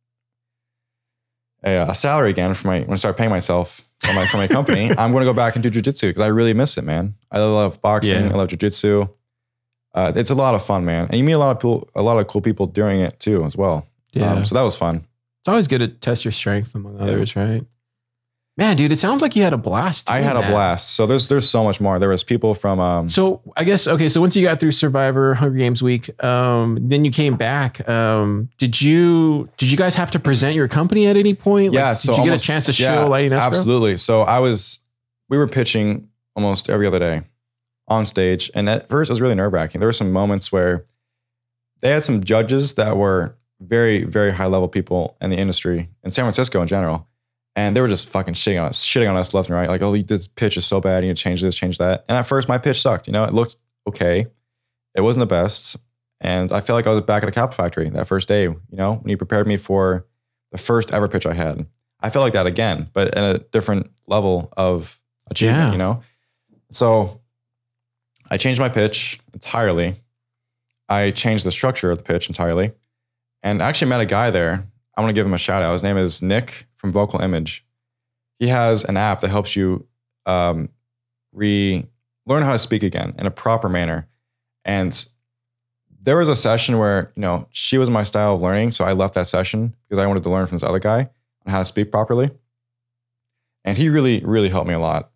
a, 1.65 1.77
a 1.91 1.95
salary 1.95 2.31
again 2.31 2.55
for 2.55 2.67
my 2.69 2.81
when 2.81 2.93
I 2.93 2.97
start 2.97 3.17
paying 3.17 3.31
myself 3.31 3.83
for 4.01 4.13
my 4.13 4.27
for 4.27 4.37
my 4.39 4.49
company, 4.49 4.91
I'm 4.99 5.13
going 5.13 5.23
to 5.23 5.31
go 5.31 5.35
back 5.35 5.57
and 5.57 5.63
do 5.63 5.71
jujitsu 5.71 6.03
because 6.09 6.21
I 6.23 6.29
really 6.29 6.55
miss 6.55 6.79
it, 6.79 6.83
man. 6.85 7.15
I 7.31 7.39
love 7.41 7.81
boxing. 7.83 8.27
Yeah. 8.27 8.33
I 8.33 8.37
love 8.37 8.49
jujitsu. 8.49 9.11
Uh, 9.93 10.13
it's 10.15 10.31
a 10.31 10.35
lot 10.35 10.55
of 10.55 10.65
fun, 10.65 10.85
man, 10.85 11.07
and 11.07 11.15
you 11.19 11.25
meet 11.25 11.33
a 11.33 11.39
lot 11.39 11.51
of 11.51 11.59
people, 11.59 11.89
a 11.97 12.03
lot 12.03 12.17
of 12.19 12.27
cool 12.29 12.41
people 12.41 12.67
doing 12.67 13.01
it 13.01 13.19
too, 13.19 13.45
as 13.45 13.57
well. 13.57 13.87
Yeah, 14.13 14.33
Um, 14.35 14.45
so 14.45 14.55
that 14.55 14.63
was 14.63 14.77
fun. 14.77 15.05
it's 15.41 15.49
always 15.49 15.67
good 15.69 15.79
to 15.81 15.89
test 15.89 16.25
your 16.25 16.31
strength 16.33 16.75
among 16.77 17.01
others, 17.01 17.35
right? 17.35 17.65
Man, 18.61 18.77
dude, 18.77 18.93
it 18.93 18.99
sounds 18.99 19.23
like 19.23 19.35
you 19.35 19.43
had 19.43 19.55
a 19.55 19.59
blast. 19.59 20.11
I 20.11 20.21
had 20.21 20.37
a 20.37 20.41
blast. 20.43 20.91
So 20.95 21.07
there's 21.07 21.29
there's 21.29 21.49
so 21.49 21.65
much 21.65 21.81
more. 21.81 21.99
There 21.99 22.11
was 22.11 22.23
people 22.23 22.53
from 22.53 22.79
um, 22.79 23.09
So 23.09 23.41
I 23.57 23.65
guess 23.65 23.89
okay. 23.89 24.11
So 24.11 24.21
once 24.21 24.37
you 24.37 24.43
got 24.43 24.61
through 24.61 24.73
Survivor, 24.73 25.33
Hunger 25.33 25.57
Games 25.57 25.83
week, 25.83 26.23
um, 26.23 26.79
then 26.83 27.07
you 27.07 27.11
came 27.11 27.37
back. 27.37 27.89
Um, 27.89 28.51
did 28.59 28.81
you 28.83 29.49
did 29.57 29.71
you 29.71 29.79
guys 29.79 29.95
have 29.97 30.11
to 30.11 30.21
present 30.21 30.55
your 30.57 30.69
company 30.69 31.07
at 31.07 31.17
any 31.17 31.33
point? 31.33 31.73
Like, 31.73 31.75
yeah. 31.81 31.91
did 31.93 31.97
So 32.01 32.13
you 32.13 32.19
almost- 32.19 32.29
get 32.29 32.45
a 32.45 32.47
chance 32.53 32.67
to 32.77 32.83
yeah, 32.83 32.97
show 32.97 33.09
Lightning 33.09 33.33
Escrow? 33.33 33.47
Absolutely. 33.47 33.97
So 33.97 34.23
I 34.23 34.41
was, 34.41 34.81
we 35.31 35.39
were 35.39 35.49
pitching 35.49 36.09
almost 36.37 36.69
every 36.69 36.87
other 36.87 36.99
day 36.99 37.23
on 37.89 38.05
stage, 38.05 38.51
and 38.55 38.69
at 38.69 38.91
first 38.91 39.09
it 39.11 39.13
was 39.15 39.23
really 39.23 39.35
nerve 39.37 39.55
wracking. 39.55 39.81
There 39.81 39.89
were 39.89 39.95
some 39.95 40.13
moments 40.13 40.53
where 40.53 40.85
they 41.81 41.91
had 41.93 42.05
some 42.05 42.23
judges 42.23 42.75
that 42.75 42.99
were 42.99 43.35
very, 43.59 44.05
very 44.05 44.33
high 44.33 44.47
level 44.47 44.69
people 44.69 45.17
in 45.23 45.31
the 45.31 45.37
industry 45.39 45.89
in 46.05 46.11
San 46.11 46.25
Francisco 46.25 46.61
in 46.61 46.69
general, 46.69 47.07
and 47.57 47.77
they 47.77 47.81
were 47.81 47.89
just 47.89 48.09
fucking 48.09 48.35
shitting 48.35 48.61
on 48.61 48.69
us, 48.69 48.85
shitting 48.85 49.09
on 49.11 49.17
us 49.17 49.35
left 49.35 49.49
and 49.49 49.57
right. 49.59 49.69
Like, 49.69 49.83
oh, 49.83 49.97
this 49.97 50.29
pitch 50.29 50.57
is 50.57 50.65
so 50.67 50.81
bad. 50.81 51.03
You 51.05 51.11
need 51.11 51.17
to 51.17 51.23
change 51.23 51.43
this, 51.43 51.55
change 51.55 51.79
that. 51.79 52.05
And 52.09 52.17
at 52.17 52.23
first, 52.27 52.49
my 52.49 52.59
pitch 52.59 52.81
sucked. 52.81 53.07
You 53.07 53.13
know, 53.13 53.25
it 53.25 53.35
looked 53.35 53.57
okay. 53.87 54.27
It 54.95 55.01
wasn't 55.03 55.21
the 55.21 55.27
best, 55.27 55.77
and 56.21 56.53
I 56.53 56.61
felt 56.61 56.77
like 56.77 56.87
I 56.87 56.91
was 56.91 57.01
back 57.03 57.23
at 57.23 57.29
a 57.29 57.33
cap 57.33 57.55
factory 57.55 57.89
that 57.91 58.07
first 58.09 58.29
day. 58.29 58.43
You 58.45 58.59
know, 58.73 58.95
when 58.95 59.11
you 59.11 59.17
prepared 59.17 59.47
me 59.47 59.57
for 59.57 60.07
the 60.53 60.59
first 60.59 60.93
ever 60.93 61.07
pitch 61.09 61.27
I 61.27 61.35
had. 61.35 61.67
I 62.01 62.11
felt 62.11 62.23
like 62.25 62.33
that 62.33 62.47
again, 62.47 62.89
but 62.93 63.15
at 63.15 63.37
a 63.37 63.39
different 63.53 63.91
level 64.07 64.53
of 64.57 65.01
achievement, 65.31 65.67
Yeah. 65.67 65.73
you 65.73 65.79
know? 65.79 66.03
So 66.73 67.21
I 68.31 68.37
changed 68.37 68.59
my 68.59 68.69
pitch 68.69 69.21
entirely. 69.35 69.95
I 70.89 71.11
changed 71.11 71.45
the 71.47 71.53
structure 71.53 71.91
of 71.91 71.99
the 71.99 72.05
pitch 72.05 72.29
entirely 72.29 72.73
and 73.43 73.63
I 73.63 73.69
actually 73.69 73.91
met 73.91 74.01
a 74.01 74.07
guy 74.07 74.31
there. 74.31 74.67
I 74.97 75.01
want 75.03 75.11
to 75.11 75.15
give 75.15 75.27
him 75.27 75.35
a 75.35 75.39
shout 75.39 75.63
out. 75.63 75.73
His 75.75 75.83
name 75.83 75.97
is 75.97 76.21
Nick 76.23 76.67
from 76.81 76.93
Vocal 76.93 77.21
Image. 77.21 77.65
He 78.39 78.49
has 78.49 78.85
an 78.85 78.97
app 78.97 79.21
that 79.21 79.29
helps 79.29 79.55
you 79.55 79.87
um, 80.25 80.71
re 81.33 81.87
learn 82.27 82.43
how 82.43 82.53
to 82.53 82.59
speak 82.59 82.83
again 82.83 83.15
in 83.19 83.27
a 83.27 83.31
proper 83.31 83.69
manner. 83.69 84.09
And 84.65 85.07
there 86.03 86.17
was 86.17 86.29
a 86.29 86.37
session 86.37 86.79
where, 86.79 87.13
you 87.17 87.21
know, 87.21 87.47
she 87.51 87.77
was 87.77 87.91
my 87.91 88.03
style 88.03 88.35
of 88.37 88.41
learning. 88.43 88.73
So 88.73 88.85
I 88.87 88.93
left 88.93 89.15
that 89.15 89.27
session 89.27 89.75
because 89.89 90.03
I 90.03 90.07
wanted 90.07 90.23
to 90.23 90.31
learn 90.31 90.47
from 90.47 90.57
this 90.57 90.63
other 90.63 90.79
guy 90.79 91.01
on 91.47 91.53
how 91.53 91.59
to 91.59 91.65
speak 91.65 91.91
properly. 91.91 92.31
And 93.65 93.77
he 93.77 93.91
really, 93.91 94.21
really 94.25 94.49
helped 94.49 94.69
me 94.69 94.75
a 94.75 94.79
lot. 94.79 95.11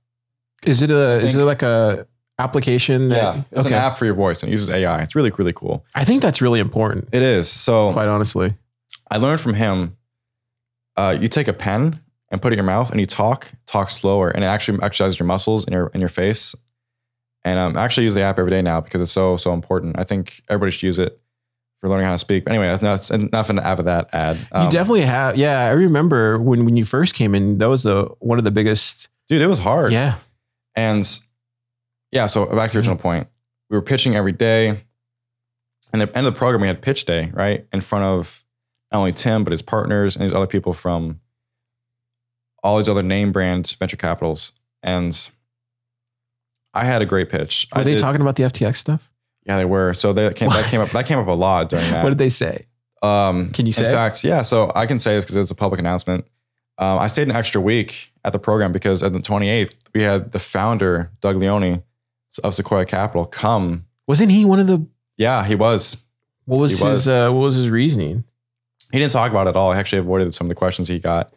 Is 0.64 0.82
it 0.82 0.90
a 0.90 1.16
is 1.18 1.34
it 1.34 1.44
like 1.44 1.62
a 1.62 2.06
application? 2.38 3.08
that- 3.08 3.16
Yeah. 3.16 3.42
It's 3.52 3.66
okay. 3.66 3.74
an 3.74 3.80
app 3.82 3.96
for 3.96 4.04
your 4.04 4.14
voice 4.14 4.42
and 4.42 4.50
it 4.50 4.52
uses 4.52 4.68
AI. 4.70 5.00
It's 5.02 5.14
really, 5.14 5.30
really 5.38 5.52
cool. 5.54 5.84
I 5.94 6.04
think 6.04 6.20
that's 6.20 6.42
really 6.42 6.60
important. 6.60 7.08
It 7.12 7.22
is. 7.22 7.48
So 7.48 7.92
Quite 7.92 8.08
honestly. 8.08 8.54
I 9.10 9.16
learned 9.16 9.40
from 9.40 9.54
him. 9.54 9.96
Uh, 10.96 11.16
you 11.18 11.28
take 11.28 11.48
a 11.48 11.52
pen 11.52 12.00
and 12.30 12.40
put 12.40 12.52
it 12.52 12.54
in 12.54 12.58
your 12.58 12.66
mouth 12.66 12.90
and 12.90 13.00
you 13.00 13.06
talk, 13.06 13.52
talk 13.66 13.90
slower, 13.90 14.28
and 14.28 14.44
it 14.44 14.46
actually 14.46 14.78
exercises 14.82 15.18
your 15.18 15.26
muscles 15.26 15.64
in 15.64 15.72
your 15.72 15.88
in 15.88 16.00
your 16.00 16.08
face. 16.08 16.54
And 17.44 17.58
um, 17.58 17.76
I 17.76 17.84
actually 17.84 18.04
use 18.04 18.14
the 18.14 18.22
app 18.22 18.38
every 18.38 18.50
day 18.50 18.62
now 18.62 18.80
because 18.80 19.00
it's 19.00 19.12
so 19.12 19.36
so 19.36 19.52
important. 19.52 19.98
I 19.98 20.04
think 20.04 20.42
everybody 20.48 20.70
should 20.72 20.84
use 20.84 20.98
it 20.98 21.20
for 21.80 21.90
learning 21.90 22.06
how 22.06 22.12
to 22.12 22.18
speak. 22.18 22.44
But 22.44 22.52
anyway, 22.54 22.78
that's, 22.80 23.10
enough 23.10 23.50
of 23.50 23.84
that 23.84 24.08
ad. 24.14 24.38
you 24.38 24.46
Um, 24.52 24.70
definitely 24.70 25.02
have. 25.02 25.36
Yeah, 25.36 25.66
I 25.66 25.70
remember 25.70 26.38
when 26.38 26.64
when 26.64 26.76
you 26.76 26.84
first 26.84 27.14
came 27.14 27.34
in. 27.34 27.58
That 27.58 27.68
was 27.68 27.82
the 27.82 28.04
one 28.20 28.38
of 28.38 28.44
the 28.44 28.50
biggest. 28.50 29.08
dude, 29.28 29.42
it 29.42 29.46
was 29.46 29.58
hard. 29.58 29.92
Yeah. 29.92 30.16
And 30.74 31.06
yeah, 32.10 32.26
so 32.26 32.46
back 32.46 32.70
to 32.70 32.74
the 32.74 32.78
original 32.78 32.96
point, 32.96 33.28
we 33.68 33.76
were 33.76 33.82
pitching 33.82 34.16
every 34.16 34.32
day. 34.32 34.80
And 35.92 36.00
the 36.00 36.16
end 36.16 36.26
of 36.26 36.34
the 36.34 36.38
program, 36.38 36.60
we 36.62 36.66
had 36.66 36.82
pitch 36.82 37.04
day, 37.04 37.30
right? 37.32 37.66
In 37.72 37.80
front 37.80 38.04
of 38.04 38.43
not 38.94 39.00
only 39.00 39.12
Tim, 39.12 39.42
but 39.42 39.50
his 39.52 39.60
partners 39.60 40.14
and 40.14 40.22
these 40.24 40.32
other 40.32 40.46
people 40.46 40.72
from 40.72 41.20
all 42.62 42.76
these 42.78 42.88
other 42.88 43.02
name 43.02 43.32
brand 43.32 43.74
venture 43.78 43.96
capitals. 43.96 44.52
And 44.84 45.28
I 46.72 46.84
had 46.84 47.02
a 47.02 47.06
great 47.06 47.28
pitch. 47.28 47.66
Were 47.74 47.80
I 47.80 47.84
they 47.84 47.92
did- 47.94 48.00
talking 48.00 48.20
about 48.20 48.36
the 48.36 48.44
FTX 48.44 48.76
stuff? 48.76 49.10
Yeah, 49.44 49.58
they 49.58 49.64
were. 49.66 49.92
So 49.94 50.12
that 50.14 50.36
came, 50.36 50.48
that 50.48 50.64
came 50.70 50.80
up 50.80 50.86
that 50.90 51.04
came 51.06 51.18
up 51.18 51.26
a 51.26 51.32
lot 51.32 51.68
during 51.68 51.90
that. 51.90 52.02
What 52.02 52.10
did 52.10 52.18
they 52.18 52.30
say? 52.30 52.66
Um, 53.02 53.50
Can 53.50 53.66
you 53.66 53.72
say? 53.72 53.84
In 53.84 53.92
fact, 53.92 54.24
yeah. 54.24 54.40
So 54.40 54.72
I 54.74 54.86
can 54.86 54.98
say 54.98 55.16
this 55.16 55.24
because 55.26 55.36
it's 55.36 55.50
a 55.50 55.54
public 55.54 55.78
announcement. 55.80 56.24
Um, 56.78 56.98
I 56.98 57.08
stayed 57.08 57.28
an 57.28 57.36
extra 57.36 57.60
week 57.60 58.10
at 58.24 58.32
the 58.32 58.38
program 58.38 58.72
because 58.72 59.02
on 59.02 59.12
the 59.12 59.18
28th, 59.18 59.74
we 59.94 60.02
had 60.02 60.32
the 60.32 60.38
founder, 60.38 61.10
Doug 61.20 61.36
Leone 61.36 61.82
of 62.42 62.54
Sequoia 62.54 62.86
Capital, 62.86 63.26
come. 63.26 63.84
Wasn't 64.06 64.30
he 64.30 64.44
one 64.46 64.60
of 64.60 64.66
the? 64.66 64.86
Yeah, 65.18 65.44
he 65.44 65.54
was. 65.56 65.98
What 66.46 66.60
was 66.60 66.70
He 66.70 66.76
his? 66.76 67.06
was. 67.06 67.08
Uh, 67.08 67.30
what 67.30 67.40
was 67.40 67.56
his 67.56 67.68
reasoning? 67.68 68.24
He 68.94 69.00
didn't 69.00 69.12
talk 69.12 69.30
about 69.30 69.46
it 69.46 69.50
at 69.50 69.56
all. 69.56 69.72
I 69.72 69.76
actually 69.76 69.98
avoided 69.98 70.32
some 70.34 70.46
of 70.46 70.48
the 70.48 70.54
questions 70.54 70.88
he 70.88 70.98
got. 70.98 71.32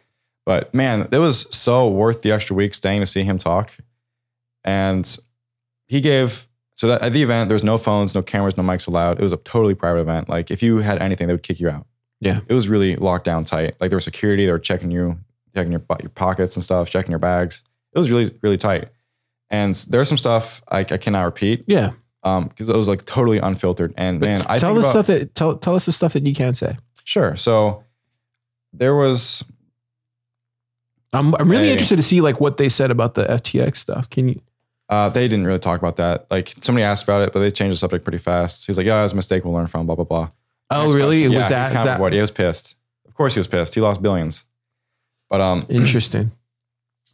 But 0.46 0.72
man, 0.72 1.08
it 1.12 1.18
was 1.18 1.46
so 1.54 1.88
worth 1.88 2.22
the 2.22 2.32
extra 2.32 2.54
week 2.56 2.72
staying 2.72 3.00
to 3.00 3.06
see 3.06 3.22
him 3.24 3.36
talk. 3.36 3.76
And 4.64 5.18
he 5.86 6.00
gave 6.00 6.46
so 6.74 6.86
that 6.88 7.02
at 7.02 7.12
the 7.12 7.22
event, 7.22 7.48
there 7.48 7.54
was 7.54 7.64
no 7.64 7.76
phones, 7.78 8.14
no 8.14 8.22
cameras, 8.22 8.56
no 8.56 8.62
mics 8.62 8.86
allowed. 8.86 9.18
It 9.18 9.22
was 9.22 9.32
a 9.32 9.36
totally 9.38 9.74
private 9.74 10.00
event. 10.00 10.28
Like 10.28 10.50
if 10.50 10.62
you 10.62 10.78
had 10.78 10.98
anything, 11.02 11.26
they 11.26 11.32
would 11.34 11.42
kick 11.42 11.58
you 11.60 11.68
out. 11.68 11.86
Yeah. 12.20 12.40
It 12.48 12.54
was 12.54 12.68
really 12.68 12.96
locked 12.96 13.24
down 13.24 13.44
tight. 13.44 13.74
Like 13.80 13.90
there 13.90 13.96
was 13.96 14.04
security, 14.04 14.46
they 14.46 14.52
were 14.52 14.58
checking 14.58 14.90
you, 14.90 15.18
checking 15.54 15.72
your, 15.72 15.82
your 16.00 16.10
pockets 16.10 16.56
and 16.56 16.62
stuff, 16.62 16.88
checking 16.90 17.10
your 17.10 17.18
bags. 17.18 17.62
It 17.92 17.98
was 17.98 18.10
really, 18.10 18.32
really 18.42 18.56
tight. 18.56 18.88
And 19.50 19.74
there's 19.88 20.08
some 20.08 20.18
stuff 20.18 20.62
I, 20.68 20.80
I 20.80 20.84
cannot 20.98 21.22
repeat 21.24 21.64
Yeah. 21.66 21.92
um 22.22 22.46
because 22.48 22.68
it 22.68 22.76
was 22.76 22.86
like 22.88 23.04
totally 23.04 23.38
unfiltered. 23.38 23.92
And 23.96 24.20
But 24.20 24.26
man, 24.26 24.40
I 24.48 24.58
tell 24.58 24.74
think 24.74 24.84
us 24.84 24.92
about- 24.92 25.04
stuff 25.04 25.06
that 25.08 25.34
tell 25.34 25.56
tell 25.56 25.74
us 25.74 25.86
the 25.86 25.92
stuff 25.92 26.12
that 26.12 26.26
you 26.26 26.34
can 26.34 26.54
say. 26.54 26.76
Sure. 27.08 27.36
So 27.36 27.84
there 28.74 28.94
was 28.94 29.42
I'm 31.14 31.34
I'm 31.36 31.50
really 31.50 31.68
Hey. 31.68 31.72
interested 31.72 31.96
to 31.96 32.02
see 32.02 32.20
like 32.20 32.38
what 32.38 32.58
they 32.58 32.68
said 32.68 32.90
about 32.90 33.14
the 33.14 33.24
FTX 33.24 33.76
stuff. 33.76 34.10
Can 34.10 34.28
you? 34.28 34.42
uh 34.90 35.08
they 35.08 35.26
didn't 35.26 35.46
really 35.46 35.58
talk 35.58 35.78
about 35.80 35.96
that. 35.96 36.30
Like 36.30 36.54
somebody 36.60 36.84
asked 36.84 37.04
about 37.04 37.22
it, 37.22 37.32
but 37.32 37.40
they 37.40 37.50
changed 37.50 37.72
the 37.72 37.78
subject 37.78 38.04
pretty 38.04 38.18
fast. 38.18 38.66
He 38.66 38.70
was 38.70 38.76
like, 38.76 38.86
Yeah, 38.86 39.00
it 39.00 39.04
was 39.04 39.12
a 39.14 39.16
mistake 39.16 39.42
we'll 39.46 39.54
learn 39.54 39.68
from, 39.68 39.86
blah, 39.86 39.94
blah, 39.94 40.04
blah. 40.04 40.28
Oh, 40.68 40.82
Next 40.82 40.94
really? 40.96 41.20
question. 41.22 41.32
Was 41.32 41.44
yeah, 41.44 41.48
that, 41.48 41.58
he's 41.60 41.68
is 41.70 41.76
kind 41.76 41.88
that 41.88 42.00
what 42.00 42.12
he 42.12 42.20
was 42.20 42.30
pissed. 42.30 42.76
Of 43.06 43.14
course 43.14 43.32
he 43.32 43.40
was 43.40 43.46
pissed. 43.46 43.74
He 43.74 43.80
lost 43.80 44.02
billions. 44.02 44.44
But 45.30 45.40
um 45.40 45.64
interesting? 45.70 46.32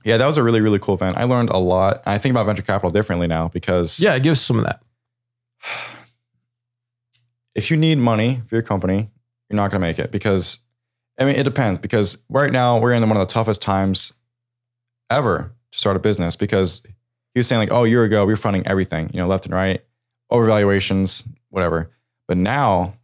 yeah, 0.05 0.17
that 0.17 0.27
was 0.27 0.39
a 0.39 0.43
really, 0.43 0.61
really 0.61 0.81
cool 0.81 0.97
event. 0.97 1.17
I 1.19 1.23
learned 1.23 1.51
a 1.51 1.59
lot. 1.59 2.03
I 2.05 2.19
think 2.19 2.33
about 2.33 2.47
venture 2.47 2.63
capital 2.65 2.91
differently 2.91 3.29
now 3.29 3.47
because 3.47 4.01
Yeah, 4.01 4.19
give 4.19 4.33
us 4.33 4.41
some 4.41 4.59
of 4.59 4.65
that. 4.65 4.81
if 7.55 7.71
you 7.71 7.77
need 7.77 7.99
money 7.99 8.43
for 8.49 8.57
your 8.57 8.63
company, 8.63 9.09
you're 9.49 9.57
not 9.57 9.71
going 9.71 9.81
to 9.81 9.87
make 9.87 9.99
it 9.99 10.11
because, 10.11 10.61
I 11.19 11.25
mean, 11.25 11.37
it 11.37 11.45
depends. 11.45 11.79
Because 11.79 12.19
right 12.29 12.53
now 12.53 12.79
we're 12.79 12.93
in 12.93 13.03
one 13.03 13.17
of 13.17 13.27
the 13.27 13.33
toughest 13.33 13.63
times 13.63 14.13
ever 15.11 15.53
to 15.73 15.79
start 15.79 15.97
a 15.97 16.01
business. 16.01 16.37
Because 16.37 16.83
he 17.35 17.41
was 17.41 17.47
saying 17.47 17.59
like, 17.59 17.73
oh, 17.73 17.85
a 17.85 17.89
year 17.89 18.05
ago 18.05 18.25
we 18.25 18.33
were 18.33 18.37
funding 18.37 18.67
everything, 18.67 19.11
you 19.13 19.21
know, 19.21 19.27
left 19.27 19.45
and 19.45 19.55
right, 19.55 19.85
overvaluations, 20.33 21.27
whatever. 21.51 21.91
But 22.27 22.37
now, 22.37 22.95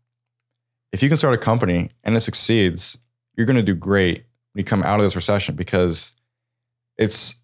if 0.93 1.03
you 1.03 1.09
can 1.09 1.17
start 1.17 1.35
a 1.35 1.39
company 1.39 1.91
and 2.05 2.17
it 2.17 2.21
succeeds, 2.21 2.99
you're 3.37 3.47
going 3.47 3.57
to 3.57 3.63
do 3.63 3.75
great 3.75 4.25
when 4.53 4.61
you 4.61 4.65
come 4.65 4.83
out 4.83 4.99
of 4.99 5.05
this 5.05 5.17
recession 5.17 5.55
because 5.55 6.13
it's 6.97 7.37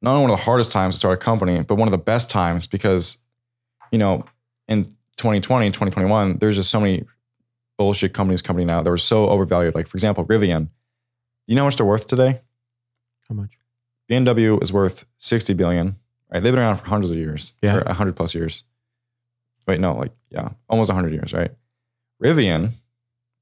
not 0.00 0.12
only 0.12 0.22
one 0.22 0.30
of 0.30 0.38
the 0.38 0.44
hardest 0.44 0.72
times 0.72 0.94
to 0.94 0.98
start 0.98 1.14
a 1.14 1.22
company, 1.22 1.62
but 1.62 1.76
one 1.76 1.88
of 1.88 1.92
the 1.92 1.98
best 1.98 2.30
times 2.30 2.66
because, 2.66 3.18
you 3.90 3.98
know, 3.98 4.24
in 4.68 4.84
2020 5.16 5.66
and 5.66 5.74
2021, 5.74 6.38
there's 6.38 6.56
just 6.56 6.70
so 6.70 6.80
many 6.80 7.04
bullshit 7.82 8.14
companies 8.14 8.42
coming 8.42 8.70
out 8.70 8.84
that 8.84 8.90
were 8.90 8.96
so 8.96 9.28
overvalued. 9.28 9.74
Like, 9.74 9.88
for 9.88 9.96
example, 9.96 10.24
Rivian. 10.24 10.68
You 11.48 11.56
know 11.56 11.62
how 11.62 11.66
much 11.66 11.76
they're 11.76 11.84
worth 11.84 12.06
today? 12.06 12.40
How 13.28 13.34
much? 13.34 13.58
BMW 14.08 14.62
is 14.62 14.72
worth 14.72 15.04
60 15.18 15.54
billion. 15.54 15.96
Right? 16.32 16.40
They've 16.40 16.52
been 16.52 16.60
around 16.60 16.76
for 16.76 16.86
hundreds 16.86 17.10
of 17.10 17.16
years. 17.16 17.54
Yeah. 17.60 17.78
Or 17.78 17.84
100 17.84 18.14
plus 18.14 18.36
years. 18.36 18.62
Wait, 19.66 19.80
no, 19.80 19.96
like, 19.96 20.12
yeah, 20.30 20.50
almost 20.68 20.90
100 20.90 21.12
years, 21.12 21.32
right? 21.32 21.50
Rivian, 22.22 22.70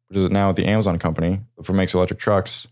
which 0.08 0.16
is 0.16 0.30
now 0.30 0.52
the 0.52 0.66
Amazon 0.66 0.98
company 0.98 1.40
for 1.62 1.74
makes 1.74 1.92
electric 1.92 2.18
trucks, 2.18 2.66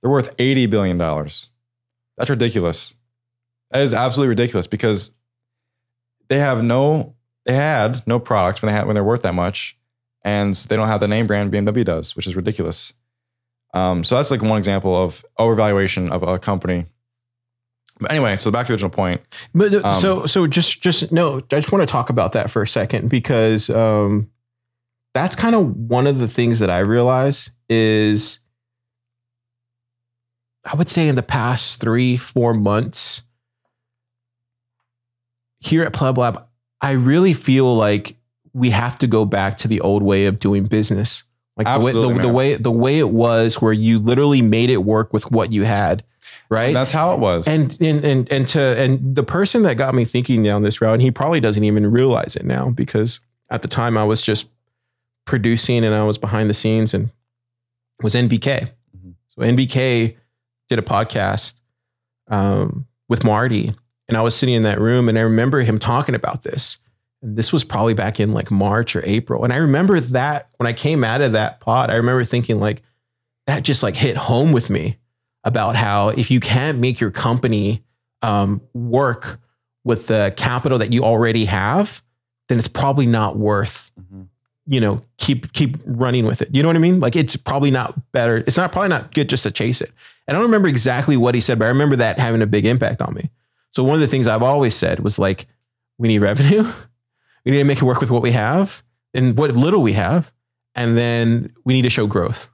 they're 0.00 0.10
worth 0.10 0.36
$80 0.36 0.70
billion. 0.70 0.98
That's 0.98 2.30
ridiculous. 2.30 2.94
That 3.72 3.82
is 3.82 3.92
absolutely 3.92 4.28
ridiculous 4.28 4.68
because 4.68 5.16
they 6.28 6.38
have 6.38 6.62
no, 6.62 7.16
they 7.44 7.54
had 7.54 8.06
no 8.06 8.20
products 8.20 8.62
when 8.62 8.68
they 8.68 8.76
had 8.76 8.86
when 8.86 8.94
they're 8.94 9.02
worth 9.02 9.22
that 9.22 9.34
much, 9.34 9.76
and 10.24 10.54
they 10.54 10.76
don't 10.76 10.88
have 10.88 11.00
the 11.00 11.08
name 11.08 11.26
brand 11.26 11.52
BMW 11.52 11.84
does, 11.84 12.14
which 12.16 12.26
is 12.26 12.36
ridiculous. 12.36 12.92
Um, 13.74 14.04
so 14.04 14.16
that's 14.16 14.30
like 14.30 14.42
one 14.42 14.58
example 14.58 14.94
of 14.94 15.24
overvaluation 15.38 16.10
of 16.10 16.22
a 16.22 16.38
company. 16.38 16.86
But 18.00 18.10
anyway, 18.10 18.36
so 18.36 18.50
back 18.50 18.66
to 18.66 18.72
the 18.72 18.74
original 18.74 18.90
point. 18.90 19.20
But 19.54 19.74
uh, 19.74 19.80
Um, 19.82 20.00
so 20.00 20.26
so 20.26 20.46
just 20.46 20.82
just 20.82 21.12
no, 21.12 21.36
I 21.38 21.40
just 21.56 21.72
want 21.72 21.82
to 21.82 21.90
talk 21.90 22.10
about 22.10 22.32
that 22.32 22.50
for 22.50 22.62
a 22.62 22.66
second 22.66 23.08
because 23.08 23.70
um 23.70 24.30
that's 25.14 25.36
kind 25.36 25.54
of 25.54 25.76
one 25.76 26.06
of 26.06 26.18
the 26.18 26.28
things 26.28 26.58
that 26.58 26.70
I 26.70 26.78
realize 26.80 27.50
is 27.68 28.40
I 30.64 30.76
would 30.76 30.88
say 30.88 31.08
in 31.08 31.16
the 31.16 31.22
past 31.22 31.80
three, 31.80 32.16
four 32.16 32.54
months 32.54 33.22
here 35.60 35.82
at 35.82 35.92
Pleb 35.92 36.18
Lab, 36.18 36.44
I 36.80 36.92
really 36.92 37.34
feel 37.34 37.74
like 37.74 38.16
we 38.54 38.70
have 38.70 38.98
to 38.98 39.06
go 39.06 39.24
back 39.24 39.56
to 39.58 39.68
the 39.68 39.80
old 39.80 40.02
way 40.02 40.26
of 40.26 40.38
doing 40.38 40.64
business. 40.64 41.24
Like 41.56 41.66
the 41.66 41.84
way, 41.84 41.92
the, 41.92 42.18
the 42.18 42.28
way 42.28 42.54
the 42.56 42.70
way 42.70 42.98
it 42.98 43.10
was 43.10 43.60
where 43.60 43.72
you 43.74 43.98
literally 43.98 44.40
made 44.42 44.70
it 44.70 44.78
work 44.78 45.12
with 45.12 45.30
what 45.30 45.52
you 45.52 45.64
had. 45.64 46.02
Right. 46.48 46.68
And 46.68 46.76
that's 46.76 46.92
how 46.92 47.12
it 47.14 47.20
was. 47.20 47.46
and 47.46 47.76
and 47.80 48.04
and 48.04 48.30
and 48.32 48.48
to 48.48 48.60
and 48.60 49.14
the 49.14 49.22
person 49.22 49.62
that 49.62 49.76
got 49.76 49.94
me 49.94 50.04
thinking 50.04 50.42
down 50.42 50.62
this 50.62 50.80
route, 50.80 50.94
and 50.94 51.02
he 51.02 51.10
probably 51.10 51.40
doesn't 51.40 51.64
even 51.64 51.90
realize 51.90 52.36
it 52.36 52.44
now 52.44 52.70
because 52.70 53.20
at 53.50 53.62
the 53.62 53.68
time 53.68 53.98
I 53.98 54.04
was 54.04 54.22
just 54.22 54.48
producing 55.26 55.84
and 55.84 55.94
I 55.94 56.04
was 56.04 56.18
behind 56.18 56.48
the 56.50 56.54
scenes 56.54 56.94
and 56.94 57.10
was 58.02 58.14
NBK. 58.14 58.70
Mhm. 58.96 59.14
So 59.28 59.42
NBK 59.42 60.16
did 60.68 60.78
a 60.78 60.82
podcast 60.82 61.54
um, 62.28 62.86
with 63.08 63.24
Marty, 63.24 63.74
and 64.08 64.16
I 64.16 64.22
was 64.22 64.34
sitting 64.34 64.54
in 64.54 64.62
that 64.62 64.80
room, 64.80 65.08
and 65.08 65.18
I 65.18 65.22
remember 65.22 65.60
him 65.60 65.78
talking 65.78 66.14
about 66.14 66.44
this. 66.44 66.78
And 67.22 67.36
this 67.36 67.52
was 67.52 67.62
probably 67.64 67.94
back 67.94 68.18
in 68.20 68.32
like 68.32 68.50
March 68.50 68.96
or 68.96 69.02
April, 69.06 69.44
and 69.44 69.52
I 69.52 69.56
remember 69.56 69.98
that 70.00 70.48
when 70.56 70.66
I 70.66 70.72
came 70.72 71.04
out 71.04 71.20
of 71.20 71.32
that 71.32 71.60
pod, 71.60 71.88
I 71.90 71.94
remember 71.96 72.24
thinking 72.24 72.58
like 72.60 72.82
that 73.46 73.62
just 73.62 73.82
like 73.82 73.94
hit 73.96 74.16
home 74.16 74.52
with 74.52 74.70
me 74.70 74.96
about 75.44 75.76
how 75.76 76.08
if 76.10 76.30
you 76.30 76.40
can't 76.40 76.78
make 76.78 77.00
your 77.00 77.10
company 77.10 77.82
um, 78.22 78.60
work 78.74 79.40
with 79.84 80.06
the 80.06 80.32
capital 80.36 80.78
that 80.78 80.92
you 80.92 81.02
already 81.02 81.44
have, 81.46 82.02
then 82.48 82.58
it's 82.58 82.68
probably 82.68 83.06
not 83.06 83.36
worth 83.36 83.90
Mhm. 84.00 84.26
you 84.66 84.80
know 84.80 85.00
keep 85.18 85.52
keep 85.52 85.76
running 85.84 86.24
with 86.24 86.40
it. 86.42 86.54
You 86.54 86.62
know 86.62 86.68
what 86.68 86.76
I 86.76 86.80
mean? 86.80 87.00
Like 87.00 87.16
it's 87.16 87.34
probably 87.36 87.70
not 87.72 88.12
better. 88.12 88.38
It's 88.46 88.56
not 88.56 88.70
probably 88.72 88.90
not 88.90 89.12
good 89.14 89.28
just 89.28 89.42
to 89.42 89.50
chase 89.50 89.80
it. 89.80 89.90
And 90.28 90.36
I 90.36 90.40
don't 90.40 90.48
remember 90.48 90.68
exactly 90.68 91.16
what 91.16 91.34
he 91.34 91.40
said, 91.40 91.58
but 91.58 91.64
I 91.64 91.68
remember 91.68 91.96
that 91.96 92.18
having 92.20 92.42
a 92.42 92.46
big 92.46 92.64
impact 92.64 93.02
on 93.02 93.12
me. 93.14 93.28
So 93.72 93.82
one 93.82 93.94
of 93.94 94.00
the 94.00 94.06
things 94.06 94.28
I've 94.28 94.42
always 94.42 94.74
said 94.74 95.00
was 95.00 95.18
like, 95.18 95.46
we 95.98 96.06
need 96.08 96.18
revenue. 96.20 96.64
We 97.44 97.52
need 97.52 97.58
to 97.58 97.64
make 97.64 97.78
it 97.78 97.84
work 97.84 98.00
with 98.00 98.10
what 98.10 98.22
we 98.22 98.32
have 98.32 98.82
and 99.14 99.36
what 99.36 99.50
little 99.52 99.82
we 99.82 99.92
have, 99.94 100.32
and 100.74 100.96
then 100.96 101.52
we 101.64 101.74
need 101.74 101.82
to 101.82 101.90
show 101.90 102.06
growth. 102.06 102.50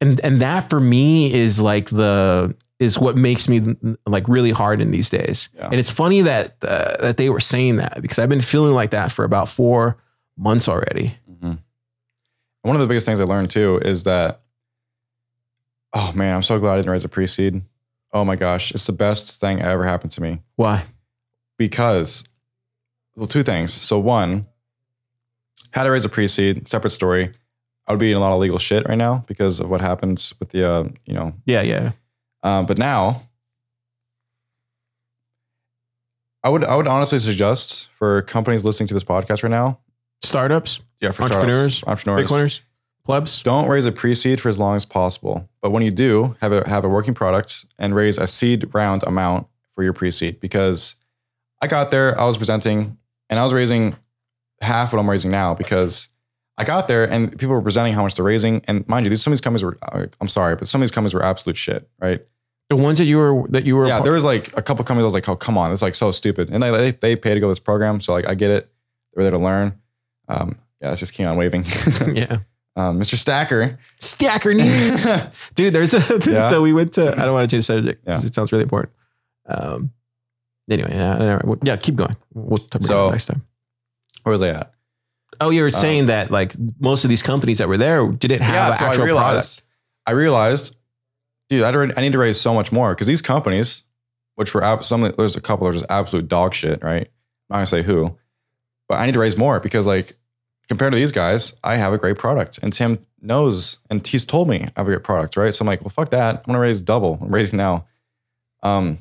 And 0.00 0.20
and 0.20 0.40
that 0.40 0.70
for 0.70 0.80
me 0.80 1.32
is 1.32 1.60
like 1.60 1.90
the 1.90 2.54
is 2.78 2.98
what 2.98 3.14
makes 3.16 3.46
me 3.48 3.60
like 4.06 4.26
really 4.26 4.52
hard 4.52 4.80
in 4.80 4.90
these 4.90 5.10
days. 5.10 5.50
Yeah. 5.54 5.66
And 5.66 5.74
it's 5.74 5.90
funny 5.90 6.22
that 6.22 6.56
uh, 6.62 6.96
that 6.98 7.16
they 7.18 7.28
were 7.28 7.40
saying 7.40 7.76
that 7.76 8.00
because 8.00 8.18
I've 8.18 8.30
been 8.30 8.40
feeling 8.40 8.74
like 8.74 8.90
that 8.90 9.12
for 9.12 9.24
about 9.24 9.48
four 9.50 9.98
months 10.38 10.68
already. 10.68 11.14
Mhm. 11.30 11.58
One 12.62 12.76
of 12.76 12.80
the 12.80 12.86
biggest 12.86 13.04
things 13.06 13.20
I 13.20 13.24
learned 13.24 13.50
too 13.50 13.78
is 13.84 14.04
that, 14.04 14.40
oh 15.92 16.12
man, 16.14 16.36
I'm 16.36 16.42
so 16.42 16.58
glad 16.58 16.74
I 16.74 16.76
didn't 16.76 16.92
raise 16.92 17.04
a 17.04 17.08
pre 17.08 17.26
seed. 17.26 17.60
Oh 18.12 18.24
my 18.24 18.36
gosh, 18.36 18.72
it's 18.72 18.86
the 18.86 18.92
best 18.92 19.40
thing 19.40 19.58
that 19.58 19.66
ever 19.66 19.84
happened 19.84 20.12
to 20.12 20.22
me 20.22 20.40
Why? 20.56 20.84
because, 21.58 22.24
well, 23.20 23.28
two 23.28 23.42
things. 23.42 23.70
So, 23.70 23.98
one, 23.98 24.46
had 25.72 25.84
I 25.86 25.90
raised 25.90 26.06
a 26.06 26.08
pre 26.08 26.26
seed, 26.26 26.66
separate 26.68 26.88
story, 26.90 27.30
I 27.86 27.92
would 27.92 28.00
be 28.00 28.10
in 28.10 28.16
a 28.16 28.20
lot 28.20 28.32
of 28.32 28.40
legal 28.40 28.58
shit 28.58 28.88
right 28.88 28.96
now 28.96 29.24
because 29.26 29.60
of 29.60 29.68
what 29.68 29.82
happens 29.82 30.32
with 30.40 30.48
the, 30.50 30.66
uh, 30.66 30.84
you 31.04 31.12
know, 31.12 31.34
Yeah, 31.44 31.60
yeah. 31.60 31.92
um, 32.42 32.64
but 32.64 32.78
now, 32.78 33.22
I 36.42 36.48
would 36.48 36.64
I 36.64 36.74
would 36.76 36.86
honestly 36.86 37.18
suggest 37.18 37.88
for 37.98 38.22
companies 38.22 38.64
listening 38.64 38.86
to 38.88 38.94
this 38.94 39.04
podcast 39.04 39.42
right 39.42 39.50
now, 39.50 39.78
Startups, 40.22 40.80
yeah, 41.00 41.10
for 41.10 41.24
Entrepreneurs, 41.24 41.76
startups, 41.78 42.06
entrepreneurs, 42.08 42.30
Bitcoiners, 42.30 42.60
plebs. 43.04 43.42
don't 43.42 43.68
raise 43.68 43.84
a 43.84 43.92
pre-seed 43.92 44.40
for 44.40 44.48
as 44.48 44.58
long 44.58 44.76
as 44.76 44.86
possible. 44.86 45.46
But 45.60 45.70
when 45.72 45.82
you 45.82 45.90
do, 45.90 46.36
have 46.40 46.52
a 46.52 46.66
have 46.66 46.86
a 46.86 46.88
working 46.88 47.12
product 47.12 47.66
and 47.78 47.94
raise 47.94 48.16
a 48.16 48.26
seed 48.26 48.74
round 48.74 49.02
amount 49.02 49.46
for 49.74 49.84
your 49.84 49.92
pre-seed. 49.92 50.40
Because 50.40 50.96
I 51.60 51.66
got 51.66 51.90
there, 51.90 52.18
I 52.18 52.24
was 52.24 52.38
presenting, 52.38 52.96
and 53.30 53.38
I 53.38 53.44
was 53.44 53.54
raising 53.54 53.96
half 54.60 54.92
what 54.92 54.98
I'm 54.98 55.08
raising 55.08 55.30
now 55.30 55.54
because 55.54 56.08
I 56.58 56.64
got 56.64 56.86
there 56.88 57.10
and 57.10 57.30
people 57.32 57.54
were 57.54 57.62
presenting 57.62 57.94
how 57.94 58.02
much 58.02 58.14
they're 58.16 58.24
raising. 58.24 58.62
And 58.68 58.86
mind 58.86 59.06
you, 59.06 59.10
these 59.10 59.22
some 59.22 59.32
of 59.32 59.36
these 59.36 59.40
companies 59.40 59.64
were 59.64 59.78
uh, 59.80 60.04
I'm 60.20 60.28
sorry, 60.28 60.56
but 60.56 60.68
some 60.68 60.82
of 60.82 60.86
these 60.86 60.90
companies 60.90 61.14
were 61.14 61.22
absolute 61.24 61.56
shit, 61.56 61.88
right? 61.98 62.20
The 62.68 62.76
ones 62.76 62.98
that 62.98 63.04
you 63.06 63.16
were 63.16 63.48
that 63.48 63.64
you 63.64 63.74
were. 63.76 63.86
yeah, 63.86 64.00
there 64.02 64.12
was 64.12 64.24
like 64.24 64.54
a 64.56 64.62
couple 64.62 64.84
companies 64.84 65.04
I 65.04 65.06
was 65.06 65.14
like, 65.14 65.28
oh 65.28 65.36
come 65.36 65.56
on, 65.56 65.72
it's 65.72 65.82
like 65.82 65.94
so 65.94 66.10
stupid. 66.10 66.50
And 66.50 66.62
they 66.62 66.70
they, 66.70 66.90
they 66.90 67.16
pay 67.16 67.32
to 67.34 67.40
go 67.40 67.46
to 67.46 67.50
this 67.52 67.58
program, 67.58 68.00
so 68.00 68.12
like 68.12 68.26
I 68.26 68.34
get 68.34 68.50
it. 68.50 68.70
They're 69.14 69.24
there 69.24 69.32
to 69.32 69.38
learn. 69.38 69.80
Um, 70.28 70.58
yeah, 70.80 70.92
it's 70.92 71.00
just 71.00 71.14
Keyan 71.14 71.36
waving. 71.36 71.64
yeah. 72.14 72.38
um, 72.76 73.00
Mr. 73.00 73.16
Stacker. 73.16 73.76
Stacker 73.98 74.54
news, 74.54 75.04
dude. 75.56 75.74
There's 75.74 75.94
a 75.94 75.98
Yeah. 76.30 76.48
so 76.48 76.62
we 76.62 76.72
went 76.72 76.92
to. 76.92 77.12
I 77.12 77.24
don't 77.24 77.32
want 77.34 77.50
to 77.50 77.54
change 77.56 77.66
the 77.66 77.74
subject 77.74 78.04
because 78.04 78.22
Yeah. 78.22 78.26
it 78.28 78.34
sounds 78.34 78.52
really 78.52 78.62
important. 78.64 78.92
Um. 79.46 79.90
Anyway, 80.70 80.90
yeah, 80.92 81.40
yeah. 81.64 81.76
Keep 81.76 81.96
going. 81.96 82.16
We'll 82.32 82.56
talk 82.56 82.76
about 82.76 82.84
So- 82.84 83.08
it 83.08 83.12
next 83.12 83.26
time. 83.26 83.42
Where 84.22 84.30
was 84.32 84.42
I 84.42 84.48
at? 84.50 84.72
Oh, 85.40 85.48
you 85.50 85.62
were 85.62 85.70
saying 85.70 86.06
that 86.06 86.30
like 86.30 86.54
most 86.78 87.04
of 87.04 87.08
these 87.10 87.22
companies 87.22 87.58
that 87.58 87.68
were 87.68 87.78
there 87.78 88.06
didn't 88.06 88.42
have 88.42 88.54
yeah, 88.54 88.72
so 88.74 88.84
I 88.84 88.88
actual 88.88 89.04
realized, 89.04 89.60
product. 89.60 89.66
I 90.06 90.10
realized 90.12 90.76
dude, 91.48 91.62
I, 91.64 91.70
I 91.70 92.00
need 92.02 92.12
to 92.12 92.18
raise 92.18 92.38
so 92.40 92.52
much 92.54 92.70
more 92.72 92.94
because 92.94 93.06
these 93.06 93.22
companies, 93.22 93.82
which 94.34 94.52
were 94.54 94.62
ab- 94.62 94.84
some, 94.84 95.00
there's 95.16 95.34
a 95.36 95.40
couple 95.40 95.66
that 95.66 95.70
are 95.70 95.78
just 95.78 95.86
absolute 95.90 96.28
dog 96.28 96.52
shit, 96.54 96.82
right? 96.82 97.02
I'm 97.06 97.08
not 97.48 97.56
gonna 97.56 97.66
say 97.66 97.82
who, 97.82 98.16
but 98.88 98.96
I 99.00 99.06
need 99.06 99.12
to 99.12 99.18
raise 99.18 99.36
more 99.38 99.58
because 99.60 99.86
like 99.86 100.14
compared 100.68 100.92
to 100.92 100.96
these 100.98 101.10
guys, 101.12 101.54
I 101.64 101.76
have 101.76 101.92
a 101.94 101.98
great 101.98 102.18
product, 102.18 102.58
and 102.62 102.72
Tim 102.72 102.98
knows, 103.22 103.78
and 103.88 104.06
he's 104.06 104.26
told 104.26 104.48
me 104.48 104.62
I 104.62 104.80
have 104.80 104.86
a 104.86 104.90
great 104.90 105.04
product, 105.04 105.36
right? 105.38 105.52
So 105.54 105.62
I'm 105.62 105.66
like, 105.66 105.80
well, 105.80 105.90
fuck 105.90 106.10
that, 106.10 106.36
I'm 106.36 106.42
gonna 106.46 106.60
raise 106.60 106.82
double. 106.82 107.18
I'm 107.22 107.32
raising 107.34 107.56
now. 107.56 107.86
Um, 108.62 108.98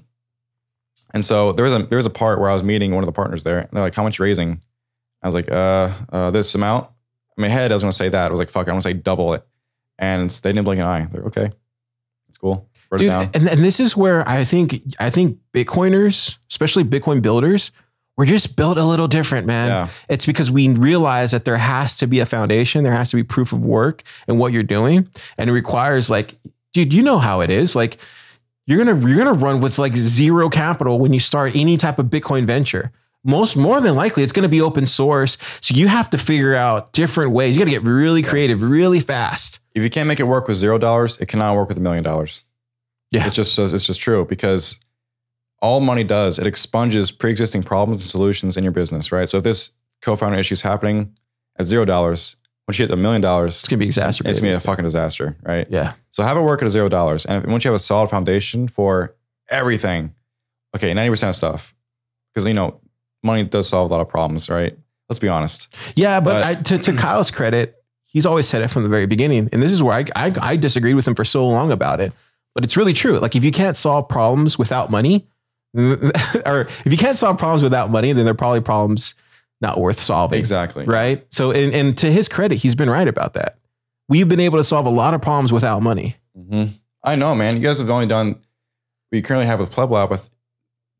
and 1.13 1.23
so 1.25 1.51
there 1.53 1.65
was 1.65 1.73
a 1.73 1.83
there 1.83 1.97
was 1.97 2.05
a 2.05 2.11
part 2.11 2.39
where 2.39 2.49
I 2.49 2.53
was 2.53 2.63
meeting 2.63 2.93
one 2.93 3.03
of 3.03 3.07
the 3.07 3.13
partners 3.13 3.43
there, 3.43 3.59
and 3.59 3.69
they're 3.71 3.83
like, 3.83 3.95
"How 3.95 4.03
much 4.03 4.19
raising?" 4.19 4.61
I 5.21 5.27
was 5.27 5.35
like, 5.35 5.51
"Uh, 5.51 5.91
uh 6.11 6.31
this 6.31 6.53
amount." 6.55 6.89
In 7.37 7.43
my 7.43 7.47
head, 7.47 7.71
I 7.71 7.75
was 7.75 7.83
gonna 7.83 7.91
say 7.91 8.09
that. 8.09 8.27
I 8.27 8.31
was 8.31 8.39
like, 8.39 8.49
"Fuck," 8.49 8.67
I 8.67 8.71
want 8.71 8.83
to 8.83 8.89
say 8.89 8.93
double 8.93 9.33
it, 9.33 9.45
and 9.97 10.29
they 10.29 10.51
didn't 10.51 10.65
blink 10.65 10.79
an 10.79 10.87
eye. 10.87 11.07
They're 11.11 11.23
okay, 11.25 11.51
it's 12.27 12.37
cool. 12.37 12.69
Wrote 12.91 12.99
Dude, 12.99 13.09
down. 13.09 13.29
and, 13.33 13.47
and 13.47 13.63
this 13.63 13.79
is 13.79 13.95
where 13.95 14.27
I 14.27 14.43
think 14.43 14.81
I 14.99 15.09
think 15.09 15.39
Bitcoiners, 15.53 16.37
especially 16.49 16.83
Bitcoin 16.83 17.21
builders, 17.21 17.71
we're 18.17 18.25
just 18.25 18.55
built 18.55 18.77
a 18.77 18.83
little 18.83 19.07
different, 19.07 19.47
man. 19.47 19.69
Yeah. 19.69 19.89
It's 20.09 20.25
because 20.25 20.51
we 20.51 20.67
realize 20.69 21.31
that 21.31 21.45
there 21.45 21.57
has 21.57 21.95
to 21.97 22.07
be 22.07 22.19
a 22.19 22.25
foundation, 22.25 22.83
there 22.83 22.93
has 22.93 23.11
to 23.11 23.15
be 23.15 23.23
proof 23.23 23.53
of 23.53 23.63
work 23.63 24.03
and 24.27 24.39
what 24.39 24.51
you're 24.51 24.63
doing, 24.63 25.07
and 25.37 25.49
it 25.49 25.53
requires 25.53 26.09
like, 26.09 26.37
dude, 26.73 26.93
you 26.93 27.01
know 27.01 27.19
how 27.19 27.41
it 27.41 27.49
is. 27.49 27.75
Like, 27.75 27.97
you're 28.69 28.77
gonna 28.77 29.07
you're 29.07 29.17
gonna 29.17 29.33
run 29.33 29.61
with 29.61 29.79
like 29.79 29.95
zero 29.95 30.47
capital 30.47 30.99
when 30.99 31.11
you 31.11 31.19
start 31.19 31.55
any 31.55 31.75
type 31.75 31.97
of 31.97 32.05
Bitcoin 32.05 32.45
venture. 32.45 32.91
Most 33.23 33.57
more 33.57 33.81
than 33.81 33.95
likely, 33.95 34.21
it's 34.21 34.31
gonna 34.31 34.47
be 34.47 34.61
open 34.61 34.85
source, 34.85 35.39
so 35.59 35.73
you 35.73 35.87
have 35.87 36.07
to 36.11 36.19
figure 36.19 36.53
out 36.53 36.93
different 36.93 37.31
ways. 37.31 37.55
You 37.55 37.61
got 37.61 37.65
to 37.65 37.71
get 37.71 37.81
really 37.81 38.21
creative, 38.21 38.61
really 38.61 38.99
fast. 38.99 39.59
If 39.73 39.81
you 39.81 39.89
can't 39.89 40.07
make 40.07 40.19
it 40.19 40.23
work 40.23 40.47
with 40.47 40.57
zero 40.57 40.77
dollars, 40.77 41.17
it 41.17 41.25
cannot 41.25 41.55
work 41.55 41.67
with 41.67 41.79
a 41.79 41.81
million 41.81 42.03
dollars. 42.03 42.45
Yeah. 43.09 43.25
It's 43.25 43.33
just 43.33 43.57
it's 43.57 43.87
just 43.87 43.99
true 43.99 44.23
because 44.23 44.79
all 45.63 45.79
money 45.79 46.03
does, 46.03 46.37
it 46.37 46.45
expunges 46.45 47.11
pre-existing 47.11 47.63
problems 47.63 48.01
and 48.01 48.09
solutions 48.09 48.55
in 48.55 48.63
your 48.63 48.71
business, 48.71 49.11
right? 49.11 49.27
So 49.27 49.39
if 49.39 49.43
this 49.43 49.71
co-founder 50.03 50.37
issue 50.37 50.53
is 50.53 50.61
happening 50.61 51.17
at 51.57 51.65
zero 51.65 51.85
dollars, 51.85 52.35
once 52.69 52.77
you 52.77 52.83
hit 52.85 52.91
a 52.91 52.95
million 52.95 53.19
dollars, 53.19 53.61
It's 53.61 53.67
gonna 53.67 53.79
be 53.79 53.87
exacerbated. 53.87 54.29
it's 54.29 54.39
gonna 54.41 54.51
be 54.51 54.55
a 54.55 54.59
fucking 54.59 54.85
disaster, 54.85 55.35
right? 55.41 55.65
yeah. 55.71 55.93
So 56.11 56.21
have 56.21 56.37
it 56.37 56.41
work 56.41 56.61
at 56.61 56.67
a 56.67 56.69
zero 56.69 56.87
dollars. 56.87 57.25
And 57.25 57.43
if, 57.43 57.49
once 57.49 57.63
you 57.65 57.71
have 57.71 57.75
a 57.75 57.79
solid 57.79 58.11
foundation 58.11 58.67
for 58.67 59.15
everything, 59.49 60.13
okay, 60.75 60.93
90% 60.93 61.29
of 61.29 61.35
stuff, 61.35 61.73
because 62.31 62.45
you 62.47 62.53
know, 62.53 62.79
money 63.23 63.43
does 63.43 63.67
solve 63.67 63.89
a 63.89 63.93
lot 63.95 64.01
of 64.01 64.07
problems, 64.07 64.51
right? 64.51 64.77
Let's 65.09 65.17
be 65.17 65.27
honest. 65.27 65.73
Yeah, 65.95 66.19
but 66.19 66.33
But- 66.33 66.43
I, 66.43 66.55
to, 66.61 66.77
to 66.77 66.93
Kyle's 66.93 67.31
credit, 67.31 67.81
he's 68.03 68.27
always 68.27 68.47
said 68.47 68.61
it 68.61 68.67
from 68.67 68.83
the 68.83 68.89
very 68.89 69.07
beginning. 69.07 69.49
And 69.51 69.63
this 69.63 69.71
is 69.71 69.81
where 69.81 69.95
I, 69.97 70.05
I, 70.15 70.33
I 70.39 70.55
disagreed 70.55 70.93
with 70.93 71.07
him 71.07 71.15
for 71.15 71.25
so 71.25 71.47
long 71.47 71.71
about 71.71 71.99
it. 71.99 72.13
But 72.53 72.63
it's 72.65 72.77
really 72.77 72.93
true. 72.93 73.17
Like, 73.17 73.35
if 73.35 73.43
you 73.43 73.49
can't 73.51 73.77
solve 73.77 74.07
problems 74.09 74.59
without 74.59 74.91
money, 74.91 75.27
or 75.75 76.67
if 76.85 76.91
you 76.91 76.97
can't 76.97 77.17
solve 77.17 77.39
problems 77.39 77.63
without 77.63 77.89
money, 77.89 78.13
then 78.13 78.25
they're 78.25 78.35
probably 78.35 78.61
problems 78.61 79.15
not 79.61 79.79
worth 79.79 79.99
solving. 79.99 80.39
Exactly. 80.39 80.85
Right. 80.85 81.25
So, 81.31 81.51
and, 81.51 81.73
and 81.73 81.97
to 81.99 82.11
his 82.11 82.27
credit, 82.27 82.55
he's 82.57 82.75
been 82.75 82.89
right 82.89 83.07
about 83.07 83.33
that. 83.33 83.57
We've 84.07 84.27
been 84.27 84.39
able 84.39 84.57
to 84.57 84.63
solve 84.63 84.85
a 84.85 84.89
lot 84.91 85.13
of 85.13 85.21
problems 85.21 85.51
without 85.53 85.81
money. 85.81 86.15
hmm 86.35 86.65
I 87.01 87.15
know, 87.15 87.33
man. 87.33 87.55
You 87.55 87.61
guys 87.61 87.79
have 87.79 87.89
only 87.89 88.07
done 88.07 88.29
what 88.29 89.15
you 89.15 89.21
currently 89.21 89.45
have 89.47 89.59
with 89.59 89.71
Pleb 89.71 89.89
Lab 89.89 90.09
with 90.11 90.29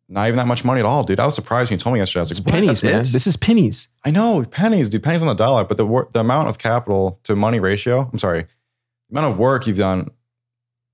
not 0.08 0.28
even 0.28 0.38
that 0.38 0.48
much 0.48 0.64
money 0.64 0.80
at 0.80 0.86
all, 0.86 1.04
dude. 1.04 1.20
I 1.20 1.26
was 1.26 1.36
surprised 1.36 1.70
when 1.70 1.76
you 1.78 1.80
told 1.82 1.94
me 1.94 2.00
yesterday. 2.00 2.22
I 2.22 2.24
was 2.24 2.40
like, 2.40 2.48
pennies, 2.54 2.82
man. 2.82 3.02
it? 3.02 3.08
This 3.08 3.28
is 3.28 3.36
pennies. 3.38 3.90
I 4.06 4.10
know, 4.12 4.44
pennies, 4.44 4.90
dude. 4.90 5.04
Pennies 5.04 5.22
on 5.22 5.28
the 5.28 5.34
dollar. 5.34 5.66
But 5.66 5.76
the 5.78 6.08
the 6.14 6.22
amount 6.22 6.48
of 6.48 6.58
capital 6.58 7.20
to 7.26 7.36
money 7.36 7.60
ratio, 7.60 8.10
I'm 8.12 8.18
sorry, 8.18 8.44
the 8.44 9.18
amount 9.20 9.34
of 9.34 9.38
work 9.38 9.68
you've 9.68 9.78
done 9.78 10.10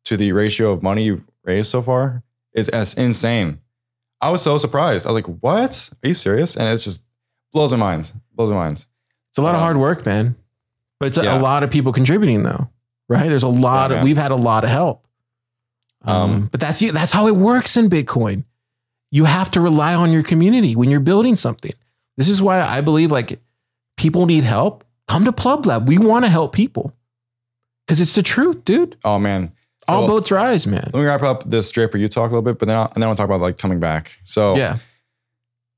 to 0.05 0.17
the 0.17 0.31
ratio 0.31 0.71
of 0.71 0.81
money 0.83 1.03
you've 1.03 1.23
raised 1.43 1.69
so 1.69 1.81
far 1.81 2.23
is 2.53 2.67
as 2.69 2.93
insane. 2.95 3.59
I 4.21 4.31
was 4.31 4.41
so 4.41 4.57
surprised. 4.57 5.05
I 5.05 5.11
was 5.11 5.15
like, 5.23 5.37
what? 5.41 5.89
Are 6.03 6.07
you 6.07 6.13
serious? 6.15 6.57
And 6.57 6.67
it's 6.67 6.83
just 6.83 7.03
blows 7.55 7.71
our 7.71 7.77
minds. 7.79 8.13
Blows 8.33 8.51
our 8.51 8.55
minds. 8.57 8.85
It's 9.31 9.37
a 9.37 9.41
lot 9.41 9.55
of 9.55 9.59
Um, 9.59 9.63
hard 9.63 9.77
work, 9.77 10.05
man. 10.05 10.35
But 10.99 11.07
it's 11.07 11.17
a- 11.17 11.23
yeah. 11.23 11.39
a 11.39 11.41
lot 11.41 11.63
of 11.63 11.71
people 11.71 11.91
contributing, 11.91 12.43
though, 12.43 12.69
right? 13.09 13.27
There's 13.27 13.43
a 13.43 13.47
lot 13.47 13.89
Yeah, 13.89 13.95
of 13.97 13.99
man. 13.99 14.03
we've 14.05 14.17
had 14.17 14.31
a 14.31 14.35
lot 14.35 14.63
of 14.63 14.69
help. 14.69 15.07
Um, 16.03 16.15
Um, 16.15 16.49
but 16.51 16.59
that's 16.59 16.79
that's 16.91 17.11
how 17.11 17.27
it 17.27 17.35
works 17.35 17.75
in 17.77 17.89
Bitcoin. 17.89 18.43
You 19.11 19.25
have 19.25 19.49
to 19.51 19.61
rely 19.61 19.95
on 19.95 20.11
your 20.11 20.21
community 20.23 20.75
when 20.75 20.89
you're 20.91 20.99
building 20.99 21.35
something. 21.35 21.71
This 22.17 22.29
is 22.29 22.41
why 22.41 22.61
I 22.61 22.81
believe 22.81 23.11
like 23.11 23.39
people 23.97 24.25
need 24.25 24.43
help. 24.43 24.83
Come 25.07 25.25
to 25.25 25.31
Pleb 25.31 25.65
Lab. 25.65 25.87
We 25.87 25.97
want 25.97 26.25
to 26.25 26.29
help 26.29 26.53
people 26.53 26.93
because 27.85 27.99
it's 28.01 28.15
the 28.15 28.23
truth, 28.23 28.65
dude. 28.65 28.97
Oh 29.03 29.17
man. 29.19 29.51
All 29.87 30.07
boats 30.07 30.31
rise, 30.31 30.65
man. 30.67 30.89
Let 30.93 30.99
me 30.99 31.05
wrap 31.05 31.21
up 31.21 31.47
this 31.49 31.69
Draper 31.71 31.97
U 31.99 32.07
talk 32.07 32.31
a 32.31 32.33
little 32.33 32.41
bit, 32.41 32.57
but 32.59 32.67
then 32.67 32.75
I'll, 32.77 32.91
and 32.93 33.01
then 33.03 33.07
I'll 33.09 33.15
talk 33.15 33.25
about 33.25 33.39
like 33.41 33.57
coming 33.57 33.79
back. 33.79 34.17
So 34.23 34.55
Yeah, 34.57 34.77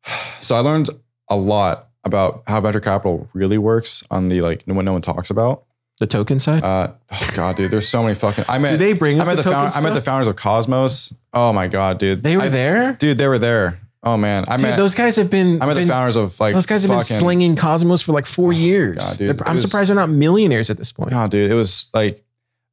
So 0.41 0.55
I 0.55 0.59
learned 0.59 0.89
a 1.29 1.35
lot 1.35 1.89
about 2.03 2.43
how 2.47 2.61
venture 2.61 2.79
capital 2.79 3.29
really 3.33 3.57
works 3.57 4.03
on 4.09 4.29
the 4.29 4.41
like 4.41 4.63
what 4.65 4.85
no 4.85 4.93
one 4.93 5.01
talks 5.01 5.29
about. 5.29 5.63
the 5.99 6.07
token 6.07 6.39
side. 6.39 6.63
Uh, 6.63 6.93
oh 7.11 7.29
god, 7.35 7.55
dude, 7.57 7.71
there's 7.71 7.87
so 7.89 8.01
many 8.03 8.15
fucking. 8.15 8.45
I 8.47 8.57
met. 8.59 8.71
Did 8.71 8.79
they 8.79 8.93
bring 8.93 9.19
I 9.19 9.25
met 9.25 9.37
the, 9.37 9.43
the, 9.43 9.51
found, 9.51 9.73
I 9.73 9.81
met 9.81 9.93
the 9.93 10.01
founders 10.01 10.27
of 10.27 10.35
Cosmos. 10.35 11.13
Oh 11.33 11.51
my 11.53 11.67
god, 11.67 11.97
dude, 11.99 12.23
They 12.23 12.37
were 12.37 12.43
I- 12.43 12.49
there, 12.49 12.93
Dude, 12.93 13.17
they 13.17 13.27
were 13.27 13.39
there. 13.39 13.79
Oh 14.03 14.15
man, 14.15 14.45
I 14.47 14.55
dude. 14.57 14.67
met. 14.69 14.77
those 14.77 14.95
guys 14.95 15.17
have 15.17 15.29
been. 15.29 15.61
I 15.61 15.65
met 15.65 15.73
the 15.73 15.85
founders 15.87 16.15
of 16.15 16.39
like 16.39 16.53
those 16.53 16.65
guys 16.67 16.83
have 16.83 16.91
been 16.91 17.01
slinging 17.01 17.55
Cosmos 17.55 18.01
for 18.03 18.13
like 18.13 18.25
four 18.25 18.53
years. 18.53 18.97
God, 18.97 19.17
dude. 19.17 19.41
I'm 19.41 19.55
was- 19.55 19.63
surprised 19.63 19.89
they're 19.89 19.95
not 19.95 20.09
millionaires 20.09 20.69
at 20.69 20.77
this 20.77 20.91
point. 20.93 21.11
No, 21.11 21.27
dude, 21.27 21.51
it 21.51 21.55
was 21.55 21.89
like 21.93 22.23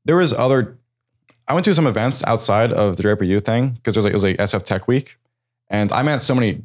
there 0.04 0.16
was 0.16 0.32
other. 0.32 0.78
I 1.48 1.54
went 1.54 1.64
to 1.64 1.74
some 1.74 1.86
events 1.86 2.22
outside 2.24 2.72
of 2.72 2.96
the 2.96 3.02
Draper 3.02 3.24
U 3.24 3.40
thing 3.40 3.70
because 3.70 3.94
there's 3.94 4.04
like 4.04 4.12
it 4.12 4.14
was 4.14 4.22
like 4.22 4.36
SF 4.36 4.62
Tech 4.62 4.86
Week, 4.86 5.16
and 5.68 5.90
I 5.92 6.02
met 6.02 6.22
so 6.22 6.34
many 6.34 6.62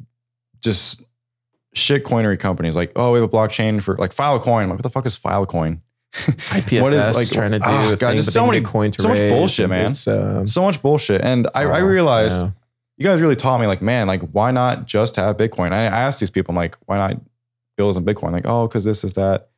just 0.60 1.04
shit 1.72 2.04
coinery 2.04 2.38
companies 2.38 2.74
like 2.74 2.92
oh 2.96 3.12
we 3.12 3.20
have 3.20 3.28
a 3.28 3.32
blockchain 3.32 3.82
for 3.82 3.96
like 3.96 4.14
Filecoin. 4.14 4.62
I'm 4.62 4.68
like 4.70 4.78
what 4.78 4.82
the 4.82 4.90
fuck 4.90 5.06
is 5.06 5.18
Filecoin? 5.18 5.80
IPFS 6.12 6.82
What 6.82 6.92
is, 6.92 7.16
like, 7.16 7.30
trying 7.30 7.52
to 7.52 7.60
do 7.60 7.64
oh, 7.68 7.96
God, 7.96 8.16
just 8.16 8.32
so 8.32 8.46
many- 8.46 8.58
need 8.58 8.66
coin 8.66 8.92
so 8.92 9.08
much 9.08 9.18
bullshit, 9.18 9.68
man. 9.68 9.94
Um, 10.08 10.46
So 10.46 10.62
much 10.62 10.82
bullshit, 10.82 11.20
and 11.22 11.46
I, 11.54 11.62
I 11.62 11.78
realized 11.78 12.42
yeah. 12.42 12.50
you 12.96 13.04
guys 13.04 13.20
really 13.20 13.36
taught 13.36 13.60
me 13.60 13.66
like 13.66 13.80
man 13.80 14.06
like 14.06 14.22
why 14.30 14.50
not 14.50 14.86
just 14.86 15.16
have 15.16 15.36
Bitcoin? 15.36 15.72
I, 15.72 15.84
I 15.84 15.86
asked 15.86 16.20
these 16.20 16.30
people 16.30 16.52
I'm 16.52 16.56
like 16.56 16.76
why 16.86 16.98
not 16.98 17.20
build 17.76 17.94
some 17.94 18.04
Bitcoin? 18.04 18.32
Like 18.32 18.46
oh 18.46 18.66
because 18.66 18.84
this 18.84 19.04
is 19.04 19.14
that. 19.14 19.48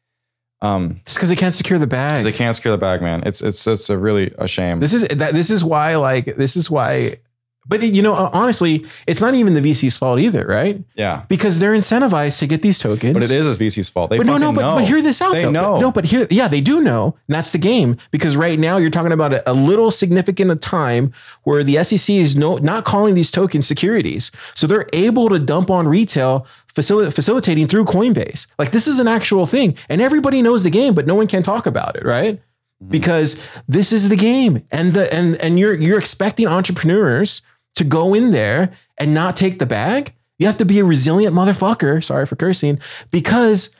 Um, 0.60 1.00
Just 1.06 1.16
because 1.16 1.28
they 1.28 1.34
can't 1.34 1.56
secure 1.56 1.80
the 1.80 1.88
bag. 1.88 2.22
they 2.22 2.30
can't 2.30 2.54
secure 2.54 2.70
the 2.70 2.78
bag, 2.78 3.02
man. 3.02 3.24
It's 3.26 3.42
it's 3.42 3.66
it's 3.66 3.90
a 3.90 3.98
really 3.98 4.32
a 4.38 4.46
shame. 4.46 4.78
This 4.78 4.94
is 4.94 5.02
that. 5.08 5.34
This 5.34 5.50
is 5.50 5.64
why. 5.64 5.96
Like 5.96 6.36
this 6.36 6.54
is 6.54 6.70
why. 6.70 7.16
But 7.64 7.82
you 7.82 8.02
know, 8.02 8.14
honestly, 8.14 8.84
it's 9.06 9.20
not 9.20 9.34
even 9.36 9.54
the 9.54 9.60
VC's 9.60 9.96
fault 9.96 10.18
either, 10.18 10.44
right? 10.44 10.82
yeah, 10.96 11.22
Because 11.28 11.60
they're 11.60 11.72
incentivized 11.74 12.40
to 12.40 12.48
get 12.48 12.60
these 12.60 12.78
tokens. 12.78 13.14
but 13.14 13.22
it 13.22 13.30
is 13.30 13.56
VC's 13.56 13.88
fault. 13.88 14.10
They 14.10 14.18
but 14.18 14.26
no, 14.26 14.36
no, 14.36 14.52
but, 14.52 14.60
know. 14.62 14.74
but 14.76 14.84
hear 14.84 15.00
this 15.00 15.22
out. 15.22 15.32
They 15.32 15.44
though. 15.44 15.50
know. 15.50 15.72
But, 15.74 15.80
no, 15.80 15.92
but 15.92 16.04
here, 16.06 16.26
yeah, 16.28 16.48
they 16.48 16.60
do 16.60 16.80
know, 16.80 17.14
and 17.28 17.34
that's 17.36 17.52
the 17.52 17.58
game. 17.58 17.96
Because 18.10 18.36
right 18.36 18.58
now 18.58 18.78
you're 18.78 18.90
talking 18.90 19.12
about 19.12 19.32
a, 19.32 19.48
a 19.48 19.52
little 19.54 19.92
significant 19.92 20.50
a 20.50 20.56
time 20.56 21.12
where 21.44 21.62
the 21.62 21.82
SEC 21.84 22.14
is 22.16 22.36
no 22.36 22.56
not 22.58 22.84
calling 22.84 23.14
these 23.14 23.30
tokens 23.30 23.66
securities, 23.68 24.32
so 24.54 24.66
they're 24.66 24.88
able 24.92 25.28
to 25.28 25.38
dump 25.38 25.70
on 25.70 25.86
retail, 25.86 26.44
facil- 26.74 27.12
facilitating 27.14 27.68
through 27.68 27.84
Coinbase. 27.84 28.48
Like 28.58 28.72
this 28.72 28.88
is 28.88 28.98
an 28.98 29.06
actual 29.06 29.46
thing, 29.46 29.76
and 29.88 30.00
everybody 30.00 30.42
knows 30.42 30.64
the 30.64 30.70
game, 30.70 30.94
but 30.94 31.06
no 31.06 31.14
one 31.14 31.28
can 31.28 31.44
talk 31.44 31.66
about 31.66 31.94
it, 31.94 32.04
right? 32.04 32.34
Mm-hmm. 32.82 32.90
Because 32.90 33.40
this 33.68 33.92
is 33.92 34.08
the 34.08 34.16
game, 34.16 34.64
and 34.72 34.94
the 34.94 35.14
and 35.14 35.36
and 35.36 35.60
you're 35.60 35.74
you're 35.74 35.98
expecting 36.00 36.48
entrepreneurs 36.48 37.40
to 37.76 37.84
go 37.84 38.14
in 38.14 38.30
there 38.32 38.72
and 38.98 39.14
not 39.14 39.36
take 39.36 39.58
the 39.58 39.66
bag. 39.66 40.12
You 40.38 40.46
have 40.46 40.56
to 40.58 40.64
be 40.64 40.78
a 40.80 40.84
resilient 40.84 41.34
motherfucker. 41.34 42.02
Sorry 42.02 42.26
for 42.26 42.36
cursing, 42.36 42.80
because 43.10 43.74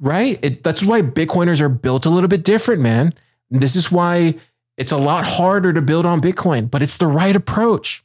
right? 0.00 0.38
It, 0.42 0.62
that's 0.62 0.82
why 0.82 1.02
Bitcoiners 1.02 1.60
are 1.60 1.68
built 1.68 2.06
a 2.06 2.10
little 2.10 2.28
bit 2.28 2.44
different, 2.44 2.80
man. 2.80 3.12
This 3.50 3.76
is 3.76 3.90
why 3.90 4.34
it's 4.76 4.92
a 4.92 4.96
lot 4.96 5.24
harder 5.24 5.72
to 5.72 5.82
build 5.82 6.06
on 6.06 6.20
Bitcoin, 6.20 6.70
but 6.70 6.82
it's 6.82 6.96
the 6.98 7.06
right 7.06 7.34
approach. 7.34 8.02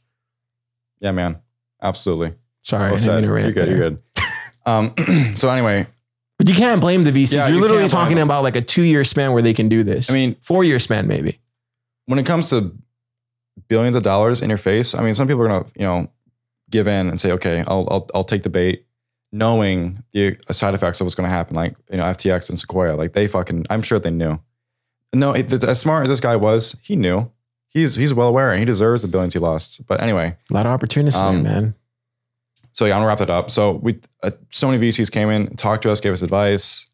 Yeah, 1.00 1.12
man. 1.12 1.38
Absolutely. 1.80 2.34
Sorry, 2.62 2.84
I 2.86 2.90
Well 2.90 2.98
said. 2.98 3.24
You're 3.24 3.52
good. 3.52 3.54
there. 3.54 3.76
You're 3.76 3.90
good. 3.90 4.02
Um, 4.66 4.94
so 5.36 5.48
anyway, 5.48 5.86
But 6.38 6.48
you 6.48 6.54
can't 6.54 6.80
blame 6.80 7.04
the 7.04 7.12
VC. 7.12 7.34
Yeah, 7.34 7.46
You're 7.46 7.56
you 7.56 7.62
literally 7.62 7.88
talking 7.88 8.18
about 8.18 8.42
like 8.42 8.56
a 8.56 8.60
two 8.62 8.82
year 8.82 9.04
span 9.04 9.32
where 9.32 9.42
they 9.42 9.54
can 9.54 9.68
do 9.68 9.84
this. 9.84 10.10
I 10.10 10.14
mean, 10.14 10.36
four 10.42 10.64
year 10.64 10.80
span 10.80 11.06
maybe. 11.06 11.38
when 12.06 12.18
it 12.18 12.26
comes 12.26 12.50
to 12.50 12.74
billions 13.68 13.96
of 13.96 14.02
dollars 14.02 14.42
in 14.42 14.48
your 14.48 14.58
face, 14.58 14.94
I 14.94 15.02
mean, 15.02 15.14
some 15.14 15.26
people 15.28 15.42
are 15.42 15.48
gonna, 15.48 15.66
you 15.76 15.86
know, 15.86 16.10
give 16.70 16.86
in 16.88 17.08
and 17.08 17.20
say, 17.20 17.32
okay, 17.32 17.62
I'll 17.66 17.86
I'll, 17.90 18.10
I'll 18.14 18.24
take 18.24 18.42
the 18.42 18.50
bait, 18.50 18.86
knowing 19.32 20.02
the 20.12 20.36
side 20.50 20.74
effects 20.74 21.00
of 21.00 21.04
what's 21.06 21.14
going 21.14 21.28
to 21.28 21.34
happen, 21.34 21.54
like 21.56 21.76
you 21.90 21.98
know, 21.98 22.04
FTX 22.04 22.48
and 22.48 22.58
Sequoia. 22.58 22.94
Like 22.96 23.12
they 23.12 23.26
fucking, 23.28 23.66
I'm 23.70 23.82
sure 23.82 23.98
they 23.98 24.10
knew. 24.10 24.40
No, 25.14 25.32
it, 25.32 25.52
as 25.64 25.80
smart 25.80 26.02
as 26.04 26.08
this 26.08 26.20
guy 26.20 26.36
was, 26.36 26.76
he 26.82 26.96
knew. 26.96 27.30
He's 27.68 27.94
he's 27.94 28.14
well 28.14 28.28
aware 28.28 28.50
and 28.52 28.58
he 28.58 28.64
deserves 28.64 29.02
the 29.02 29.08
billions 29.08 29.34
he 29.34 29.38
lost. 29.38 29.86
But 29.86 30.00
anyway, 30.02 30.36
A 30.50 30.54
lot 30.54 30.66
of 30.66 30.72
opportunities 30.72 31.16
Um, 31.16 31.42
man. 31.42 31.74
so 32.72 32.86
yeah, 32.86 32.94
I'm 32.94 32.98
gonna 33.00 33.08
wrap 33.08 33.18
that 33.18 33.30
up. 33.30 33.50
So 33.50 33.72
we, 33.72 34.00
uh, 34.22 34.30
so 34.50 34.70
many 34.70 34.88
VCs 34.88 35.10
came 35.12 35.28
in, 35.30 35.54
talked 35.56 35.82
to 35.82 35.90
us, 35.90 36.00
gave 36.00 36.12
us 36.12 36.22
advice. 36.22 36.86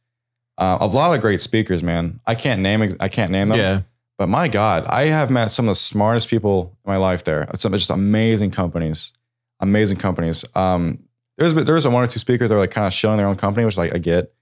Uh, 0.58 0.78
a 0.80 0.86
lot 0.86 1.14
of 1.14 1.20
great 1.20 1.40
speakers, 1.40 1.82
man. 1.82 2.20
I 2.26 2.34
can't 2.34 2.60
name, 2.62 2.82
I 3.00 3.08
can't 3.08 3.30
name 3.32 3.48
them. 3.48 3.58
Yeah. 3.58 3.80
But 4.22 4.28
my 4.28 4.46
God, 4.46 4.84
I 4.84 5.06
have 5.06 5.30
met 5.32 5.50
some 5.50 5.64
of 5.66 5.70
the 5.72 5.74
smartest 5.74 6.28
people 6.28 6.78
in 6.84 6.92
my 6.92 6.96
life 6.96 7.24
there. 7.24 7.48
Some 7.56 7.72
just 7.72 7.90
amazing 7.90 8.52
companies, 8.52 9.12
amazing 9.58 9.96
companies. 9.96 10.44
Um, 10.54 11.00
there's 11.38 11.54
there's 11.54 11.88
one 11.88 12.04
or 12.04 12.06
two 12.06 12.20
speakers 12.20 12.48
that 12.50 12.54
are 12.54 12.60
like 12.60 12.70
kind 12.70 12.86
of 12.86 12.92
showing 12.92 13.16
their 13.16 13.26
own 13.26 13.34
company, 13.34 13.64
which 13.64 13.76
like 13.76 13.92
I 13.92 13.98
get. 13.98 14.32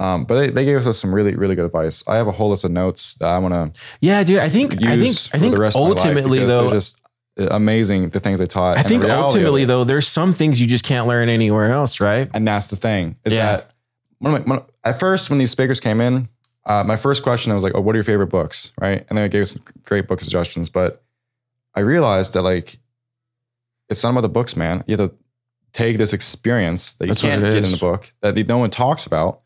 Um, 0.00 0.24
but 0.24 0.40
they, 0.40 0.50
they 0.50 0.64
gave 0.64 0.84
us 0.84 0.98
some 0.98 1.14
really 1.14 1.36
really 1.36 1.54
good 1.54 1.66
advice. 1.66 2.02
I 2.08 2.16
have 2.16 2.26
a 2.26 2.32
whole 2.32 2.50
list 2.50 2.64
of 2.64 2.72
notes 2.72 3.14
that 3.20 3.28
I 3.28 3.38
want 3.38 3.54
to 3.54 3.80
Yeah, 4.00 4.24
dude. 4.24 4.38
I 4.40 4.48
think 4.48 4.82
I 4.82 4.96
think 4.96 5.16
I 5.32 5.38
think 5.38 5.54
the 5.54 5.60
rest 5.60 5.76
of 5.76 5.84
my 5.84 5.90
ultimately 5.90 6.40
though, 6.44 6.68
just 6.72 7.00
amazing 7.36 8.08
the 8.10 8.18
things 8.18 8.40
they 8.40 8.46
taught. 8.46 8.76
I 8.76 8.82
think 8.82 9.04
ultimately 9.04 9.66
though, 9.66 9.84
there's 9.84 10.08
some 10.08 10.32
things 10.32 10.60
you 10.60 10.66
just 10.66 10.84
can't 10.84 11.06
learn 11.06 11.28
anywhere 11.28 11.70
else, 11.70 12.00
right? 12.00 12.28
and 12.34 12.44
that's 12.44 12.70
the 12.70 12.76
thing 12.76 13.14
is 13.24 13.32
Yeah. 13.32 13.58
that 13.58 13.70
one 14.18 14.34
of 14.34 14.44
my, 14.48 14.56
one, 14.56 14.66
at 14.82 14.98
first 14.98 15.30
when 15.30 15.38
these 15.38 15.52
speakers 15.52 15.78
came 15.78 16.00
in, 16.00 16.28
uh, 16.68 16.84
my 16.84 16.96
first 16.96 17.22
question 17.22 17.50
I 17.50 17.54
was 17.54 17.64
like, 17.64 17.74
"Oh, 17.74 17.80
what 17.80 17.94
are 17.94 17.98
your 17.98 18.04
favorite 18.04 18.28
books?" 18.28 18.70
Right, 18.80 19.04
and 19.08 19.16
then 19.16 19.24
I 19.24 19.28
gave 19.28 19.48
some 19.48 19.62
great 19.84 20.06
book 20.06 20.20
suggestions, 20.20 20.68
but 20.68 21.02
I 21.74 21.80
realized 21.80 22.34
that 22.34 22.42
like 22.42 22.78
it's 23.88 24.04
not 24.04 24.10
about 24.10 24.20
the 24.20 24.28
books, 24.28 24.54
man. 24.54 24.84
You 24.86 24.96
have 24.96 25.10
to 25.10 25.16
take 25.72 25.98
this 25.98 26.12
experience 26.12 26.94
that 26.94 27.06
you 27.06 27.10
That's 27.10 27.22
can't 27.22 27.42
get 27.42 27.54
in 27.54 27.70
the 27.70 27.78
book 27.78 28.12
that 28.20 28.36
no 28.46 28.58
one 28.58 28.70
talks 28.70 29.06
about, 29.06 29.40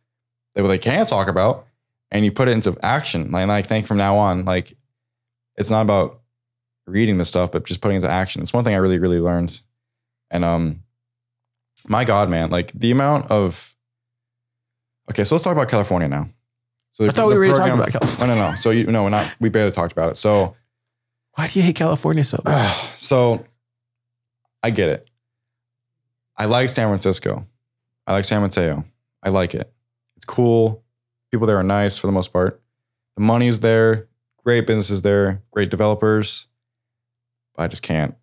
that 0.54 0.62
they 0.62 0.78
can't 0.78 1.08
talk 1.08 1.28
about, 1.28 1.66
and 2.10 2.24
you 2.24 2.32
put 2.32 2.48
it 2.48 2.52
into 2.52 2.76
action. 2.82 3.30
Like, 3.30 3.42
and 3.42 3.52
I 3.52 3.62
think 3.62 3.86
from 3.86 3.98
now 3.98 4.16
on, 4.16 4.44
like 4.44 4.76
it's 5.56 5.70
not 5.70 5.82
about 5.82 6.20
reading 6.86 7.18
the 7.18 7.24
stuff, 7.24 7.52
but 7.52 7.64
just 7.64 7.80
putting 7.80 7.96
it 7.96 7.98
into 7.98 8.10
action. 8.10 8.42
It's 8.42 8.52
one 8.52 8.64
thing 8.64 8.74
I 8.74 8.78
really, 8.78 8.98
really 8.98 9.20
learned. 9.20 9.60
And 10.30 10.44
um, 10.44 10.82
my 11.86 12.04
God, 12.04 12.28
man, 12.30 12.50
like 12.50 12.72
the 12.72 12.90
amount 12.90 13.30
of 13.30 13.76
okay, 15.10 15.22
so 15.22 15.34
let's 15.36 15.44
talk 15.44 15.52
about 15.52 15.68
California 15.68 16.08
now. 16.08 16.28
So 16.93 17.07
I 17.07 17.11
thought 17.11 17.28
we 17.28 17.34
already 17.34 17.53
talked 17.55 17.68
program- 17.68 17.80
about 17.80 17.93
California. 17.93 18.34
No, 18.36 18.43
no, 18.43 18.51
no. 18.51 18.55
So 18.57 18.70
you 18.70 18.86
no, 18.86 19.05
we're 19.05 19.11
not. 19.11 19.34
We 19.40 19.49
barely 19.49 19.72
talked 19.72 19.93
about 19.93 20.11
it. 20.11 20.16
So 20.16 20.57
Why 21.34 21.47
do 21.47 21.59
you 21.59 21.64
hate 21.64 21.76
California 21.76 22.24
so 22.24 22.40
much? 22.45 22.72
so 22.97 23.45
I 24.62 24.70
get 24.70 24.88
it. 24.88 25.09
I 26.36 26.47
like 26.47 26.68
San 26.68 26.88
Francisco. 26.88 27.47
I 28.07 28.12
like 28.12 28.24
San 28.24 28.43
Mateo. 28.43 28.84
I 29.22 29.28
like 29.30 29.55
it. 29.55 29.72
It's 30.16 30.24
cool. 30.24 30.82
People 31.30 31.47
there 31.47 31.57
are 31.57 31.62
nice 31.62 31.99
for 31.99 32.07
the 32.07 32.12
most 32.12 32.32
part. 32.32 32.61
The 33.16 33.22
money's 33.22 33.61
there. 33.61 34.09
Great 34.45 34.66
businesses 34.66 35.03
there. 35.03 35.43
Great 35.51 35.70
developers. 35.70 36.47
But 37.55 37.64
I 37.64 37.68
just 37.68 37.82
can't. 37.82 38.14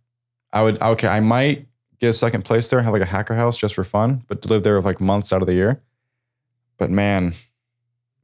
I 0.52 0.64
would 0.64 0.82
okay. 0.82 1.08
I 1.08 1.20
might 1.20 1.68
get 2.00 2.10
a 2.10 2.14
second 2.14 2.44
place 2.44 2.70
there. 2.70 2.82
Have 2.82 2.94
like 2.94 3.02
a 3.02 3.06
hacker 3.06 3.36
house 3.36 3.58
just 3.58 3.76
for 3.76 3.84
fun, 3.84 4.24
but 4.28 4.42
to 4.42 4.48
live 4.48 4.64
there 4.64 4.80
like 4.82 5.00
months 5.00 5.32
out 5.32 5.42
of 5.42 5.48
the 5.48 5.54
year. 5.54 5.82
But 6.78 6.90
man, 6.90 7.34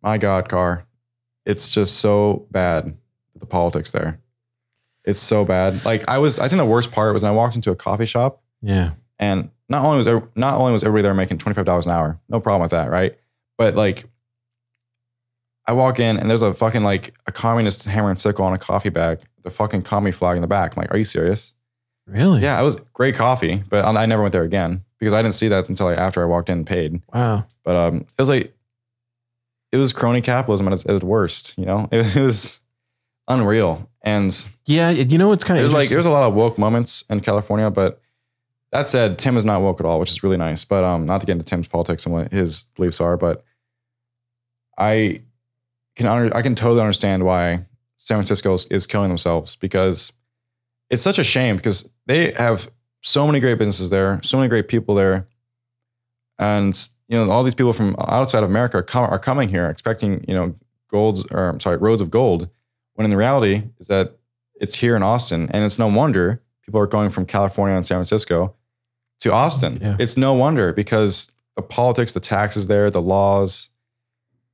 my 0.05 0.17
God, 0.17 0.47
car, 0.47 0.85
it's 1.45 1.67
just 1.67 1.97
so 1.97 2.47
bad. 2.51 2.95
The 3.35 3.45
politics 3.45 3.91
there. 3.91 4.19
It's 5.03 5.19
so 5.19 5.43
bad. 5.43 5.83
Like 5.83 6.07
I 6.07 6.17
was, 6.19 6.39
I 6.39 6.47
think 6.47 6.59
the 6.59 6.65
worst 6.65 6.91
part 6.91 7.13
was 7.13 7.23
when 7.23 7.31
I 7.31 7.35
walked 7.35 7.55
into 7.55 7.69
a 7.71 7.75
coffee 7.75 8.05
shop 8.05 8.41
Yeah. 8.61 8.91
and 9.19 9.49
not 9.67 9.83
only 9.83 9.97
was 9.97 10.05
there, 10.05 10.23
not 10.35 10.55
only 10.55 10.71
was 10.71 10.83
everybody 10.83 11.01
there 11.03 11.13
making 11.13 11.39
twenty 11.39 11.55
five 11.55 11.65
dollars 11.65 11.85
an 11.85 11.91
hour, 11.91 12.19
no 12.29 12.39
problem 12.39 12.61
with 12.61 12.71
that, 12.71 12.89
right? 12.89 13.17
But 13.57 13.75
like, 13.75 14.05
I 15.67 15.73
walk 15.73 15.99
in 15.99 16.17
and 16.17 16.29
there's 16.29 16.41
a 16.43 16.53
fucking 16.53 16.83
like 16.83 17.13
a 17.25 17.31
communist 17.31 17.85
hammer 17.85 18.09
and 18.09 18.19
sickle 18.19 18.45
on 18.45 18.53
a 18.53 18.57
coffee 18.59 18.89
bag, 18.89 19.19
the 19.41 19.49
fucking 19.49 19.81
commie 19.81 20.11
flag 20.11 20.35
in 20.37 20.41
the 20.41 20.47
back. 20.47 20.75
I'm 20.77 20.81
like, 20.81 20.93
are 20.93 20.97
you 20.97 21.05
serious? 21.05 21.53
Really? 22.07 22.41
Yeah, 22.41 22.59
it 22.59 22.63
was 22.63 22.75
great 22.93 23.15
coffee, 23.15 23.63
but 23.69 23.83
I 23.83 24.03
I 24.03 24.05
never 24.05 24.21
went 24.21 24.31
there 24.33 24.43
again 24.43 24.83
because 24.99 25.13
I 25.13 25.21
didn't 25.21 25.33
see 25.35 25.47
that 25.47 25.67
until 25.67 25.87
like 25.87 25.97
after 25.97 26.21
I 26.21 26.25
walked 26.25 26.49
in 26.49 26.59
and 26.59 26.67
paid. 26.67 27.01
Wow. 27.13 27.45
But 27.63 27.75
um, 27.75 27.95
it 28.01 28.21
was 28.21 28.29
like, 28.29 28.54
it 29.71 29.77
was 29.77 29.93
crony 29.93 30.21
capitalism 30.21 30.67
at 30.67 30.73
its, 30.73 30.85
at 30.85 30.95
its 30.95 31.03
worst. 31.03 31.57
You 31.57 31.65
know, 31.65 31.89
it, 31.91 32.05
it 32.15 32.21
was 32.21 32.61
unreal. 33.27 33.89
And 34.01 34.45
Yeah. 34.65 34.89
You 34.89 35.17
know, 35.17 35.31
it's 35.31 35.43
kind 35.43 35.59
of 35.59 35.63
there's 35.63 35.73
like 35.73 35.89
there's 35.89 36.05
a 36.05 36.11
lot 36.11 36.27
of 36.27 36.33
woke 36.33 36.57
moments 36.57 37.03
in 37.09 37.21
California, 37.21 37.69
but 37.69 38.01
that 38.71 38.87
said, 38.87 39.17
Tim 39.17 39.37
is 39.37 39.45
not 39.45 39.61
woke 39.61 39.79
at 39.79 39.85
all, 39.85 39.99
which 39.99 40.11
is 40.11 40.23
really 40.23 40.37
nice. 40.37 40.65
But 40.65 40.83
um, 40.83 41.05
not 41.05 41.21
to 41.21 41.27
get 41.27 41.33
into 41.33 41.45
Tim's 41.45 41.67
politics 41.67 42.05
and 42.05 42.13
what 42.13 42.31
his 42.31 42.63
beliefs 42.75 42.99
are, 42.99 43.15
but 43.15 43.43
I 44.77 45.21
can 45.95 46.07
under, 46.07 46.35
I 46.35 46.41
can 46.41 46.55
totally 46.55 46.81
understand 46.81 47.23
why 47.23 47.65
San 47.95 48.17
Francisco 48.17 48.53
is, 48.53 48.65
is 48.65 48.85
killing 48.85 49.07
themselves 49.07 49.55
because 49.55 50.11
it's 50.89 51.01
such 51.01 51.19
a 51.19 51.23
shame 51.23 51.55
because 51.55 51.89
they 52.05 52.31
have 52.31 52.69
so 53.01 53.25
many 53.25 53.39
great 53.39 53.57
businesses 53.57 53.89
there, 53.89 54.19
so 54.23 54.37
many 54.37 54.49
great 54.49 54.67
people 54.67 54.95
there, 54.95 55.25
and 56.37 56.89
you 57.07 57.17
know 57.17 57.31
all 57.31 57.43
these 57.43 57.55
people 57.55 57.73
from 57.73 57.95
outside 57.99 58.43
of 58.43 58.49
America 58.49 58.77
are, 58.77 58.83
com- 58.83 59.09
are 59.11 59.19
coming 59.19 59.49
here 59.49 59.67
expecting 59.69 60.23
you 60.27 60.35
know 60.35 60.55
golds 60.89 61.25
or 61.31 61.49
I'm 61.49 61.59
sorry 61.59 61.77
roads 61.77 62.01
of 62.01 62.09
gold, 62.11 62.49
when 62.93 63.05
in 63.05 63.11
the 63.11 63.17
reality 63.17 63.63
is 63.79 63.87
that 63.87 64.17
it's 64.59 64.75
here 64.75 64.95
in 64.95 65.03
Austin, 65.03 65.49
and 65.51 65.63
it's 65.65 65.77
no 65.79 65.87
wonder 65.87 66.41
people 66.63 66.79
are 66.79 66.87
going 66.87 67.09
from 67.09 67.25
California 67.25 67.75
and 67.75 67.85
San 67.85 67.97
Francisco 67.97 68.55
to 69.19 69.31
Austin. 69.31 69.79
Yeah. 69.81 69.97
It's 69.99 70.17
no 70.17 70.33
wonder 70.33 70.73
because 70.73 71.31
the 71.55 71.61
politics, 71.61 72.13
the 72.13 72.19
taxes 72.19 72.67
there, 72.67 72.89
the 72.89 73.01
laws. 73.01 73.69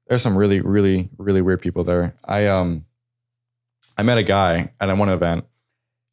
There's 0.08 0.22
some 0.22 0.38
really, 0.38 0.60
really, 0.60 1.08
really 1.18 1.42
weird 1.42 1.62
people 1.62 1.84
there. 1.86 2.14
I 2.26 2.48
um, 2.48 2.86
I 3.98 4.04
met 4.04 4.18
a 4.18 4.24
guy 4.24 4.72
at 4.80 4.96
one 4.98 5.08
event. 5.10 5.46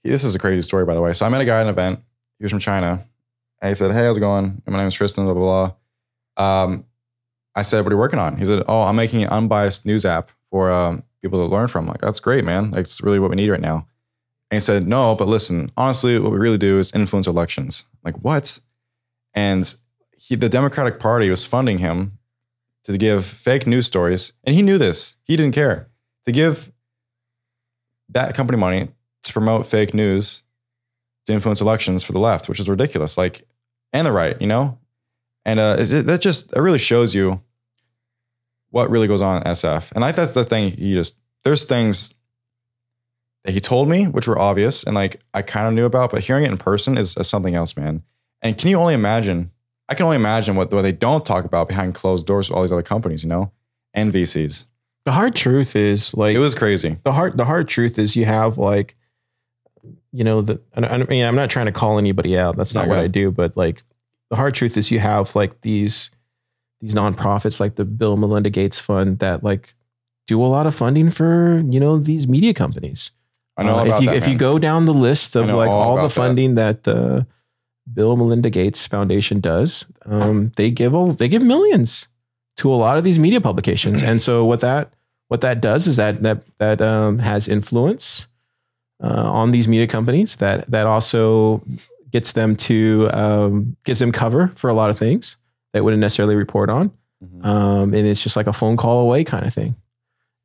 He- 0.04 0.10
This 0.10 0.22
is 0.22 0.34
a 0.34 0.38
crazy 0.38 0.62
story, 0.62 0.84
by 0.84 0.94
the 0.94 1.00
way. 1.00 1.12
So 1.14 1.26
I 1.26 1.28
met 1.30 1.40
a 1.40 1.44
guy 1.44 1.56
at 1.58 1.62
an 1.62 1.68
event. 1.68 2.00
He 2.38 2.44
was 2.44 2.52
from 2.52 2.60
China. 2.60 3.04
And 3.60 3.70
he 3.70 3.74
said, 3.74 3.90
"Hey, 3.92 4.04
how's 4.04 4.16
it 4.16 4.20
going? 4.20 4.62
And 4.64 4.72
My 4.72 4.78
name 4.78 4.86
is 4.86 4.94
Tristan." 4.94 5.24
Blah 5.24 5.34
blah 5.34 5.42
blah. 5.42 5.74
Um, 6.38 6.84
I 7.54 7.62
said, 7.62 7.84
"What 7.84 7.92
are 7.92 7.96
you 7.96 7.98
working 7.98 8.18
on?" 8.18 8.38
He 8.38 8.44
said, 8.44 8.62
"Oh, 8.68 8.82
I'm 8.82 8.96
making 8.96 9.22
an 9.22 9.28
unbiased 9.28 9.84
news 9.84 10.04
app 10.04 10.30
for 10.50 10.70
um, 10.70 11.02
people 11.20 11.46
to 11.46 11.52
learn 11.54 11.68
from." 11.68 11.84
I'm 11.84 11.90
like, 11.90 12.00
that's 12.00 12.20
great, 12.20 12.44
man. 12.44 12.70
Like, 12.70 12.80
it's 12.80 13.02
really 13.02 13.18
what 13.18 13.30
we 13.30 13.36
need 13.36 13.50
right 13.50 13.60
now. 13.60 13.86
And 14.50 14.56
he 14.56 14.60
said, 14.60 14.86
"No, 14.86 15.14
but 15.14 15.28
listen, 15.28 15.70
honestly, 15.76 16.18
what 16.18 16.32
we 16.32 16.38
really 16.38 16.58
do 16.58 16.78
is 16.78 16.92
influence 16.92 17.26
elections." 17.26 17.84
I'm 17.92 18.12
like, 18.12 18.22
what? 18.24 18.60
And 19.34 19.74
he, 20.16 20.36
the 20.36 20.48
Democratic 20.48 20.98
Party 20.98 21.28
was 21.28 21.44
funding 21.44 21.78
him 21.78 22.18
to 22.84 22.96
give 22.96 23.26
fake 23.26 23.66
news 23.66 23.86
stories, 23.86 24.32
and 24.44 24.54
he 24.54 24.62
knew 24.62 24.78
this. 24.78 25.16
He 25.24 25.36
didn't 25.36 25.54
care 25.54 25.88
to 26.24 26.32
give 26.32 26.72
that 28.08 28.34
company 28.34 28.58
money 28.58 28.88
to 29.24 29.32
promote 29.32 29.66
fake 29.66 29.92
news 29.92 30.42
to 31.26 31.32
influence 31.32 31.60
elections 31.60 32.02
for 32.02 32.12
the 32.12 32.18
left, 32.18 32.48
which 32.48 32.58
is 32.58 32.68
ridiculous. 32.68 33.18
Like, 33.18 33.46
and 33.92 34.06
the 34.06 34.12
right, 34.12 34.40
you 34.40 34.46
know, 34.46 34.78
and 35.44 35.58
uh, 35.60 35.76
it, 35.78 36.06
that 36.06 36.20
just 36.20 36.52
it 36.56 36.60
really 36.60 36.78
shows 36.78 37.14
you 37.14 37.40
what 38.70 38.90
really 38.90 39.06
goes 39.08 39.22
on 39.22 39.38
in 39.38 39.42
SF. 39.52 39.92
And 39.92 40.04
I 40.04 40.12
that's 40.12 40.34
the 40.34 40.44
thing. 40.44 40.70
He 40.70 40.92
just 40.94 41.18
there's 41.44 41.64
things 41.64 42.14
that 43.44 43.52
he 43.52 43.60
told 43.60 43.88
me 43.88 44.06
which 44.06 44.26
were 44.28 44.38
obvious 44.38 44.84
and 44.84 44.94
like 44.94 45.20
I 45.32 45.42
kind 45.42 45.66
of 45.66 45.72
knew 45.74 45.84
about, 45.86 46.10
but 46.10 46.22
hearing 46.24 46.44
it 46.44 46.50
in 46.50 46.58
person 46.58 46.98
is, 46.98 47.16
is 47.16 47.28
something 47.28 47.54
else, 47.54 47.76
man. 47.76 48.02
And 48.42 48.56
can 48.58 48.68
you 48.68 48.76
only 48.76 48.94
imagine? 48.94 49.50
I 49.88 49.94
can 49.94 50.04
only 50.04 50.16
imagine 50.16 50.54
what, 50.54 50.70
what 50.72 50.82
they 50.82 50.92
don't 50.92 51.24
talk 51.24 51.44
about 51.46 51.66
behind 51.68 51.94
closed 51.94 52.26
doors 52.26 52.50
with 52.50 52.56
all 52.56 52.62
these 52.62 52.72
other 52.72 52.82
companies, 52.82 53.22
you 53.24 53.30
know, 53.30 53.52
and 53.94 54.12
VCs. 54.12 54.66
the 55.06 55.12
hard 55.12 55.34
truth 55.34 55.74
is 55.74 56.14
like 56.14 56.36
It 56.36 56.40
was 56.40 56.54
crazy. 56.54 56.98
the 57.04 57.12
hard 57.12 57.38
the 57.38 57.46
hard 57.46 57.68
truth 57.68 57.98
is 57.98 58.14
you 58.16 58.26
have 58.26 58.58
like 58.58 58.96
you 60.12 60.24
know 60.24 60.42
the 60.42 60.60
I, 60.76 60.98
mean 61.04 61.24
I'm 61.24 61.36
not 61.36 61.48
trying 61.48 61.66
to 61.66 61.72
call 61.72 61.98
anybody 61.98 62.36
out 62.36 62.56
that's 62.56 62.74
not 62.74 62.86
No, 62.86 62.90
what 62.94 62.98
I 62.98 63.06
do 63.06 63.30
but 63.30 63.56
like 63.56 63.82
the 64.30 64.36
hard 64.36 64.54
truth 64.54 64.76
is 64.76 64.90
you 64.90 64.98
have 64.98 65.34
like 65.34 65.60
these 65.62 66.10
these 66.80 66.94
nonprofits 66.94 67.60
like 67.60 67.74
the 67.74 67.84
Bill 67.84 68.16
Melinda 68.16 68.50
Gates 68.50 68.78
Fund 68.78 69.18
that 69.18 69.42
like 69.42 69.74
do 70.26 70.42
a 70.42 70.46
lot 70.46 70.66
of 70.66 70.74
funding 70.74 71.10
for 71.10 71.62
you 71.68 71.80
know 71.80 71.98
these 71.98 72.28
media 72.28 72.54
companies. 72.54 73.10
I 73.56 73.64
know 73.64 73.78
Uh, 73.78 73.84
if 73.86 74.02
you 74.02 74.06
that, 74.10 74.16
if 74.16 74.28
you 74.28 74.36
go 74.36 74.58
down 74.58 74.84
the 74.84 74.94
list 74.94 75.34
of 75.34 75.46
like 75.48 75.68
all 75.68 75.82
all, 75.82 75.94
the 75.94 76.00
about 76.00 76.08
that. 76.10 76.14
funding 76.14 76.54
that 76.54 76.84
the 76.84 77.26
Bill 77.92 78.16
Melinda 78.16 78.50
Gates 78.50 78.86
Foundation 78.86 79.40
does, 79.40 79.86
um, 80.04 80.52
they 80.56 80.70
give 80.70 80.94
a, 80.94 81.12
they 81.12 81.28
give 81.28 81.42
millions 81.42 82.08
to 82.58 82.72
a 82.72 82.76
lot 82.76 82.98
of 82.98 83.04
these 83.04 83.18
media 83.18 83.40
publications, 83.40 84.02
and 84.02 84.20
so 84.22 84.44
what 84.44 84.60
that 84.60 84.92
what 85.28 85.40
that 85.40 85.60
does 85.60 85.86
is 85.86 85.96
that 85.96 86.22
that 86.22 86.44
that 86.58 86.80
um, 86.80 87.18
has 87.18 87.48
influence 87.48 88.26
uh, 89.02 89.30
on 89.32 89.50
these 89.52 89.66
media 89.66 89.86
companies. 89.86 90.36
That 90.36 90.70
that 90.70 90.86
also 90.86 91.62
gets 92.10 92.32
them 92.32 92.56
to 92.56 93.08
um, 93.12 93.76
gives 93.84 94.00
them 94.00 94.12
cover 94.12 94.48
for 94.56 94.68
a 94.70 94.74
lot 94.74 94.90
of 94.90 94.98
things 94.98 95.36
they 95.72 95.80
wouldn't 95.80 96.00
necessarily 96.00 96.34
report 96.36 96.70
on 96.70 96.90
Mhm. 97.24 97.44
um, 97.44 97.94
and 97.94 98.06
it's 98.06 98.22
just 98.22 98.36
like 98.36 98.46
a 98.46 98.52
phone 98.52 98.76
call 98.76 99.00
away 99.00 99.24
kind 99.24 99.44
of 99.44 99.52
thing. 99.52 99.74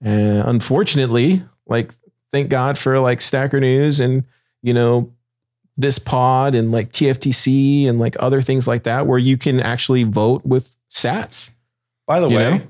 And 0.02 0.40
unfortunately, 0.48 1.44
like 1.68 1.94
thank 2.32 2.50
God 2.50 2.78
for 2.78 3.00
like 3.00 3.22
Stacker 3.22 3.60
News 3.60 4.00
and 4.00 4.24
you 4.64 4.74
know 4.74 5.12
this 5.78 5.98
pod 6.00 6.56
and 6.56 6.72
like 6.72 6.92
TFTC 6.92 7.88
and 7.88 8.00
like 8.00 8.16
other 8.20 8.42
things 8.42 8.68
like 8.68 8.84
that, 8.84 9.08
where 9.08 9.20
you 9.20 9.38
can 9.38 9.60
actually 9.60 10.04
vote 10.04 10.46
with 10.46 10.78
Sats. 10.90 11.52
By 12.08 12.20
the 12.20 12.28
way, 12.30 12.58
know? 12.58 12.62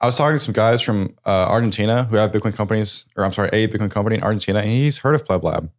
I 0.00 0.06
was 0.06 0.16
talking 0.16 0.34
to 0.36 0.38
some 0.42 0.54
guys 0.54 0.80
from 0.82 1.14
uh, 1.26 1.46
Argentina 1.48 2.04
who 2.04 2.16
have 2.16 2.32
Bitcoin 2.32 2.54
companies, 2.54 3.04
or 3.16 3.24
I'm 3.24 3.32
sorry, 3.32 3.50
a 3.52 3.68
Bitcoin 3.68 3.90
company 3.90 4.16
in 4.16 4.22
Argentina, 4.22 4.58
and 4.60 4.68
he's 4.70 4.98
heard 4.98 5.14
of 5.14 5.24
Pleb 5.24 5.42
Lab. 5.44 5.70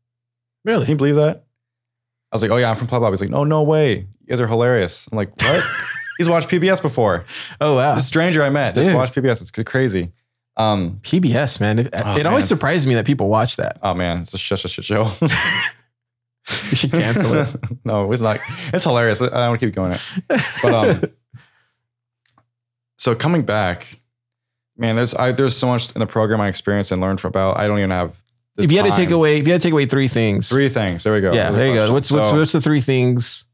Can 0.65 0.91
you 0.91 0.95
believe 0.95 1.15
that? 1.15 1.43
I 2.34 2.35
was 2.35 2.41
like, 2.41 2.49
oh 2.49 2.57
yeah, 2.57 2.72
I'm 2.72 2.76
from 2.76 2.88
Pleb 2.88 3.03
Lab. 3.03 3.14
He's 3.14 3.22
like, 3.22 3.30
no, 3.30 3.43
no 3.43 3.61
way. 3.61 3.95
You 4.22 4.27
guys 4.27 4.39
are 4.39 4.47
hilarious. 4.47 5.07
I'm 5.11 5.18
like, 5.18 5.30
what? 5.39 5.64
he's 6.18 6.27
watched 6.27 6.49
PBS 6.49 6.81
before. 6.81 7.26
Oh 7.61 7.76
wow! 7.76 7.93
This 7.93 8.07
stranger 8.07 8.41
I 8.41 8.49
met 8.49 8.73
just 8.73 8.88
Dude. 8.88 8.95
watched 8.95 9.14
PBS. 9.14 9.39
It's 9.39 9.51
crazy. 9.51 10.11
Um, 10.57 10.99
PBS, 11.03 11.61
man. 11.61 11.77
It, 11.77 11.89
Oh, 11.93 12.18
it 12.18 12.26
always 12.26 12.43
man. 12.45 12.47
surprises 12.47 12.88
me 12.88 12.95
that 12.95 13.05
people 13.05 13.27
watch 13.30 13.57
that. 13.57 13.77
oh 13.84 13.93
man, 13.93 14.22
it's 14.22 14.34
a 14.34 14.39
such 14.39 14.65
a 14.65 14.68
shit 14.68 14.85
show. 14.85 15.10
You 16.72 16.76
should 16.76 16.91
cancel 16.91 17.34
it. 17.35 17.55
no, 17.85 18.11
it's 18.11 18.22
not. 18.22 18.38
It's 18.73 18.84
hilarious. 18.84 19.22
I 19.22 19.27
don't 19.30 19.49
want 19.49 19.60
to 19.61 19.65
keep 19.65 19.76
going. 19.76 19.93
It. 19.93 20.01
But 20.61 20.73
um, 20.73 21.03
so 22.97 23.15
coming 23.15 23.43
back, 23.43 23.99
man, 24.77 24.95
there's 24.95 25.14
I, 25.14 25.31
there's 25.31 25.55
so 25.55 25.68
much 25.68 25.93
in 25.93 25.99
the 25.99 26.07
program 26.07 26.41
I 26.41 26.47
experienced 26.47 26.91
and 26.91 27.01
learned 27.01 27.22
from 27.22 27.30
about. 27.30 27.57
I 27.57 27.68
don't 27.68 27.77
even 27.77 27.91
have. 27.91 28.22
If 28.57 28.71
you 28.71 28.77
had 28.77 28.85
to 28.85 28.95
take 28.95 29.09
time. 29.09 29.15
away, 29.15 29.38
if 29.39 29.47
you 29.47 29.53
had 29.53 29.61
to 29.61 29.65
take 29.65 29.73
away 29.73 29.85
three 29.85 30.07
things, 30.07 30.49
three 30.49 30.69
things, 30.69 31.03
there 31.03 31.13
we 31.13 31.21
go. 31.21 31.34
yeah, 31.34 31.51
There's 31.51 31.55
a 31.55 31.57
there 31.57 31.67
you 31.67 31.73
go. 31.73 31.80
question. 31.80 31.93
What's 31.93 32.11
what's 32.11 32.30
So- 32.30 32.35
what's 32.38 32.51
the 32.51 32.61
three 32.61 32.81
things? 32.81 33.45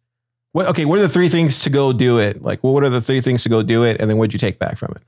What 0.51 0.67
okay? 0.67 0.85
What 0.85 0.99
are 0.99 1.03
the 1.03 1.09
three 1.09 1.29
things 1.29 1.61
to 1.61 1.69
go 1.69 1.93
do 1.93 2.17
it? 2.17 2.41
Like, 2.41 2.63
what 2.63 2.83
are 2.83 2.89
the 2.89 3.01
three 3.01 3.21
things 3.21 3.43
to 3.43 3.49
go 3.49 3.61
do 3.61 3.83
it? 3.83 4.01
And 4.01 4.09
then 4.09 4.17
what'd 4.17 4.33
you 4.33 4.39
take 4.39 4.57
back 4.57 4.77
from 4.77 4.93
it? 4.95 5.03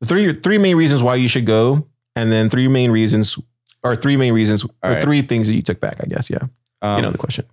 The 0.00 0.06
three 0.06 0.34
three 0.34 0.58
main 0.58 0.76
reasons 0.76 1.02
why 1.02 1.14
you 1.14 1.28
should 1.28 1.46
go, 1.46 1.86
and 2.14 2.30
then 2.30 2.50
three 2.50 2.68
main 2.68 2.90
reasons, 2.90 3.38
or 3.82 3.96
three 3.96 4.16
main 4.16 4.34
reasons, 4.34 4.64
or 4.64 4.70
right. 4.82 5.02
three 5.02 5.22
things 5.22 5.46
that 5.48 5.54
you 5.54 5.62
took 5.62 5.80
back. 5.80 5.96
I 6.00 6.06
guess, 6.06 6.28
yeah. 6.28 6.44
um, 6.82 6.98
you 6.98 7.02
know 7.02 7.10
the 7.10 7.18
question. 7.18 7.46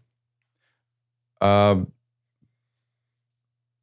Um, 1.39 1.91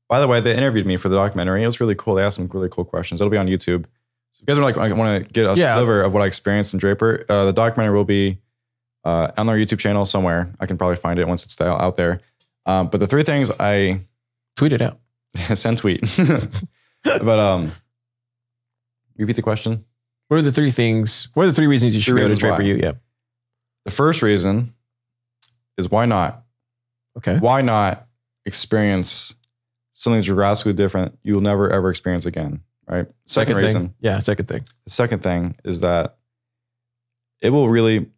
by 0.08 0.18
the 0.20 0.26
way, 0.26 0.40
they 0.40 0.54
interviewed 0.56 0.86
me 0.86 0.96
for 0.96 1.08
the 1.08 1.16
documentary. 1.16 1.62
It 1.62 1.66
was 1.66 1.80
really 1.80 1.94
cool. 1.94 2.16
They 2.16 2.22
asked 2.22 2.36
some 2.36 2.48
really 2.48 2.68
cool 2.68 2.84
questions. 2.84 3.20
It'll 3.20 3.30
be 3.30 3.36
on 3.38 3.46
YouTube. 3.46 3.84
So 4.32 4.38
if 4.38 4.40
you 4.42 4.46
guys 4.46 4.58
are 4.58 4.62
like, 4.62 4.76
I 4.76 4.92
want 4.92 5.24
to 5.24 5.30
get 5.32 5.46
a 5.46 5.54
Yeah. 5.54 5.74
sliver 5.76 6.02
of 6.02 6.12
what 6.12 6.22
I 6.22 6.26
experienced 6.26 6.72
in 6.74 6.80
Draper, 6.80 7.24
uh, 7.28 7.44
the 7.46 7.52
documentary 7.52 7.94
will 7.96 8.04
be 8.04 8.38
uh, 9.04 9.32
on 9.36 9.46
their 9.46 9.56
YouTube 9.56 9.78
channel 9.78 10.04
somewhere. 10.04 10.52
I 10.60 10.66
can 10.66 10.76
probably 10.78 10.96
find 10.96 11.18
it 11.18 11.26
once 11.26 11.44
it's 11.44 11.60
out 11.60 11.96
there. 11.96 12.20
Um, 12.66 12.88
but 12.88 13.00
the 13.00 13.06
three 13.06 13.22
things 13.22 13.50
I 13.58 14.00
Tweet 14.56 14.72
it 14.74 14.82
out. 14.82 14.98
send 15.54 15.78
tweet. 15.78 16.02
but 17.04 17.38
um, 17.38 17.72
repeat 19.16 19.36
the 19.36 19.42
question. 19.42 19.84
What 20.28 20.38
are 20.38 20.42
the 20.42 20.52
three 20.52 20.70
things? 20.70 21.28
What 21.34 21.44
are 21.44 21.46
the 21.46 21.54
three 21.54 21.66
reasons 21.66 21.94
you 21.94 22.00
should 22.00 22.12
Three 22.12 22.22
go 22.22 22.28
to 22.28 22.36
Draper. 22.36 22.62
U? 22.62 22.76
Yeah. 22.76 22.92
The 23.84 23.90
first 23.90 24.22
reason 24.22 24.74
is 25.78 25.90
why 25.90 26.04
not? 26.06 26.44
Okay. 27.16 27.38
Why 27.38 27.62
not 27.62 28.06
experience 28.46 29.34
something 29.92 30.22
drastically 30.22 30.74
different 30.74 31.18
you 31.22 31.34
will 31.34 31.40
never 31.40 31.70
ever 31.70 31.90
experience 31.90 32.26
again? 32.26 32.60
Right. 32.90 33.06
Second, 33.24 33.54
thing. 33.54 33.64
reason. 33.64 33.94
Yeah. 34.00 34.18
Second 34.18 34.48
thing. 34.48 34.64
The 34.84 34.90
second 34.90 35.22
thing 35.22 35.54
is 35.64 35.80
that 35.80 36.16
it 37.40 37.50
will 37.50 37.68
really 37.68 38.10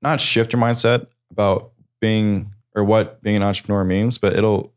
not 0.00 0.20
shift 0.20 0.54
your 0.54 0.62
mindset 0.62 1.06
about 1.30 1.72
being 2.00 2.54
or 2.74 2.82
what 2.82 3.22
being 3.22 3.36
an 3.36 3.42
entrepreneur 3.42 3.84
means, 3.84 4.16
but 4.16 4.34
it'll 4.34 4.72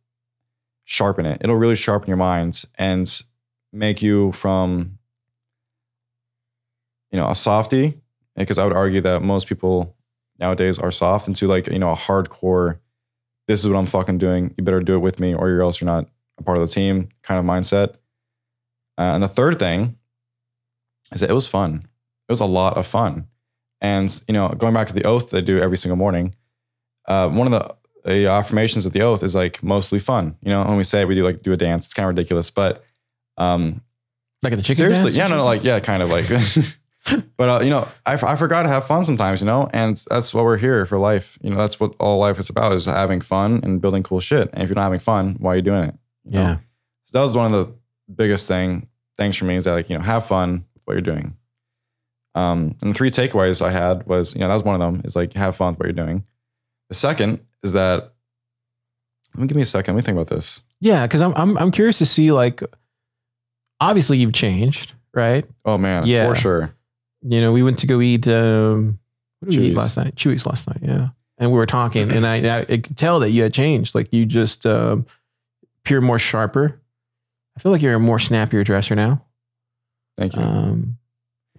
sharpen 0.83 1.25
it. 1.25 1.39
It'll 1.41 1.55
really 1.55 1.75
sharpen 1.75 2.09
your 2.09 2.17
mind 2.17 2.65
and 2.77 3.21
make 3.71 4.01
you 4.01 4.31
from 4.33 4.97
you 7.11 7.19
know 7.19 7.29
a 7.29 7.35
softy 7.35 8.01
because 8.35 8.57
I 8.57 8.65
would 8.65 8.75
argue 8.75 9.01
that 9.01 9.21
most 9.21 9.47
people 9.47 9.95
nowadays 10.39 10.79
are 10.79 10.91
soft 10.91 11.27
into 11.27 11.47
like 11.47 11.67
you 11.67 11.79
know 11.79 11.91
a 11.91 11.95
hardcore 11.95 12.79
this 13.47 13.59
is 13.61 13.67
what 13.67 13.77
I'm 13.77 13.85
fucking 13.85 14.17
doing 14.17 14.53
you 14.57 14.63
better 14.63 14.79
do 14.79 14.95
it 14.95 14.99
with 14.99 15.19
me 15.19 15.33
or 15.33 15.49
you're 15.49 15.61
else 15.61 15.81
you're 15.81 15.85
not 15.85 16.07
a 16.37 16.43
part 16.43 16.57
of 16.57 16.67
the 16.67 16.73
team 16.73 17.09
kind 17.23 17.39
of 17.39 17.45
mindset 17.45 17.95
uh, 18.99 19.13
and 19.15 19.23
the 19.23 19.27
third 19.27 19.57
thing 19.57 19.95
is 21.11 21.21
that 21.21 21.29
it 21.29 21.33
was 21.33 21.47
fun 21.47 21.87
it 22.27 22.31
was 22.31 22.41
a 22.41 22.45
lot 22.45 22.77
of 22.77 22.85
fun 22.85 23.27
and 23.81 24.21
you 24.27 24.33
know 24.33 24.49
going 24.49 24.73
back 24.73 24.87
to 24.87 24.93
the 24.93 25.05
oath 25.05 25.31
they 25.31 25.41
do 25.41 25.57
every 25.57 25.77
single 25.77 25.97
morning 25.97 26.35
uh, 27.07 27.27
one 27.29 27.51
of 27.51 27.53
the 28.05 28.27
uh, 28.27 28.37
affirmations 28.37 28.85
of 28.85 28.93
the 28.93 29.01
oath 29.01 29.23
is 29.23 29.33
like 29.33 29.63
mostly 29.63 29.99
fun 29.99 30.35
you 30.43 30.51
know 30.51 30.63
when 30.63 30.77
we 30.77 30.83
say 30.83 31.01
it, 31.01 31.07
we 31.07 31.15
do 31.15 31.23
like 31.23 31.41
do 31.41 31.51
a 31.51 31.57
dance 31.57 31.85
it's 31.85 31.93
kind 31.93 32.05
of 32.05 32.15
ridiculous 32.15 32.51
but 32.51 32.83
um 33.37 33.81
Like 34.43 34.53
at 34.53 34.57
the 34.57 34.63
chicken. 34.63 34.75
Seriously, 34.75 35.11
yeah, 35.11 35.27
no, 35.27 35.37
no, 35.37 35.45
like 35.45 35.63
yeah, 35.63 35.79
kind 35.79 36.03
of 36.03 36.09
like. 36.09 36.27
but 37.37 37.49
uh, 37.49 37.63
you 37.63 37.69
know, 37.69 37.87
I, 38.05 38.13
I 38.13 38.35
forgot 38.35 38.63
to 38.63 38.69
have 38.69 38.85
fun 38.85 39.05
sometimes, 39.05 39.41
you 39.41 39.47
know, 39.47 39.69
and 39.73 39.95
that's 40.09 40.33
what 40.33 40.43
we're 40.43 40.57
here 40.57 40.85
for 40.85 40.97
life. 40.97 41.37
You 41.41 41.49
know, 41.49 41.57
that's 41.57 41.79
what 41.79 41.95
all 41.99 42.19
life 42.19 42.39
is 42.39 42.49
about 42.49 42.73
is 42.73 42.85
having 42.85 43.21
fun 43.21 43.61
and 43.63 43.81
building 43.81 44.03
cool 44.03 44.19
shit. 44.19 44.49
And 44.53 44.61
if 44.63 44.69
you're 44.69 44.75
not 44.75 44.83
having 44.83 44.99
fun, 44.99 45.35
why 45.39 45.53
are 45.53 45.55
you 45.55 45.61
doing 45.61 45.83
it? 45.85 45.95
You? 46.25 46.39
Yeah. 46.39 46.57
So 47.05 47.17
that 47.17 47.23
was 47.23 47.35
one 47.35 47.53
of 47.53 47.67
the 47.67 47.73
biggest 48.13 48.47
thing 48.47 48.88
things 49.19 49.37
for 49.37 49.45
me 49.45 49.55
is 49.55 49.65
that 49.65 49.73
like 49.73 49.89
you 49.89 49.97
know 49.97 50.03
have 50.03 50.25
fun 50.25 50.65
with 50.73 50.83
what 50.85 50.93
you're 50.93 51.01
doing. 51.01 51.35
Um, 52.35 52.75
and 52.81 52.91
the 52.91 52.93
three 52.93 53.11
takeaways 53.11 53.61
I 53.63 53.71
had 53.71 54.05
was 54.07 54.33
you 54.33 54.41
know 54.41 54.47
that 54.47 54.53
was 54.55 54.63
one 54.63 54.79
of 54.79 54.93
them 54.93 55.01
is 55.05 55.15
like 55.15 55.33
have 55.33 55.55
fun 55.55 55.73
with 55.73 55.79
what 55.79 55.85
you're 55.87 55.93
doing. 56.05 56.23
The 56.89 56.95
second 56.95 57.41
is 57.63 57.73
that 57.73 58.13
let 59.35 59.41
me 59.41 59.47
give 59.47 59.55
me 59.55 59.61
a 59.61 59.65
second. 59.65 59.95
Let 59.95 60.01
me 60.01 60.05
think 60.05 60.15
about 60.17 60.33
this. 60.35 60.61
Yeah, 60.79 61.05
because 61.05 61.21
I'm 61.21 61.33
I'm 61.35 61.57
I'm 61.57 61.71
curious 61.71 61.97
to 61.99 62.05
see 62.05 62.31
like 62.31 62.63
obviously 63.79 64.17
you've 64.17 64.33
changed, 64.33 64.93
right? 65.13 65.45
Oh 65.65 65.77
man, 65.77 66.05
Yeah. 66.05 66.27
for 66.29 66.35
sure. 66.35 66.73
You 67.21 67.41
know, 67.41 67.51
we 67.51 67.63
went 67.63 67.79
to 67.79 67.87
go 67.87 67.99
eat 68.01 68.27
um 68.27 68.99
what 69.39 69.51
did 69.51 69.59
we 69.59 69.67
eat 69.67 69.75
last 69.75 69.97
night? 69.97 70.15
Chuy's 70.15 70.45
last 70.45 70.67
night, 70.67 70.79
yeah. 70.81 71.09
And 71.37 71.51
we 71.51 71.57
were 71.57 71.65
talking 71.65 72.11
and 72.11 72.25
I, 72.27 72.59
I 72.61 72.65
could 72.65 72.97
tell 72.97 73.19
that 73.21 73.29
you 73.31 73.43
had 73.43 73.53
changed. 73.53 73.95
Like 73.95 74.13
you 74.13 74.25
just 74.25 74.65
um 74.65 75.05
appear 75.83 76.01
more 76.01 76.19
sharper. 76.19 76.78
I 77.59 77.61
feel 77.61 77.73
like 77.73 77.81
you're 77.81 77.95
a 77.95 77.99
more 77.99 78.19
snappier 78.19 78.63
dresser 78.63 78.95
now. 78.95 79.21
Thank 80.17 80.33
you. 80.37 80.41
Um 80.41 80.97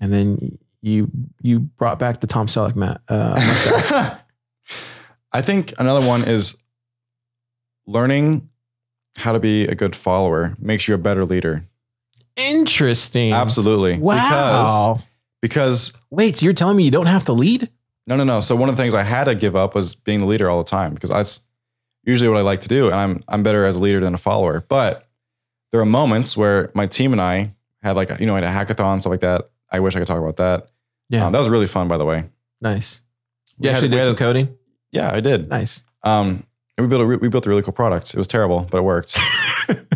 and 0.00 0.10
then 0.10 0.58
you 0.80 1.10
you 1.42 1.60
brought 1.60 1.98
back 1.98 2.20
the 2.20 2.26
Tom 2.26 2.46
Selleck 2.46 2.74
mat 2.74 3.02
uh. 3.08 4.16
I 5.32 5.42
think 5.42 5.74
another 5.78 6.06
one 6.06 6.26
is 6.26 6.56
learning 7.86 8.48
how 9.18 9.32
to 9.32 9.40
be 9.40 9.64
a 9.64 9.74
good 9.74 9.94
follower 9.94 10.56
makes 10.58 10.88
you 10.88 10.94
a 10.94 10.98
better 10.98 11.26
leader. 11.26 11.66
Interesting. 12.34 13.34
Absolutely. 13.34 13.98
Wow. 13.98 15.00
Because, 15.42 15.92
because 15.92 16.00
Wait, 16.08 16.38
so 16.38 16.44
you're 16.44 16.54
telling 16.54 16.78
me 16.78 16.84
you 16.84 16.90
don't 16.90 17.06
have 17.06 17.24
to 17.24 17.34
lead? 17.34 17.68
no, 18.06 18.16
no, 18.16 18.24
no. 18.24 18.40
So 18.40 18.56
one 18.56 18.70
of 18.70 18.76
the 18.76 18.82
things 18.82 18.94
I 18.94 19.02
had 19.02 19.24
to 19.24 19.34
give 19.34 19.54
up 19.54 19.74
was 19.74 19.94
being 19.94 20.20
the 20.20 20.26
leader 20.26 20.48
all 20.48 20.64
the 20.64 20.70
time 20.70 20.94
because 20.94 21.10
that's 21.10 21.42
usually 22.04 22.30
what 22.30 22.38
I 22.38 22.42
like 22.42 22.60
to 22.60 22.68
do. 22.68 22.86
And 22.86 22.94
I'm 22.94 23.22
I'm 23.28 23.42
better 23.42 23.66
as 23.66 23.76
a 23.76 23.80
leader 23.80 24.00
than 24.00 24.14
a 24.14 24.18
follower. 24.18 24.64
But 24.66 25.09
there 25.72 25.80
are 25.80 25.84
moments 25.86 26.36
where 26.36 26.70
my 26.74 26.86
team 26.86 27.12
and 27.12 27.20
I 27.20 27.54
had 27.82 27.96
like, 27.96 28.18
you 28.20 28.26
know, 28.26 28.34
had 28.34 28.44
a 28.44 28.48
hackathon, 28.48 29.00
stuff 29.00 29.10
like 29.10 29.20
that. 29.20 29.50
I 29.70 29.80
wish 29.80 29.94
I 29.96 30.00
could 30.00 30.08
talk 30.08 30.18
about 30.18 30.36
that. 30.36 30.68
Yeah. 31.08 31.26
Um, 31.26 31.32
that 31.32 31.38
was 31.38 31.48
really 31.48 31.66
fun, 31.66 31.88
by 31.88 31.96
the 31.96 32.04
way. 32.04 32.24
Nice. 32.60 33.00
You 33.58 33.68
had- 33.68 33.76
actually 33.76 33.88
we 33.90 33.96
did 33.96 34.04
some 34.04 34.16
coding? 34.16 34.56
Yeah, 34.92 35.10
I 35.12 35.20
did. 35.20 35.48
Nice. 35.48 35.82
Um, 36.02 36.44
and 36.76 36.86
we 36.86 36.88
built 36.88 37.02
a 37.02 37.06
re- 37.06 37.16
we 37.18 37.28
built 37.28 37.46
a 37.46 37.48
really 37.48 37.62
cool 37.62 37.72
product. 37.72 38.14
It 38.14 38.18
was 38.18 38.26
terrible, 38.28 38.66
but 38.70 38.78
it 38.78 38.82
worked. 38.84 39.18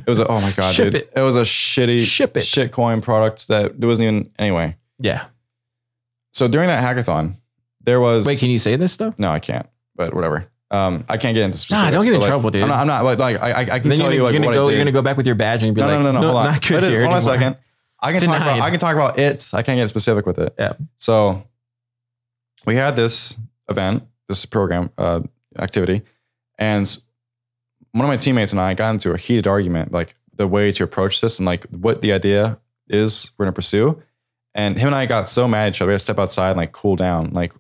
It 0.07 0.09
was 0.11 0.21
a, 0.21 0.27
oh 0.29 0.39
my 0.39 0.53
god, 0.53 0.75
Ship 0.75 0.93
dude. 0.93 1.09
it. 1.17 1.21
was 1.23 1.35
a 1.35 1.41
shitty 1.41 2.05
Ship 2.05 2.37
it. 2.37 2.41
shitcoin 2.41 3.01
product 3.03 3.49
that 3.49 3.73
it 3.81 3.85
wasn't 3.87 4.07
even 4.07 4.31
anyway. 4.39 4.77
Yeah. 4.99 5.25
So 6.35 6.47
during 6.47 6.69
that 6.69 6.85
hackathon, 6.85 7.37
there 7.81 8.01
was 8.01 8.27
Wait, 8.27 8.39
can 8.39 8.51
you 8.51 8.59
say 8.59 8.77
this 8.77 8.93
stuff? 8.93 9.15
no, 9.19 9.31
I 9.31 9.39
can't, 9.39 9.67
but 9.97 10.13
whatever. 10.13 10.47
Um, 10.71 11.05
I 11.09 11.17
can't 11.17 11.35
get 11.35 11.45
into 11.45 11.59
specifics. 11.59 11.85
Nah, 11.85 11.91
don't 11.91 12.05
get 12.05 12.15
in 12.15 12.21
but, 12.21 12.23
like, 12.23 12.29
trouble, 12.31 12.51
dude. 12.51 12.63
I'm 12.63 12.69
not. 12.69 12.81
I'm 12.81 12.87
not 12.87 13.05
like, 13.05 13.19
like 13.19 13.41
I, 13.41 13.61
I, 13.75 13.79
can 13.79 13.91
Then 13.91 13.99
tell 13.99 14.07
you're, 14.07 14.15
you 14.15 14.23
like 14.25 14.33
gonna 14.33 14.47
what 14.47 14.55
go. 14.55 14.69
I 14.69 14.71
You're 14.71 14.81
gonna 14.81 14.93
go 14.93 15.03
back 15.03 15.17
with 15.17 15.27
your 15.27 15.35
badge 15.35 15.63
and 15.63 15.75
be 15.75 15.81
no, 15.81 15.87
like, 15.87 15.99
no, 15.99 16.13
no, 16.13 16.13
no, 16.13 16.27
Hold 16.27 16.37
on. 16.39 16.53
not 16.53 16.67
good 16.67 16.83
Wait, 16.83 16.91
here. 16.91 17.01
hold 17.03 17.13
on 17.13 17.19
a 17.19 17.23
second. 17.23 17.57
I 18.01 18.13
can 18.13 18.21
talk 18.21 18.41
about. 18.41 18.61
I 18.61 18.71
can 18.71 18.81
talk 18.81 18.95
about 18.95 19.19
it. 19.19 19.51
I 19.55 19.63
can't 19.63 19.79
get 19.79 19.89
specific 19.89 20.27
with 20.27 20.39
it. 20.39 20.55
Yeah. 20.59 20.73
So 20.97 21.45
we 22.67 22.77
had 22.77 22.97
this 22.97 23.37
event, 23.69 24.05
this 24.29 24.45
program 24.47 24.91
uh, 24.99 25.21
activity, 25.59 26.03
and 26.59 26.97
one 27.93 28.05
of 28.05 28.09
my 28.09 28.17
teammates 28.17 28.53
and 28.53 28.61
I 28.61 28.75
got 28.75 28.91
into 28.91 29.13
a 29.13 29.17
heated 29.17 29.47
argument, 29.47 29.93
like 29.93 30.15
the 30.37 30.49
way 30.49 30.73
to 30.73 30.83
approach 30.83 31.21
this 31.21 31.39
and 31.39 31.47
like 31.47 31.65
what 31.67 32.01
the 32.01 32.13
idea 32.13 32.59
is 32.89 33.31
we're 33.39 33.45
gonna 33.45 33.53
pursue. 33.53 34.03
And 34.55 34.79
him 34.79 34.89
and 34.89 34.97
I 34.97 35.07
got 35.07 35.29
so 35.29 35.49
mad 35.49 35.67
at 35.67 35.75
each 35.75 35.81
other. 35.81 35.89
We 35.89 35.93
had 35.95 35.99
to 35.99 36.05
step 36.05 36.19
outside 36.19 36.51
and 36.51 36.57
like 36.57 36.73
cool 36.73 36.97
down. 36.97 37.33
Like 37.33 37.53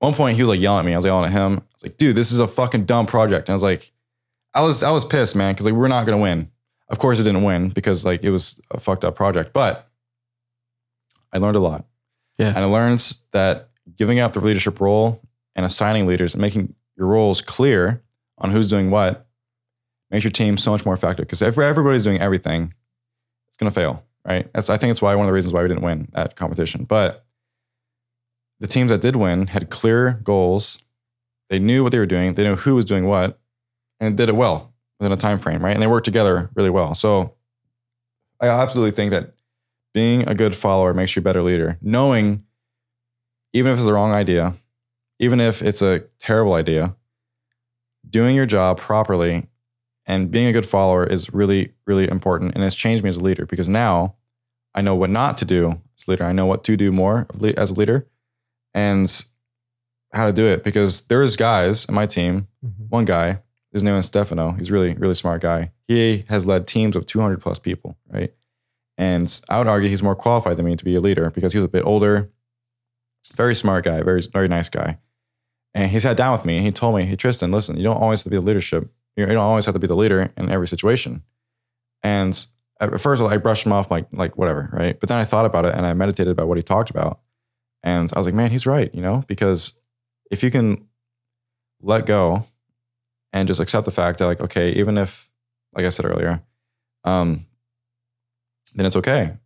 one 0.00 0.14
point, 0.14 0.36
he 0.36 0.42
was 0.42 0.48
like 0.48 0.60
yelling 0.60 0.80
at 0.80 0.86
me. 0.86 0.92
I 0.92 0.96
was 0.96 1.04
yelling 1.04 1.26
at 1.26 1.32
him. 1.32 1.52
I 1.52 1.62
was 1.74 1.82
like, 1.82 1.96
"Dude, 1.98 2.16
this 2.16 2.32
is 2.32 2.40
a 2.40 2.48
fucking 2.48 2.86
dumb 2.86 3.06
project." 3.06 3.48
And 3.48 3.52
I 3.52 3.54
was 3.54 3.62
like, 3.62 3.92
I 4.54 4.62
was 4.62 4.82
I 4.82 4.90
was 4.90 5.04
pissed, 5.04 5.36
man, 5.36 5.54
because 5.54 5.66
like 5.66 5.74
we're 5.74 5.88
not 5.88 6.04
gonna 6.06 6.18
win. 6.18 6.50
Of 6.88 6.98
course, 6.98 7.20
it 7.20 7.24
didn't 7.24 7.44
win 7.44 7.68
because 7.68 8.04
like 8.04 8.24
it 8.24 8.30
was 8.30 8.60
a 8.70 8.80
fucked 8.80 9.04
up 9.04 9.14
project. 9.14 9.52
But 9.52 9.88
I 11.32 11.38
learned 11.38 11.56
a 11.56 11.60
lot. 11.60 11.86
Yeah. 12.38 12.48
and 12.48 12.58
I 12.58 12.64
learned 12.64 13.18
that 13.32 13.68
giving 13.96 14.18
up 14.18 14.32
the 14.32 14.40
leadership 14.40 14.80
role 14.80 15.20
and 15.54 15.66
assigning 15.66 16.06
leaders 16.06 16.32
and 16.32 16.40
making 16.40 16.74
your 16.96 17.06
roles 17.06 17.42
clear 17.42 18.02
on 18.38 18.50
who's 18.50 18.68
doing 18.68 18.90
what 18.90 19.26
makes 20.10 20.24
your 20.24 20.30
team 20.30 20.56
so 20.56 20.70
much 20.70 20.86
more 20.86 20.94
effective. 20.94 21.26
Because 21.26 21.42
if 21.42 21.58
everybody's 21.58 22.04
doing 22.04 22.18
everything, 22.18 22.72
it's 23.48 23.58
gonna 23.58 23.70
fail, 23.70 24.02
right? 24.24 24.50
That's 24.54 24.70
I 24.70 24.78
think 24.78 24.90
it's 24.90 25.02
why 25.02 25.14
one 25.14 25.26
of 25.26 25.28
the 25.28 25.34
reasons 25.34 25.52
why 25.52 25.60
we 25.62 25.68
didn't 25.68 25.82
win 25.84 26.08
that 26.14 26.36
competition. 26.36 26.84
But 26.84 27.26
the 28.60 28.66
teams 28.66 28.90
that 28.90 29.00
did 29.00 29.16
win 29.16 29.48
had 29.48 29.70
clear 29.70 30.20
goals. 30.22 30.78
They 31.48 31.58
knew 31.58 31.82
what 31.82 31.90
they 31.90 31.98
were 31.98 32.06
doing. 32.06 32.34
They 32.34 32.44
knew 32.44 32.56
who 32.56 32.74
was 32.74 32.84
doing 32.84 33.06
what, 33.06 33.40
and 33.98 34.16
did 34.16 34.28
it 34.28 34.36
well 34.36 34.72
within 35.00 35.12
a 35.12 35.16
time 35.16 35.38
frame, 35.38 35.64
right? 35.64 35.72
And 35.72 35.82
they 35.82 35.86
worked 35.86 36.04
together 36.04 36.50
really 36.54 36.70
well. 36.70 36.94
So 36.94 37.34
I 38.40 38.48
absolutely 38.48 38.92
think 38.92 39.10
that 39.10 39.32
being 39.92 40.28
a 40.28 40.34
good 40.34 40.54
follower 40.54 40.94
makes 40.94 41.16
you 41.16 41.20
a 41.20 41.22
better 41.22 41.42
leader. 41.42 41.78
Knowing, 41.80 42.44
even 43.52 43.72
if 43.72 43.78
it's 43.78 43.86
the 43.86 43.92
wrong 43.92 44.12
idea, 44.12 44.54
even 45.18 45.40
if 45.40 45.62
it's 45.62 45.82
a 45.82 46.04
terrible 46.18 46.54
idea, 46.54 46.94
doing 48.08 48.36
your 48.36 48.46
job 48.46 48.78
properly 48.78 49.48
and 50.06 50.30
being 50.30 50.46
a 50.46 50.52
good 50.52 50.66
follower 50.66 51.04
is 51.04 51.32
really, 51.32 51.72
really 51.86 52.08
important. 52.08 52.54
And 52.54 52.62
it's 52.62 52.76
changed 52.76 53.02
me 53.02 53.08
as 53.08 53.16
a 53.16 53.22
leader 53.22 53.46
because 53.46 53.68
now 53.68 54.14
I 54.74 54.82
know 54.82 54.94
what 54.94 55.10
not 55.10 55.36
to 55.38 55.44
do 55.44 55.80
as 55.98 56.06
a 56.06 56.10
leader. 56.10 56.24
I 56.24 56.32
know 56.32 56.46
what 56.46 56.62
to 56.64 56.76
do 56.76 56.92
more 56.92 57.26
as 57.56 57.70
a 57.70 57.74
leader 57.74 58.06
and 58.74 59.24
how 60.12 60.26
to 60.26 60.32
do 60.32 60.46
it 60.46 60.64
because 60.64 61.02
there's 61.02 61.36
guys 61.36 61.84
in 61.84 61.94
my 61.94 62.06
team. 62.06 62.48
Mhm. 62.64 62.88
One 62.88 63.04
guy, 63.04 63.40
his 63.72 63.82
name 63.82 63.94
is 63.94 64.06
Stefano. 64.06 64.52
He's 64.52 64.70
really, 64.70 64.94
really 64.94 65.14
smart 65.14 65.40
guy. 65.42 65.70
He 65.86 66.24
has 66.28 66.46
led 66.46 66.66
teams 66.66 66.96
of 66.96 67.06
200 67.06 67.40
plus 67.40 67.58
people, 67.58 67.96
right? 68.12 68.32
And 68.98 69.40
I 69.48 69.58
would 69.58 69.66
argue 69.66 69.88
he's 69.88 70.02
more 70.02 70.16
qualified 70.16 70.56
than 70.56 70.66
me 70.66 70.76
to 70.76 70.84
be 70.84 70.94
a 70.94 71.00
leader 71.00 71.30
because 71.30 71.52
he 71.52 71.58
was 71.58 71.64
a 71.64 71.68
bit 71.68 71.84
older, 71.86 72.30
very 73.34 73.54
smart 73.54 73.84
guy, 73.84 74.02
very, 74.02 74.20
very 74.32 74.48
nice 74.48 74.68
guy. 74.68 74.98
And 75.72 75.90
he 75.90 76.00
sat 76.00 76.16
down 76.16 76.32
with 76.32 76.44
me 76.44 76.56
and 76.56 76.64
he 76.64 76.72
told 76.72 76.96
me, 76.96 77.04
Hey, 77.04 77.14
Tristan, 77.14 77.52
listen, 77.52 77.76
you 77.76 77.84
don't 77.84 77.96
always 77.96 78.20
have 78.20 78.24
to 78.24 78.30
be 78.30 78.36
the 78.36 78.42
leadership. 78.42 78.90
You 79.16 79.26
don't 79.26 79.36
always 79.38 79.66
have 79.66 79.74
to 79.74 79.78
be 79.78 79.86
the 79.86 79.94
leader 79.96 80.32
in 80.36 80.50
every 80.50 80.66
situation. 80.66 81.22
And 82.02 82.44
at 82.80 83.00
first, 83.00 83.22
I 83.22 83.36
brushed 83.36 83.66
him 83.66 83.72
off 83.72 83.90
like, 83.90 84.06
like 84.12 84.36
whatever, 84.36 84.70
right? 84.72 84.98
But 84.98 85.08
then 85.08 85.18
I 85.18 85.24
thought 85.24 85.44
about 85.46 85.66
it 85.66 85.74
and 85.74 85.86
I 85.86 85.92
meditated 85.94 86.32
about 86.32 86.48
what 86.48 86.56
he 86.58 86.62
talked 86.62 86.90
about. 86.90 87.20
And 87.82 88.10
I 88.14 88.18
was 88.18 88.26
like, 88.26 88.34
man, 88.34 88.50
he's 88.50 88.66
right, 88.66 88.94
you 88.94 89.00
know, 89.00 89.24
because 89.26 89.74
if 90.30 90.42
you 90.42 90.50
can 90.50 90.86
let 91.80 92.06
go 92.06 92.44
and 93.32 93.48
just 93.48 93.60
accept 93.60 93.84
the 93.84 93.90
fact 93.90 94.18
that, 94.18 94.26
like, 94.26 94.40
okay, 94.40 94.72
even 94.72 94.98
if, 94.98 95.30
like 95.74 95.86
I 95.86 95.88
said 95.88 96.04
earlier, 96.04 96.42
um, 97.04 97.46
then 98.74 98.86
it's 98.86 98.96
okay. 98.96 99.36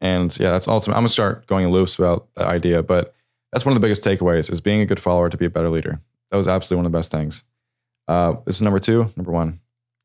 And 0.00 0.36
yeah, 0.38 0.50
that's 0.50 0.68
ultimate. 0.68 0.94
I'm 0.94 1.00
gonna 1.00 1.08
start 1.08 1.46
going 1.46 1.64
in 1.66 1.72
loops 1.72 1.98
about 1.98 2.28
that 2.36 2.46
idea, 2.46 2.82
but 2.82 3.14
that's 3.52 3.64
one 3.64 3.72
of 3.72 3.80
the 3.80 3.84
biggest 3.84 4.04
takeaways 4.04 4.50
is 4.50 4.60
being 4.60 4.80
a 4.80 4.86
good 4.86 5.00
follower 5.00 5.28
to 5.28 5.36
be 5.36 5.46
a 5.46 5.50
better 5.50 5.70
leader. 5.70 6.00
That 6.30 6.36
was 6.36 6.46
absolutely 6.46 6.78
one 6.78 6.86
of 6.86 6.92
the 6.92 6.98
best 6.98 7.10
things. 7.10 7.44
Uh, 8.06 8.36
this 8.44 8.56
is 8.56 8.62
number 8.62 8.78
two, 8.78 9.10
number 9.16 9.32
one. 9.32 9.52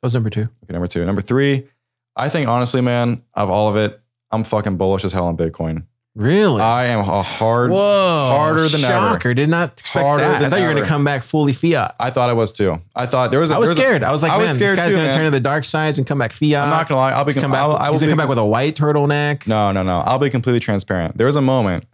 That 0.01 0.07
was 0.07 0.13
number 0.13 0.29
two. 0.29 0.49
Okay, 0.63 0.73
number 0.73 0.87
two. 0.87 1.05
Number 1.05 1.21
three, 1.21 1.67
I 2.15 2.29
think 2.29 2.47
honestly, 2.47 2.81
man, 2.81 3.23
of 3.33 3.49
all 3.49 3.69
of 3.69 3.75
it, 3.75 3.99
I'm 4.31 4.43
fucking 4.43 4.77
bullish 4.77 5.05
as 5.05 5.13
hell 5.13 5.27
on 5.27 5.37
Bitcoin. 5.37 5.85
Really? 6.15 6.61
I 6.61 6.85
am 6.85 6.99
a 6.99 7.23
hard. 7.23 7.71
Whoa. 7.71 8.29
harder 8.31 8.67
than 8.67 8.83
ever. 8.83 8.93
Shocker. 8.93 9.33
Did 9.33 9.49
not 9.49 9.79
expect 9.79 10.03
Harder 10.05 10.23
that. 10.23 10.35
I 10.35 10.39
than 10.39 10.51
thought 10.51 10.57
you 10.57 10.63
were 10.63 10.67
going 10.69 10.77
ever. 10.77 10.85
to 10.85 10.89
come 10.89 11.03
back 11.03 11.23
fully 11.23 11.53
fiat. 11.53 11.95
I 11.99 12.11
thought 12.11 12.29
I 12.29 12.33
was 12.33 12.51
too. 12.51 12.79
I 12.95 13.07
thought 13.07 13.31
there 13.31 13.39
was. 13.39 13.49
A, 13.49 13.55
I 13.55 13.57
was 13.57 13.75
there 13.75 13.85
scared. 13.87 14.03
I 14.03 14.11
was 14.11 14.21
like, 14.21 14.31
I 14.31 14.37
man, 14.37 14.47
was 14.49 14.59
this 14.59 14.73
guy's 14.75 14.85
too, 14.85 14.91
going 14.91 15.05
to 15.05 15.09
man. 15.09 15.15
turn 15.17 15.25
to 15.25 15.31
the 15.31 15.39
dark 15.39 15.63
sides 15.63 15.97
and 15.97 16.05
come 16.05 16.19
back 16.19 16.31
fiat. 16.31 16.63
I'm 16.65 16.69
not 16.69 16.87
gonna 16.87 17.01
lie. 17.01 17.13
I'll 17.13 17.25
be. 17.25 17.31
He's 17.33 17.41
Com- 17.41 17.49
come 17.49 17.51
back, 17.53 17.61
I'll, 17.61 17.75
I 17.75 17.89
will 17.89 17.93
he's 17.93 18.01
going 18.01 18.09
be 18.09 18.11
to 18.11 18.11
come 18.11 18.17
back 18.19 18.29
with 18.29 18.37
a 18.37 18.45
white 18.45 18.75
turtleneck. 18.75 19.47
No, 19.47 19.71
no, 19.71 19.81
no. 19.81 20.01
I'll 20.01 20.19
be 20.19 20.29
completely 20.29 20.59
transparent. 20.59 21.17
There 21.17 21.25
was 21.25 21.35
a 21.35 21.41
moment 21.41 21.85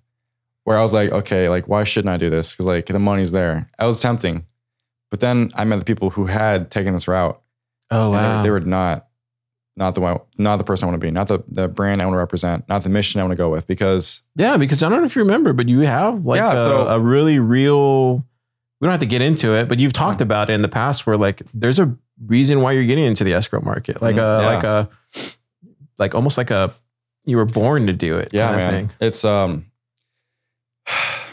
where 0.66 0.78
I 0.78 0.82
was 0.82 0.94
like, 0.94 1.12
okay, 1.12 1.48
like 1.48 1.70
why 1.70 1.86
shouldn't 1.86 2.14
I 2.14 2.18
do 2.18 2.30
this? 2.30 2.52
Because 2.52 2.66
like 2.66 2.88
the 2.88 3.00
money's 3.00 3.32
there. 3.32 3.70
I 3.80 3.86
was 3.86 4.02
tempting, 4.02 4.46
but 5.12 5.22
then 5.22 5.52
I 5.56 5.64
met 5.64 5.80
the 5.80 5.86
people 5.86 6.10
who 6.10 6.26
had 6.26 6.70
taken 6.72 6.92
this 6.94 7.08
route. 7.08 7.42
Oh, 7.90 8.12
and 8.12 8.14
they- 8.14 8.28
wow. 8.28 8.44
they, 8.44 8.50
were 8.52 8.60
not, 8.60 9.08
not 9.80 9.96
the 9.96 10.02
one, 10.02 10.20
not 10.38 10.58
the 10.58 10.64
person 10.64 10.84
I 10.88 10.92
want 10.92 11.02
to 11.02 11.08
be, 11.08 11.12
not 11.12 11.28
the 11.28 11.40
the 11.48 11.68
brand 11.68 12.02
I 12.02 12.06
want 12.06 12.14
to 12.16 12.20
represent, 12.20 12.68
not 12.70 12.84
the 12.84 12.90
mission 12.90 13.20
I 13.20 13.24
want 13.24 13.32
to 13.32 13.38
go 13.38 13.50
with. 13.50 13.66
Because 13.66 14.22
yeah, 14.36 14.58
because 14.58 14.84
I 14.84 14.90
don't 14.90 15.00
know 15.00 15.06
if 15.06 15.16
you 15.16 15.24
remember, 15.24 15.54
but 15.54 15.68
you 15.70 15.80
have 15.80 16.26
like 16.26 16.38
Yeah, 16.38 16.54
a, 16.54 16.58
so- 16.58 16.88
a 16.88 17.00
really 17.00 17.40
real, 17.40 18.18
we 18.80 18.86
don't 18.86 18.92
have 18.92 19.00
to 19.00 19.06
get 19.08 19.22
into 19.24 19.54
it, 19.56 19.68
but 19.68 19.80
you've 19.80 19.94
talked 19.94 20.22
about 20.22 20.50
it 20.50 20.54
in 20.54 20.62
the 20.62 20.68
past 20.70 21.08
where 21.08 21.18
like 21.18 21.42
there's 21.54 21.80
a 21.80 21.96
reason 22.28 22.62
why 22.62 22.74
you're 22.74 22.86
getting 22.86 23.06
into 23.06 23.24
the 23.24 23.34
escrow 23.34 23.62
market. 23.62 24.02
Like 24.02 24.18
Mhm. 24.18 24.20
a, 24.20 24.42
Yeah. 24.42 24.48
like 24.56 24.64
a, 24.64 24.90
like 25.98 26.14
almost 26.16 26.38
like 26.38 26.52
a, 26.52 26.72
you 27.26 27.38
were 27.38 27.46
born 27.46 27.88
to 27.88 27.94
do 27.94 28.18
it. 28.18 28.30
yeah, 28.34 28.50
kind 28.50 28.62
of 28.62 28.72
man, 28.72 28.88
thing. 28.88 28.96
it's 29.08 29.24
um. 29.26 29.66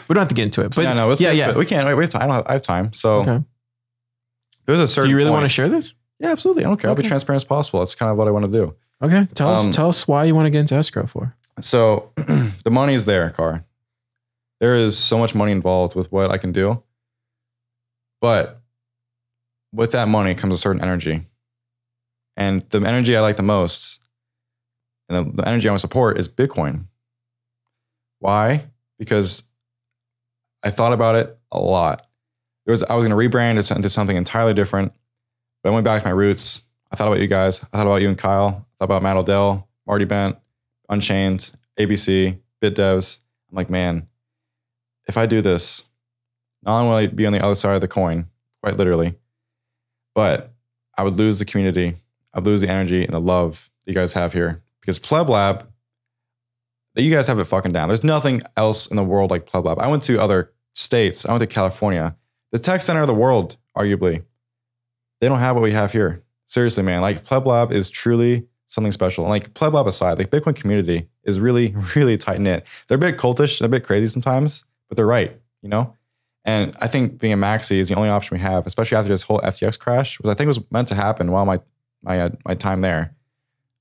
We 0.07 0.13
don't 0.13 0.21
have 0.21 0.29
to 0.29 0.35
get 0.35 0.43
into 0.43 0.61
it, 0.61 0.73
but 0.73 0.83
yeah, 0.83 0.93
no, 0.93 1.11
yeah, 1.17 1.31
yeah. 1.31 1.49
it. 1.49 1.57
We 1.57 1.65
can't. 1.65 1.85
Wait, 1.85 1.95
we 1.95 2.03
have 2.05 2.09
time. 2.11 2.21
I, 2.21 2.25
don't 2.27 2.35
have, 2.35 2.45
I 2.47 2.53
have 2.53 2.61
time. 2.61 2.93
So 2.93 3.09
Okay. 3.21 3.43
there's 4.65 4.79
a 4.79 4.87
certain. 4.87 5.07
Do 5.07 5.11
you 5.11 5.17
really 5.17 5.29
point- 5.31 5.41
want 5.41 5.45
to 5.45 5.49
share 5.49 5.67
this? 5.67 5.93
Yeah, 6.19 6.31
absolutely. 6.31 6.65
I 6.65 6.67
don't 6.69 6.77
care. 6.79 6.89
I'll 6.89 6.95
be 6.95 7.01
Okay. 7.01 7.09
transparent 7.09 7.37
as 7.41 7.43
possible. 7.43 7.79
That's 7.79 7.95
kind 7.95 8.11
of 8.11 8.17
what 8.17 8.27
I 8.27 8.31
want 8.31 8.45
to 8.45 8.51
do. 8.51 8.75
Okay. 9.01 9.27
Tell 9.35 9.49
Um, 9.49 9.69
us, 9.69 9.75
tell 9.75 9.89
us 9.89 10.07
why 10.07 10.25
you 10.25 10.33
want 10.35 10.47
to 10.47 10.49
get 10.49 10.61
into 10.61 10.75
escrow 10.75 11.05
for. 11.05 11.35
So 11.61 12.11
the 12.63 12.71
money 12.71 12.93
is 12.93 13.05
there, 13.05 13.29
Car. 13.29 13.63
There 14.59 14.75
is 14.75 14.97
so 14.97 15.17
much 15.19 15.35
money 15.35 15.51
involved 15.51 15.95
with 15.95 16.11
what 16.11 16.31
I 16.31 16.37
can 16.39 16.51
do. 16.51 16.81
But 18.21 18.61
with 19.71 19.91
that 19.91 20.07
money 20.07 20.33
comes 20.33 20.55
a 20.55 20.57
certain 20.57 20.81
energy. 20.81 21.21
And 22.35 22.61
the 22.69 22.79
energy 22.81 23.15
I 23.15 23.21
like 23.21 23.37
the 23.37 23.43
most 23.43 23.99
and 25.09 25.17
the, 25.33 25.41
the 25.43 25.47
energy 25.47 25.67
I 25.67 25.71
want 25.71 25.79
to 25.79 25.81
support 25.81 26.17
is 26.19 26.27
Bitcoin. 26.27 26.85
Why? 28.19 28.65
Because 28.97 29.43
I 30.63 30.71
thought 30.71 30.93
about 30.93 31.15
it 31.15 31.37
a 31.51 31.59
lot. 31.59 32.07
It 32.65 32.71
was 32.71 32.81
I 32.83 32.95
was 32.95 33.05
going 33.07 33.17
to 33.17 33.37
rebrand 33.37 33.57
it 33.59 33.69
into 33.71 33.89
something 33.89 34.17
entirely 34.17 34.53
different. 34.53 34.91
But 35.63 35.69
I 35.69 35.73
went 35.73 35.85
back 35.85 36.01
to 36.01 36.07
my 36.07 36.13
roots. 36.13 36.63
I 36.91 36.95
thought 36.95 37.07
about 37.07 37.19
you 37.19 37.27
guys. 37.27 37.63
I 37.63 37.77
thought 37.77 37.87
about 37.87 38.01
you 38.01 38.09
and 38.09 38.17
Kyle. 38.17 38.47
I 38.47 38.51
thought 38.79 38.85
about 38.85 39.03
Matt 39.03 39.17
Odell, 39.17 39.67
Marty 39.85 40.05
Bent, 40.05 40.37
Unchained, 40.89 41.51
ABC, 41.79 42.39
BitDevs. 42.61 43.19
I'm 43.49 43.55
like, 43.55 43.69
man, 43.69 44.07
if 45.07 45.17
I 45.17 45.25
do 45.25 45.41
this, 45.41 45.83
not 46.63 46.79
only 46.79 46.89
will 46.89 46.95
I 46.95 47.07
be 47.07 47.25
on 47.25 47.33
the 47.33 47.43
other 47.43 47.55
side 47.55 47.75
of 47.75 47.81
the 47.81 47.87
coin, 47.87 48.27
quite 48.61 48.77
literally, 48.77 49.15
but 50.15 50.53
I 50.97 51.03
would 51.03 51.13
lose 51.13 51.39
the 51.39 51.45
community. 51.45 51.95
I'd 52.33 52.45
lose 52.45 52.61
the 52.61 52.69
energy 52.69 53.03
and 53.03 53.13
the 53.13 53.21
love 53.21 53.69
that 53.85 53.91
you 53.91 53.95
guys 53.95 54.13
have 54.13 54.33
here. 54.33 54.61
Because 54.81 54.99
Pleb 54.99 55.29
Lab, 55.29 55.67
you 56.95 57.13
guys 57.13 57.27
have 57.27 57.39
it 57.39 57.45
fucking 57.45 57.73
down. 57.73 57.89
There's 57.89 58.03
nothing 58.03 58.41
else 58.55 58.87
in 58.87 58.95
the 58.95 59.03
world 59.03 59.31
like 59.31 59.45
Pleb 59.45 59.65
Lab. 59.65 59.79
I 59.79 59.87
went 59.87 60.03
to 60.03 60.19
other 60.19 60.51
states. 60.73 61.25
I 61.25 61.31
went 61.31 61.41
to 61.41 61.47
California, 61.47 62.15
the 62.51 62.59
tech 62.59 62.81
center 62.81 63.01
of 63.01 63.07
the 63.07 63.13
world, 63.13 63.57
arguably. 63.75 64.23
They 65.19 65.27
don't 65.27 65.39
have 65.39 65.55
what 65.55 65.63
we 65.63 65.71
have 65.71 65.91
here. 65.91 66.23
Seriously, 66.45 66.83
man. 66.83 67.01
Like 67.01 67.23
Pleb 67.23 67.45
Lab 67.45 67.71
is 67.71 67.89
truly 67.89 68.47
something 68.67 68.91
special. 68.91 69.23
And 69.23 69.29
like 69.29 69.53
Pleb 69.53 69.73
Lab 69.73 69.87
aside, 69.87 70.17
like 70.17 70.29
Bitcoin 70.29 70.55
community 70.55 71.07
is 71.23 71.39
really, 71.39 71.75
really 71.95 72.17
tight 72.17 72.39
knit. 72.39 72.65
They're 72.87 72.97
a 72.97 72.99
bit 72.99 73.17
cultish, 73.17 73.59
they're 73.59 73.67
a 73.67 73.69
bit 73.69 73.83
crazy 73.83 74.07
sometimes, 74.07 74.65
but 74.87 74.95
they're 74.95 75.07
right, 75.07 75.39
you 75.61 75.69
know? 75.69 75.95
And 76.47 76.75
I 76.79 76.87
think 76.87 77.19
being 77.19 77.33
a 77.33 77.37
maxi 77.37 77.77
is 77.77 77.89
the 77.89 77.95
only 77.95 78.07
option 78.07 78.37
we 78.37 78.41
have, 78.41 78.65
especially 78.65 78.97
after 78.97 79.09
this 79.09 79.23
whole 79.23 79.41
FTX 79.41 79.77
crash, 79.77 80.17
which 80.19 80.29
I 80.29 80.33
think 80.33 80.47
was 80.47 80.61
meant 80.71 80.87
to 80.87 80.95
happen 80.95 81.31
while 81.31 81.45
my 81.45 81.59
my 82.01 82.21
uh, 82.21 82.29
my 82.45 82.53
time 82.53 82.79
there. 82.79 83.13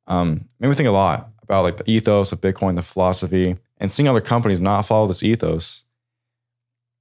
Um, 0.08 0.48
made 0.58 0.68
me 0.68 0.74
think 0.74 0.88
a 0.88 0.92
lot 0.92 1.30
about 1.44 1.62
like 1.62 1.76
the 1.76 1.88
ethos 1.88 2.32
of 2.32 2.40
Bitcoin, 2.40 2.74
the 2.74 2.82
philosophy, 2.82 3.56
and 3.78 3.92
seeing 3.92 4.08
other 4.08 4.20
companies 4.20 4.60
not 4.60 4.82
follow 4.82 5.06
this 5.06 5.22
ethos 5.22 5.84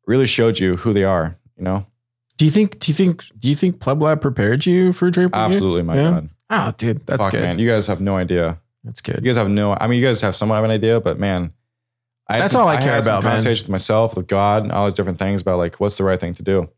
really 0.06 0.28
showed 0.28 0.60
you 0.60 0.78
who 0.78 0.94
they 0.94 1.03
are. 1.03 1.36
You 1.57 1.64
know, 1.64 1.88
Do 2.38 2.45
you 2.45 2.52
think? 2.52 2.80
Do 2.80 2.91
you 2.91 2.94
think? 2.95 3.24
Do 3.40 3.49
you 3.49 3.56
think 3.56 3.80
Pleb 3.80 4.02
Lab 4.02 4.22
prepared 4.22 4.66
you 4.66 4.91
for 4.94 5.10
Draper? 5.10 5.36
Absolutely, 5.36 5.84
my 5.84 5.95
Yeah. 5.95 6.12
god, 6.12 6.30
Oh, 6.49 6.74
dude, 6.78 7.06
that's 7.06 7.24
fuck, 7.24 7.32
good. 7.32 7.41
man, 7.41 7.60
you 7.60 7.68
guys 7.70 7.88
have 7.88 8.02
no 8.02 8.18
idea. 8.18 8.60
That's 8.84 9.02
good. 9.02 9.16
You 9.18 9.22
guys 9.22 9.38
have 9.38 9.49
no. 9.49 9.74
I 9.80 9.88
mean, 9.88 9.99
you 9.99 10.06
guys 10.06 10.22
have 10.22 10.36
somewhat 10.36 10.57
of 10.60 10.64
an 10.66 10.72
idea, 10.72 10.99
but 10.99 11.18
man, 11.18 11.53
I 12.28 12.40
That's 12.40 12.52
some- 12.52 12.62
all 12.62 12.68
I 12.68 12.76
had 12.76 12.84
care 12.84 12.99
about, 12.99 13.24
man. 13.24 13.32
Conversations 13.32 13.64
with 13.64 13.70
myself, 13.72 14.16
with 14.18 14.28
God, 14.28 14.64
and 14.64 14.72
all 14.72 14.86
these 14.86 14.94
different 14.94 15.18
things 15.18 15.41
about 15.41 15.57
like 15.57 15.80
what's 15.80 15.98
the 15.98 16.03
right 16.03 16.20
thing 16.20 16.34
to 16.36 16.44
do. 16.44 16.70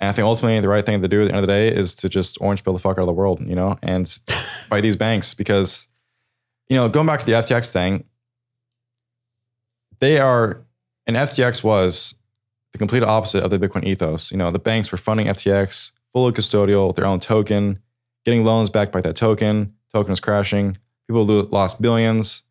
And 0.00 0.08
I 0.08 0.12
think 0.12 0.24
ultimately 0.24 0.58
the 0.60 0.68
right 0.68 0.84
thing 0.84 1.00
to 1.02 1.08
do 1.08 1.22
at 1.22 1.28
the 1.28 1.34
end 1.34 1.38
of 1.38 1.46
the 1.46 1.52
day 1.52 1.68
is 1.68 1.94
to 1.96 2.08
just 2.08 2.38
orange 2.40 2.64
pill 2.64 2.72
the 2.72 2.78
fuck 2.78 2.96
out 2.98 3.02
of 3.02 3.06
the 3.06 3.12
world, 3.12 3.40
you 3.46 3.54
know, 3.54 3.78
and 3.82 4.08
fight 4.68 4.80
these 4.82 4.96
banks 4.96 5.34
because, 5.34 5.88
you 6.68 6.76
know, 6.76 6.88
going 6.88 7.06
back 7.06 7.20
to 7.20 7.26
the 7.26 7.32
FTX 7.32 7.70
thing, 7.72 8.04
they 9.98 10.18
are, 10.18 10.62
and 11.06 11.16
FTX 11.16 11.62
was 11.62 12.14
the 12.72 12.78
complete 12.78 13.02
opposite 13.02 13.42
of 13.42 13.50
the 13.50 13.58
Bitcoin 13.58 13.84
ethos. 13.84 14.30
You 14.30 14.38
know, 14.38 14.50
the 14.50 14.58
banks 14.58 14.92
were 14.92 14.98
funding 14.98 15.26
FTX 15.26 15.92
fully 16.12 16.32
custodial 16.32 16.88
with 16.88 16.96
their 16.96 17.06
own 17.06 17.20
token, 17.20 17.80
getting 18.24 18.44
loans 18.44 18.70
backed 18.70 18.92
by 18.92 19.00
that 19.00 19.16
token. 19.16 19.74
Token 19.92 20.10
was 20.10 20.20
crashing. 20.20 20.76
People 21.08 21.24
lost 21.24 21.80
billions. 21.80 22.42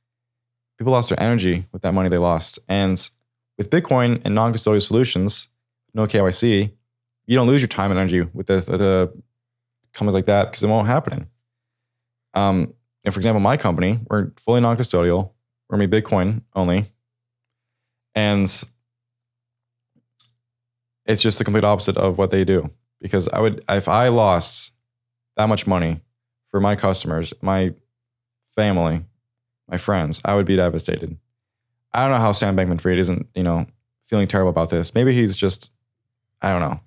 People 0.78 0.94
lost 0.94 1.10
their 1.10 1.22
energy 1.22 1.66
with 1.72 1.82
that 1.82 1.94
money 1.94 2.10
they 2.10 2.18
lost. 2.18 2.60
And 2.68 3.10
with 3.58 3.70
Bitcoin 3.70 4.22
and 4.24 4.34
non-custodial 4.36 4.82
solutions, 4.82 5.50
no 5.94 6.06
KYC, 6.06 6.72
you 7.26 7.36
don't 7.36 7.48
lose 7.48 7.62
your 7.62 7.68
time 7.68 7.91
and 7.91 8.00
energy 8.00 8.22
with 8.34 8.48
the, 8.48 8.62
the 8.62 9.14
companies 9.94 10.16
like 10.16 10.26
that 10.26 10.46
because 10.46 10.64
it 10.64 10.68
won't 10.68 10.88
happen. 10.88 11.28
Um, 12.34 12.74
and 13.04 13.14
for 13.14 13.20
example, 13.20 13.40
my 13.40 13.58
company, 13.58 14.00
we're 14.10 14.32
fully 14.38 14.62
non-custodial. 14.62 15.32
We're 15.70 15.78
gonna 15.78 15.88
be 15.88 16.02
Bitcoin 16.02 16.44
only. 16.56 16.86
And 18.16 18.64
it's 21.10 21.22
just 21.22 21.40
the 21.40 21.44
complete 21.44 21.64
opposite 21.65 21.98
of 21.98 22.18
what 22.18 22.31
they 22.31 22.45
do. 22.45 22.69
Because 23.02 23.27
I 23.30 23.40
would, 23.40 23.64
if 23.68 23.88
I 23.88 24.10
lost 24.10 24.72
that 25.36 25.49
much 25.49 25.65
money 25.65 26.02
for 26.52 26.61
my 26.61 26.76
customers, 26.76 27.34
my 27.41 27.73
family, 28.56 29.03
my 29.68 29.77
friends, 29.77 30.22
I 30.23 30.36
would 30.36 30.45
be 30.45 30.56
devastated. 30.56 31.18
I 31.94 32.02
don't 32.03 32.11
know 32.11 32.22
how 32.22 32.31
Sam 32.31 32.56
Bankman 32.56 32.80
Fried 32.80 32.99
isn't, 32.99 33.27
you 33.34 33.44
know, 33.44 33.65
feeling 34.06 34.27
terrible 34.27 34.52
about 34.52 34.69
this. 34.69 34.94
Maybe 34.94 35.14
he's 35.14 35.36
just, 35.36 35.72
I 36.41 36.52
don't 36.52 36.61
know. 36.61 36.80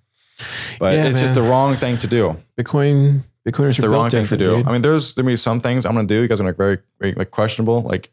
But 0.79 0.95
Yeah, 0.95 1.07
it's 1.07 1.21
just 1.21 1.35
the 1.35 1.43
wrong 1.43 1.75
thing 1.75 1.99
to 1.99 2.07
do. 2.07 2.37
Bitcoin. 2.57 3.23
Bitcoin 3.47 3.69
is 3.69 3.77
the 3.79 3.89
wrong 3.89 4.09
thing 4.11 4.27
to 4.27 4.37
do. 4.37 4.59
dude. 4.59 4.69
I 4.69 4.73
mean, 4.73 4.83
there's 4.83 5.17
there 5.17 5.25
may 5.25 5.33
be 5.33 5.37
some 5.37 5.59
things 5.59 5.85
I'm 5.85 5.95
gonna 5.95 6.07
do. 6.07 6.23
You 6.23 6.29
guys 6.29 6.41
are 6.41 6.45
like 6.45 6.57
very, 6.57 6.79
very 7.01 7.13
like 7.15 7.33
questionable. 7.33 7.81
Like 7.81 8.11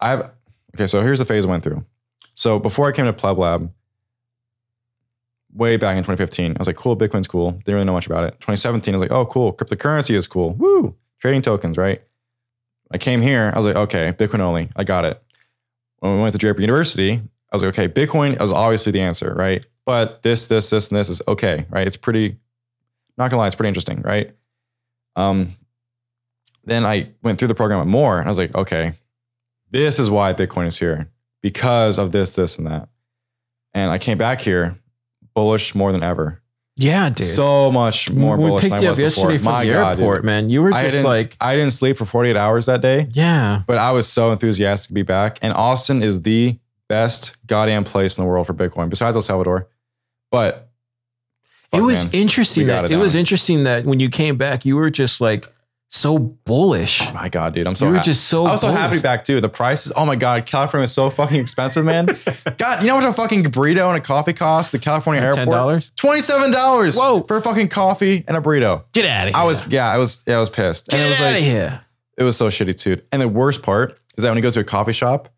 I've 0.00 0.30
okay, 0.74 0.88
so 0.88 1.00
here's 1.00 1.20
the 1.20 1.24
phase 1.24 1.44
I 1.44 1.48
went 1.48 1.62
through. 1.62 1.84
So 2.34 2.58
before 2.58 2.88
I 2.88 2.92
came 2.92 3.04
to 3.04 3.12
Pleb 3.12 3.38
Lab, 3.38 3.72
way 5.54 5.76
back 5.76 5.96
in 5.96 6.02
2015, 6.02 6.52
I 6.52 6.56
was 6.58 6.66
like, 6.66 6.76
cool, 6.76 6.96
Bitcoin's 6.96 7.28
cool. 7.28 7.52
Didn't 7.52 7.74
really 7.74 7.84
know 7.84 7.92
much 7.92 8.06
about 8.06 8.24
it. 8.24 8.32
2017, 8.40 8.92
I 8.92 8.96
was 8.96 9.02
like, 9.02 9.12
oh, 9.12 9.24
cool, 9.24 9.52
cryptocurrency 9.52 10.14
is 10.14 10.26
cool. 10.26 10.50
Woo, 10.54 10.96
trading 11.20 11.42
tokens, 11.42 11.78
right? 11.78 12.02
I 12.90 12.98
came 12.98 13.22
here, 13.22 13.52
I 13.54 13.58
was 13.58 13.66
like, 13.66 13.76
okay, 13.76 14.12
Bitcoin 14.12 14.40
only. 14.40 14.68
I 14.76 14.84
got 14.84 15.04
it. 15.04 15.22
When 16.00 16.16
we 16.16 16.20
went 16.20 16.32
to 16.32 16.38
Draper 16.38 16.60
University, 16.60 17.12
I 17.12 17.56
was 17.56 17.62
like, 17.62 17.78
okay, 17.78 17.88
Bitcoin 17.88 18.38
was 18.38 18.52
obviously 18.52 18.92
the 18.92 19.00
answer, 19.00 19.32
right? 19.34 19.64
But 19.86 20.22
this, 20.22 20.48
this, 20.48 20.70
this, 20.70 20.88
and 20.88 20.98
this 20.98 21.08
is 21.08 21.22
okay, 21.28 21.66
right? 21.70 21.86
It's 21.86 21.96
pretty, 21.96 22.36
not 23.16 23.30
gonna 23.30 23.40
lie, 23.40 23.46
it's 23.46 23.56
pretty 23.56 23.68
interesting, 23.68 24.02
right? 24.02 24.34
Um, 25.16 25.50
then 26.64 26.84
I 26.84 27.10
went 27.22 27.38
through 27.38 27.48
the 27.48 27.54
program 27.54 27.80
at 27.80 27.86
more 27.86 28.18
and 28.18 28.26
I 28.26 28.30
was 28.30 28.38
like, 28.38 28.54
okay, 28.54 28.94
this 29.70 29.98
is 29.98 30.10
why 30.10 30.32
Bitcoin 30.32 30.66
is 30.66 30.78
here 30.78 31.10
because 31.42 31.98
of 31.98 32.12
this, 32.12 32.34
this, 32.34 32.58
and 32.58 32.66
that. 32.66 32.88
And 33.74 33.90
I 33.90 33.98
came 33.98 34.18
back 34.18 34.40
here 34.40 34.78
bullish 35.34 35.74
more 35.74 35.92
than 35.92 36.02
ever. 36.02 36.40
Yeah, 36.76 37.08
dude. 37.10 37.26
So 37.26 37.70
much 37.70 38.10
more 38.10 38.36
we 38.36 38.48
bullish 38.48 38.62
picked 38.62 38.74
than 38.74 38.82
you 38.82 38.88
I 38.88 38.92
up 38.92 38.98
was 38.98 39.14
before. 39.14 39.30
yesterday 39.30 39.44
from 39.44 39.52
My 39.52 39.64
the 39.64 39.72
God, 39.72 39.90
dude. 39.92 40.00
airport, 40.00 40.24
man. 40.24 40.50
You 40.50 40.62
were 40.62 40.72
I 40.72 40.82
just 40.84 40.96
didn't, 40.96 41.06
like, 41.06 41.36
I 41.40 41.54
didn't 41.54 41.72
sleep 41.72 41.96
for 41.96 42.04
48 42.04 42.36
hours 42.36 42.66
that 42.66 42.80
day, 42.80 43.08
yeah. 43.12 43.62
but 43.66 43.78
I 43.78 43.92
was 43.92 44.08
so 44.08 44.32
enthusiastic 44.32 44.88
to 44.88 44.94
be 44.94 45.02
back. 45.02 45.38
And 45.40 45.54
Austin 45.54 46.02
is 46.02 46.22
the 46.22 46.58
best 46.88 47.36
goddamn 47.46 47.84
place 47.84 48.18
in 48.18 48.24
the 48.24 48.28
world 48.28 48.46
for 48.46 48.54
Bitcoin, 48.54 48.88
besides 48.88 49.16
El 49.16 49.22
Salvador. 49.22 49.68
But 50.32 50.68
it 51.72 51.80
was 51.80 52.12
man. 52.12 52.22
interesting 52.22 52.66
that 52.66 52.86
it 52.86 52.92
it 52.92 52.96
was 52.96 53.14
interesting 53.14 53.64
that 53.64 53.84
when 53.84 54.00
you 54.00 54.08
came 54.08 54.36
back, 54.36 54.64
you 54.64 54.76
were 54.76 54.90
just 54.90 55.20
like 55.20 55.46
so 55.94 56.18
bullish. 56.18 57.00
Oh 57.02 57.12
my 57.14 57.28
god, 57.28 57.54
dude! 57.54 57.66
I'm 57.66 57.76
so 57.76 57.86
you 57.86 57.92
were 57.92 57.98
ha- 57.98 58.02
just 58.02 58.24
so. 58.24 58.44
I 58.46 58.52
was 58.52 58.60
so 58.60 58.68
happy 58.68 58.92
bullish. 58.92 59.02
back 59.02 59.24
too. 59.24 59.40
The 59.40 59.48
prices, 59.48 59.92
oh 59.94 60.04
my 60.04 60.16
god, 60.16 60.44
California 60.44 60.84
is 60.84 60.92
so 60.92 61.08
fucking 61.08 61.38
expensive, 61.40 61.84
man. 61.84 62.06
God, 62.58 62.82
you 62.82 62.88
know 62.88 62.96
what 62.96 63.04
a 63.04 63.12
fucking 63.12 63.44
burrito 63.44 63.88
and 63.88 63.96
a 63.96 64.00
coffee 64.00 64.32
costs? 64.32 64.72
The 64.72 64.78
California 64.78 65.20
Ten 65.20 65.38
airport, 65.38 65.54
dollars. 65.54 65.92
twenty 65.96 66.20
seven 66.20 66.50
dollars. 66.50 66.96
Whoa. 66.96 67.22
for 67.22 67.36
a 67.36 67.42
fucking 67.42 67.68
coffee 67.68 68.24
and 68.26 68.36
a 68.36 68.40
burrito. 68.40 68.84
Get 68.92 69.06
out 69.06 69.28
of 69.28 69.34
here. 69.34 69.42
I 69.42 69.44
was 69.44 69.66
yeah, 69.68 69.88
I 69.88 69.98
was 69.98 70.24
yeah, 70.26 70.36
I 70.36 70.40
was 70.40 70.50
pissed. 70.50 70.88
Get 70.88 70.98
and 70.98 71.06
it 71.06 71.08
was 71.10 71.20
out 71.20 71.24
like 71.32 71.36
of 71.36 71.42
here. 71.42 71.80
it 72.18 72.24
was 72.24 72.36
so 72.36 72.48
shitty 72.48 72.76
too. 72.76 73.00
And 73.12 73.22
the 73.22 73.28
worst 73.28 73.62
part 73.62 73.98
is 74.16 74.22
that 74.22 74.30
when 74.30 74.36
you 74.36 74.42
go 74.42 74.50
to 74.50 74.60
a 74.60 74.64
coffee 74.64 74.92
shop 74.92 75.28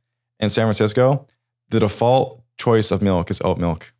in 0.41 0.49
San 0.49 0.65
Francisco, 0.65 1.27
the 1.69 1.81
default 1.81 2.43
choice 2.57 2.91
of 2.91 3.03
milk 3.03 3.31
is 3.31 3.41
oat 3.43 3.59
milk. 3.59 3.93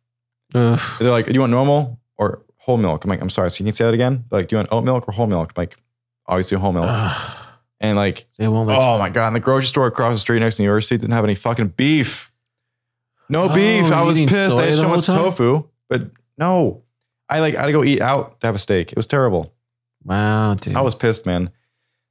Ugh. 0.55 0.79
They're 0.99 1.11
like, 1.11 1.25
do 1.27 1.33
you 1.33 1.39
want 1.41 1.51
normal 1.51 1.99
or 2.17 2.43
whole 2.57 2.77
milk? 2.77 3.03
I'm 3.03 3.09
like, 3.09 3.21
I'm 3.21 3.29
sorry. 3.29 3.51
So 3.51 3.63
you 3.63 3.67
can 3.67 3.75
say 3.75 3.85
that 3.85 3.93
again? 3.93 4.25
They're 4.29 4.39
like, 4.39 4.47
do 4.47 4.55
you 4.55 4.57
want 4.57 4.69
oat 4.71 4.83
milk 4.83 5.07
or 5.07 5.11
whole 5.11 5.27
milk? 5.27 5.51
I'm 5.55 5.61
like, 5.61 5.77
obviously 6.27 6.55
a 6.55 6.59
whole 6.59 6.73
milk. 6.73 6.89
And 7.79 7.95
like, 7.95 8.25
They 8.37 8.47
won't 8.47 8.67
let 8.67 8.77
oh 8.79 8.97
my 8.97 9.09
god! 9.09 9.27
And 9.27 9.35
the 9.35 9.39
grocery 9.39 9.67
store 9.67 9.85
across 9.87 10.15
the 10.15 10.19
street 10.19 10.39
next 10.39 10.55
to 10.55 10.59
the 10.59 10.63
university 10.63 10.97
didn't 10.97 11.13
have 11.13 11.23
any 11.23 11.35
fucking 11.35 11.69
beef. 11.69 12.31
No 13.29 13.43
Oh, 13.43 13.53
beef. 13.53 13.91
I 13.91 14.01
you 14.01 14.05
was 14.07 14.17
eating 14.17 14.29
pissed. 14.29 14.51
soy 14.53 14.57
They 14.61 14.65
had 14.67 14.73
the 14.73 14.77
so 14.77 14.87
whole 14.87 14.95
much 14.95 15.05
time? 15.05 15.17
tofu, 15.17 15.63
but 15.89 16.01
no. 16.37 16.83
I 17.29 17.39
like 17.39 17.55
I 17.55 17.59
had 17.59 17.65
to 17.67 17.71
go 17.73 17.83
eat 17.83 18.01
out 18.01 18.39
to 18.41 18.47
have 18.47 18.55
a 18.55 18.59
steak. 18.59 18.91
It 18.91 18.97
was 18.97 19.05
terrible. 19.05 19.53
Wow, 20.05 20.53
dude. 20.55 20.75
I 20.75 20.81
was 20.81 20.95
pissed, 20.95 21.25
man. 21.25 21.51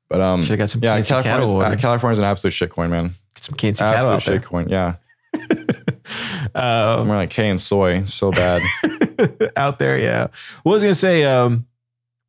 But 0.08 0.20
um, 0.20 0.40
Should 0.42 0.50
have 0.50 0.58
got 0.58 0.70
some 0.70 0.82
yeah, 0.84 1.00
cattle 1.00 1.22
California's, 1.22 1.48
uh, 1.48 1.56
order. 1.66 1.76
California's 1.76 2.18
an 2.20 2.24
absolute 2.26 2.52
shitcoin, 2.52 2.90
man. 2.90 3.10
Get 3.34 3.44
some 3.44 3.54
Kansas 3.56 3.80
cattle 3.80 4.10
Absolute 4.12 4.44
out 4.44 4.50
there. 4.52 4.64
shitcoin. 4.64 4.70
Yeah, 4.70 4.94
Um, 6.54 7.00
I'm 7.00 7.08
like 7.08 7.30
K 7.30 7.48
and 7.50 7.60
soy, 7.60 8.02
so 8.04 8.30
bad. 8.30 8.62
out 9.56 9.78
there. 9.78 9.98
Yeah. 9.98 10.28
What 10.62 10.72
was 10.72 10.82
I 10.84 10.86
gonna 10.86 10.94
say? 10.94 11.24
Um, 11.24 11.66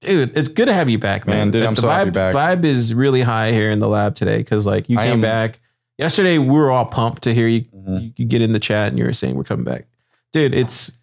dude, 0.02 0.38
it's 0.38 0.50
good 0.50 0.66
to 0.68 0.74
have 0.74 0.90
you 0.90 0.98
back, 1.00 1.26
man. 1.28 1.38
Man, 1.38 1.52
dude, 1.52 1.64
I'm 1.64 1.76
the 1.76 1.82
so 1.82 1.88
vibe, 1.88 1.94
happy 1.98 2.10
back. 2.12 2.36
Vibe 2.36 2.64
is 2.66 2.94
really 2.94 3.22
high 3.22 3.52
here 3.52 3.72
in 3.72 3.80
the 3.80 3.88
lab 3.88 4.16
today 4.16 4.38
because 4.38 4.66
like 4.66 4.90
you 4.90 4.98
I 4.98 5.04
came 5.04 5.14
am- 5.14 5.22
back 5.22 5.60
yesterday. 5.98 6.38
We 6.38 6.48
were 6.48 6.72
all 6.72 6.86
pumped 6.86 7.24
to 7.24 7.34
hear 7.34 7.48
you. 7.48 7.62
Mhm. 7.62 8.02
You, 8.04 8.14
you 8.18 8.26
get 8.26 8.42
in 8.42 8.52
the 8.54 8.60
chat 8.60 8.90
and 8.90 8.98
you 8.98 9.06
were 9.06 9.14
saying 9.14 9.36
we're 9.36 9.44
coming 9.44 9.64
back, 9.66 9.86
dude. 10.34 10.54
It's 10.54 10.98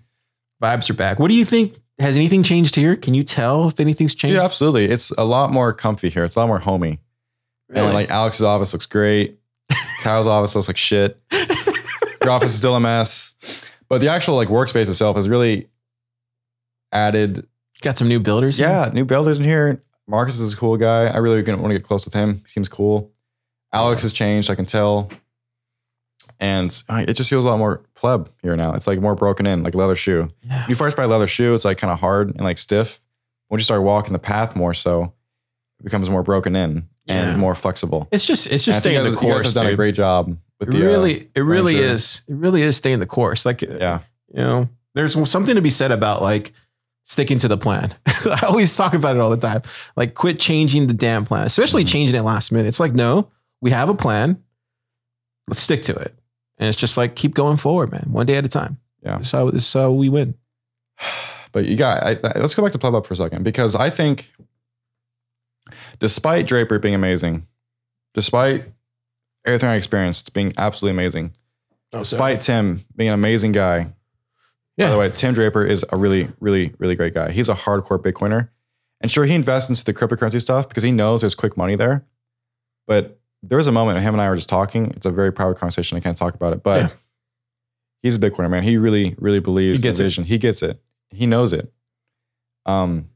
vibes 0.63 0.89
are 0.91 0.95
back. 0.95 1.19
What 1.19 1.29
do 1.29 1.35
you 1.35 1.45
think? 1.45 1.79
Has 2.01 2.17
anything 2.17 2.43
changed 2.43 2.75
here? 2.75 2.97
Can 2.97 3.15
you 3.15 3.23
tell 3.23 3.69
if 3.69 3.79
anything's 3.79 4.15
changed? 4.17 4.35
Dude, 4.35 4.43
absolutely. 4.43 4.87
It's 4.87 5.13
a 5.13 5.25
lot 5.25 5.53
more 5.53 5.73
comfy 5.73 6.09
here. 6.11 6.25
It's 6.25 6.35
a 6.35 6.41
lot 6.41 6.49
more 6.49 6.59
homey. 6.59 6.99
Really? 7.69 7.85
And 7.87 7.95
like 7.95 8.11
Alex's 8.11 8.43
office 8.43 8.73
looks 8.73 8.87
great. 8.87 9.39
Kyle's 10.03 10.27
office 10.27 10.55
looks 10.57 10.67
like 10.69 10.77
shit. 10.77 11.21
Your 12.23 12.33
office 12.33 12.51
is 12.53 12.59
still 12.59 12.75
a 12.75 12.81
mess. 12.81 13.35
But 13.89 14.01
the 14.01 14.09
actual 14.09 14.35
like 14.35 14.49
workspace 14.49 14.89
itself 14.89 15.15
has 15.17 15.29
really 15.29 15.69
added. 16.93 17.47
Got 17.85 17.99
some 17.99 18.09
new 18.09 18.19
builders. 18.21 18.57
here? 18.57 18.69
Yeah, 18.69 18.91
new 18.93 19.05
builders 19.05 19.39
in 19.39 19.45
here. 19.45 19.83
Marcus 20.09 20.39
is 20.41 20.53
a 20.53 20.57
cool 20.57 20.77
guy. 20.77 21.07
I 21.07 21.19
really 21.19 21.43
want 21.43 21.63
to 21.69 21.75
get 21.79 21.85
close 21.85 22.05
with 22.05 22.15
him. 22.15 22.37
He 22.37 22.49
seems 22.49 22.69
cool. 22.69 23.11
Alex 23.73 24.03
has 24.03 24.13
changed, 24.13 24.51
I 24.51 24.55
can 24.55 24.65
tell. 24.67 25.11
And 26.41 26.83
uh, 26.89 27.05
it 27.07 27.15
just 27.15 27.31
feels 27.31 27.45
a 27.45 27.49
lot 27.49 27.59
more 27.59 27.83
pleb 27.95 28.29
here 28.43 28.57
now. 28.57 28.75
It's 28.75 28.87
like 28.87 29.01
more 29.01 29.15
broken 29.15 29.47
in, 29.47 29.63
like 29.63 29.75
a 29.75 29.79
leather 29.79 29.97
shoe. 29.97 30.29
Yeah. 30.43 30.61
When 30.63 30.71
you 30.71 30.75
first 30.75 30.97
buy 30.97 31.05
a 31.05 31.09
leather 31.09 31.27
shoe, 31.27 31.55
it's 31.55 31.65
like 31.65 31.79
kind 31.79 31.93
of 31.93 32.01
hard 32.01 32.31
and 32.31 32.41
like 32.41 32.59
stiff. 32.59 33.01
Once 33.51 33.61
you 33.61 33.65
start 33.65 33.83
walking 33.83 34.13
the 34.13 34.19
path 34.19 34.57
more 34.57 34.75
so, 34.75 35.13
it 35.81 35.85
becomes 35.85 36.11
more 36.11 36.23
broken 36.23 36.57
in 36.57 36.89
Yeah. 37.07 37.31
and 37.31 37.41
more 37.41 37.55
flexible. 37.55 38.09
It's 38.11 38.27
just 38.27 38.47
it's 38.49 38.65
just 38.65 38.81
staying 38.81 38.97
the 39.05 39.11
guys- 39.11 39.23
you 39.23 39.29
guys 39.29 39.31
course. 39.43 39.45
have 39.45 39.55
done 39.55 39.67
a 39.67 39.77
great 39.77 39.95
job 39.95 40.37
with 40.61 40.69
It 40.69 40.73
the 40.73 40.79
uh, 40.85 40.87
really, 40.89 41.31
it 41.35 41.41
really 41.41 41.75
Ranger. 41.77 41.89
is. 41.89 42.23
It 42.29 42.35
really 42.35 42.63
is 42.63 42.77
staying 42.77 43.01
the 43.01 43.07
course. 43.07 43.45
Like, 43.47 43.63
yeah. 43.63 44.01
you 44.33 44.41
know, 44.41 44.69
there's 44.95 45.15
something 45.31 45.55
to 45.55 45.63
be 45.63 45.71
said 45.71 45.93
about 45.93 46.21
like 46.23 46.53
sticking 47.05 47.39
to 47.39 47.49
the 47.49 47.57
plan. 47.57 47.95
I 48.07 48.41
always 48.49 48.77
talk 48.77 48.93
about 48.95 49.15
it 49.17 49.21
all 49.21 49.31
the 49.31 49.37
time. 49.37 49.63
Like, 49.97 50.15
quit 50.15 50.39
changing 50.41 50.87
the 50.89 50.95
damn 50.95 51.25
plan, 51.25 51.47
especially 51.47 51.85
Mhm. 51.85 51.89
changing 51.89 52.17
it 52.21 52.23
last 52.25 52.51
minute. 52.51 52.67
It's 52.67 52.81
like, 52.81 52.93
no, 52.95 53.29
we 53.61 53.71
have 53.71 53.89
a 53.89 53.95
plan. 53.95 54.43
Let's 55.47 55.61
stick 55.61 55.83
to 55.85 55.95
it. 55.95 56.15
And 56.59 56.69
it's 56.69 56.77
just 56.79 56.97
like 56.97 57.15
keep 57.15 57.35
going 57.35 57.57
forward, 57.59 57.93
man. 57.93 58.09
One 58.11 58.27
day 58.27 58.37
at 58.37 58.45
a 58.45 58.49
time. 58.49 58.79
Yeah. 59.03 59.19
This 59.19 59.27
is 59.29 59.33
how 59.33 59.51
this 59.51 59.73
how 59.73 59.93
we 59.93 60.09
win. 60.09 60.35
But 61.53 61.67
you 61.67 61.77
got. 61.77 62.03
I, 62.03 62.11
I- 62.25 62.39
let's 62.41 62.53
go 62.53 62.65
back 62.65 62.73
to 62.73 62.79
Pleb 62.81 62.95
Lab 62.95 63.07
for 63.07 63.15
a 63.15 63.17
second 63.17 63.45
because 63.45 63.77
I 63.77 63.89
think, 63.89 64.33
despite 66.01 66.47
Draper 66.49 66.79
being 66.81 66.95
amazing, 66.97 67.47
despite 68.15 68.65
everything 69.45 69.69
I 69.69 69.77
experienced 69.77 70.35
being 70.35 70.53
absolutely 70.59 70.97
amazing, 71.01 71.33
despite 71.93 72.41
Tim 72.41 72.85
being 72.97 73.09
an 73.11 73.15
amazing 73.15 73.53
guy. 73.53 73.93
By 74.77 74.91
the 74.91 74.99
way, 74.99 75.09
Tim 75.11 75.35
Draper 75.35 75.65
is 75.65 75.85
a 75.91 75.97
really, 75.97 76.29
really, 76.41 76.75
really 76.79 76.97
great 76.97 77.15
guy. 77.15 77.31
He's 77.31 77.49
a 77.49 77.55
hardcore 77.55 78.03
Bitcoiner. 78.03 78.49
And 79.01 79.11
sure, 79.11 79.25
he 79.25 79.35
invests 79.35 79.69
into 79.71 79.85
the 79.85 79.95
cryptocurrency 79.95 80.41
stuff 80.41 80.69
because 80.69 80.83
he 80.83 80.91
knows 80.91 81.21
there's 81.21 81.35
quick 81.35 81.57
money 81.57 81.77
there. 81.77 82.05
But 82.87 83.21
there 83.43 83.59
was 83.59 83.67
a 83.67 83.73
moment 83.73 83.97
when 83.97 84.03
him 84.03 84.15
and 84.15 84.21
I 84.21 84.29
were 84.29 84.37
just 84.37 84.49
talking. 84.49 84.91
It's 84.93 85.07
a 85.07 85.11
very 85.13 85.33
private 85.33 85.59
conversation. 85.59 85.97
I 85.97 86.01
can't 86.01 86.17
talk 86.17 86.35
about 86.35 86.53
it. 86.55 86.63
But 86.63 86.81
Yeah. 86.83 86.89
he's 88.03 88.17
a 88.17 88.19
Bitcoiner, 88.19 88.51
man. 88.51 88.63
He 88.63 88.77
really, 88.79 89.15
really 89.19 89.41
believes 89.41 89.81
He 89.81 89.83
gets 89.83 89.99
the 89.99 90.07
it. 90.07 90.27
He 90.27 90.39
gets 90.39 90.63
it. 90.63 90.83
He 91.11 91.27
knows 91.27 91.53
it. 91.53 91.73
Um, 92.67 93.11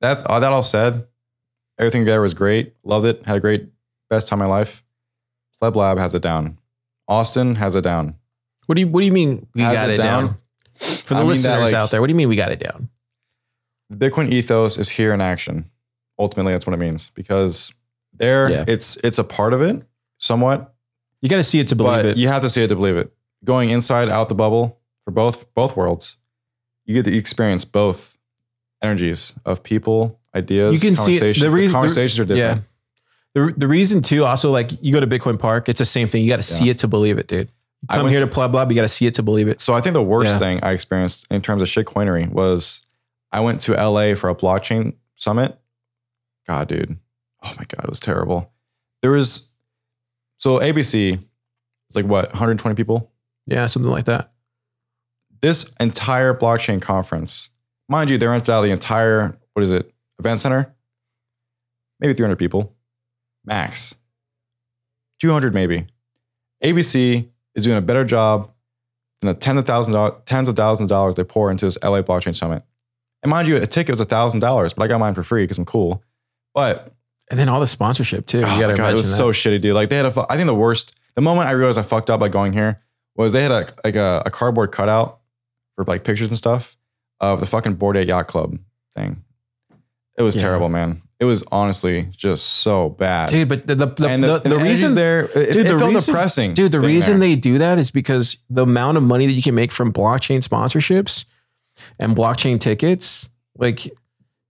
that's 0.00 0.22
all 0.22 0.40
that 0.40 0.52
all 0.52 0.62
said. 0.62 1.06
Everything 1.78 2.04
there 2.04 2.20
was 2.22 2.34
great. 2.34 2.74
Loved 2.84 3.06
it. 3.06 3.26
Had 3.26 3.36
a 3.36 3.40
great 3.40 3.68
best 4.08 4.28
time 4.28 4.40
of 4.40 4.48
my 4.48 4.54
life. 4.54 4.84
Pleb 5.60 5.74
Lab 5.76 5.98
has 5.98 6.14
it 6.14 6.22
down. 6.22 6.58
Austin 7.08 7.56
has 7.56 7.74
it 7.74 7.82
down. 7.82 8.14
What 8.66 8.76
do 8.76 8.80
you 8.82 8.88
what 8.88 9.00
do 9.00 9.06
you 9.06 9.12
mean 9.12 9.46
we 9.54 9.62
Has 9.62 9.74
got 9.74 9.90
it 9.90 9.94
it 9.94 9.96
down? 9.98 10.26
down? 10.26 10.36
For 10.78 11.14
the 11.14 11.20
I 11.20 11.22
mean 11.22 11.26
that, 11.28 11.34
listeners 11.34 11.72
like- 11.72 11.74
out 11.74 11.90
there, 11.90 12.00
what 12.00 12.08
do 12.08 12.12
you 12.12 12.16
mean 12.16 12.28
we 12.28 12.36
got 12.36 12.52
it 12.52 12.58
down? 12.60 12.88
the 13.90 13.96
Bitcoin 14.10 14.32
ethos 14.32 14.78
is 14.78 14.88
here 14.88 15.12
in 15.12 15.20
action. 15.20 15.70
Ultimately, 16.18 16.52
that's 16.52 16.66
what 16.66 16.72
it 16.74 16.78
means 16.78 17.10
because 17.14 17.72
there 18.14 18.48
Yeah. 18.50 18.64
it's 18.66 18.96
it's 19.04 19.18
a 19.18 19.24
part 19.24 19.52
of 19.52 19.60
it 19.62 19.82
somewhat, 20.18 20.74
You 21.20 21.28
got 21.28 21.36
to 21.36 21.44
see 21.44 21.60
it 21.60 21.68
to 21.68 21.76
believe 21.76 22.04
it. 22.06 22.16
you 22.16 22.28
have 22.28 22.42
to 22.42 22.48
see 22.48 22.62
it 22.62 22.68
to 22.68 22.76
believe 22.76 22.96
it. 22.96 23.12
Going 23.44 23.68
inside 23.70 24.08
out 24.08 24.28
the 24.28 24.34
bubble 24.34 24.78
for 25.04 25.10
both 25.10 25.52
both 25.54 25.76
worlds, 25.76 26.16
you 26.86 26.94
get 26.94 27.04
to 27.10 27.16
experience 27.16 27.64
both 27.64 28.18
energies 28.82 29.34
of 29.44 29.62
people, 29.62 30.18
ideas. 30.34 30.74
You 30.74 30.80
can 30.80 30.96
see 30.96 31.16
it- 31.16 31.20
the 31.20 31.26
conversations. 31.26 31.42
The, 31.42 31.50
reason- 31.56 31.66
the- 31.66 31.72
conversations 31.72 32.20
are 32.20 32.24
different. 32.24 32.64
The, 33.34 33.52
the 33.56 33.66
reason 33.68 34.00
too, 34.00 34.24
also 34.24 34.50
like 34.50 34.70
you 34.82 34.92
go 34.92 35.00
to 35.00 35.06
Bitcoin 35.08 35.38
Park, 35.38 35.68
it's 35.68 35.80
the 35.80 35.84
same 35.84 36.06
thing. 36.08 36.22
You 36.22 36.28
got 36.28 36.36
to 36.36 36.42
see 36.44 36.70
it 36.70 36.78
to 36.78 36.88
believe 36.88 37.18
it, 37.18 37.26
dude. 37.26 37.48
Come 37.90 38.08
here 38.08 38.20
to- 38.20 38.26
to 38.26 38.32
Pleb 38.32 38.54
Lab, 38.54 38.70
you 38.70 38.74
got 38.76 38.82
to 38.82 38.88
see 38.88 39.06
it 39.06 39.14
to 39.14 39.22
believe 39.22 39.48
it. 39.48 39.60
So 39.60 39.74
I 39.74 39.80
think 39.80 39.94
the 39.94 40.02
worst 40.02 40.32
Yeah. 40.34 40.38
thing 40.38 40.60
I 40.62 40.72
experienced 40.72 41.26
in 41.30 41.42
terms 41.42 41.60
of 41.62 41.68
shitcoinery 41.68 42.28
was 42.30 42.82
I 43.32 43.40
went 43.40 43.60
to 43.62 43.74
LA 43.76 44.14
for 44.14 44.30
a 44.30 44.34
blockchain 44.34 44.94
summit. 45.16 45.58
God, 46.46 46.68
dude. 46.68 46.98
Oh 47.42 47.48
my 47.58 47.64
God, 47.68 47.84
it 47.84 47.88
was 47.90 48.00
terrible. 48.00 48.52
There 49.02 49.10
was 49.10 49.52
so 50.38 50.58
ABC 50.60 51.18
it's 51.88 51.96
like 51.96 52.06
what, 52.06 52.30
120 52.32 52.74
people? 52.74 53.12
Yeah, 53.46 53.66
something 53.66 53.90
like 53.90 54.06
that. 54.06 54.32
This 55.42 55.70
entire 55.78 56.32
blockchain 56.32 56.80
conference, 56.80 57.50
mind 57.88 58.08
you, 58.08 58.16
they 58.16 58.26
rented 58.26 58.48
out 58.50 58.62
the 58.62 58.70
entire, 58.70 59.36
what 59.52 59.62
is 59.62 59.70
it, 59.70 59.92
event 60.18 60.40
center? 60.40 60.74
Maybe 62.00 62.14
300 62.14 62.36
people, 62.36 62.74
max. 63.44 63.94
200 65.20 65.52
maybe. 65.52 65.86
ABC 66.62 67.28
is 67.54 67.64
doing 67.64 67.76
a 67.78 67.80
better 67.82 68.04
job 68.04 68.50
than 69.20 69.32
the 69.32 69.38
tens 69.38 69.58
of 69.58 69.64
thousands, 69.66 69.94
of- 69.96 70.24
tens 70.24 70.48
of 70.48 70.56
thousands 70.56 70.90
of 70.90 70.94
dollars 70.94 71.14
they 71.14 71.24
pour 71.24 71.50
into 71.50 71.64
this 71.66 71.78
LA 71.82 72.02
blockchain 72.02 72.34
summit. 72.36 72.62
And 73.22 73.30
mind 73.30 73.48
you, 73.48 73.56
a 73.56 73.66
ticket 73.66 73.90
was 73.92 74.00
a 74.00 74.04
thousand 74.04 74.40
dollars, 74.40 74.72
but 74.74 74.82
I 74.84 74.86
got 74.88 74.98
mine 75.00 75.14
for 75.14 75.22
free 75.22 75.44
because 75.44 75.56
I'm 75.58 75.64
cool. 75.64 76.02
But 76.54 76.92
And 77.30 77.38
then 77.40 77.48
all 77.48 77.60
the 77.60 77.66
sponsorship 77.66 78.26
too. 78.26 78.38
oh 78.44 78.54
you 78.54 78.60
got 78.60 78.66
my 78.68 78.72
to 78.72 78.76
God, 78.76 78.92
it 78.92 78.96
was 78.96 79.16
so 79.16 79.30
shitty, 79.32 79.60
dude. 79.62 79.74
Like 79.74 79.88
they 79.88 79.96
had 79.96 80.06
a, 80.06 80.26
I 80.28 80.36
think 80.36 80.46
the 80.46 80.54
worst, 80.54 80.94
the 81.14 81.22
moment 81.22 81.48
I 81.48 81.52
realized 81.52 81.78
I 81.78 81.82
fucked 81.82 82.10
up 82.10 82.20
by 82.20 82.28
going 82.28 82.52
here 82.52 82.80
was 83.16 83.32
they 83.32 83.42
had 83.42 83.50
a 83.52 83.66
like 83.84 83.96
a, 83.96 84.22
a 84.26 84.30
cardboard 84.30 84.72
cutout 84.72 85.20
for 85.76 85.84
like 85.84 86.04
pictures 86.04 86.28
and 86.28 86.36
stuff 86.36 86.76
of 87.20 87.40
the 87.40 87.46
fucking 87.46 87.74
Bored 87.74 87.96
Ape 87.96 88.08
Yacht 88.08 88.26
Club 88.28 88.58
thing. 88.94 89.22
It 90.18 90.22
was 90.22 90.36
Yeah. 90.36 90.42
terrible, 90.42 90.68
man. 90.68 91.00
It 91.20 91.26
was 91.26 91.44
honestly 91.52 92.08
just 92.16 92.44
so 92.44 92.90
bad. 92.90 93.28
dude. 93.30 93.48
But 93.48 93.66
the 93.66 93.74
the, 93.76 93.86
the, 93.86 94.08
and 94.08 94.22
the, 94.22 94.38
the, 94.40 94.48
the 94.50 94.56
reason 94.56 94.68
reason 94.68 94.94
there, 94.96 95.24
it, 95.26 95.52
dude, 95.52 95.66
it 95.66 95.72
the 95.72 95.78
felt 95.78 95.92
reason- 95.94 96.12
depressing. 96.14 96.54
dude, 96.54 96.72
the 96.72 96.80
reason 96.80 97.20
there. 97.20 97.28
they 97.30 97.36
do 97.36 97.58
that 97.58 97.78
is 97.78 97.90
because 97.90 98.38
the 98.50 98.62
amount 98.62 98.96
of 98.96 99.02
money 99.02 99.26
that 99.26 99.32
you 99.32 99.42
can 99.42 99.54
make 99.54 99.70
from 99.72 99.92
blockchain 99.92 100.46
sponsorships 100.46 101.24
and 101.98 102.16
blockchain 102.16 102.58
tickets, 102.60 103.28
like 103.56 103.86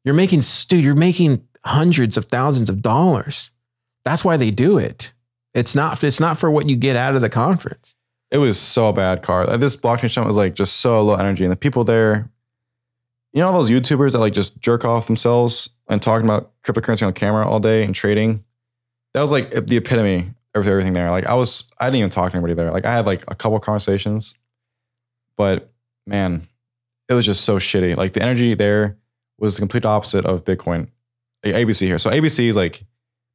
you're 0.04 0.14
making, 0.14 0.42
dude, 0.68 0.84
you're 0.84 0.94
making 0.94 1.46
hundreds 1.64 2.16
of 2.16 2.26
thousands 2.26 2.68
of 2.70 2.82
dollars. 2.82 3.50
That's 4.04 4.24
why 4.24 4.36
they 4.36 4.50
do 4.50 4.76
it. 4.78 5.12
It's 5.54 5.74
not. 5.74 6.02
It's 6.02 6.20
not 6.20 6.38
for 6.38 6.50
what 6.50 6.68
you 6.68 6.76
get 6.76 6.96
out 6.96 7.14
of 7.14 7.20
the 7.20 7.30
conference. 7.30 7.94
it 8.30 8.38
was 8.38 8.58
so 8.58 8.90
bad, 8.92 9.22
Car. 9.22 9.56
This 9.56 9.76
blockchain 9.76 10.10
summit 10.10 10.26
was 10.26 10.36
like 10.36 10.54
just 10.54 10.80
so 10.80 11.00
low 11.02 11.14
energy, 11.14 11.44
and 11.44 11.52
the 11.52 11.56
people 11.56 11.84
there, 11.84 12.28
you 13.34 13.40
know, 13.40 13.48
all 13.48 13.52
those 13.52 13.70
YouTubers 13.70 14.12
that 14.12 14.20
like 14.20 14.32
just 14.32 14.60
jerk 14.60 14.84
off 14.84 15.06
themselves 15.06 15.70
and 15.88 16.00
talking 16.00 16.24
about 16.24 16.52
cryptocurrency 16.62 17.04
on 17.04 17.12
camera 17.12 17.46
all 17.46 17.58
day 17.58 17.84
and 17.84 17.94
trading. 17.94 18.44
That 19.12 19.20
was 19.20 19.32
like 19.32 19.50
the 19.50 19.76
epitome 19.76 20.32
of 20.54 20.68
everything 20.68 20.92
there. 20.92 21.10
Like 21.10 21.26
I 21.26 21.34
was, 21.34 21.68
I 21.78 21.86
didn't 21.86 21.98
even 21.98 22.10
talk 22.10 22.30
to 22.30 22.36
anybody 22.36 22.54
there. 22.54 22.70
Like 22.70 22.84
I 22.84 22.92
had 22.92 23.06
like 23.06 23.24
a 23.26 23.34
couple 23.34 23.58
conversations, 23.58 24.34
but 25.36 25.72
man, 26.06 26.46
it 27.08 27.14
was 27.14 27.26
just 27.26 27.44
so 27.44 27.58
shitty. 27.58 27.96
Like 27.96 28.12
the 28.12 28.22
energy 28.22 28.54
there 28.54 28.98
was 29.38 29.56
the 29.56 29.60
complete 29.60 29.84
opposite 29.84 30.24
of 30.24 30.44
Bitcoin. 30.44 30.88
Like, 31.44 31.56
ABC 31.56 31.86
here. 31.86 31.98
So 31.98 32.10
ABC 32.10 32.48
is 32.48 32.56
like 32.56 32.84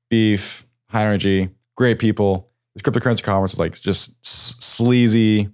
beef, 0.10 0.66
high 0.88 1.04
energy, 1.04 1.50
great 1.76 2.00
people. 2.00 2.50
The 2.76 2.90
cryptocurrency 2.90 3.22
conference 3.22 3.54
is 3.54 3.60
like 3.60 3.80
just 3.80 4.26
sleazy, 4.26 5.50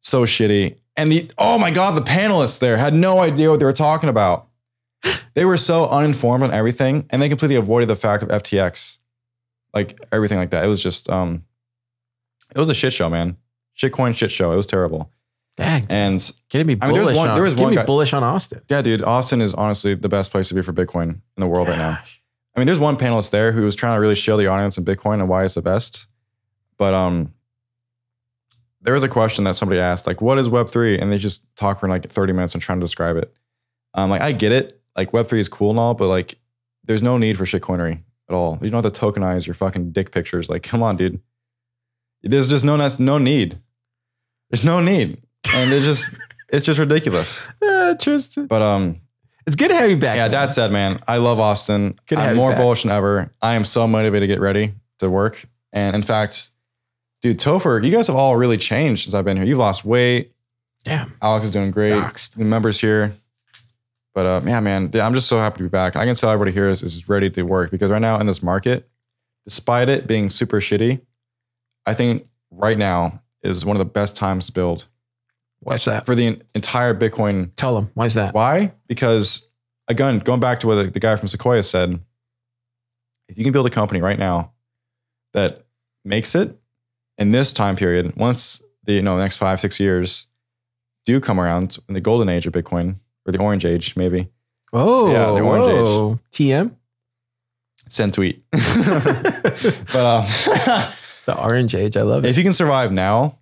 so 0.00 0.22
shitty. 0.24 0.76
And 0.96 1.10
the 1.10 1.30
oh 1.38 1.58
my 1.58 1.70
god, 1.70 1.92
the 1.96 2.02
panelists 2.02 2.58
there 2.58 2.76
had 2.76 2.92
no 2.94 3.20
idea 3.20 3.50
what 3.50 3.58
they 3.60 3.64
were 3.66 3.72
talking 3.72 4.08
about. 4.08 4.46
They 5.34 5.44
were 5.44 5.56
so 5.56 5.88
uninformed 5.88 6.44
on 6.44 6.52
everything, 6.52 7.06
and 7.10 7.20
they 7.22 7.28
completely 7.28 7.56
avoided 7.56 7.88
the 7.88 7.96
fact 7.96 8.22
of 8.22 8.28
FTX, 8.28 8.98
like 9.74 9.98
everything 10.12 10.38
like 10.38 10.50
that. 10.50 10.64
It 10.64 10.68
was 10.68 10.82
just 10.82 11.08
um, 11.10 11.44
it 12.54 12.58
was 12.58 12.68
a 12.68 12.74
shit 12.74 12.92
show, 12.92 13.08
man. 13.08 13.36
Shitcoin 13.76 14.14
shit 14.16 14.30
show. 14.30 14.52
It 14.52 14.56
was 14.56 14.66
terrible. 14.66 15.10
Dang, 15.56 15.84
And 15.90 16.30
can 16.50 16.66
me 16.66 16.76
I 16.80 16.86
mean, 16.86 16.94
there 16.94 17.04
was 17.04 17.16
one- 17.16 17.28
on? 17.30 17.34
there 17.34 17.44
was 17.44 17.54
can 17.54 17.62
one 17.64 17.70
me 17.72 17.76
guy- 17.76 17.84
bullish 17.84 18.14
on 18.14 18.22
Austin 18.24 18.62
yeah, 18.70 18.80
dude, 18.80 19.02
Austin 19.02 19.42
is 19.42 19.52
honestly 19.52 19.94
the 19.94 20.08
best 20.08 20.30
place 20.30 20.48
to 20.48 20.54
be 20.54 20.62
for 20.62 20.72
Bitcoin 20.72 21.10
in 21.10 21.20
the 21.40 21.46
world 21.46 21.68
right 21.68 21.76
now. 21.76 21.98
I 22.56 22.60
mean, 22.60 22.66
there's 22.66 22.78
one 22.78 22.96
panelist 22.96 23.30
there 23.32 23.52
who 23.52 23.62
was 23.62 23.74
trying 23.74 23.96
to 23.96 24.00
really 24.00 24.14
show 24.14 24.36
the 24.38 24.46
audience 24.46 24.78
in 24.78 24.84
Bitcoin 24.84 25.14
and 25.20 25.28
why 25.28 25.44
it's 25.44 25.54
the 25.54 25.60
best. 25.62 26.06
But 26.78 26.94
um, 26.94 27.32
there 28.82 28.94
was 28.94 29.02
a 29.02 29.08
question 29.08 29.44
that 29.44 29.54
somebody 29.56 29.80
asked, 29.80 30.06
like, 30.06 30.20
"What 30.20 30.38
is 30.38 30.48
Web 30.48 30.68
3? 30.68 30.98
And 30.98 31.10
they 31.10 31.18
just 31.18 31.46
talk 31.56 31.80
for 31.80 31.88
like 31.88 32.08
30 32.10 32.32
minutes 32.32 32.54
and 32.54 32.62
trying 32.62 32.80
to 32.80 32.84
describe 32.84 33.16
it. 33.16 33.32
Um, 33.94 34.10
like 34.10 34.20
I 34.22 34.32
get 34.32 34.52
it, 34.52 34.80
like 34.96 35.12
Web 35.12 35.28
3 35.28 35.40
is 35.40 35.48
cool 35.48 35.70
and 35.70 35.78
all, 35.78 35.94
but 35.94 36.08
like, 36.08 36.36
there's 36.84 37.02
no 37.02 37.18
need 37.18 37.36
for 37.38 37.44
shitcoinery 37.44 38.00
at 38.28 38.34
all. 38.34 38.58
You 38.62 38.70
don't 38.70 38.82
have 38.82 38.92
to 38.92 39.00
tokenize 39.00 39.46
your 39.46 39.54
fucking 39.54 39.92
dick 39.92 40.10
pictures. 40.10 40.48
Like, 40.50 40.62
come 40.62 40.82
on, 40.82 40.96
dude. 40.96 41.20
There's 42.22 42.50
just 42.50 42.64
no 42.64 42.76
no 42.98 43.18
need. 43.18 43.58
There's 44.50 44.64
no 44.64 44.80
need, 44.80 45.22
and 45.54 45.72
it's 45.72 45.84
just 45.84 46.14
it's 46.48 46.64
just 46.64 46.78
ridiculous. 46.78 47.42
Uh, 47.60 47.94
Tristan, 47.96 48.46
But 48.46 48.62
um, 48.62 49.00
it's 49.46 49.56
good 49.56 49.68
to 49.68 49.74
have 49.74 49.90
you 49.90 49.96
back. 49.96 50.16
yeah, 50.16 50.24
man. 50.24 50.30
that 50.32 50.50
said, 50.50 50.70
man, 50.70 51.00
I 51.08 51.16
love 51.16 51.40
Austin. 51.40 51.98
Good 52.06 52.16
to 52.16 52.22
I'm 52.22 52.30
you 52.30 52.36
more 52.36 52.54
bullish 52.54 52.82
than 52.82 52.92
ever. 52.92 53.32
I 53.40 53.54
am 53.54 53.64
so 53.64 53.86
motivated 53.88 54.28
to 54.28 54.34
get 54.34 54.40
ready 54.40 54.74
to 55.00 55.10
work. 55.10 55.48
And 55.72 55.96
in 55.96 56.02
fact, 56.02 56.50
dude, 57.22 57.38
Topher, 57.38 57.82
you 57.82 57.90
guys 57.90 58.08
have 58.08 58.16
all 58.16 58.36
really 58.36 58.58
changed 58.58 59.04
since 59.04 59.14
I've 59.14 59.24
been 59.24 59.36
here. 59.36 59.46
You've 59.46 59.58
lost 59.58 59.84
weight. 59.84 60.32
Damn. 60.84 61.14
Alex 61.22 61.46
is 61.46 61.52
doing 61.52 61.70
great. 61.70 61.92
Doxed. 61.92 62.34
The 62.36 62.44
members 62.44 62.80
here. 62.80 63.14
But 64.14 64.26
uh, 64.26 64.40
yeah, 64.44 64.60
man, 64.60 64.90
I'm 64.94 65.14
just 65.14 65.28
so 65.28 65.38
happy 65.38 65.58
to 65.58 65.62
be 65.62 65.68
back. 65.68 65.96
I 65.96 66.04
can 66.04 66.14
tell 66.14 66.30
everybody 66.30 66.52
here 66.52 66.68
is, 66.68 66.82
is 66.82 67.08
ready 67.08 67.30
to 67.30 67.42
work 67.44 67.70
because 67.70 67.90
right 67.90 68.00
now 68.00 68.20
in 68.20 68.26
this 68.26 68.42
market, 68.42 68.88
despite 69.46 69.88
it 69.88 70.06
being 70.06 70.28
super 70.28 70.60
shitty, 70.60 71.00
I 71.86 71.94
think 71.94 72.26
right 72.50 72.76
now 72.76 73.22
is 73.42 73.64
one 73.64 73.76
of 73.76 73.78
the 73.78 73.86
best 73.86 74.14
times 74.16 74.46
to 74.46 74.52
build 74.52 74.86
What's 75.60 75.86
that? 75.86 76.04
for 76.04 76.14
the 76.14 76.42
entire 76.54 76.94
Bitcoin 76.94 77.52
Tell 77.56 77.74
them. 77.74 77.90
Why 77.94 78.06
is 78.06 78.14
that? 78.14 78.34
why? 78.34 78.72
Because 78.86 79.48
again, 79.88 80.18
going 80.18 80.40
back 80.40 80.60
to 80.60 80.66
what 80.66 80.74
the, 80.74 80.84
the 80.84 81.00
guy 81.00 81.16
from 81.16 81.28
Sequoia 81.28 81.62
said, 81.62 81.98
if 83.28 83.38
you 83.38 83.44
can 83.44 83.52
build 83.52 83.66
a 83.66 83.70
company 83.70 84.00
right 84.02 84.18
now 84.18 84.52
that 85.32 85.64
makes 86.04 86.34
it 86.34 86.58
in 87.18 87.30
this 87.30 87.52
time 87.52 87.76
period, 87.76 88.14
once 88.16 88.62
the 88.84 88.94
you 88.94 89.02
know 89.02 89.16
next 89.16 89.36
five 89.36 89.60
six 89.60 89.78
years 89.80 90.26
do 91.04 91.20
come 91.20 91.40
around 91.40 91.78
in 91.88 91.94
the 91.94 92.00
golden 92.00 92.28
age 92.28 92.46
of 92.46 92.52
Bitcoin 92.52 92.96
or 93.26 93.32
the 93.32 93.38
orange 93.38 93.64
age, 93.64 93.96
maybe 93.96 94.28
Oh, 94.72 95.10
Yeah, 95.12 95.26
the 95.32 95.40
orange 95.40 95.64
whoa. 95.66 96.18
TM. 96.32 96.74
send 97.88 98.14
tweet. 98.14 98.42
but 98.50 99.94
um, 99.94 100.24
The 101.24 101.36
orange 101.40 101.74
age. 101.74 101.96
I 101.96 102.02
love 102.02 102.24
it. 102.24 102.28
if 102.30 102.36
you 102.36 102.42
can 102.42 102.52
survive 102.52 102.90
now, 102.90 103.38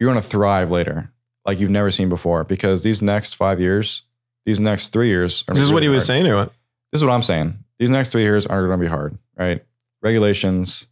you're 0.00 0.10
going 0.10 0.22
to 0.22 0.26
thrive 0.26 0.70
later, 0.70 1.12
like 1.44 1.60
you've 1.60 1.70
never 1.70 1.90
seen 1.90 2.08
before. 2.08 2.42
Because 2.44 2.82
these 2.84 3.02
next 3.02 3.36
five 3.36 3.60
years, 3.60 4.02
these 4.46 4.60
next 4.60 4.94
three 4.94 5.08
years, 5.08 5.44
are 5.48 5.54
this 5.54 5.62
is 5.64 5.72
what 5.72 5.82
he 5.82 5.88
was 5.90 6.06
hard. 6.06 6.06
saying, 6.22 6.26
or 6.26 6.36
what? 6.36 6.52
this 6.90 7.00
is 7.00 7.04
what 7.04 7.12
I'm 7.12 7.22
saying. 7.22 7.58
These 7.78 7.90
next 7.90 8.12
three 8.12 8.22
years 8.22 8.46
are 8.46 8.66
going 8.66 8.78
to 8.80 8.84
be 8.84 8.88
hard, 8.88 9.18
right? 9.36 9.62
Regulations, 10.00 10.86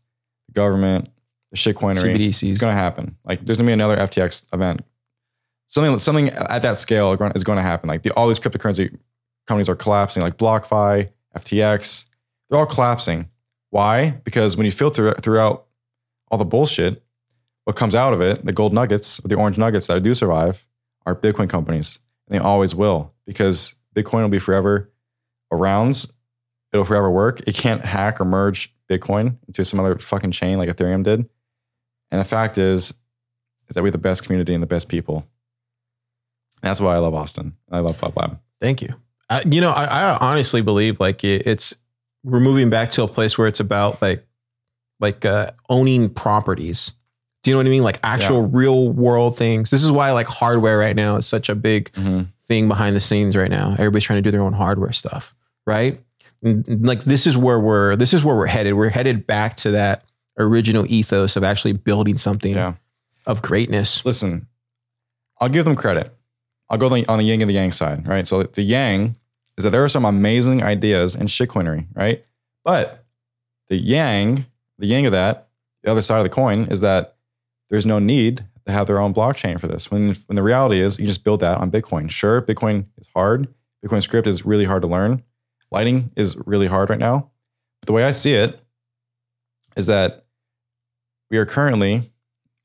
government, 0.52 1.08
the 1.50 1.56
shitcoinery. 1.56 2.16
CBDCs. 2.16 2.50
It's 2.50 2.58
going 2.58 2.74
to 2.74 2.80
happen. 2.80 3.16
Like 3.24 3.44
there's 3.44 3.58
going 3.58 3.66
to 3.66 3.70
be 3.70 3.74
another 3.74 3.96
FTX 3.96 4.52
event. 4.52 4.84
Something, 5.66 5.98
something 5.98 6.28
at 6.30 6.62
that 6.62 6.78
scale 6.78 7.12
is 7.12 7.44
going 7.44 7.56
to 7.56 7.62
happen. 7.62 7.88
Like 7.88 8.02
the, 8.02 8.12
all 8.14 8.28
these 8.28 8.40
cryptocurrency 8.40 8.96
companies 9.46 9.68
are 9.68 9.76
collapsing, 9.76 10.22
like 10.22 10.36
BlockFi, 10.36 11.10
FTX. 11.36 12.06
They're 12.48 12.58
all 12.58 12.66
collapsing. 12.66 13.28
Why? 13.70 14.10
Because 14.24 14.56
when 14.56 14.64
you 14.64 14.72
filter 14.72 15.14
throughout 15.14 15.66
all 16.30 16.38
the 16.38 16.44
bullshit, 16.44 17.02
what 17.64 17.76
comes 17.76 17.94
out 17.94 18.12
of 18.12 18.20
it, 18.20 18.44
the 18.44 18.52
gold 18.52 18.72
nuggets, 18.72 19.18
the 19.18 19.36
orange 19.36 19.58
nuggets 19.58 19.86
that 19.86 20.02
do 20.02 20.14
survive, 20.14 20.66
are 21.06 21.14
Bitcoin 21.14 21.48
companies. 21.48 22.00
And 22.26 22.34
they 22.34 22.42
always 22.42 22.74
will 22.74 23.12
because 23.26 23.76
Bitcoin 23.94 24.22
will 24.22 24.28
be 24.28 24.38
forever 24.38 24.90
around. 25.52 26.06
It'll 26.72 26.84
forever 26.84 27.10
work. 27.10 27.40
It 27.46 27.54
can't 27.54 27.84
hack 27.84 28.20
or 28.20 28.24
merge 28.24 28.74
Bitcoin 28.88 29.36
into 29.46 29.64
some 29.64 29.78
other 29.80 29.98
fucking 29.98 30.32
chain 30.32 30.58
like 30.58 30.68
Ethereum 30.68 31.04
did. 31.04 31.28
And 32.10 32.20
the 32.20 32.24
fact 32.24 32.58
is, 32.58 32.92
is 33.68 33.74
that 33.74 33.82
we 33.82 33.88
have 33.88 33.92
the 33.92 33.98
best 33.98 34.24
community 34.24 34.52
and 34.54 34.62
the 34.62 34.66
best 34.66 34.88
people. 34.88 35.26
That's 36.62 36.80
why 36.80 36.94
I 36.94 36.98
love 36.98 37.14
Austin. 37.14 37.56
I 37.70 37.78
love 37.80 37.98
Pleb 37.98 38.16
Lab. 38.16 38.40
Thank 38.60 38.82
you. 38.82 38.94
I, 39.28 39.42
you 39.42 39.60
know, 39.60 39.70
I, 39.70 39.84
I 39.84 40.16
honestly 40.18 40.60
believe 40.60 41.00
like 41.00 41.24
it, 41.24 41.46
it's 41.46 41.74
we're 42.24 42.40
moving 42.40 42.68
back 42.68 42.90
to 42.90 43.02
a 43.02 43.08
place 43.08 43.38
where 43.38 43.46
it's 43.46 43.60
about 43.60 44.02
like 44.02 44.26
like 44.98 45.24
uh, 45.24 45.52
owning 45.68 46.10
properties. 46.10 46.92
Do 47.42 47.50
you 47.50 47.54
know 47.54 47.58
what 47.60 47.66
I 47.66 47.70
mean? 47.70 47.82
Like 47.82 48.00
actual 48.02 48.42
real 48.42 48.90
world 48.90 49.38
things. 49.38 49.70
This 49.70 49.82
is 49.82 49.90
why 49.90 50.12
like 50.12 50.26
hardware 50.26 50.76
right 50.78 50.94
now 50.94 51.16
is 51.16 51.26
such 51.26 51.48
a 51.48 51.54
big 51.54 51.90
thing 52.46 52.68
behind 52.68 52.94
the 52.94 53.00
scenes 53.00 53.34
right 53.36 53.50
now. 53.50 53.72
Everybody's 53.78 54.04
trying 54.04 54.18
to 54.18 54.22
do 54.22 54.30
their 54.30 54.42
own 54.42 54.52
hardware 54.52 54.92
stuff, 54.92 55.34
right? 55.66 56.00
And, 56.42 56.86
like 56.86 57.04
this 57.04 57.26
is 57.26 57.38
where 57.38 57.58
we're 57.58 57.96
this 57.96 58.12
is 58.12 58.24
where 58.24 58.36
we're 58.36 58.46
headed. 58.46 58.74
We're 58.74 58.90
headed 58.90 59.26
back 59.26 59.54
to 59.56 59.70
that 59.70 60.04
original 60.40 60.84
ethos 60.88 61.36
of 61.36 61.44
actually 61.44 61.72
building 61.74 62.18
something 62.18 62.54
Yeah. 62.54 62.74
of 63.26 63.42
greatness. 63.42 64.04
Listen, 64.04 64.48
I'll 65.40 65.48
give 65.48 65.64
them 65.64 65.76
credit. 65.76 66.14
I'll 66.68 66.78
go 66.78 66.86
on 66.86 66.92
the, 66.92 67.06
on 67.06 67.18
the 67.18 67.24
yin 67.24 67.40
and 67.42 67.48
the 67.50 67.54
yang 67.54 67.72
side, 67.72 68.06
right? 68.08 68.26
So 68.26 68.42
the 68.44 68.62
yang 68.62 69.16
is 69.58 69.64
that 69.64 69.70
there 69.70 69.84
are 69.84 69.88
some 69.88 70.04
amazing 70.04 70.62
ideas 70.62 71.14
in 71.14 71.26
shitcoinery, 71.26 71.86
right? 71.94 72.24
But 72.64 73.04
the 73.68 73.76
yang, 73.76 74.46
the 74.78 74.86
yang 74.86 75.06
of 75.06 75.12
that, 75.12 75.48
the 75.82 75.90
other 75.90 76.02
side 76.02 76.18
of 76.18 76.24
the 76.24 76.28
coin 76.30 76.64
is 76.66 76.80
that 76.80 77.16
there's 77.70 77.86
no 77.86 77.98
need 77.98 78.44
to 78.66 78.72
have 78.72 78.86
their 78.86 79.00
own 79.00 79.12
blockchain 79.14 79.58
for 79.60 79.66
this. 79.66 79.90
When, 79.90 80.14
when 80.26 80.36
the 80.36 80.42
reality 80.42 80.80
is 80.80 80.98
you 80.98 81.06
just 81.06 81.24
build 81.24 81.40
that 81.40 81.58
on 81.58 81.70
Bitcoin. 81.70 82.10
Sure, 82.10 82.40
Bitcoin 82.42 82.86
is 82.98 83.08
hard. 83.14 83.48
Bitcoin 83.84 84.02
script 84.02 84.26
is 84.26 84.44
really 84.44 84.64
hard 84.64 84.82
to 84.82 84.88
learn. 84.88 85.22
Lightning 85.70 86.10
is 86.16 86.36
really 86.46 86.66
hard 86.66 86.90
right 86.90 86.98
now. 86.98 87.30
But 87.80 87.86
the 87.86 87.92
way 87.92 88.04
I 88.04 88.12
see 88.12 88.34
it 88.34 88.60
is 89.76 89.86
that 89.86 90.19
we 91.30 91.38
are 91.38 91.46
currently 91.46 92.10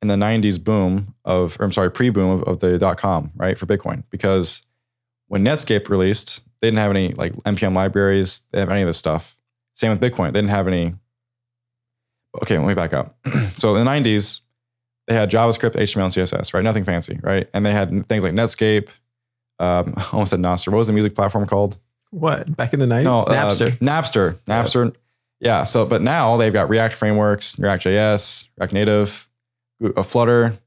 in 0.01 0.07
the 0.07 0.15
90s 0.15 0.63
boom 0.63 1.15
of, 1.23 1.59
or 1.59 1.63
I'm 1.65 1.71
sorry, 1.71 1.91
pre-boom 1.91 2.29
of, 2.29 2.43
of 2.43 2.59
the 2.59 2.77
dot 2.77 2.97
com, 2.97 3.31
right, 3.35 3.57
for 3.57 3.65
Bitcoin. 3.65 4.03
Because 4.09 4.61
when 5.27 5.43
Netscape 5.43 5.89
released, 5.89 6.41
they 6.61 6.67
didn't 6.67 6.79
have 6.79 6.91
any 6.91 7.13
like 7.13 7.33
NPM 7.43 7.73
libraries, 7.73 8.41
they 8.51 8.59
didn't 8.59 8.69
have 8.69 8.75
any 8.75 8.81
of 8.83 8.87
this 8.87 8.97
stuff. 8.97 9.37
Same 9.73 9.91
with 9.91 9.99
Bitcoin. 9.99 10.33
They 10.33 10.39
didn't 10.39 10.51
have 10.51 10.67
any. 10.67 10.95
Okay, 12.41 12.57
let 12.57 12.67
me 12.67 12.73
back 12.73 12.93
up. 12.93 13.17
so 13.55 13.75
in 13.75 13.85
the 13.85 13.89
90s, 13.89 14.41
they 15.07 15.13
had 15.13 15.29
JavaScript, 15.29 15.75
HTML, 15.75 16.03
and 16.03 16.13
CSS, 16.13 16.53
right? 16.53 16.63
Nothing 16.63 16.83
fancy, 16.83 17.19
right? 17.21 17.47
And 17.53 17.65
they 17.65 17.71
had 17.71 18.07
things 18.07 18.23
like 18.23 18.33
Netscape, 18.33 18.89
um, 19.59 19.93
I 19.95 20.07
almost 20.13 20.31
said 20.31 20.39
Nostr. 20.39 20.67
What 20.67 20.77
was 20.77 20.87
the 20.87 20.93
music 20.93 21.15
platform 21.15 21.45
called? 21.45 21.77
What 22.11 22.55
back 22.55 22.73
in 22.73 22.79
the 22.79 22.87
nineties? 22.87 23.05
No, 23.05 23.23
uh, 23.23 23.33
Napster. 23.33 24.37
Napster. 24.45 24.95
Yeah. 25.45 25.63
So, 25.63 25.85
but 25.85 26.01
now 26.01 26.37
they've 26.37 26.51
got 26.51 26.69
React 26.69 26.95
frameworks, 26.95 27.59
React 27.59 27.83
JS, 27.83 28.47
React 28.57 28.73
Native, 28.73 29.29
uh, 29.95 30.01
Flutter, 30.01 30.57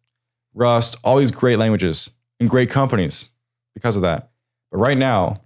Rust, 0.55 0.97
all 1.03 1.17
these 1.19 1.33
great 1.33 1.59
languages 1.59 2.13
and 2.39 2.49
great 2.49 2.71
companies 2.71 3.33
because 3.75 3.97
of 3.97 4.03
that. 4.03 4.31
But 4.71 4.79
right 4.79 4.97
now, 4.97 5.43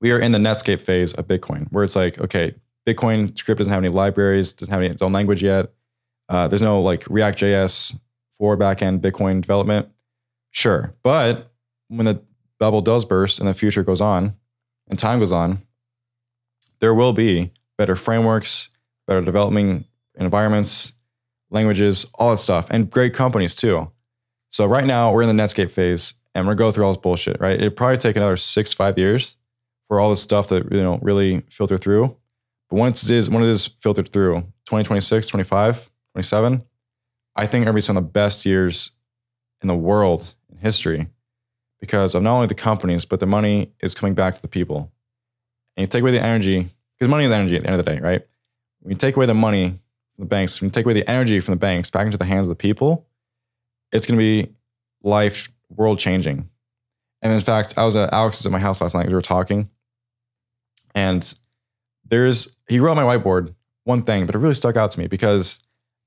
we 0.00 0.12
are 0.12 0.20
in 0.20 0.30
the 0.30 0.38
Netscape 0.38 0.80
phase 0.80 1.12
of 1.14 1.26
Bitcoin, 1.26 1.66
where 1.72 1.82
it's 1.82 1.96
like, 1.96 2.20
okay, 2.20 2.54
Bitcoin 2.86 3.36
script 3.36 3.58
doesn't 3.58 3.72
have 3.72 3.82
any 3.82 3.92
libraries, 3.92 4.52
doesn't 4.52 4.72
have 4.72 4.82
any, 4.82 4.90
its 4.90 5.02
own 5.02 5.12
language 5.12 5.42
yet. 5.42 5.72
Uh, 6.28 6.46
there's 6.46 6.62
no 6.62 6.80
like 6.80 7.04
React 7.10 7.40
JS 7.40 7.98
for 8.38 8.56
backend 8.56 9.00
Bitcoin 9.00 9.40
development. 9.40 9.88
Sure. 10.52 10.94
But 11.02 11.50
when 11.88 12.06
the 12.06 12.22
bubble 12.60 12.82
does 12.82 13.04
burst 13.04 13.40
and 13.40 13.48
the 13.48 13.54
future 13.54 13.82
goes 13.82 14.00
on 14.00 14.36
and 14.88 14.96
time 14.96 15.18
goes 15.18 15.32
on, 15.32 15.62
there 16.78 16.94
will 16.94 17.12
be 17.12 17.50
better 17.82 17.96
frameworks, 17.96 18.68
better 19.08 19.20
developing 19.20 19.84
environments, 20.14 20.92
languages, 21.50 22.06
all 22.14 22.30
that 22.30 22.36
stuff, 22.36 22.68
and 22.70 22.88
great 22.88 23.12
companies 23.12 23.56
too. 23.56 23.90
So 24.50 24.66
right 24.66 24.84
now 24.84 25.12
we're 25.12 25.22
in 25.22 25.36
the 25.36 25.42
Netscape 25.42 25.72
phase 25.72 26.14
and 26.32 26.46
we're 26.46 26.54
going 26.54 26.70
to 26.70 26.70
go 26.70 26.74
through 26.76 26.84
all 26.84 26.92
this 26.92 27.02
bullshit, 27.02 27.40
right? 27.40 27.56
It'd 27.58 27.76
probably 27.76 27.96
take 27.96 28.14
another 28.14 28.36
six, 28.36 28.72
five 28.72 28.96
years 28.98 29.36
for 29.88 29.98
all 29.98 30.10
this 30.10 30.22
stuff 30.22 30.46
to 30.46 30.64
you 30.70 30.80
know 30.80 31.00
really 31.02 31.40
filter 31.50 31.76
through. 31.76 32.16
But 32.70 32.76
once 32.76 33.02
it 33.02 33.10
is 33.10 33.28
when 33.28 33.42
it 33.42 33.48
is 33.48 33.66
filtered 33.66 34.10
through, 34.10 34.42
2026, 34.66 35.26
25, 35.26 35.90
27, 36.12 36.62
I 37.34 37.46
think 37.48 37.62
it'll 37.62 37.74
be 37.74 37.80
some 37.80 37.96
of 37.96 38.04
the 38.04 38.10
best 38.10 38.46
years 38.46 38.92
in 39.60 39.66
the 39.66 39.74
world 39.74 40.36
in 40.52 40.58
history 40.58 41.08
because 41.80 42.14
of 42.14 42.22
not 42.22 42.34
only 42.36 42.46
the 42.46 42.54
companies, 42.54 43.04
but 43.04 43.18
the 43.18 43.26
money 43.26 43.72
is 43.80 43.92
coming 43.92 44.14
back 44.14 44.36
to 44.36 44.42
the 44.42 44.46
people. 44.46 44.92
And 45.76 45.82
you 45.82 45.88
take 45.88 46.02
away 46.02 46.12
the 46.12 46.22
energy, 46.22 46.68
because 47.02 47.10
money 47.10 47.24
is 47.24 47.32
energy 47.32 47.56
at 47.56 47.62
the 47.62 47.68
end 47.68 47.80
of 47.80 47.84
the 47.84 47.92
day, 47.92 48.00
right? 48.00 48.22
When 48.78 48.92
you 48.92 48.96
take 48.96 49.16
away 49.16 49.26
the 49.26 49.34
money 49.34 49.70
from 50.14 50.22
the 50.22 50.26
banks, 50.26 50.60
when 50.60 50.68
you 50.68 50.70
take 50.70 50.84
away 50.84 50.94
the 50.94 51.10
energy 51.10 51.40
from 51.40 51.50
the 51.50 51.58
banks 51.58 51.90
back 51.90 52.06
into 52.06 52.16
the 52.16 52.24
hands 52.24 52.46
of 52.46 52.50
the 52.50 52.54
people, 52.54 53.08
it's 53.90 54.06
going 54.06 54.16
to 54.16 54.22
be 54.22 54.54
life, 55.02 55.50
world 55.68 55.98
changing. 55.98 56.48
And 57.20 57.32
in 57.32 57.40
fact, 57.40 57.74
I 57.76 57.84
was 57.84 57.96
at 57.96 58.12
Alex's 58.12 58.46
at 58.46 58.52
my 58.52 58.60
house 58.60 58.80
last 58.80 58.94
night. 58.94 59.08
We 59.08 59.14
were 59.14 59.20
talking, 59.20 59.68
and 60.94 61.34
there's 62.08 62.56
he 62.68 62.78
wrote 62.78 62.96
on 62.96 63.04
my 63.04 63.16
whiteboard 63.16 63.52
one 63.82 64.04
thing, 64.04 64.26
but 64.26 64.36
it 64.36 64.38
really 64.38 64.54
stuck 64.54 64.76
out 64.76 64.92
to 64.92 65.00
me 65.00 65.08
because 65.08 65.58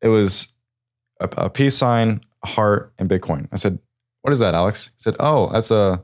it 0.01 0.07
was 0.07 0.53
a, 1.19 1.27
a 1.35 1.49
peace 1.49 1.75
sign, 1.75 2.21
a 2.41 2.47
heart, 2.47 2.93
and 2.97 3.09
Bitcoin. 3.09 3.49
I 3.51 3.57
said, 3.57 3.79
"What 4.21 4.31
is 4.31 4.39
that, 4.39 4.55
Alex?" 4.55 4.91
He 4.95 5.01
said, 5.01 5.17
"Oh, 5.19 5.49
that's 5.51 5.71
a 5.71 6.01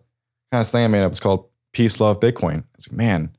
kind 0.52 0.60
of 0.60 0.68
thing 0.68 0.84
I 0.84 0.88
made 0.90 1.06
up. 1.06 1.12
It's 1.12 1.22
called 1.22 1.48
Peace, 1.72 2.02
Love, 2.02 2.20
Bitcoin." 2.20 2.60
I 2.60 2.76
was 2.76 2.90
like, 2.90 2.98
"Man, 2.98 3.32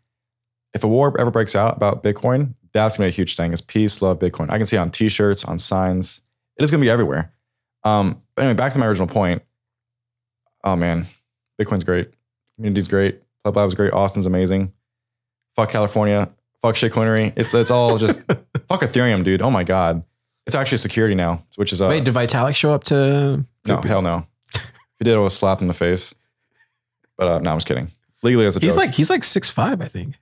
if 0.74 0.84
a 0.84 0.88
war 0.88 1.18
ever 1.20 1.30
breaks 1.30 1.54
out 1.54 1.76
about 1.76 2.02
Bitcoin, 2.02 2.54
that's 2.72 2.96
gonna 2.96 3.08
be 3.08 3.12
a 3.12 3.14
huge 3.14 3.36
thing. 3.36 3.52
It's 3.52 3.60
peace, 3.60 4.00
love, 4.02 4.18
Bitcoin. 4.18 4.50
I 4.50 4.56
can 4.56 4.66
see 4.66 4.76
it 4.76 4.80
on 4.80 4.90
T-shirts, 4.90 5.44
on 5.44 5.58
signs. 5.58 6.22
It 6.56 6.64
is 6.64 6.70
gonna 6.70 6.80
be 6.80 6.90
everywhere." 6.90 7.32
Um, 7.84 8.22
but 8.34 8.42
anyway, 8.42 8.54
back 8.54 8.72
to 8.72 8.78
my 8.78 8.86
original 8.86 9.08
point. 9.08 9.42
Oh 10.64 10.76
man, 10.76 11.06
Bitcoin's 11.60 11.84
great. 11.84 12.10
Community's 12.56 12.88
great. 12.88 13.20
Pleb 13.44 13.56
Lab's 13.56 13.74
great. 13.74 13.92
Austin's 13.92 14.26
amazing. 14.26 14.72
Fuck 15.56 15.70
California. 15.70 16.30
Fuck 16.62 16.76
shitcoinery. 16.76 17.32
It's 17.36 17.52
it's 17.54 17.70
all 17.70 17.98
just 17.98 18.18
fuck 18.68 18.80
Ethereum, 18.82 19.24
dude. 19.24 19.42
Oh 19.42 19.50
my 19.50 19.64
god. 19.64 20.04
It's 20.46 20.56
actually 20.56 20.78
security 20.78 21.14
now, 21.14 21.44
which 21.56 21.72
is 21.72 21.80
uh, 21.82 21.88
Wait, 21.88 22.04
did 22.04 22.14
Vitalik 22.14 22.54
show 22.56 22.72
up 22.72 22.84
to? 22.84 23.44
no 23.66 23.80
hell 23.82 24.02
no. 24.02 24.26
if 24.54 24.62
he 24.98 25.04
did, 25.04 25.14
I 25.14 25.18
was 25.18 25.36
slapped 25.36 25.60
in 25.60 25.68
the 25.68 25.74
face. 25.74 26.14
But 27.16 27.26
uh, 27.28 27.38
no, 27.40 27.50
I'm 27.52 27.56
just 27.58 27.66
kidding. 27.68 27.88
Legally, 28.22 28.46
as 28.46 28.56
a 28.56 28.60
He's 28.60 28.72
joke. 28.72 28.78
like 28.78 28.94
he's 28.94 29.10
like 29.10 29.24
six 29.24 29.50
five, 29.50 29.80
I 29.80 29.86
think. 29.86 30.18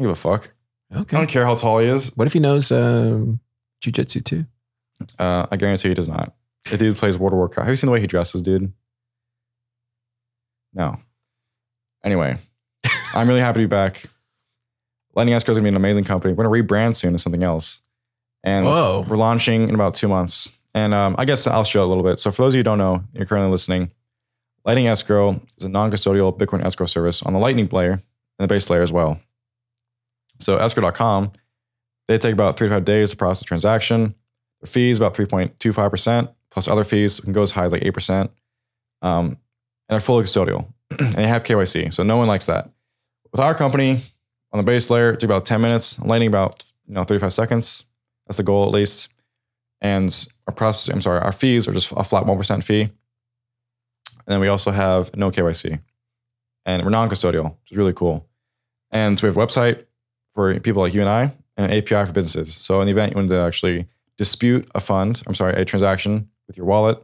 I 0.00 0.02
don't 0.02 0.12
give 0.14 0.18
a 0.18 0.20
fuck. 0.20 0.52
Okay. 0.94 1.16
I 1.16 1.20
don't 1.20 1.26
care 1.28 1.44
how 1.44 1.54
tall 1.54 1.78
he 1.78 1.86
is. 1.86 2.16
What 2.16 2.26
if 2.26 2.32
he 2.32 2.40
knows 2.40 2.72
um, 2.72 3.38
jujitsu 3.82 4.24
too? 4.24 4.46
Uh, 5.18 5.46
I 5.50 5.56
guarantee 5.56 5.88
he 5.88 5.94
does 5.94 6.08
not. 6.08 6.34
The 6.70 6.78
dude 6.78 6.96
plays 6.96 7.18
World 7.18 7.34
of 7.34 7.38
Warcraft. 7.38 7.66
Have 7.66 7.72
you 7.72 7.76
seen 7.76 7.88
the 7.88 7.92
way 7.92 8.00
he 8.00 8.06
dresses, 8.06 8.40
dude? 8.40 8.72
No. 10.72 10.98
Anyway, 12.02 12.38
I'm 13.14 13.28
really 13.28 13.40
happy 13.40 13.60
to 13.60 13.66
be 13.66 13.66
back. 13.66 14.04
Lightning 15.14 15.34
Escrow 15.34 15.52
is 15.52 15.56
going 15.56 15.64
to 15.64 15.70
be 15.70 15.74
an 15.74 15.76
amazing 15.76 16.04
company. 16.04 16.32
We're 16.32 16.44
going 16.44 16.64
to 16.64 16.74
rebrand 16.74 16.96
soon 16.96 17.12
to 17.12 17.18
something 17.18 17.42
else. 17.42 17.82
And 18.42 18.64
Whoa. 18.64 19.04
we're 19.06 19.16
launching 19.16 19.68
in 19.68 19.74
about 19.74 19.94
two 19.94 20.08
months. 20.08 20.50
And 20.74 20.94
um, 20.94 21.14
I 21.18 21.26
guess 21.26 21.46
I'll 21.46 21.64
show 21.64 21.84
a 21.84 21.88
little 21.88 22.04
bit. 22.04 22.20
So 22.20 22.30
for 22.30 22.42
those 22.42 22.54
of 22.54 22.56
you 22.56 22.60
who 22.60 22.64
don't 22.64 22.78
know, 22.78 23.04
you're 23.12 23.26
currently 23.26 23.50
listening, 23.50 23.90
Lightning 24.64 24.86
Escrow 24.86 25.42
is 25.58 25.64
a 25.64 25.68
non-custodial 25.68 26.38
Bitcoin 26.38 26.64
escrow 26.64 26.86
service 26.86 27.22
on 27.22 27.34
the 27.34 27.38
Lightning 27.38 27.68
layer 27.70 27.92
and 27.92 28.02
the 28.38 28.46
base 28.46 28.70
layer 28.70 28.82
as 28.82 28.92
well. 28.92 29.20
So 30.40 30.58
escrow.com, 30.58 31.32
they 32.08 32.18
take 32.18 32.32
about 32.32 32.56
three 32.56 32.68
to 32.68 32.74
five 32.74 32.84
days 32.84 33.10
to 33.10 33.16
process 33.16 33.40
the 33.40 33.46
transaction. 33.46 34.14
The 34.60 34.66
fee 34.66 34.90
is 34.90 34.98
about 34.98 35.14
3.25% 35.14 36.34
plus 36.50 36.68
other 36.68 36.84
fees 36.84 37.20
can 37.20 37.32
go 37.32 37.42
as 37.42 37.52
high 37.52 37.64
as 37.64 37.72
like 37.72 37.82
8%. 37.82 38.28
Um, 39.02 39.26
and 39.26 39.38
they're 39.88 40.00
fully 40.00 40.24
custodial 40.24 40.72
and 40.98 41.14
they 41.14 41.26
have 41.26 41.44
KYC. 41.44 41.92
So 41.94 42.02
no 42.02 42.16
one 42.16 42.28
likes 42.28 42.46
that. 42.46 42.68
With 43.32 43.40
our 43.40 43.54
company 43.54 44.00
on 44.52 44.58
the 44.58 44.62
base 44.62 44.90
layer, 44.90 45.12
it 45.12 45.20
took 45.20 45.28
about 45.28 45.46
10 45.46 45.60
minutes, 45.60 45.98
Lightning 46.00 46.28
about 46.28 46.64
you 46.86 46.94
know 46.94 47.04
35 47.04 47.32
seconds. 47.32 47.84
That's 48.26 48.36
the 48.36 48.42
goal 48.42 48.66
at 48.66 48.72
least. 48.72 49.08
And 49.80 50.26
our 50.46 50.52
process, 50.52 50.92
I'm 50.92 51.00
sorry, 51.00 51.20
our 51.20 51.32
fees 51.32 51.66
are 51.66 51.72
just 51.72 51.92
a 51.92 52.04
flat 52.04 52.24
1% 52.24 52.64
fee. 52.64 52.82
And 52.82 52.90
then 54.26 54.40
we 54.40 54.48
also 54.48 54.70
have 54.70 55.16
no 55.16 55.30
KYC. 55.30 55.80
And 56.66 56.84
we're 56.84 56.90
non-custodial, 56.90 57.56
which 57.62 57.72
is 57.72 57.78
really 57.78 57.94
cool. 57.94 58.28
And 58.90 59.18
so 59.18 59.26
we 59.26 59.28
have 59.28 59.36
a 59.36 59.46
website 59.46 59.86
for 60.34 60.58
people 60.60 60.82
like 60.82 60.94
you 60.94 61.00
and 61.00 61.10
I 61.10 61.32
and 61.56 61.70
an 61.70 61.78
API 61.78 62.06
for 62.06 62.12
businesses. 62.12 62.54
So 62.54 62.80
in 62.80 62.86
the 62.86 62.92
event 62.92 63.12
you 63.12 63.16
want 63.16 63.30
to 63.30 63.40
actually 63.40 63.86
dispute 64.16 64.68
a 64.74 64.80
fund, 64.80 65.22
I'm 65.26 65.34
sorry, 65.34 65.54
a 65.54 65.64
transaction 65.64 66.28
with 66.46 66.56
your 66.56 66.66
wallet, 66.66 67.02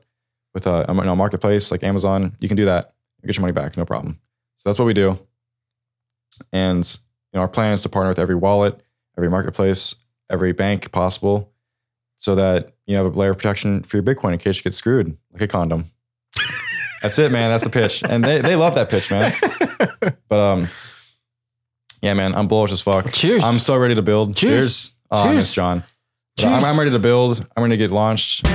with 0.55 0.66
a, 0.66 0.85
you 0.89 0.94
know, 0.94 1.16
marketplace 1.16 1.70
like 1.70 1.82
Amazon, 1.82 2.36
you 2.40 2.48
can 2.48 2.57
do 2.57 2.65
that. 2.66 2.94
You 3.23 3.27
get 3.27 3.36
your 3.36 3.43
money 3.43 3.53
back, 3.53 3.77
no 3.77 3.85
problem. 3.85 4.19
So 4.57 4.62
that's 4.69 4.78
what 4.78 4.86
we 4.86 4.94
do. 4.94 5.19
And 6.53 6.98
you 7.32 7.39
know, 7.39 7.43
our 7.43 7.48
plan 7.48 7.73
is 7.73 7.82
to 7.82 7.89
partner 7.89 8.09
with 8.09 8.19
every 8.19 8.35
wallet, 8.35 8.81
every 9.16 9.31
marketplace, 9.31 9.94
every 10.31 10.53
bank 10.53 10.93
possible, 10.93 11.53
so 12.16 12.35
that 12.35 12.74
you 12.86 12.97
have 12.97 13.07
a 13.07 13.09
layer 13.11 13.31
of 13.31 13.39
protection 13.39 13.82
for 13.82 13.97
your 13.97 14.05
Bitcoin 14.05 14.32
in 14.32 14.39
case 14.39 14.57
you 14.57 14.62
get 14.62 14.74
screwed, 14.74 15.16
like 15.32 15.43
a 15.43 15.48
condom. 15.48 15.90
That's 17.03 17.19
it, 17.19 17.31
man. 17.31 17.51
That's 17.51 17.65
the 17.65 17.70
pitch. 17.70 18.03
And 18.03 18.24
they, 18.24 18.40
they 18.40 18.57
love 18.57 18.74
that 18.74 18.90
pitch, 18.90 19.11
man. 19.11 19.35
But 20.28 20.40
um, 20.40 20.69
yeah, 22.02 22.14
man, 22.14 22.35
I'm 22.35 22.48
bullish 22.48 22.73
as 22.73 22.81
fuck. 22.81 23.12
Cheers. 23.12 23.44
I'm 23.44 23.59
so 23.59 23.77
ready 23.77 23.94
to 23.94 24.02
build. 24.02 24.36
Cheers. 24.36 24.94
Oh, 25.10 25.20
I 25.20 25.24
Cheers. 25.24 25.36
miss 25.36 25.55
John. 25.55 25.85
But 26.36 26.47
I'm, 26.47 26.64
I'm 26.64 26.78
ready 26.78 26.90
to 26.90 26.98
build. 26.98 27.47
I'm 27.56 27.62
ready 27.62 27.74
to 27.74 27.78
get 27.78 27.90
launched. 27.90 28.47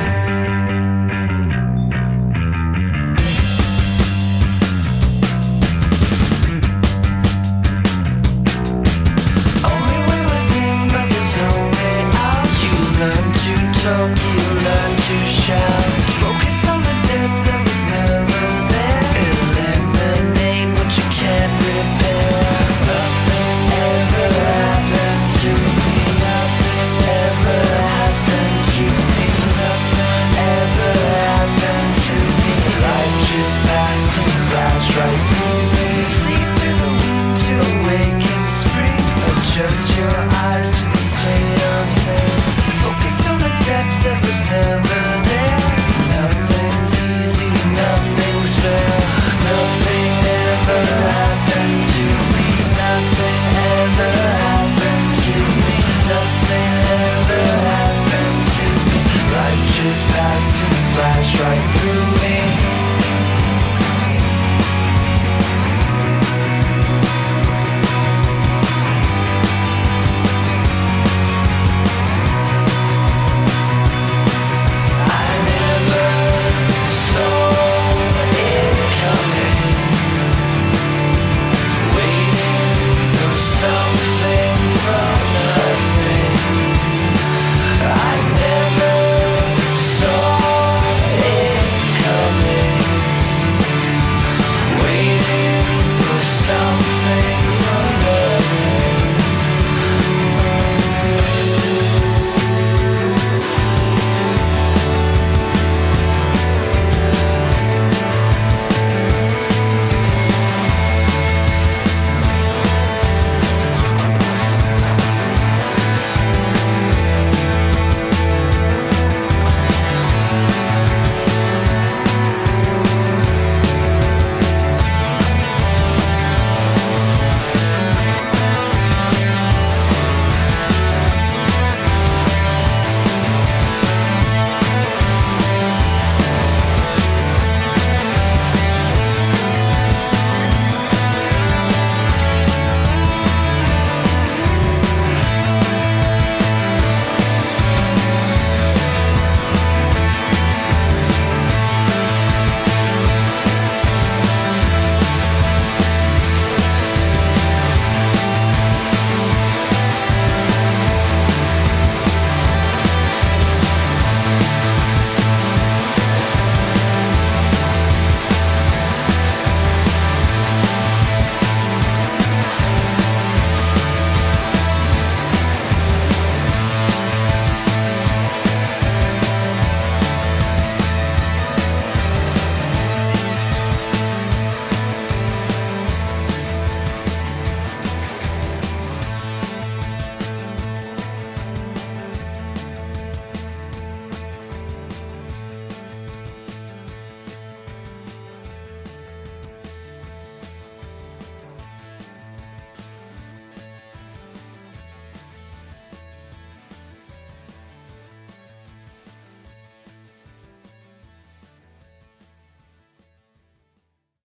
Strike. 34.81 35.60